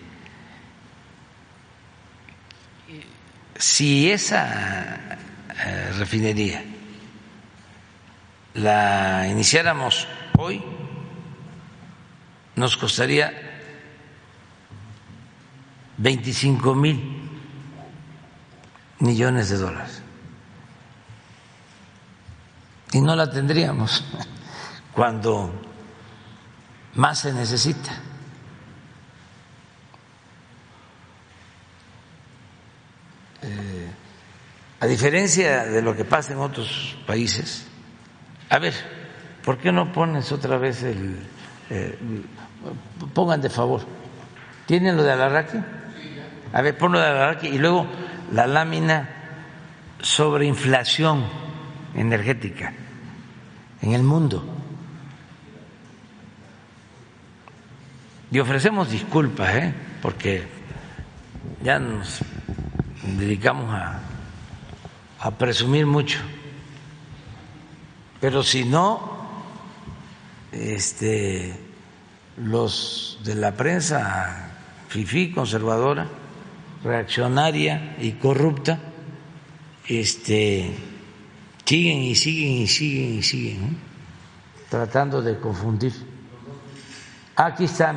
si 3.60 4.10
esa 4.10 5.18
eh, 5.64 5.92
refinería 5.98 6.64
la 8.54 9.28
iniciáramos 9.28 10.08
hoy, 10.38 10.62
nos 12.56 12.76
costaría 12.76 13.32
25 15.98 16.74
mil 16.74 17.20
millones 19.00 19.50
de 19.50 19.56
dólares. 19.58 20.02
Y 22.92 23.00
no 23.02 23.14
la 23.14 23.30
tendríamos 23.30 24.02
cuando 24.94 25.52
más 26.94 27.18
se 27.18 27.32
necesita. 27.34 27.92
Eh, 33.42 33.88
a 34.80 34.86
diferencia 34.86 35.64
de 35.64 35.82
lo 35.82 35.94
que 35.94 36.04
pasa 36.04 36.32
en 36.32 36.38
otros 36.38 36.96
países, 37.06 37.66
a 38.48 38.58
ver, 38.58 38.74
¿por 39.44 39.58
qué 39.58 39.72
no 39.72 39.92
pones 39.92 40.32
otra 40.32 40.56
vez 40.56 40.82
el... 40.82 41.16
Eh, 41.70 41.98
pongan 43.14 43.40
de 43.40 43.50
favor. 43.50 43.82
¿Tienen 44.66 44.96
lo 44.96 45.02
de 45.02 45.12
Alarraqui? 45.12 45.58
A 46.52 46.62
ver, 46.62 46.76
ponlo 46.76 46.98
de 46.98 47.06
Alarraqui 47.06 47.48
y 47.48 47.58
luego 47.58 47.86
la 48.32 48.46
lámina 48.46 49.08
sobre 50.00 50.46
inflación 50.46 51.24
energética 51.94 52.72
en 53.82 53.92
el 53.92 54.02
mundo. 54.02 54.44
Y 58.30 58.38
ofrecemos 58.38 58.90
disculpas, 58.90 59.54
¿eh? 59.56 59.74
porque 60.00 60.46
ya 61.62 61.78
nos 61.78 62.20
dedicamos 63.02 63.72
a, 63.74 64.00
a 65.20 65.30
presumir 65.32 65.86
mucho. 65.86 66.18
Pero 68.20 68.42
si 68.42 68.64
no, 68.64 69.00
este, 70.52 71.54
los 72.36 73.18
de 73.24 73.34
la 73.34 73.52
prensa 73.54 74.50
fifí 74.88 75.32
conservadora, 75.32 76.06
reaccionaria 76.82 77.96
y 78.00 78.12
corrupta, 78.12 78.78
este, 79.86 80.74
siguen 81.64 81.98
y 81.98 82.14
siguen 82.14 82.52
y 82.52 82.66
siguen 82.66 83.18
y 83.18 83.22
siguen, 83.22 83.78
tratando 84.68 85.22
de 85.22 85.38
confundir. 85.38 85.92
Aquí 87.36 87.64
está, 87.64 87.94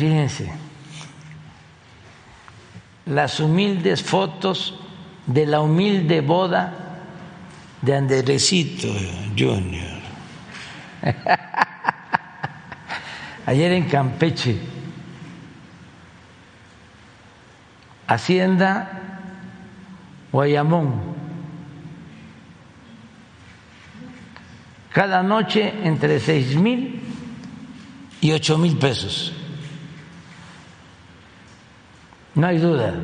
Fíjense, 0.00 0.50
las 3.04 3.38
humildes 3.38 4.02
fotos 4.02 4.80
de 5.26 5.44
la 5.44 5.60
humilde 5.60 6.22
boda 6.22 6.72
de 7.82 7.96
Anderecito 7.96 8.88
Junior. 9.38 10.00
Ayer 13.44 13.72
en 13.72 13.84
Campeche, 13.90 14.56
Hacienda 18.06 19.02
Guayamón, 20.32 20.94
cada 24.94 25.22
noche 25.22 25.74
entre 25.84 26.18
seis 26.20 26.56
mil 26.56 27.02
y 28.22 28.32
ocho 28.32 28.56
mil 28.56 28.78
pesos. 28.78 29.34
No 32.34 32.46
hay 32.46 32.58
duda. 32.58 32.94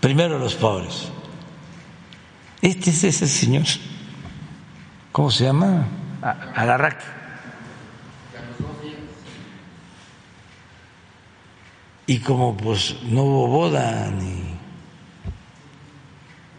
Primero 0.00 0.38
los 0.38 0.54
pobres. 0.54 1.08
Este 2.60 2.90
es 2.90 3.04
ese 3.04 3.26
señor. 3.26 3.64
¿Cómo 5.12 5.30
se 5.30 5.44
llama? 5.44 5.86
Y 12.06 12.18
como 12.18 12.56
pues 12.56 12.96
no 13.04 13.22
hubo 13.22 13.46
boda 13.46 14.10
ni 14.10 14.54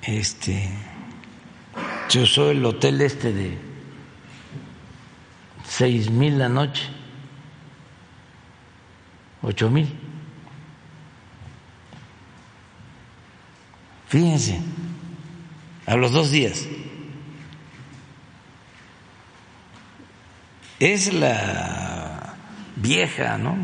este 0.01 0.69
se 2.07 2.22
usó 2.22 2.51
el 2.51 2.63
hotel 2.65 3.01
este 3.01 3.34
de 3.34 3.57
seis 5.65 6.09
mil 6.09 6.38
la 6.39 6.49
noche, 6.49 6.84
ocho 9.41 9.69
mil. 9.69 10.05
Fíjense, 14.15 14.61
a 15.85 15.97
los 15.97 16.13
dos 16.13 16.31
días. 16.31 16.65
Es 20.79 21.13
la 21.13 22.35
vieja, 22.77 23.37
¿no? 23.37 23.57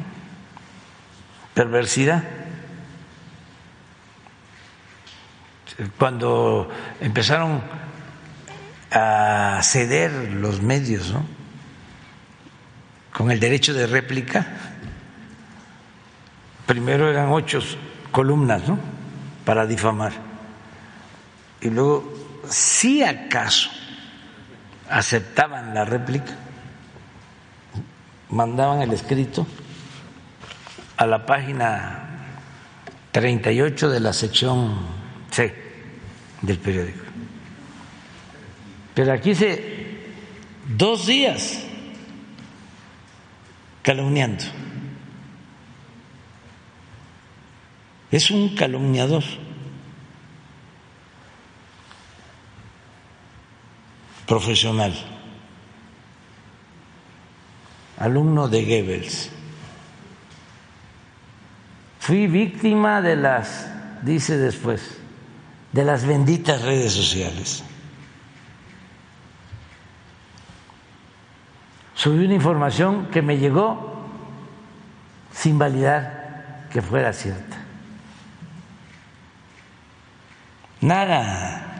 Perversidad. 1.53 2.25
Cuando 5.97 6.69
empezaron 6.99 7.61
a 8.91 9.61
ceder 9.63 10.11
los 10.33 10.61
medios, 10.61 11.13
¿no? 11.13 11.25
Con 13.13 13.31
el 13.31 13.39
derecho 13.39 13.73
de 13.73 13.87
réplica, 13.87 14.47
primero 16.65 17.09
eran 17.09 17.29
ocho 17.29 17.61
columnas, 18.11 18.67
¿no? 18.67 18.77
Para 19.45 19.65
difamar 19.65 20.30
y 21.61 21.69
luego, 21.69 22.11
si 22.49 23.03
acaso 23.03 23.69
aceptaban 24.89 25.73
la 25.73 25.85
réplica, 25.85 26.35
mandaban 28.29 28.81
el 28.81 28.91
escrito 28.91 29.45
a 30.97 31.05
la 31.05 31.25
página 31.25 32.01
38 33.11 33.89
de 33.89 33.99
la 33.99 34.13
sección 34.13 34.75
C 35.29 35.53
del 36.41 36.57
periódico. 36.57 37.03
Pero 38.93 39.13
aquí 39.13 39.35
se 39.35 39.99
dos 40.77 41.05
días 41.07 41.59
calumniando. 43.81 44.43
Es 48.11 48.29
un 48.29 48.55
calumniador. 48.55 49.23
Profesional, 54.31 54.93
alumno 57.99 58.47
de 58.47 58.63
Goebbels. 58.63 59.29
Fui 61.99 62.27
víctima 62.27 63.01
de 63.01 63.17
las, 63.17 63.67
dice 64.03 64.37
después, 64.37 64.99
de 65.73 65.83
las 65.83 66.05
benditas 66.05 66.61
redes 66.61 66.93
sociales. 66.93 67.65
subí 71.93 72.23
una 72.25 72.33
información 72.33 73.07
que 73.11 73.21
me 73.21 73.37
llegó 73.37 74.07
sin 75.33 75.59
validar 75.59 76.67
que 76.71 76.81
fuera 76.81 77.11
cierta. 77.11 77.57
Nada. 80.79 81.70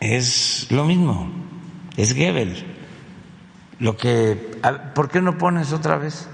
Es 0.00 0.68
lo 0.70 0.84
mismo, 0.84 1.30
es 1.96 2.14
Gebel. 2.14 2.64
Lo 3.80 3.96
que, 3.96 4.60
¿Por 4.94 5.08
qué 5.08 5.20
no 5.20 5.38
pones 5.38 5.72
otra 5.72 5.96
vez? 5.96 6.28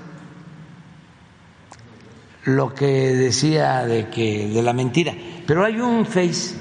Lo 2.45 2.75
que 2.75 2.87
decía 2.87 3.87
de 3.87 4.09
que 4.11 4.49
de 4.49 4.63
la 4.63 4.73
mentira. 4.73 5.15
Pero 5.47 5.65
hay 5.65 5.79
un 5.79 6.05
face, 6.05 6.55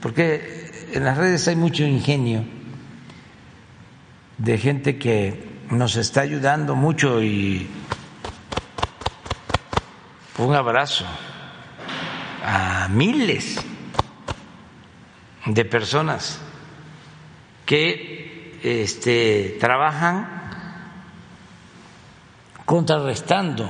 porque 0.00 0.88
en 0.92 1.04
las 1.04 1.16
redes 1.16 1.46
hay 1.48 1.56
mucho 1.56 1.84
ingenio 1.84 2.44
de 4.38 4.58
gente 4.58 4.98
que 4.98 5.48
nos 5.70 5.96
está 5.96 6.22
ayudando 6.22 6.74
mucho 6.74 7.22
y 7.22 7.68
un 10.38 10.54
abrazo 10.54 11.04
a 12.44 12.88
miles 12.88 13.60
de 15.46 15.64
personas 15.64 16.40
que 17.68 18.56
este, 18.62 19.58
trabajan 19.60 20.26
contrarrestando 22.64 23.68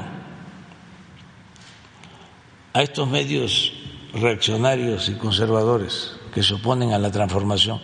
a 2.72 2.80
estos 2.80 3.10
medios 3.10 3.72
reaccionarios 4.14 5.08
y 5.08 5.14
conservadores 5.14 6.16
que 6.32 6.44
se 6.44 6.54
oponen 6.54 6.92
a 6.92 6.98
la 7.00 7.10
transformación. 7.10 7.80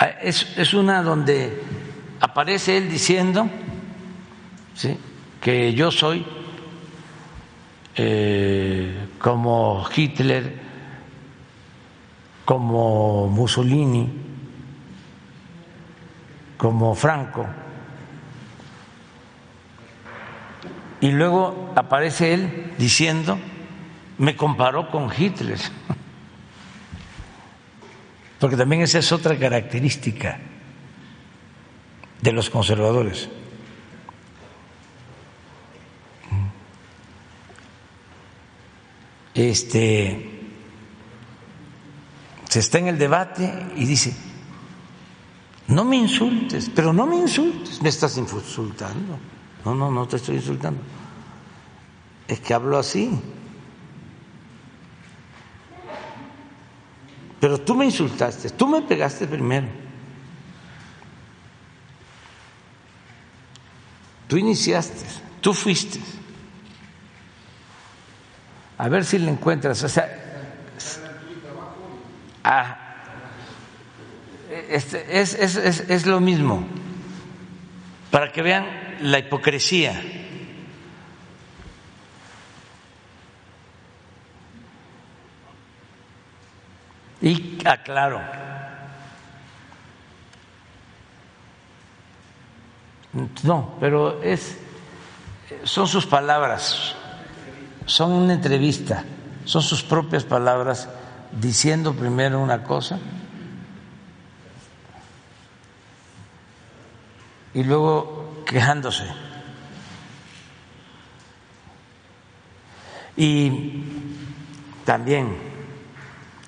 Ah, 0.00 0.06
es, 0.20 0.74
una 0.74 1.00
donde 1.00 1.62
aparece 2.18 2.78
él 2.78 2.90
diciendo 2.90 3.48
que 5.40 5.74
yo 5.74 5.92
soy 5.92 6.26
eh, 7.94 9.10
como 9.20 9.86
Hitler, 9.94 10.58
como 12.44 13.28
Mussolini, 13.28 14.23
como 16.64 16.94
Franco. 16.94 17.46
Y 21.02 21.10
luego 21.10 21.74
aparece 21.76 22.32
él 22.32 22.72
diciendo, 22.78 23.38
me 24.16 24.34
comparó 24.34 24.90
con 24.90 25.10
Hitler, 25.14 25.58
porque 28.40 28.56
también 28.56 28.80
esa 28.80 29.00
es 29.00 29.12
otra 29.12 29.38
característica 29.38 30.40
de 32.22 32.32
los 32.32 32.48
conservadores. 32.48 33.28
Este 39.34 40.30
se 42.48 42.58
está 42.58 42.78
en 42.78 42.88
el 42.88 42.96
debate 42.96 43.52
y 43.76 43.84
dice, 43.84 44.16
no 45.68 45.84
me 45.84 45.96
insultes, 45.96 46.70
pero 46.74 46.92
no 46.92 47.06
me 47.06 47.16
insultes, 47.16 47.80
me 47.80 47.88
estás 47.88 48.16
insultando. 48.18 49.18
No, 49.64 49.74
no, 49.74 49.90
no 49.90 50.06
te 50.06 50.16
estoy 50.16 50.36
insultando. 50.36 50.80
Es 52.28 52.40
que 52.40 52.52
hablo 52.52 52.78
así. 52.78 53.18
Pero 57.40 57.60
tú 57.60 57.74
me 57.74 57.84
insultaste, 57.84 58.50
tú 58.50 58.66
me 58.66 58.82
pegaste 58.82 59.26
primero. 59.26 59.68
Tú 64.28 64.36
iniciaste, 64.36 65.04
tú 65.40 65.52
fuiste. 65.52 66.00
A 68.78 68.88
ver 68.88 69.04
si 69.04 69.18
le 69.18 69.30
encuentras. 69.30 69.82
O 69.82 69.88
sea, 69.88 70.08
ah, 72.42 72.83
este, 74.68 75.20
es, 75.20 75.34
es, 75.34 75.56
es, 75.56 75.80
es 75.88 76.06
lo 76.06 76.20
mismo, 76.20 76.64
para 78.10 78.32
que 78.32 78.42
vean 78.42 78.66
la 79.00 79.18
hipocresía. 79.18 80.00
Y 87.20 87.58
aclaro, 87.64 88.20
no, 93.42 93.76
pero 93.80 94.22
es, 94.22 94.58
son 95.62 95.88
sus 95.88 96.04
palabras, 96.04 96.94
son 97.86 98.12
una 98.12 98.34
entrevista, 98.34 99.04
son 99.44 99.62
sus 99.62 99.82
propias 99.82 100.24
palabras 100.24 100.88
diciendo 101.32 101.94
primero 101.94 102.40
una 102.40 102.62
cosa 102.62 102.98
y 107.54 107.62
luego 107.62 108.42
quejándose. 108.44 109.04
Y 113.16 113.84
también 114.84 115.36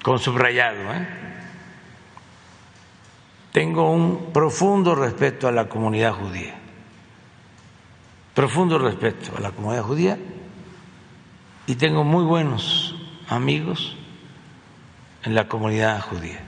con 0.02 0.18
subrayado, 0.18 0.92
¿eh? 0.92 1.08
tengo 3.52 3.90
un 3.90 4.32
profundo 4.32 4.94
respeto 4.94 5.48
a 5.48 5.52
la 5.52 5.68
comunidad 5.68 6.12
judía, 6.12 6.54
profundo 8.34 8.78
respeto 8.78 9.36
a 9.36 9.40
la 9.40 9.52
comunidad 9.52 9.84
judía 9.84 10.18
y 11.66 11.76
tengo 11.76 12.04
muy 12.04 12.24
buenos 12.24 12.96
amigos 13.28 13.96
en 15.22 15.34
la 15.34 15.48
comunidad 15.48 16.00
judía. 16.02 16.40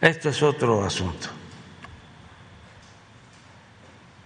Este 0.00 0.28
es 0.28 0.42
otro 0.42 0.84
asunto 0.84 1.28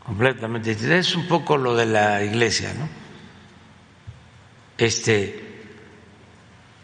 completamente 0.04 0.72
Es 0.98 1.14
un 1.14 1.26
poco 1.26 1.56
lo 1.56 1.74
de 1.76 1.86
la 1.86 2.22
iglesia, 2.22 2.74
¿no? 2.74 2.88
Este, 4.78 5.62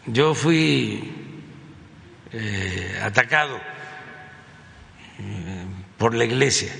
yo 0.05 0.33
fui 0.33 1.13
eh, 2.31 2.99
atacado 3.03 3.57
eh, 5.19 5.65
por 5.97 6.13
la 6.13 6.23
iglesia, 6.23 6.71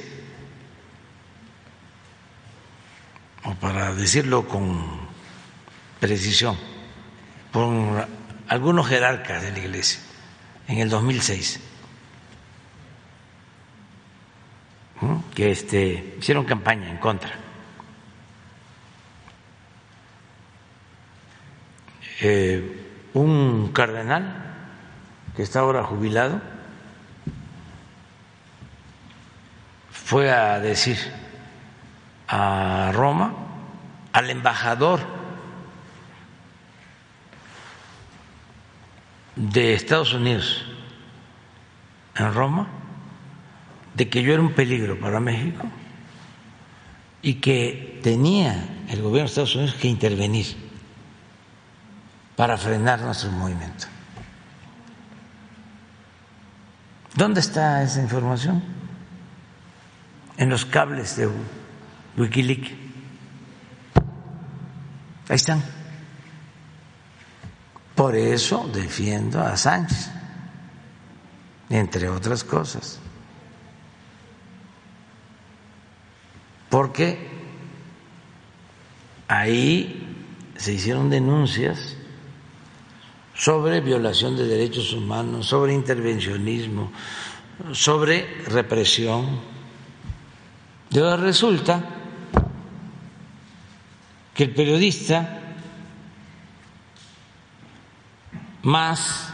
o 3.43 3.53
para 3.55 3.93
decirlo 3.93 4.47
con 4.47 5.07
precisión, 5.99 6.57
por 7.51 8.07
algunos 8.47 8.87
jerarcas 8.87 9.41
de 9.43 9.51
la 9.51 9.59
iglesia 9.59 9.99
en 10.67 10.77
el 10.77 10.89
2006 10.89 11.68
que 15.33 15.51
este, 15.51 16.15
hicieron 16.19 16.45
campaña 16.45 16.89
en 16.89 16.97
contra. 16.97 17.31
Eh, 22.21 22.85
un 23.13 23.71
cardenal 23.71 24.45
que 25.35 25.43
está 25.43 25.61
ahora 25.61 25.83
jubilado 25.83 26.41
fue 29.91 30.31
a 30.31 30.59
decir 30.59 30.97
a 32.27 32.91
Roma, 32.93 33.33
al 34.11 34.29
embajador 34.29 34.99
de 39.35 39.73
Estados 39.73 40.13
Unidos 40.13 40.65
en 42.15 42.33
Roma, 42.33 42.67
de 43.99 44.07
que 44.07 44.23
yo 44.23 44.31
era 44.31 44.41
un 44.41 44.53
peligro 44.53 44.97
para 44.97 45.19
México 45.19 45.67
y 47.21 47.33
que 47.35 47.99
tenía 48.01 48.85
el 48.87 49.01
gobierno 49.01 49.23
de 49.23 49.25
Estados 49.25 49.55
Unidos 49.55 49.75
que 49.75 49.89
intervenir 49.89 50.55
para 52.37 52.57
frenar 52.57 53.01
nuestro 53.01 53.29
movimiento. 53.31 53.87
¿Dónde 57.13 57.41
está 57.41 57.83
esa 57.83 58.01
información? 58.01 58.63
En 60.37 60.49
los 60.49 60.63
cables 60.63 61.17
de 61.17 61.29
Wikileaks. 62.15 62.71
Ahí 65.27 65.35
están. 65.35 65.61
Por 67.95 68.15
eso 68.15 68.71
defiendo 68.73 69.41
a 69.41 69.57
Sánchez, 69.57 70.09
entre 71.69 72.07
otras 72.07 72.45
cosas. 72.45 73.01
Porque 76.69 77.27
ahí 79.27 80.05
se 80.55 80.73
hicieron 80.73 81.09
denuncias 81.09 81.95
sobre 83.33 83.79
violación 83.79 84.35
de 84.35 84.45
derechos 84.45 84.91
humanos, 84.91 85.47
sobre 85.47 85.73
intervencionismo, 85.73 86.91
sobre 87.71 88.43
represión. 88.47 89.39
Y 90.91 90.99
resulta 90.99 91.83
que 94.33 94.43
el 94.43 94.53
periodista 94.53 95.39
más 98.63 99.31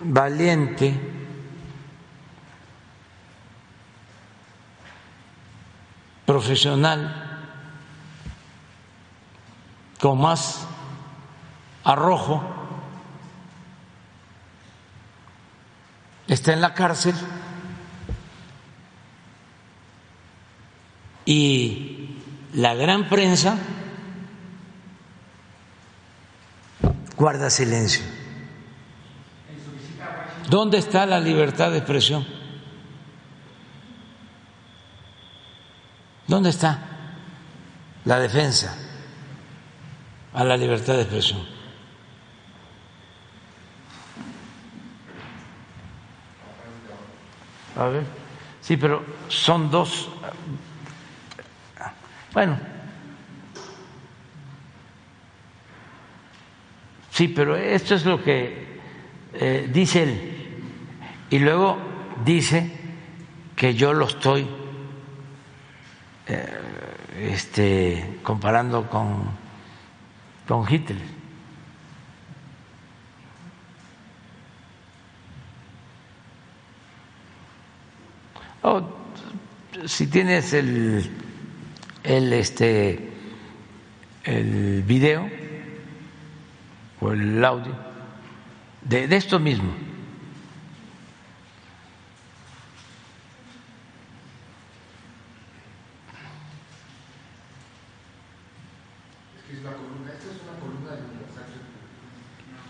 valiente 0.00 1.13
profesional 6.26 7.50
con 10.00 10.20
más 10.20 10.66
arrojo 11.84 12.42
está 16.26 16.52
en 16.52 16.60
la 16.60 16.74
cárcel 16.74 17.14
y 21.26 22.18
la 22.54 22.74
gran 22.74 23.08
prensa 23.08 23.56
guarda 27.16 27.50
silencio. 27.50 28.02
¿Dónde 30.48 30.78
está 30.78 31.06
la 31.06 31.20
libertad 31.20 31.70
de 31.70 31.78
expresión? 31.78 32.26
¿Dónde 36.26 36.50
está 36.50 36.78
la 38.04 38.18
defensa 38.18 38.74
a 40.32 40.44
la 40.44 40.56
libertad 40.56 40.94
de 40.94 41.02
expresión? 41.02 41.40
A 47.76 47.86
ver, 47.86 48.04
sí, 48.60 48.76
pero 48.76 49.04
son 49.28 49.70
dos. 49.70 50.08
Bueno, 52.32 52.58
sí, 57.10 57.28
pero 57.28 57.56
esto 57.56 57.94
es 57.94 58.06
lo 58.06 58.22
que 58.22 58.80
eh, 59.34 59.68
dice 59.72 60.02
él. 60.04 60.30
Y 61.30 61.38
luego 61.40 61.76
dice 62.24 62.70
que 63.56 63.74
yo 63.74 63.92
lo 63.92 64.06
estoy 64.06 64.63
este, 66.26 68.18
comparando 68.22 68.88
con, 68.88 69.24
con 70.48 70.72
Hitler. 70.72 71.02
Oh, 78.62 78.82
si 79.84 80.06
tienes 80.06 80.54
el, 80.54 81.10
el, 82.02 82.32
este, 82.32 83.12
el 84.24 84.82
video 84.82 85.28
o 87.00 87.12
el 87.12 87.44
audio 87.44 87.76
de, 88.82 89.06
de 89.06 89.16
esto 89.16 89.38
mismo. 89.38 89.93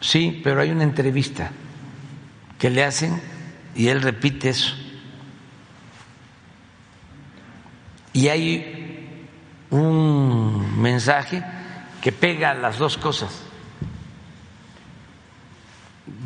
Sí, 0.05 0.43
pero 0.45 0.61
hay 0.61 0.71
una 0.71 0.85
entrevista 0.85 1.51
que 2.59 2.69
le 2.69 2.85
hacen 2.85 3.23
y 3.75 3.89
él 3.89 4.03
repite 4.03 4.51
eso. 4.51 4.75
Y 8.13 8.29
hay 8.29 9.27
un 9.71 10.79
mensaje 10.81 11.43
que 12.03 12.13
pega 12.13 12.53
las 12.53 12.77
dos 12.77 12.99
cosas 12.99 13.31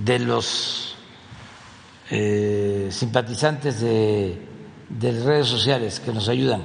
de 0.04 0.18
los 0.18 0.96
eh, 2.10 2.88
simpatizantes 2.90 3.80
de, 3.80 4.44
de 4.88 5.24
redes 5.24 5.46
sociales 5.46 6.00
que 6.00 6.12
nos 6.12 6.28
ayudan. 6.28 6.64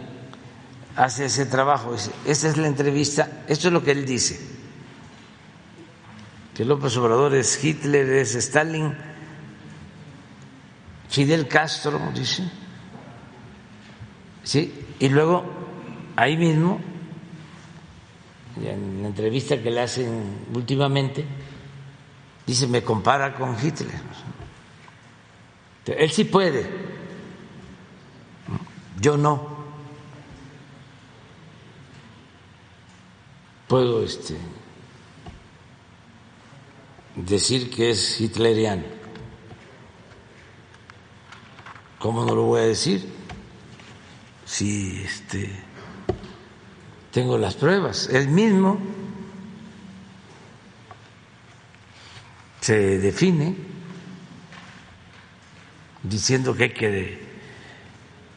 Hace 0.95 1.25
ese 1.25 1.45
trabajo. 1.45 1.93
Esa 2.25 2.49
es 2.49 2.57
la 2.57 2.65
entrevista. 2.65 3.43
Esto 3.47 3.67
es 3.67 3.73
lo 3.73 3.83
que 3.83 3.91
él 3.91 4.03
dice 4.03 4.52
que 6.55 6.65
López 6.65 6.95
Obrador 6.97 7.33
es 7.33 7.63
Hitler, 7.63 8.07
es 8.09 8.35
Stalin, 8.35 8.95
Fidel 11.09 11.47
Castro, 11.47 11.99
dice. 12.13 12.43
Sí, 14.43 14.85
y 14.99 15.09
luego 15.09 15.43
ahí 16.15 16.37
mismo, 16.37 16.79
en 18.57 19.01
la 19.01 19.07
entrevista 19.07 19.61
que 19.61 19.71
le 19.71 19.81
hacen 19.81 20.45
últimamente, 20.53 21.25
dice, 22.45 22.67
me 22.67 22.83
compara 22.83 23.33
con 23.33 23.55
Hitler. 23.59 24.01
Él 25.85 26.11
sí 26.11 26.25
puede, 26.25 26.69
yo 28.99 29.17
no. 29.17 29.53
Puedo 33.67 34.03
este 34.03 34.37
decir 37.15 37.69
que 37.69 37.91
es 37.91 38.19
hitleriano. 38.19 38.83
¿Cómo 41.99 42.25
no 42.25 42.35
lo 42.35 42.43
voy 42.43 42.61
a 42.61 42.65
decir? 42.65 43.07
Si 44.45 45.01
este, 45.03 45.49
tengo 47.11 47.37
las 47.37 47.55
pruebas. 47.55 48.09
Él 48.09 48.27
mismo 48.27 48.77
se 52.59 52.99
define 52.99 53.55
diciendo 56.03 56.55
que 56.55 56.63
hay 56.63 56.73
que 56.73 57.19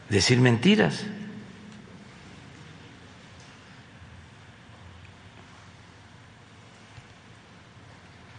decir 0.09 0.39
mentiras. 0.39 1.05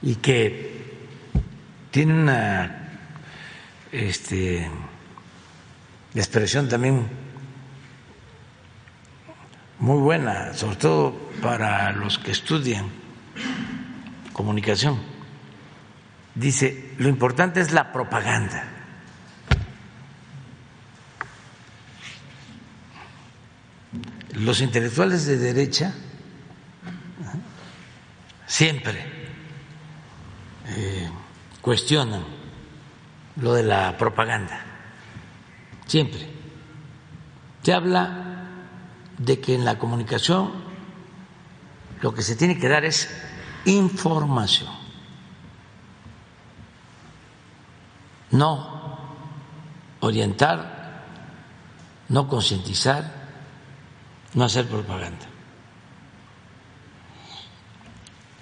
Y 0.02 0.16
que 0.16 0.78
tiene 1.90 2.14
una 2.14 3.00
este, 3.90 4.68
expresión 6.14 6.68
también 6.68 7.08
muy 9.78 9.98
buena, 9.98 10.54
sobre 10.54 10.76
todo 10.76 11.30
para 11.40 11.92
los 11.92 12.18
que 12.18 12.32
estudian 12.32 12.86
comunicación. 14.32 15.00
Dice, 16.34 16.94
lo 16.98 17.08
importante 17.08 17.60
es 17.60 17.72
la 17.72 17.92
propaganda. 17.92 18.64
Los 24.34 24.60
intelectuales 24.60 25.26
de 25.26 25.36
derecha 25.36 25.92
siempre 28.46 29.17
cuestionan 31.60 32.24
lo 33.36 33.54
de 33.54 33.62
la 33.62 33.96
propaganda, 33.96 34.60
siempre. 35.86 36.28
Se 37.62 37.72
habla 37.72 38.28
de 39.18 39.40
que 39.40 39.54
en 39.54 39.64
la 39.64 39.78
comunicación 39.78 40.52
lo 42.00 42.14
que 42.14 42.22
se 42.22 42.36
tiene 42.36 42.58
que 42.58 42.68
dar 42.68 42.84
es 42.84 43.10
información, 43.64 44.72
no 48.30 48.98
orientar, 50.00 51.04
no 52.08 52.28
concientizar, 52.28 53.12
no 54.34 54.44
hacer 54.44 54.66
propaganda. 54.66 55.26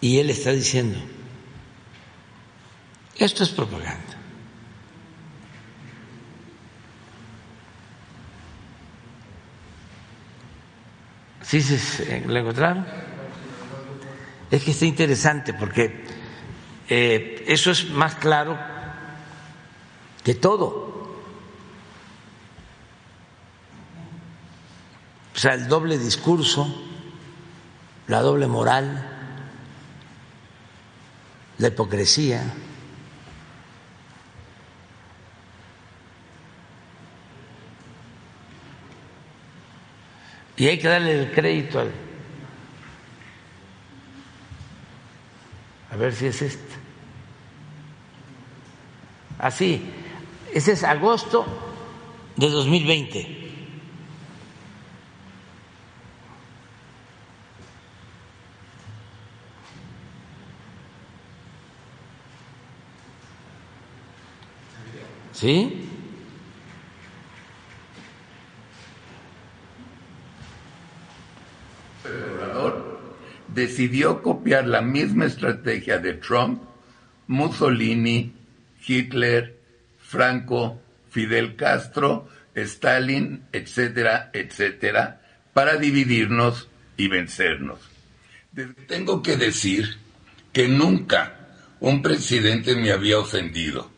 Y 0.01 0.19
él 0.19 0.31
está 0.31 0.51
diciendo, 0.51 0.99
esto 3.19 3.45
es 3.45 3.51
propaganda. 3.51 4.17
¿Sí 11.43 11.61
se 11.63 12.27
la 12.27 12.41
encontraron? 12.41 12.87
Es 14.51 14.65
que 14.65 14.73
está 14.73 14.85
interesante 14.85 15.55
porque 15.55 16.05
eh, 16.89 17.45
eso 17.47 17.71
es 17.71 17.89
más 17.91 18.17
claro 18.17 18.59
que 20.25 20.35
todo. 20.35 20.87
O 25.35 25.39
sea, 25.39 25.55
el 25.55 25.69
doble 25.69 25.99
discurso, 25.99 26.67
la 28.09 28.23
doble 28.23 28.47
moral 28.47 29.17
la 31.59 31.69
hipocresía. 31.69 32.43
Y 40.57 40.67
hay 40.67 40.79
que 40.79 40.89
darle 40.89 41.23
el 41.23 41.33
crédito 41.33 41.81
al... 41.81 41.93
A 45.91 45.97
ver 45.97 46.15
si 46.15 46.27
es 46.27 46.43
este. 46.43 46.75
Así, 49.39 49.83
ese 50.53 50.73
es 50.73 50.85
agosto 50.85 51.47
de 52.37 52.49
2020. 52.49 53.47
¿Sí? 65.33 65.86
Decidió 73.57 74.23
copiar 74.23 74.69
la 74.69 74.83
misma 74.83 75.25
estrategia 75.25 75.99
de 75.99 76.13
Trump, 76.13 76.63
Mussolini, 77.27 78.33
Hitler, 78.87 79.59
Franco, 79.99 80.81
Fidel 81.11 81.57
Castro, 81.57 82.29
Stalin, 82.55 83.45
etcétera, 83.53 84.31
etcétera, 84.33 85.23
para 85.55 85.77
dividirnos 85.77 86.69
y 86.99 87.09
vencernos. 87.09 87.81
Tengo 88.87 89.23
que 89.23 89.39
decir 89.39 89.97
que 90.53 90.69
nunca 90.69 91.49
un 91.81 92.03
presidente 92.03 92.77
me 92.77 92.93
había 92.93 93.19
ofendido. 93.19 93.91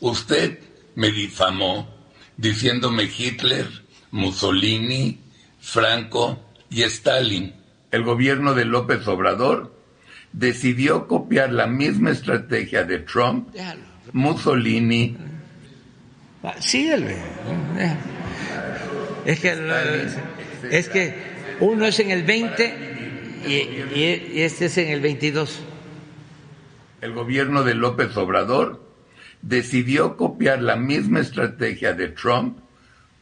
Usted 0.00 0.60
me 0.94 1.10
difamó 1.10 1.92
diciéndome 2.36 3.04
Hitler, 3.04 3.66
Mussolini, 4.12 5.20
Franco 5.60 6.45
y 6.76 6.82
Stalin. 6.82 7.54
El 7.90 8.02
gobierno 8.02 8.52
de 8.52 8.66
López 8.66 9.08
Obrador 9.08 9.74
decidió 10.34 11.06
copiar 11.06 11.50
la 11.50 11.66
misma 11.66 12.10
estrategia 12.10 12.84
de 12.84 12.98
Trump, 12.98 13.48
Mussolini. 14.12 15.16
Ah, 16.42 16.54
síguele. 16.58 17.16
Es 19.24 19.40
que, 19.40 19.56
es 20.70 20.88
que 20.90 21.14
uno 21.60 21.86
es 21.86 21.98
en 21.98 22.10
el 22.10 22.24
20 22.24 22.74
y, 23.46 23.52
y 23.98 24.42
este 24.42 24.66
es 24.66 24.76
en 24.76 24.88
el 24.90 25.00
22. 25.00 25.60
El 27.00 27.12
gobierno 27.14 27.64
de 27.64 27.74
López 27.74 28.14
Obrador 28.18 28.86
decidió 29.40 30.18
copiar 30.18 30.60
la 30.60 30.76
misma 30.76 31.20
estrategia 31.20 31.94
de 31.94 32.08
Trump, 32.08 32.58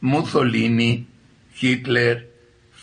Mussolini, 0.01 1.07
Hitler, 1.57 2.34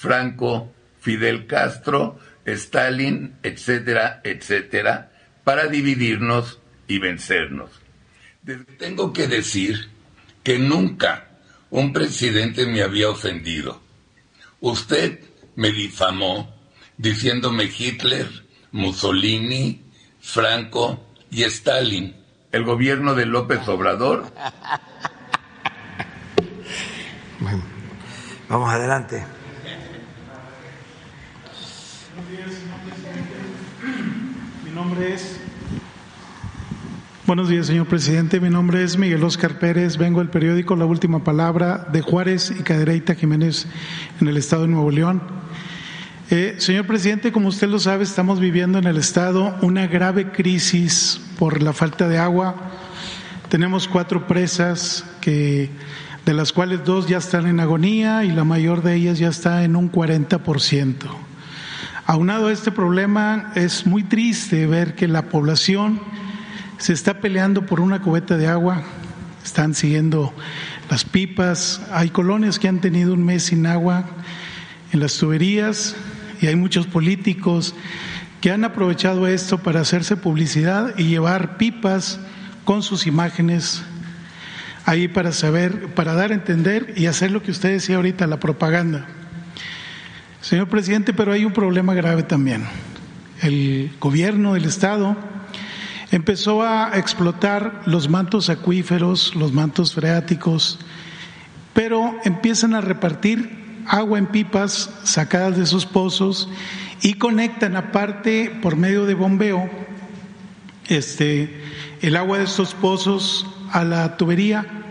Franco, 0.02 0.74
Fidel 1.00 1.46
Castro, 1.46 2.18
Stalin, 2.44 3.36
etcétera, 3.44 4.20
etcétera, 4.24 5.12
para 5.44 5.68
dividirnos 5.68 6.58
y 6.88 6.98
vencernos. 6.98 7.70
Tengo 8.80 9.12
que 9.12 9.28
decir 9.28 9.90
que 10.42 10.58
nunca 10.58 11.28
un 11.70 11.92
presidente 11.92 12.66
me 12.66 12.82
había 12.82 13.10
ofendido. 13.10 13.80
Usted 14.60 15.20
me 15.54 15.70
difamó 15.70 16.52
diciéndome 16.96 17.70
Hitler, 17.78 18.28
Mussolini, 18.72 19.84
Franco 20.20 21.06
y 21.30 21.44
Stalin 21.44 22.16
el 22.50 22.64
gobierno 22.64 23.14
de 23.14 23.24
López 23.24 23.68
Obrador. 23.68 24.26
vamos 28.48 28.74
adelante. 28.74 29.24
Buenos 37.26 37.48
días, 37.48 37.66
señor 37.66 37.86
presidente. 37.86 38.40
Mi 38.40 38.50
nombre 38.50 38.82
es 38.82 38.98
Miguel 38.98 39.24
Oscar 39.24 39.58
Pérez. 39.58 39.96
Vengo 39.96 40.18
del 40.18 40.28
periódico 40.28 40.76
La 40.76 40.84
Última 40.84 41.24
Palabra 41.24 41.86
de 41.90 42.02
Juárez 42.02 42.50
y 42.50 42.62
Cadereyta 42.62 43.14
Jiménez 43.14 43.66
en 44.20 44.28
el 44.28 44.36
estado 44.36 44.62
de 44.62 44.68
Nuevo 44.68 44.90
León. 44.90 45.22
Eh, 46.30 46.56
señor 46.58 46.86
presidente, 46.86 47.32
como 47.32 47.48
usted 47.48 47.68
lo 47.68 47.78
sabe, 47.78 48.04
estamos 48.04 48.38
viviendo 48.38 48.78
en 48.78 48.86
el 48.86 48.98
Estado 48.98 49.56
una 49.62 49.86
grave 49.86 50.30
crisis 50.30 51.22
por 51.38 51.62
la 51.62 51.72
falta 51.72 52.06
de 52.06 52.18
agua. 52.18 52.54
Tenemos 53.48 53.88
cuatro 53.88 54.26
presas 54.26 55.06
que, 55.22 55.70
de 56.26 56.34
las 56.34 56.52
cuales 56.52 56.84
dos 56.84 57.08
ya 57.08 57.16
están 57.16 57.46
en 57.46 57.60
agonía 57.60 58.24
y 58.24 58.30
la 58.30 58.44
mayor 58.44 58.82
de 58.82 58.96
ellas 58.96 59.18
ya 59.18 59.28
está 59.28 59.64
en 59.64 59.74
un 59.74 59.90
40%. 59.90 61.31
Aunado 62.04 62.48
a 62.48 62.52
este 62.52 62.72
problema, 62.72 63.52
es 63.54 63.86
muy 63.86 64.02
triste 64.02 64.66
ver 64.66 64.96
que 64.96 65.06
la 65.06 65.28
población 65.28 66.00
se 66.78 66.92
está 66.92 67.20
peleando 67.20 67.64
por 67.64 67.80
una 67.80 68.02
cubeta 68.02 68.36
de 68.36 68.48
agua, 68.48 68.82
están 69.44 69.72
siguiendo 69.74 70.34
las 70.90 71.04
pipas, 71.04 71.80
hay 71.92 72.10
colonias 72.10 72.58
que 72.58 72.66
han 72.66 72.80
tenido 72.80 73.14
un 73.14 73.24
mes 73.24 73.44
sin 73.44 73.66
agua 73.66 74.04
en 74.92 74.98
las 74.98 75.16
tuberías, 75.16 75.94
y 76.40 76.48
hay 76.48 76.56
muchos 76.56 76.88
políticos 76.88 77.72
que 78.40 78.50
han 78.50 78.64
aprovechado 78.64 79.28
esto 79.28 79.58
para 79.58 79.80
hacerse 79.80 80.16
publicidad 80.16 80.98
y 80.98 81.04
llevar 81.04 81.56
pipas 81.56 82.18
con 82.64 82.82
sus 82.82 83.06
imágenes 83.06 83.84
ahí 84.84 85.06
para 85.06 85.30
saber, 85.30 85.94
para 85.94 86.14
dar 86.14 86.32
a 86.32 86.34
entender 86.34 86.94
y 86.96 87.06
hacer 87.06 87.30
lo 87.30 87.44
que 87.44 87.52
usted 87.52 87.70
decía 87.70 87.94
ahorita, 87.94 88.26
la 88.26 88.40
propaganda. 88.40 89.06
Señor 90.42 90.68
presidente, 90.68 91.14
pero 91.14 91.30
hay 91.30 91.44
un 91.44 91.52
problema 91.52 91.94
grave 91.94 92.24
también. 92.24 92.64
El 93.42 93.92
gobierno 94.00 94.54
del 94.54 94.64
Estado 94.64 95.16
empezó 96.10 96.64
a 96.64 96.98
explotar 96.98 97.82
los 97.86 98.08
mantos 98.08 98.50
acuíferos, 98.50 99.36
los 99.36 99.52
mantos 99.52 99.94
freáticos, 99.94 100.80
pero 101.74 102.16
empiezan 102.24 102.74
a 102.74 102.80
repartir 102.80 103.84
agua 103.86 104.18
en 104.18 104.26
pipas 104.26 104.90
sacadas 105.04 105.56
de 105.56 105.64
sus 105.64 105.86
pozos 105.86 106.48
y 107.02 107.14
conectan 107.14 107.76
aparte 107.76 108.50
por 108.60 108.74
medio 108.74 109.06
de 109.06 109.14
bombeo 109.14 109.70
este, 110.88 111.62
el 112.00 112.16
agua 112.16 112.38
de 112.38 112.44
estos 112.44 112.74
pozos 112.74 113.46
a 113.70 113.84
la 113.84 114.16
tubería 114.16 114.81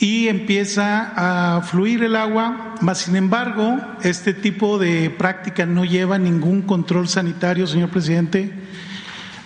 y 0.00 0.28
empieza 0.28 1.12
a 1.56 1.62
fluir 1.62 2.04
el 2.04 2.14
agua, 2.14 2.76
mas 2.80 2.98
sin 2.98 3.16
embargo 3.16 3.78
este 4.02 4.32
tipo 4.32 4.78
de 4.78 5.10
práctica 5.10 5.66
no 5.66 5.84
lleva 5.84 6.18
ningún 6.18 6.62
control 6.62 7.08
sanitario, 7.08 7.66
señor 7.66 7.90
presidente. 7.90 8.52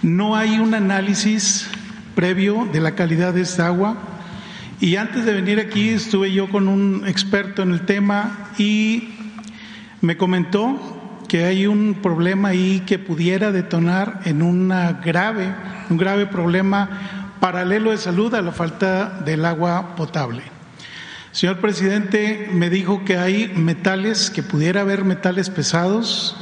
No 0.03 0.37
hay 0.37 0.59
un 0.59 0.75
análisis 0.75 1.69
previo 2.15 2.69
de 2.71 2.81
la 2.81 2.95
calidad 2.95 3.33
de 3.33 3.43
esta 3.43 3.67
agua 3.67 3.97
y 4.81 4.97
antes 4.97 5.25
de 5.25 5.33
venir 5.33 5.59
aquí 5.61 5.89
estuve 5.91 6.33
yo 6.33 6.51
con 6.51 6.69
un 6.69 7.05
experto 7.07 7.63
en 7.63 7.73
el 7.73 7.87
tema 7.87 8.51
y 8.59 9.09
me 10.01 10.17
comentó 10.17 11.23
que 11.29 11.45
hay 11.45 11.67
un 11.67 11.95
problema 12.03 12.49
ahí 12.49 12.83
que 12.85 12.99
pudiera 12.99 13.53
detonar 13.53 14.21
en 14.27 14.43
una 14.43 14.93
grave, 14.95 15.55
un 15.89 15.97
grave 15.97 16.27
problema 16.27 17.22
paralelo 17.43 17.91
de 17.91 17.99
salud 17.99 18.33
a 18.37 18.41
la 18.41 18.53
falta 18.53 19.19
del 19.25 19.45
agua 19.45 19.97
potable. 19.97 20.45
Señor 21.33 21.59
presidente, 21.59 22.49
me 22.53 22.71
dijo 22.71 23.05
que 23.05 23.17
hay 23.17 23.49
metales, 23.49 24.31
que 24.31 24.45
pudiera 24.45 24.83
haber 24.83 25.03
metales 25.03 25.51
pesados, 25.51 26.37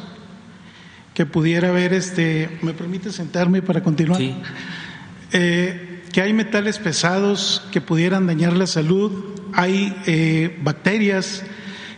que 1.14 1.24
pudiera 1.24 1.70
haber 1.70 1.94
este, 1.94 2.58
¿me 2.60 2.74
permite 2.74 3.12
sentarme 3.12 3.62
para 3.62 3.82
continuar? 3.82 4.20
Sí. 4.20 4.36
Eh, 5.32 6.02
que 6.12 6.20
hay 6.20 6.34
metales 6.34 6.78
pesados 6.78 7.66
que 7.72 7.80
pudieran 7.80 8.26
dañar 8.26 8.52
la 8.52 8.66
salud, 8.66 9.40
hay 9.54 9.96
eh, 10.06 10.58
bacterias 10.60 11.44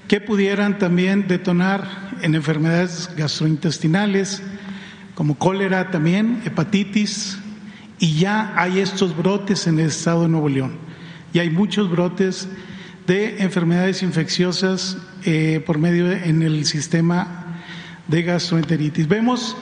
que 0.06 0.20
pudieran 0.20 0.78
también 0.78 1.26
detonar 1.26 2.12
en 2.22 2.36
enfermedades 2.36 3.10
gastrointestinales, 3.16 4.44
como 5.16 5.38
cólera 5.38 5.90
también, 5.90 6.40
hepatitis, 6.44 7.40
y 8.02 8.14
ya 8.16 8.52
hay 8.56 8.80
estos 8.80 9.16
brotes 9.16 9.68
en 9.68 9.78
el 9.78 9.86
estado 9.86 10.22
de 10.22 10.28
Nuevo 10.28 10.48
León. 10.48 10.72
Y 11.32 11.38
hay 11.38 11.50
muchos 11.50 11.88
brotes 11.88 12.48
de 13.06 13.40
enfermedades 13.44 14.02
infecciosas 14.02 14.98
eh, 15.24 15.62
por 15.64 15.78
medio 15.78 16.10
en 16.10 16.42
el 16.42 16.66
sistema 16.66 17.60
de 18.08 18.24
gastroenteritis. 18.24 19.06
Vemos, 19.06 19.56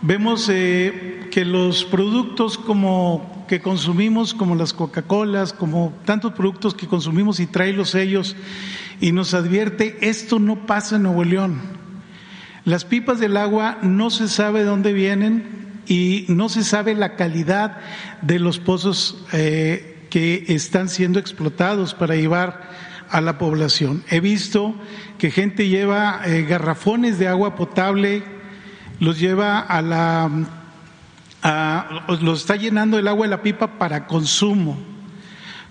vemos 0.00 0.48
eh, 0.48 1.28
que 1.30 1.44
los 1.44 1.84
productos 1.84 2.56
como 2.56 3.44
que 3.48 3.60
consumimos, 3.60 4.32
como 4.32 4.54
las 4.54 4.72
Coca-Colas, 4.72 5.52
como 5.52 5.92
tantos 6.06 6.32
productos 6.32 6.72
que 6.72 6.86
consumimos 6.86 7.38
y 7.38 7.46
trae 7.46 7.74
los 7.74 7.90
sellos 7.90 8.34
y 8.98 9.12
nos 9.12 9.34
advierte, 9.34 9.98
esto 10.00 10.38
no 10.38 10.64
pasa 10.64 10.96
en 10.96 11.02
Nuevo 11.02 11.22
León. 11.22 11.60
Las 12.64 12.86
pipas 12.86 13.20
del 13.20 13.36
agua 13.36 13.76
no 13.82 14.08
se 14.08 14.28
sabe 14.28 14.60
de 14.60 14.64
dónde 14.64 14.94
vienen, 14.94 15.63
y 15.86 16.26
no 16.28 16.48
se 16.48 16.64
sabe 16.64 16.94
la 16.94 17.16
calidad 17.16 17.78
de 18.22 18.38
los 18.38 18.58
pozos 18.58 19.24
eh, 19.32 20.06
que 20.10 20.44
están 20.48 20.88
siendo 20.88 21.18
explotados 21.18 21.94
para 21.94 22.14
llevar 22.14 22.70
a 23.10 23.20
la 23.20 23.38
población. 23.38 24.02
He 24.10 24.20
visto 24.20 24.74
que 25.18 25.30
gente 25.30 25.68
lleva 25.68 26.20
eh, 26.24 26.42
garrafones 26.42 27.18
de 27.18 27.28
agua 27.28 27.56
potable, 27.56 28.22
los 29.00 29.18
lleva 29.18 29.60
a 29.60 29.82
la, 29.82 30.30
los 32.20 32.40
está 32.40 32.56
llenando 32.56 32.98
el 32.98 33.08
agua 33.08 33.26
de 33.26 33.30
la 33.30 33.42
pipa 33.42 33.78
para 33.78 34.06
consumo. 34.06 34.78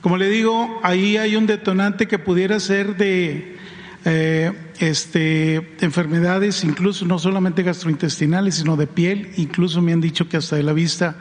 Como 0.01 0.17
le 0.17 0.29
digo, 0.29 0.79
ahí 0.83 1.17
hay 1.17 1.35
un 1.35 1.45
detonante 1.45 2.07
que 2.07 2.19
pudiera 2.19 2.59
ser 2.59 2.97
de 2.97 3.57
eh, 4.05 4.51
este, 4.79 5.75
enfermedades, 5.79 6.63
incluso 6.63 7.05
no 7.05 7.19
solamente 7.19 7.63
gastrointestinales, 7.63 8.55
sino 8.55 8.75
de 8.75 8.87
piel, 8.87 9.31
incluso 9.37 9.81
me 9.81 9.93
han 9.93 10.01
dicho 10.01 10.27
que 10.27 10.37
hasta 10.37 10.55
de 10.57 10.63
la 10.63 10.73
vista, 10.73 11.15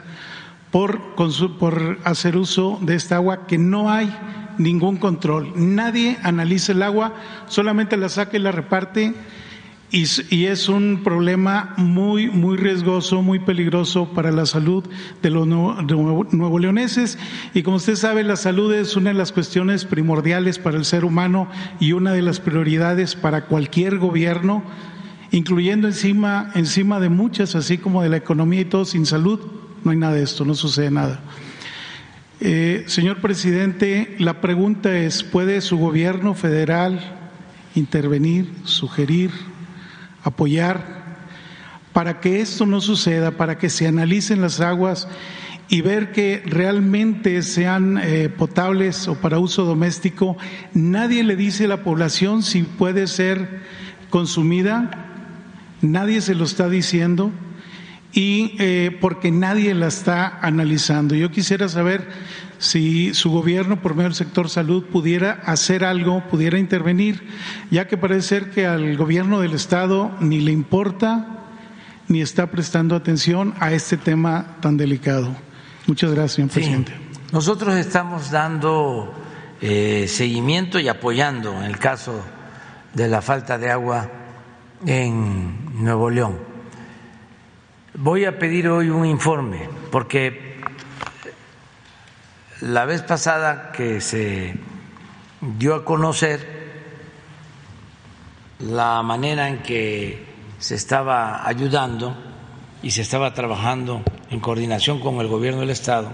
por, 0.71 1.15
por 1.15 1.99
hacer 2.03 2.35
uso 2.35 2.79
de 2.81 2.95
esta 2.95 3.15
agua 3.15 3.47
que 3.47 3.57
no 3.57 3.89
hay 3.91 4.13
ningún 4.57 4.97
control. 4.97 5.53
Nadie 5.55 6.17
analiza 6.23 6.71
el 6.73 6.83
agua, 6.83 7.13
solamente 7.47 7.97
la 7.97 8.09
saca 8.09 8.37
y 8.37 8.39
la 8.39 8.51
reparte 8.51 9.13
y, 9.93 10.45
es 10.45 10.69
un 10.69 11.01
problema 11.03 11.75
muy, 11.77 12.27
muy 12.27 12.57
riesgoso, 12.57 13.21
muy 13.21 13.37
peligroso 13.37 14.09
para 14.11 14.31
la 14.31 14.47
salud 14.47 14.83
de 15.21 15.29
los 15.29 15.45
nuevo, 15.45 16.57
leoneses. 16.57 17.19
Y 17.53 17.61
como 17.61 17.77
usted 17.77 17.95
sabe, 17.95 18.23
la 18.23 18.35
salud 18.35 18.73
es 18.73 18.95
una 18.95 19.11
de 19.11 19.15
las 19.15 19.31
cuestiones 19.31 19.85
primordiales 19.85 20.57
para 20.57 20.77
el 20.77 20.85
ser 20.85 21.05
humano 21.05 21.47
y 21.79 21.91
una 21.91 22.11
de 22.11 22.23
las 22.23 22.39
prioridades 22.39 23.15
para 23.15 23.45
cualquier 23.45 23.99
gobierno, 23.99 24.63
incluyendo 25.29 25.87
encima, 25.87 26.49
encima 26.55 26.99
de 26.99 27.09
muchas, 27.09 27.53
así 27.53 27.77
como 27.77 28.01
de 28.01 28.09
la 28.09 28.17
economía 28.17 28.61
y 28.61 28.65
todo, 28.65 28.85
sin 28.85 29.05
salud 29.05 29.39
no 29.83 29.91
hay 29.91 29.97
nada 29.97 30.15
de 30.15 30.23
esto, 30.23 30.43
no 30.43 30.55
sucede 30.55 30.89
nada. 30.89 31.19
Eh, 32.39 32.85
señor 32.87 33.21
presidente, 33.21 34.15
la 34.17 34.41
pregunta 34.41 34.97
es, 34.97 35.21
¿puede 35.23 35.61
su 35.61 35.77
gobierno 35.77 36.33
federal 36.33 37.19
intervenir, 37.75 38.51
sugerir, 38.63 39.29
apoyar 40.23 41.03
para 41.93 42.19
que 42.19 42.41
esto 42.41 42.65
no 42.65 42.81
suceda, 42.81 43.31
para 43.31 43.57
que 43.57 43.69
se 43.69 43.87
analicen 43.87 44.41
las 44.41 44.59
aguas 44.59 45.07
y 45.69 45.81
ver 45.81 46.11
que 46.11 46.41
realmente 46.45 47.41
sean 47.41 47.99
eh, 48.01 48.29
potables 48.29 49.07
o 49.07 49.15
para 49.15 49.39
uso 49.39 49.63
doméstico. 49.63 50.37
Nadie 50.73 51.23
le 51.23 51.35
dice 51.35 51.65
a 51.65 51.69
la 51.69 51.83
población 51.83 52.43
si 52.43 52.63
puede 52.63 53.07
ser 53.07 53.61
consumida, 54.09 54.91
nadie 55.81 56.21
se 56.21 56.35
lo 56.35 56.43
está 56.45 56.67
diciendo 56.69 57.31
y 58.11 58.55
eh, 58.59 58.95
porque 59.01 59.31
nadie 59.31 59.73
la 59.73 59.87
está 59.87 60.39
analizando. 60.41 61.15
Yo 61.15 61.31
quisiera 61.31 61.67
saber 61.67 62.07
si 62.63 63.13
su 63.13 63.29
gobierno, 63.29 63.81
por 63.81 63.93
medio 63.93 64.09
del 64.09 64.15
sector 64.15 64.49
salud, 64.49 64.85
pudiera 64.85 65.41
hacer 65.45 65.83
algo, 65.83 66.23
pudiera 66.29 66.57
intervenir, 66.57 67.27
ya 67.71 67.87
que 67.87 67.97
parece 67.97 68.27
ser 68.27 68.51
que 68.51 68.65
al 68.65 68.95
gobierno 68.95 69.39
del 69.41 69.53
Estado 69.53 70.11
ni 70.19 70.39
le 70.39 70.51
importa 70.51 71.27
ni 72.07 72.21
está 72.21 72.51
prestando 72.51 72.95
atención 72.95 73.53
a 73.59 73.71
este 73.71 73.97
tema 73.97 74.57
tan 74.61 74.77
delicado. 74.77 75.35
Muchas 75.87 76.11
gracias, 76.11 76.33
señor 76.33 76.51
presidente. 76.51 76.93
Nosotros 77.31 77.75
estamos 77.75 78.31
dando 78.31 79.13
eh, 79.61 80.05
seguimiento 80.07 80.79
y 80.79 80.87
apoyando 80.87 81.57
en 81.57 81.63
el 81.63 81.77
caso 81.77 82.23
de 82.93 83.07
la 83.07 83.21
falta 83.21 83.57
de 83.57 83.71
agua 83.71 84.09
en 84.85 85.83
Nuevo 85.83 86.09
León 86.09 86.53
Voy 87.95 88.25
a 88.25 88.39
pedir 88.39 88.67
hoy 88.69 88.89
un 88.89 89.05
informe, 89.05 89.69
porque 89.91 90.52
la 92.63 92.85
vez 92.85 93.01
pasada 93.01 93.73
que 93.73 93.99
se 93.99 94.55
dio 95.41 95.75
a 95.75 95.83
conocer 95.83 96.63
la 98.59 99.03
manera 99.03 99.49
en 99.49 99.61
que 99.61 100.25
se 100.59 100.75
estaba 100.75 101.45
ayudando 101.45 102.15
y 102.81 102.91
se 102.91 103.01
estaba 103.01 103.33
trabajando 103.33 104.01
en 104.29 104.39
coordinación 104.39 105.01
con 105.01 105.19
el 105.19 105.27
gobierno 105.27 105.59
del 105.59 105.71
Estado, 105.71 106.13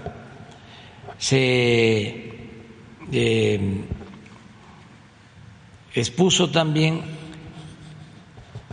se 1.18 2.48
eh, 3.12 3.84
expuso 5.94 6.50
también 6.50 7.02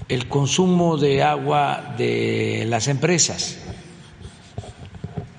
el 0.10 0.28
consumo 0.28 0.98
de 0.98 1.22
agua 1.22 1.94
de 1.96 2.66
las 2.68 2.88
empresas, 2.88 3.60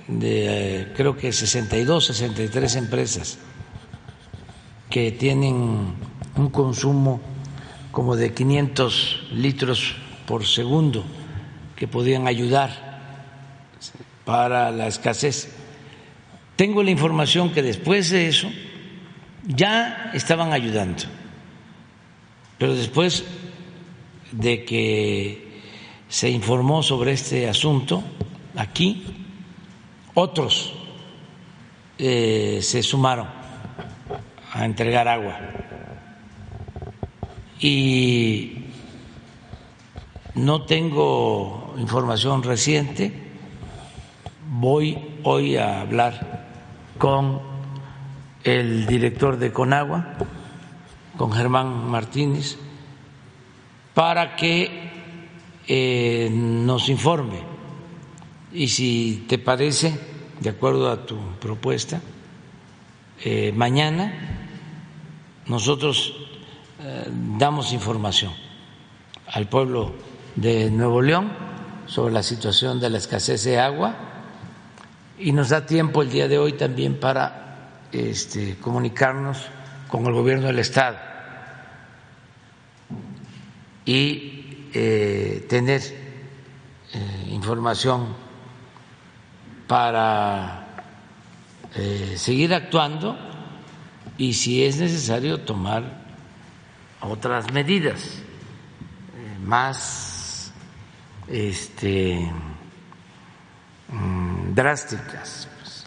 de 0.08 0.92
creo 0.96 1.16
que 1.16 1.32
62, 1.32 2.06
63 2.06 2.76
empresas 2.76 3.38
que 4.90 5.12
tienen 5.12 5.94
un 6.36 6.50
consumo 6.50 7.20
como 7.92 8.16
de 8.16 8.32
500 8.32 9.28
litros 9.32 9.96
por 10.26 10.46
segundo 10.46 11.04
que 11.76 11.86
podían 11.86 12.26
ayudar 12.26 12.88
para 14.24 14.70
la 14.70 14.88
escasez. 14.88 15.54
Tengo 16.56 16.82
la 16.82 16.90
información 16.90 17.52
que 17.52 17.62
después 17.62 18.10
de 18.10 18.28
eso 18.28 18.50
ya 19.46 20.10
estaban 20.14 20.52
ayudando, 20.52 21.04
pero 22.58 22.74
después 22.74 23.24
de 24.32 24.64
que 24.64 25.60
se 26.08 26.30
informó 26.30 26.82
sobre 26.82 27.12
este 27.12 27.48
asunto 27.48 28.02
aquí, 28.56 29.27
otros 30.18 30.72
eh, 31.96 32.58
se 32.60 32.82
sumaron 32.82 33.28
a 34.52 34.64
entregar 34.64 35.06
agua 35.06 35.38
y 37.60 38.64
no 40.34 40.62
tengo 40.62 41.74
información 41.78 42.42
reciente, 42.42 43.12
voy 44.50 44.98
hoy 45.22 45.56
a 45.56 45.82
hablar 45.82 46.46
con 46.98 47.40
el 48.42 48.86
director 48.86 49.36
de 49.36 49.52
Conagua, 49.52 50.14
con 51.16 51.32
Germán 51.32 51.88
Martínez, 51.88 52.58
para 53.94 54.34
que 54.34 54.90
eh, 55.68 56.28
nos 56.32 56.88
informe. 56.88 57.47
Y 58.52 58.68
si 58.68 59.26
te 59.28 59.38
parece, 59.38 59.98
de 60.40 60.50
acuerdo 60.50 60.90
a 60.90 61.04
tu 61.04 61.18
propuesta, 61.38 62.00
eh, 63.22 63.52
mañana 63.54 64.12
nosotros 65.46 66.14
eh, 66.80 67.04
damos 67.38 67.72
información 67.72 68.32
al 69.26 69.48
pueblo 69.48 69.92
de 70.34 70.70
Nuevo 70.70 71.02
León 71.02 71.30
sobre 71.86 72.14
la 72.14 72.22
situación 72.22 72.80
de 72.80 72.90
la 72.90 72.98
escasez 72.98 73.44
de 73.44 73.58
agua 73.58 73.96
y 75.18 75.32
nos 75.32 75.50
da 75.50 75.66
tiempo 75.66 76.02
el 76.02 76.10
día 76.10 76.28
de 76.28 76.38
hoy 76.38 76.52
también 76.52 76.98
para 76.98 77.82
este, 77.92 78.56
comunicarnos 78.56 79.38
con 79.88 80.06
el 80.06 80.12
gobierno 80.12 80.46
del 80.46 80.60
Estado 80.60 80.96
y 83.84 84.68
eh, 84.72 85.46
tener 85.48 85.82
información 87.30 88.27
para 89.68 90.66
eh, 91.76 92.14
seguir 92.16 92.52
actuando 92.52 93.16
y 94.16 94.32
si 94.32 94.64
es 94.64 94.78
necesario 94.78 95.42
tomar 95.42 95.84
otras 97.00 97.52
medidas 97.52 98.22
más 99.44 100.52
este, 101.28 102.28
mm, 103.88 104.54
drásticas 104.54 105.48
pues, 105.54 105.86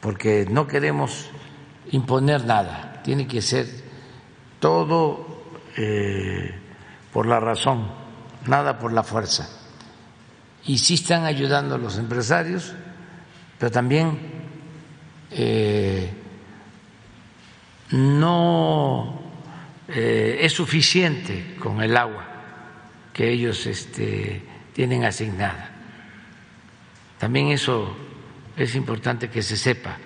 porque 0.00 0.46
no 0.50 0.66
queremos 0.66 1.30
imponer 1.92 2.44
nada 2.44 2.90
tiene 3.02 3.26
que 3.26 3.42
ser 3.42 3.66
todo 4.58 5.26
eh, 5.76 6.54
por 7.12 7.26
la 7.26 7.40
razón, 7.40 7.90
nada 8.46 8.78
por 8.78 8.92
la 8.92 9.02
fuerza. 9.02 9.48
Y 10.66 10.78
sí 10.78 10.94
están 10.94 11.24
ayudando 11.24 11.74
a 11.74 11.78
los 11.78 11.98
empresarios, 11.98 12.74
pero 13.58 13.70
también 13.70 14.18
eh, 15.30 16.10
no 17.90 19.20
eh, 19.88 20.38
es 20.40 20.52
suficiente 20.52 21.56
con 21.58 21.82
el 21.82 21.96
agua 21.96 22.26
que 23.12 23.30
ellos 23.30 23.66
este, 23.66 24.42
tienen 24.72 25.04
asignada. 25.04 25.70
También 27.18 27.48
eso 27.48 27.96
es 28.56 28.74
importante 28.74 29.28
que 29.28 29.42
se 29.42 29.56
sepa, 29.56 29.98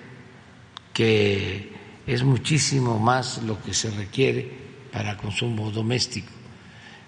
que 0.93 1.73
es 2.07 2.23
muchísimo 2.23 2.99
más 2.99 3.43
lo 3.43 3.63
que 3.63 3.75
se 3.75 3.91
requiere 3.91 4.51
para 4.93 5.17
consumo 5.17 5.71
doméstico. 5.71 6.33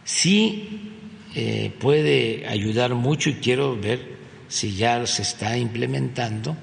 Si 0.04 0.95
eh, 1.38 1.70
puede 1.78 2.46
ayudar 2.48 2.94
mucho 2.94 3.28
y 3.28 3.34
quiero 3.34 3.76
ver 3.78 4.16
si 4.48 4.74
ya 4.74 5.06
se 5.06 5.20
está 5.20 5.58
implementando 5.58 6.56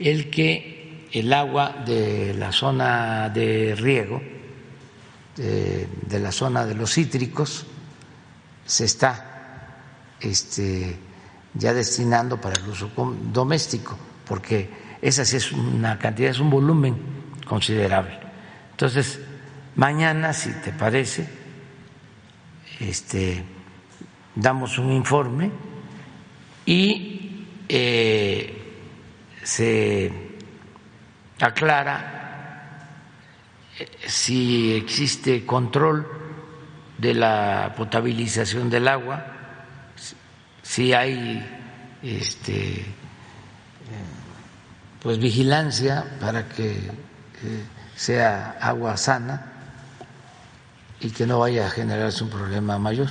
el 0.00 0.30
que 0.30 1.06
el 1.12 1.32
agua 1.32 1.84
de 1.86 2.34
la 2.34 2.50
zona 2.50 3.28
de 3.28 3.76
riego, 3.76 4.20
de, 5.36 6.18
la 6.18 6.32
zona 6.32 6.66
de 6.66 6.74
los 6.74 6.92
cítricos, 6.92 7.64
se 8.66 8.84
está 8.84 9.78
este, 10.20 10.96
ya 11.54 11.72
destinando 11.72 12.40
para 12.40 12.60
el 12.60 12.68
uso 12.68 12.90
doméstico, 13.32 13.96
porque 14.26 14.70
esa 15.00 15.24
sí 15.24 15.36
es 15.36 15.52
una 15.52 16.00
cantidad, 16.00 16.32
es 16.32 16.40
un 16.40 16.50
volumen 16.50 16.96
considerable. 17.46 18.18
Entonces, 18.72 19.20
mañana, 19.76 20.32
si 20.32 20.50
te 20.50 20.72
parece, 20.72 21.28
este, 22.80 23.44
damos 24.34 24.78
un 24.78 24.92
informe 24.92 25.50
y 26.66 27.46
eh, 27.68 28.56
se 29.42 30.12
aclara 31.40 32.86
eh, 33.78 33.88
si 34.06 34.74
existe 34.74 35.44
control 35.46 36.06
de 36.98 37.14
la 37.14 37.74
potabilización 37.76 38.68
del 38.68 38.88
agua, 38.88 39.24
si 40.62 40.92
hay 40.92 41.44
este, 42.02 42.84
pues 45.02 45.18
vigilancia 45.18 46.04
para 46.20 46.46
que 46.48 46.72
eh, 46.72 47.64
sea 47.96 48.56
agua 48.60 48.96
sana 48.96 49.46
y 51.00 51.10
que 51.10 51.26
no 51.26 51.40
vaya 51.40 51.66
a 51.66 51.70
generarse 51.70 52.22
un 52.22 52.30
problema 52.30 52.78
mayor. 52.78 53.08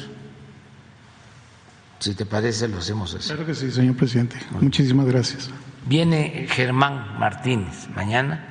Si 2.00 2.16
te 2.16 2.26
parece, 2.26 2.68
lo 2.68 2.78
hacemos 2.78 3.14
así. 3.14 3.28
Claro 3.28 3.46
que 3.46 3.54
sí, 3.54 3.70
señor 3.72 3.96
presidente. 3.96 4.38
Muchísimas 4.62 5.06
gracias. 5.06 5.50
Viene 5.86 6.48
Germán 6.50 7.20
Martínez 7.20 7.90
mañana 7.90 8.46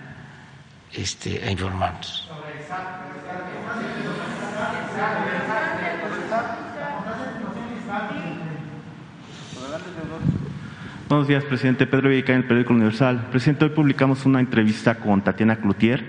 este, 0.93 1.43
a 1.45 1.51
informarnos. 1.51 2.29
Buenos 11.09 11.27
días, 11.27 11.43
presidente. 11.45 11.87
Pedro 11.87 12.11
Villica 12.11 12.35
en 12.35 12.41
el 12.41 12.45
periódico 12.45 12.75
Universal. 12.75 13.29
Presidente, 13.31 13.65
hoy 13.65 13.71
publicamos 13.71 14.27
una 14.27 14.41
entrevista 14.41 14.97
con 14.97 15.23
Tatiana 15.23 15.57
Cloutier, 15.57 16.05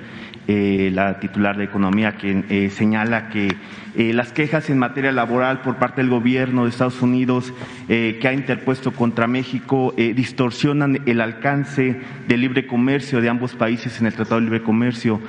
eh, 0.46 0.92
la 0.94 1.22
titular 1.22 1.56
de 1.56 1.64
Economía, 1.64 2.18
quien 2.18 2.46
eh, 2.50 2.70
señala 2.70 3.30
que 3.30 3.56
eh, 3.96 4.12
las 4.12 4.34
quejas 4.34 4.70
en 4.70 4.78
materia 4.78 5.14
laboral 5.14 5.62
por 5.62 5.78
parte 5.78 6.02
del 6.02 6.10
gobierno 6.10 6.66
de 6.66 6.72
Estados 6.72 7.02
Unidos 7.02 7.54
que 7.88 8.28
ha 8.28 8.34
interpuesto 8.34 8.92
contra 8.92 9.26
México 9.26 9.96
distorsionan 9.98 11.02
el 11.08 11.22
alcance 11.22 12.02
del 12.28 12.42
libre 12.42 12.68
comercio 12.68 13.20
de 13.20 13.30
ambos 13.30 13.56
países 13.56 14.00
en 14.00 14.06
el 14.06 14.14
Tratado 14.14 14.36
de 14.36 14.46
Libre 14.46 14.62
Comercio. 14.62 15.20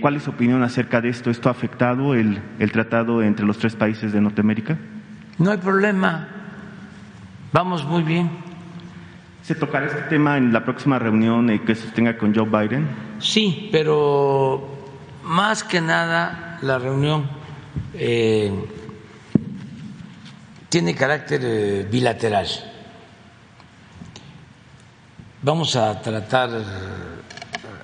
¿Cuál 0.00 0.16
es 0.16 0.22
su 0.22 0.30
opinión 0.30 0.62
acerca 0.62 1.00
de 1.00 1.08
esto? 1.08 1.30
¿Esto 1.30 1.48
ha 1.48 1.52
afectado 1.52 2.14
el, 2.14 2.38
el 2.60 2.70
tratado 2.70 3.20
entre 3.22 3.44
los 3.44 3.58
tres 3.58 3.74
países 3.74 4.12
de 4.12 4.20
Norteamérica? 4.20 4.76
No 5.38 5.50
hay 5.50 5.58
problema. 5.58 6.28
Vamos 7.52 7.84
muy 7.84 8.04
bien. 8.04 8.47
¿Se 9.48 9.54
tocará 9.54 9.86
este 9.86 10.02
tema 10.02 10.36
en 10.36 10.52
la 10.52 10.62
próxima 10.62 10.98
reunión 10.98 11.48
eh, 11.48 11.62
que 11.64 11.74
se 11.74 11.88
tenga 11.92 12.18
con 12.18 12.34
Joe 12.34 12.44
Biden? 12.44 12.86
Sí, 13.18 13.70
pero 13.72 14.68
más 15.24 15.64
que 15.64 15.80
nada 15.80 16.58
la 16.60 16.78
reunión 16.78 17.26
eh, 17.94 18.52
tiene 20.68 20.94
carácter 20.94 21.40
eh, 21.42 21.88
bilateral. 21.90 22.46
Vamos 25.40 25.76
a 25.76 25.98
tratar 26.02 26.50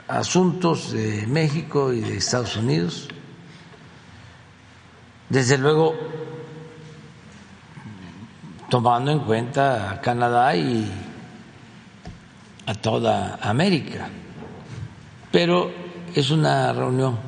asuntos 0.06 0.92
de 0.92 1.26
México 1.26 1.94
y 1.94 2.02
de 2.02 2.18
Estados 2.18 2.58
Unidos. 2.58 3.08
Desde 5.30 5.56
luego, 5.56 5.94
tomando 8.68 9.12
en 9.12 9.20
cuenta 9.20 9.92
a 9.92 10.00
Canadá 10.02 10.54
y 10.56 11.03
a 12.66 12.74
toda 12.74 13.38
América, 13.42 14.08
pero 15.30 15.70
es 16.14 16.30
una 16.30 16.72
reunión 16.72 17.18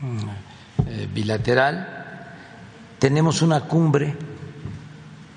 mm, 0.00 0.88
eh, 0.88 1.08
bilateral. 1.12 2.34
Tenemos 2.98 3.42
una 3.42 3.60
cumbre 3.60 4.14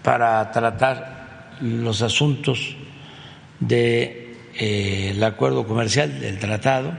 para 0.04 0.50
tratar 0.52 1.58
los 1.62 2.02
asuntos 2.02 2.76
del 3.60 3.70
de, 3.70 4.38
eh, 4.56 5.26
acuerdo 5.26 5.66
comercial, 5.66 6.20
del 6.20 6.40
tratado, 6.40 6.94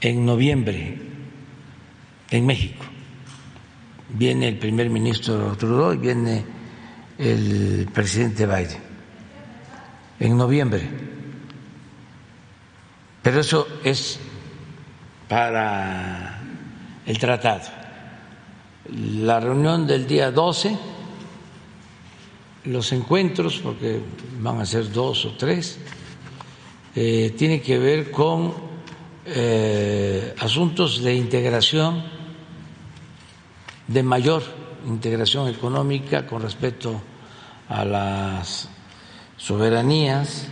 en 0.00 0.24
noviembre 0.24 0.98
en 2.30 2.46
México. 2.46 2.84
Viene 4.10 4.48
el 4.48 4.58
primer 4.58 4.90
ministro 4.90 5.56
Trudeau 5.56 5.94
y 5.94 5.96
viene 5.96 6.44
el 7.18 7.88
presidente 7.92 8.46
Biden 8.46 8.91
en 10.22 10.36
noviembre. 10.36 10.88
Pero 13.22 13.40
eso 13.40 13.66
es 13.82 14.20
para 15.28 16.40
el 17.04 17.18
tratado. 17.18 17.68
La 18.92 19.40
reunión 19.40 19.86
del 19.86 20.06
día 20.06 20.30
12, 20.30 20.78
los 22.66 22.92
encuentros, 22.92 23.58
porque 23.58 24.00
van 24.40 24.60
a 24.60 24.66
ser 24.66 24.92
dos 24.92 25.24
o 25.24 25.32
tres, 25.32 25.78
eh, 26.94 27.34
tiene 27.36 27.60
que 27.60 27.78
ver 27.78 28.10
con 28.12 28.54
eh, 29.26 30.34
asuntos 30.38 31.02
de 31.02 31.14
integración, 31.14 32.04
de 33.88 34.02
mayor 34.04 34.42
integración 34.86 35.48
económica 35.48 36.26
con 36.26 36.42
respecto 36.42 37.00
a 37.68 37.84
las 37.84 38.68
soberanías, 39.42 40.46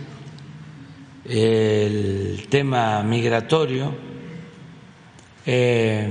el 1.23 2.45
tema 2.49 3.01
migratorio, 3.03 3.95
eh, 5.45 6.09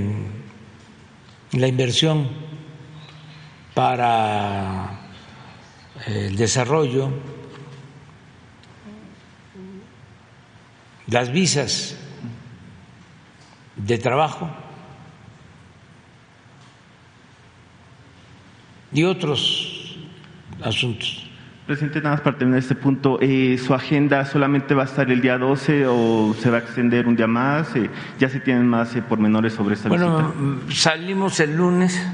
la 1.53 1.69
inversión 1.69 2.27
para 3.75 4.99
el 6.07 6.35
desarrollo, 6.37 7.11
las 11.09 11.31
visas 11.31 11.99
de 13.77 13.99
trabajo 13.99 14.49
y 18.91 19.05
otros 19.05 19.99
asuntos. 20.63 21.30
Presidente, 21.71 22.01
nada 22.01 22.17
más 22.17 22.21
para 22.23 22.37
terminar 22.37 22.59
este 22.59 22.75
punto, 22.75 23.21
eh, 23.21 23.57
¿su 23.65 23.73
agenda 23.75 24.25
solamente 24.25 24.75
va 24.75 24.83
a 24.83 24.87
estar 24.87 25.09
el 25.09 25.21
día 25.21 25.39
12 25.39 25.87
o 25.87 26.35
se 26.35 26.51
va 26.51 26.57
a 26.57 26.61
extender 26.63 27.07
un 27.07 27.15
día 27.15 27.29
más? 27.29 27.77
Eh, 27.77 27.89
¿Ya 28.19 28.29
se 28.29 28.41
tienen 28.41 28.67
más 28.67 28.97
eh, 28.97 29.03
pormenores 29.03 29.53
sobre 29.53 29.77
esta 29.77 29.89
bueno, 29.89 30.17
visita? 30.17 30.35
Bueno, 30.35 30.73
salimos 30.73 31.39
el 31.39 31.57
lunes. 31.57 32.05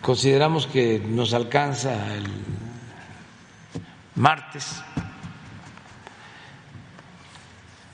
consideramos 0.00 0.66
que 0.68 1.02
nos 1.06 1.34
alcanza 1.34 2.14
el 2.14 2.24
martes 4.14 4.82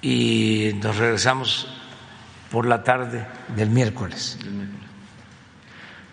y 0.00 0.70
nos 0.80 0.96
regresamos 0.96 1.66
por 2.52 2.66
la 2.66 2.84
tarde 2.84 3.26
del 3.56 3.70
miércoles. 3.70 4.38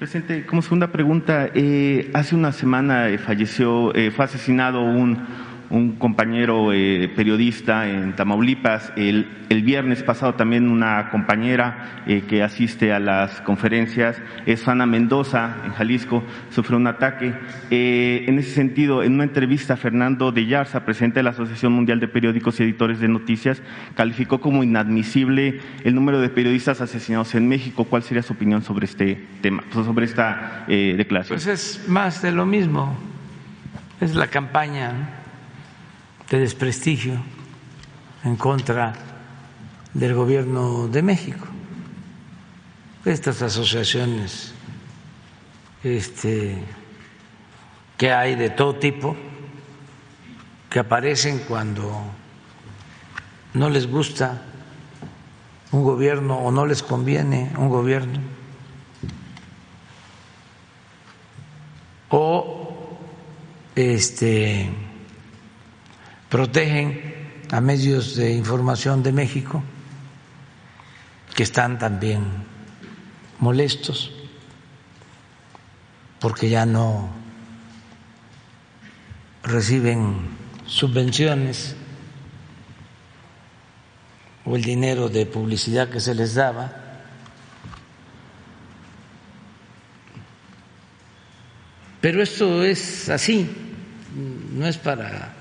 Presidente, 0.02 0.48
como 0.48 0.64
segunda 0.64 0.92
pregunta, 0.92 1.52
eh, 1.54 2.10
hace 2.16 2.34
una 2.34 2.52
semana 2.54 3.10
eh, 3.10 3.20
falleció, 3.20 3.94
eh, 3.94 4.10
fue 4.10 4.26
asesinado 4.26 4.82
un 4.82 5.28
un 5.72 5.96
compañero 5.96 6.74
eh, 6.74 7.10
periodista 7.16 7.90
en 7.90 8.14
Tamaulipas. 8.16 8.92
El, 8.98 9.28
el, 9.50 9.64
viernes 9.64 10.04
pasado 10.04 10.36
también 10.36 10.70
una 10.70 11.10
compañera 11.10 12.04
eh, 12.06 12.24
que 12.28 12.44
asiste 12.44 12.92
a 12.92 13.00
las 13.00 13.40
conferencias, 13.42 14.22
es 14.46 14.68
Ana 14.68 14.86
Mendoza, 14.86 15.56
en 15.66 15.72
Jalisco, 15.72 16.24
sufrió 16.50 16.78
un 16.78 16.88
ataque. 16.88 17.34
Eh, 17.70 18.26
en 18.28 18.38
ese 18.38 18.52
sentido, 18.52 19.02
en 19.02 19.14
una 19.14 19.24
entrevista, 19.24 19.78
Fernando 19.78 20.32
de 20.32 20.46
Yarza, 20.46 20.84
presidente 20.84 21.20
de 21.20 21.24
la 21.24 21.30
Asociación 21.30 21.72
Mundial 21.72 22.00
de 22.02 22.10
Periódicos 22.10 22.60
y 22.60 22.64
Editores 22.64 23.00
de 23.00 23.08
Noticias, 23.08 23.62
calificó 23.96 24.42
como 24.42 24.64
inadmisible 24.64 25.62
el 25.86 25.96
número 25.96 26.20
de 26.20 26.30
periodistas 26.30 26.82
asesinados 26.82 27.34
en 27.36 27.48
México. 27.48 27.86
¿Cuál 27.86 28.04
sería 28.04 28.24
su 28.24 28.34
opinión 28.34 28.62
sobre 28.62 28.86
este 28.86 29.26
tema, 29.42 29.64
sobre 29.72 30.06
esta 30.06 30.66
declaración? 30.68 31.36
Pues 31.36 31.48
es 31.48 31.86
más 31.88 32.22
de 32.22 32.32
lo 32.34 32.46
mismo. 32.46 32.98
Es 34.02 34.16
la 34.16 34.28
campaña 34.28 35.21
de 36.32 36.40
desprestigio 36.40 37.22
en 38.24 38.38
contra 38.38 38.94
del 39.94 40.14
gobierno 40.14 40.88
de 40.88 41.02
México. 41.02 41.46
estas 43.04 43.42
asociaciones 43.42 44.54
este, 45.84 46.64
que 47.98 48.14
hay 48.14 48.36
de 48.36 48.50
todo 48.50 48.76
tipo, 48.76 49.18
que 50.70 50.80
aparecen 50.80 51.40
cuando 51.40 51.92
no 53.54 53.70
les 53.70 53.88
gusta 53.88 54.44
un 55.72 55.84
gobierno 55.84 56.38
o 56.38 56.52
no 56.52 56.66
les 56.66 56.82
conviene 56.82 57.52
un 57.58 57.68
gobierno, 57.68 58.22
o 62.08 62.98
este, 63.76 64.70
protegen 66.32 67.44
a 67.52 67.60
medios 67.60 68.16
de 68.16 68.32
información 68.32 69.04
de 69.04 69.12
México 69.12 69.62
que 71.36 71.44
están 71.44 71.78
también 71.78 72.24
molestos 73.40 74.14
porque 76.22 76.50
ya 76.50 76.66
no 76.66 77.10
reciben 79.44 80.30
subvenciones 80.68 81.76
o 84.46 84.56
el 84.56 84.64
dinero 84.64 85.10
de 85.10 85.26
publicidad 85.26 85.90
que 85.90 86.00
se 86.00 86.16
les 86.16 86.36
daba. 86.36 86.72
Pero 92.00 92.24
esto 92.24 92.64
es 92.64 93.10
así, 93.10 93.50
no 94.54 94.66
es 94.66 94.78
para 94.78 95.41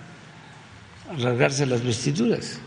rasgarse 1.19 1.66
las 1.66 1.82
vestiduras. 1.82 2.61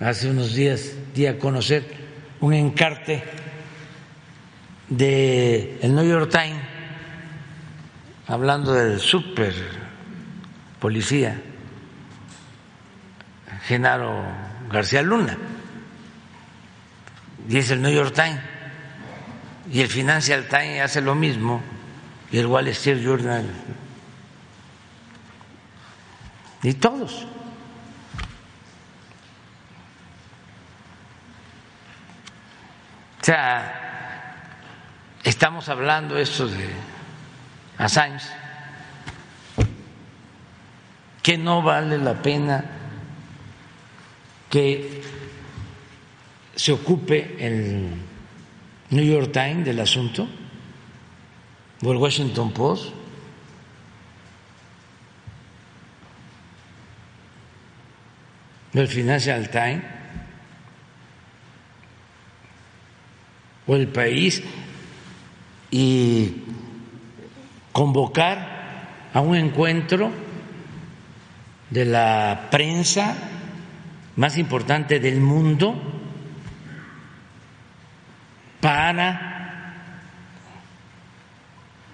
Hace 0.00 0.30
unos 0.30 0.54
días 0.54 0.92
di 1.14 1.26
a 1.26 1.38
conocer 1.38 1.84
un 2.40 2.52
encarte 2.52 3.22
de 4.88 5.78
el 5.82 5.94
New 5.94 6.06
York 6.06 6.30
Times 6.30 6.62
hablando 8.26 8.72
del 8.74 9.00
super 9.00 9.54
policía 10.80 11.40
Genaro 13.66 14.22
García 14.70 15.02
Luna 15.02 15.36
y 17.48 17.56
es 17.56 17.70
el 17.70 17.82
New 17.82 17.92
York 17.92 18.14
Times 18.14 18.40
y 19.72 19.80
el 19.80 19.88
Financial 19.88 20.46
Times 20.46 20.82
hace 20.82 21.00
lo 21.00 21.14
mismo 21.14 21.62
y 22.30 22.38
el 22.38 22.46
Wall 22.46 22.68
Street 22.68 23.02
Journal 23.02 23.46
y 26.68 26.74
todos 26.74 27.26
o 33.20 33.24
sea 33.24 33.82
Estamos 35.26 35.68
hablando 35.68 36.16
esto 36.16 36.46
de 36.46 36.68
Assange, 37.78 38.28
que 41.20 41.36
no 41.36 41.62
vale 41.62 41.98
la 41.98 42.14
pena 42.22 42.64
que 44.48 45.02
se 46.54 46.70
ocupe 46.70 47.36
el 47.40 47.90
New 48.90 49.04
York 49.04 49.32
Times 49.32 49.64
del 49.64 49.80
asunto 49.80 50.28
o 51.82 51.90
el 51.90 51.98
Washington 51.98 52.52
Post. 52.52 52.90
El 58.80 58.88
Financial 58.88 59.48
Times 59.48 59.82
o 63.66 63.76
el 63.76 63.88
país 63.88 64.42
y 65.70 66.42
convocar 67.72 69.08
a 69.12 69.20
un 69.20 69.36
encuentro 69.36 70.10
de 71.70 71.84
la 71.84 72.48
prensa 72.50 73.16
más 74.16 74.38
importante 74.38 75.00
del 75.00 75.20
mundo 75.20 75.74
para 78.60 79.26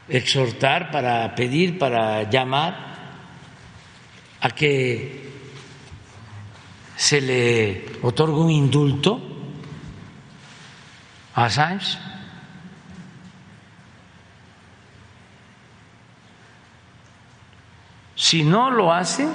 exhortar, 0.08 0.90
para 0.90 1.34
pedir, 1.34 1.78
para 1.78 2.28
llamar 2.28 2.92
a 4.40 4.50
que 4.50 5.21
se 7.02 7.20
le 7.20 7.84
otorgue 8.02 8.38
un 8.38 8.48
indulto 8.48 9.20
a 11.34 11.46
Assange 11.46 11.98
Si 18.14 18.44
no 18.44 18.70
lo 18.70 18.92
hace, 18.92 19.26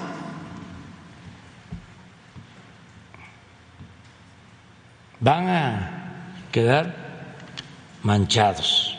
van 5.20 5.50
a 5.50 5.92
quedar 6.54 6.96
manchados. 8.02 8.98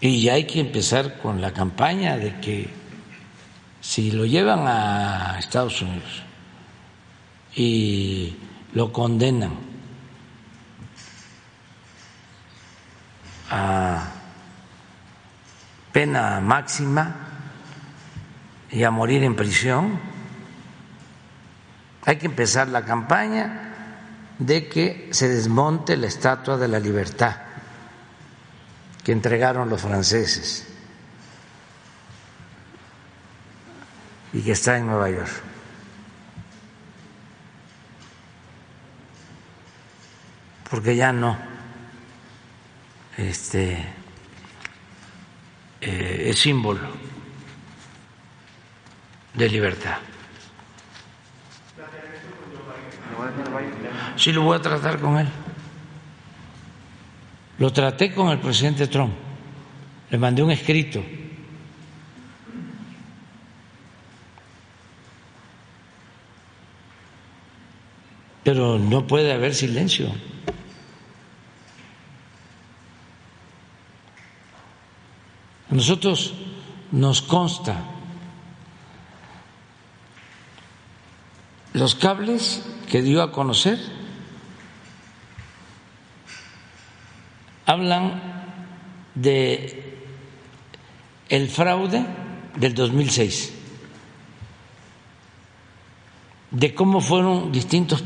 Y 0.00 0.28
hay 0.28 0.46
que 0.46 0.60
empezar 0.60 1.18
con 1.18 1.40
la 1.40 1.52
campaña 1.52 2.16
de 2.16 2.38
que 2.40 2.83
si 3.84 4.10
lo 4.10 4.24
llevan 4.24 4.66
a 4.66 5.38
Estados 5.38 5.82
Unidos 5.82 6.22
y 7.54 8.34
lo 8.72 8.90
condenan 8.90 9.52
a 13.50 14.08
pena 15.92 16.40
máxima 16.40 17.14
y 18.70 18.82
a 18.82 18.90
morir 18.90 19.22
en 19.22 19.36
prisión. 19.36 20.00
Hay 22.06 22.16
que 22.16 22.26
empezar 22.26 22.68
la 22.68 22.86
campaña 22.86 23.74
de 24.38 24.66
que 24.66 25.10
se 25.12 25.28
desmonte 25.28 25.98
la 25.98 26.06
estatua 26.06 26.56
de 26.56 26.68
la 26.68 26.80
libertad 26.80 27.36
que 29.04 29.12
entregaron 29.12 29.68
los 29.68 29.82
franceses 29.82 30.73
y 34.34 34.42
que 34.42 34.52
está 34.52 34.76
en 34.76 34.86
Nueva 34.86 35.08
York. 35.08 35.30
Porque 40.68 40.96
ya 40.96 41.12
no 41.12 41.38
este 43.16 43.78
eh, 45.80 46.26
es 46.26 46.38
símbolo 46.38 46.80
de 49.34 49.48
libertad. 49.48 49.98
Sí, 54.16 54.32
lo 54.32 54.42
voy 54.42 54.58
a 54.58 54.62
tratar 54.62 54.98
con 54.98 55.18
él. 55.18 55.28
Lo 57.58 57.72
traté 57.72 58.12
con 58.12 58.30
el 58.30 58.38
presidente 58.38 58.88
Trump. 58.88 59.14
Le 60.10 60.18
mandé 60.18 60.42
un 60.42 60.50
escrito. 60.50 61.02
Pero 68.44 68.78
no 68.78 69.06
puede 69.06 69.32
haber 69.32 69.54
silencio. 69.54 70.12
nosotros 75.74 76.34
nos 76.92 77.20
consta 77.20 77.82
los 81.72 81.96
cables 81.96 82.62
que 82.88 83.02
dio 83.02 83.20
a 83.22 83.32
conocer 83.32 83.80
hablan 87.66 88.22
de 89.16 89.98
el 91.28 91.48
fraude 91.48 92.06
del 92.54 92.74
2006, 92.74 93.52
de 96.52 96.72
cómo 96.72 97.00
fueron 97.00 97.50
distintos 97.50 98.04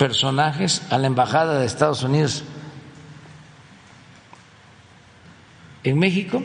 personajes 0.00 0.80
a 0.88 0.96
la 0.96 1.08
embajada 1.08 1.58
de 1.58 1.66
Estados 1.66 2.02
Unidos 2.02 2.42
en 5.84 5.98
México 5.98 6.42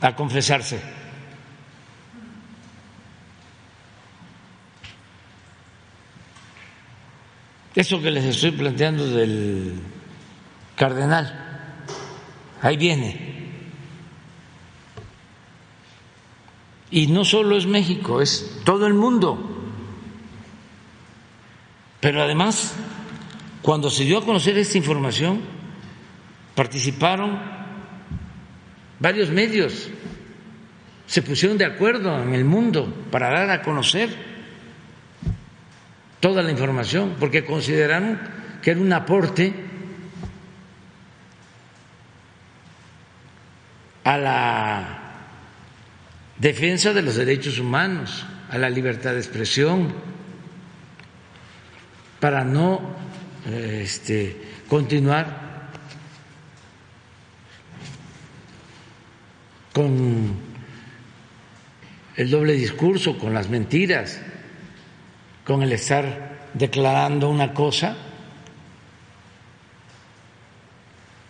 a 0.00 0.16
confesarse. 0.16 0.80
Eso 7.74 8.00
que 8.00 8.12
les 8.12 8.24
estoy 8.24 8.52
planteando 8.52 9.06
del 9.06 9.78
cardenal, 10.74 11.84
ahí 12.62 12.78
viene. 12.78 13.52
Y 16.90 17.08
no 17.08 17.26
solo 17.26 17.58
es 17.58 17.66
México, 17.66 18.22
es 18.22 18.62
todo 18.64 18.86
el 18.86 18.94
mundo. 18.94 19.57
Pero 22.00 22.22
además, 22.22 22.74
cuando 23.62 23.90
se 23.90 24.04
dio 24.04 24.18
a 24.18 24.24
conocer 24.24 24.56
esta 24.56 24.78
información, 24.78 25.40
participaron 26.54 27.38
varios 29.00 29.30
medios, 29.30 29.90
se 31.06 31.22
pusieron 31.22 31.58
de 31.58 31.64
acuerdo 31.64 32.22
en 32.22 32.34
el 32.34 32.44
mundo 32.44 32.92
para 33.10 33.30
dar 33.30 33.50
a 33.50 33.62
conocer 33.62 34.10
toda 36.20 36.42
la 36.42 36.50
información, 36.50 37.16
porque 37.18 37.44
consideraron 37.44 38.20
que 38.62 38.72
era 38.72 38.80
un 38.80 38.92
aporte 38.92 39.54
a 44.04 44.16
la 44.18 44.98
defensa 46.38 46.92
de 46.92 47.02
los 47.02 47.16
derechos 47.16 47.58
humanos, 47.58 48.26
a 48.50 48.58
la 48.58 48.70
libertad 48.70 49.12
de 49.12 49.18
expresión, 49.18 49.92
para 52.20 52.44
no 52.44 52.80
este, 53.46 54.40
continuar 54.68 55.48
con 59.72 60.34
el 62.16 62.30
doble 62.30 62.54
discurso, 62.54 63.16
con 63.16 63.32
las 63.32 63.48
mentiras, 63.48 64.20
con 65.44 65.62
el 65.62 65.72
estar 65.72 66.48
declarando 66.54 67.28
una 67.28 67.54
cosa 67.54 67.96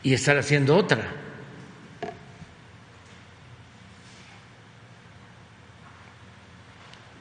y 0.02 0.14
estar 0.14 0.38
haciendo 0.38 0.76
otra. 0.76 1.06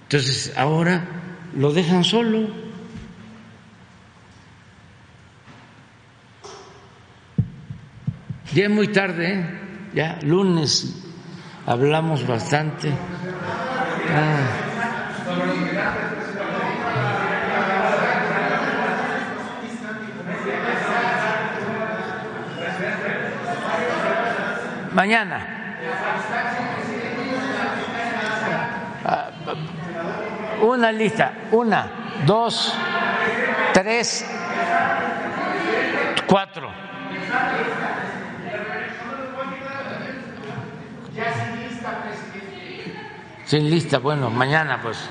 Entonces 0.03 0.53
ahora 0.55 1.05
lo 1.53 1.73
dejan 1.73 2.05
solo. 2.05 2.66
Ya 8.53 8.63
es 8.63 8.69
muy 8.69 8.87
tarde, 8.87 9.33
¿eh? 9.33 9.45
ya 9.93 10.17
lunes 10.23 10.95
hablamos 11.65 12.25
bastante. 12.25 12.91
Ah. 14.09 14.67
Mañana. 24.93 25.45
Ah, 29.05 29.29
una 30.61 30.91
lista, 30.91 31.31
una, 31.51 31.87
dos, 32.25 32.73
tres, 33.73 34.25
cuatro. 36.27 36.71
Sin 43.45 43.69
lista, 43.69 43.99
bueno, 43.99 44.29
mañana 44.29 44.81
pues. 44.81 45.09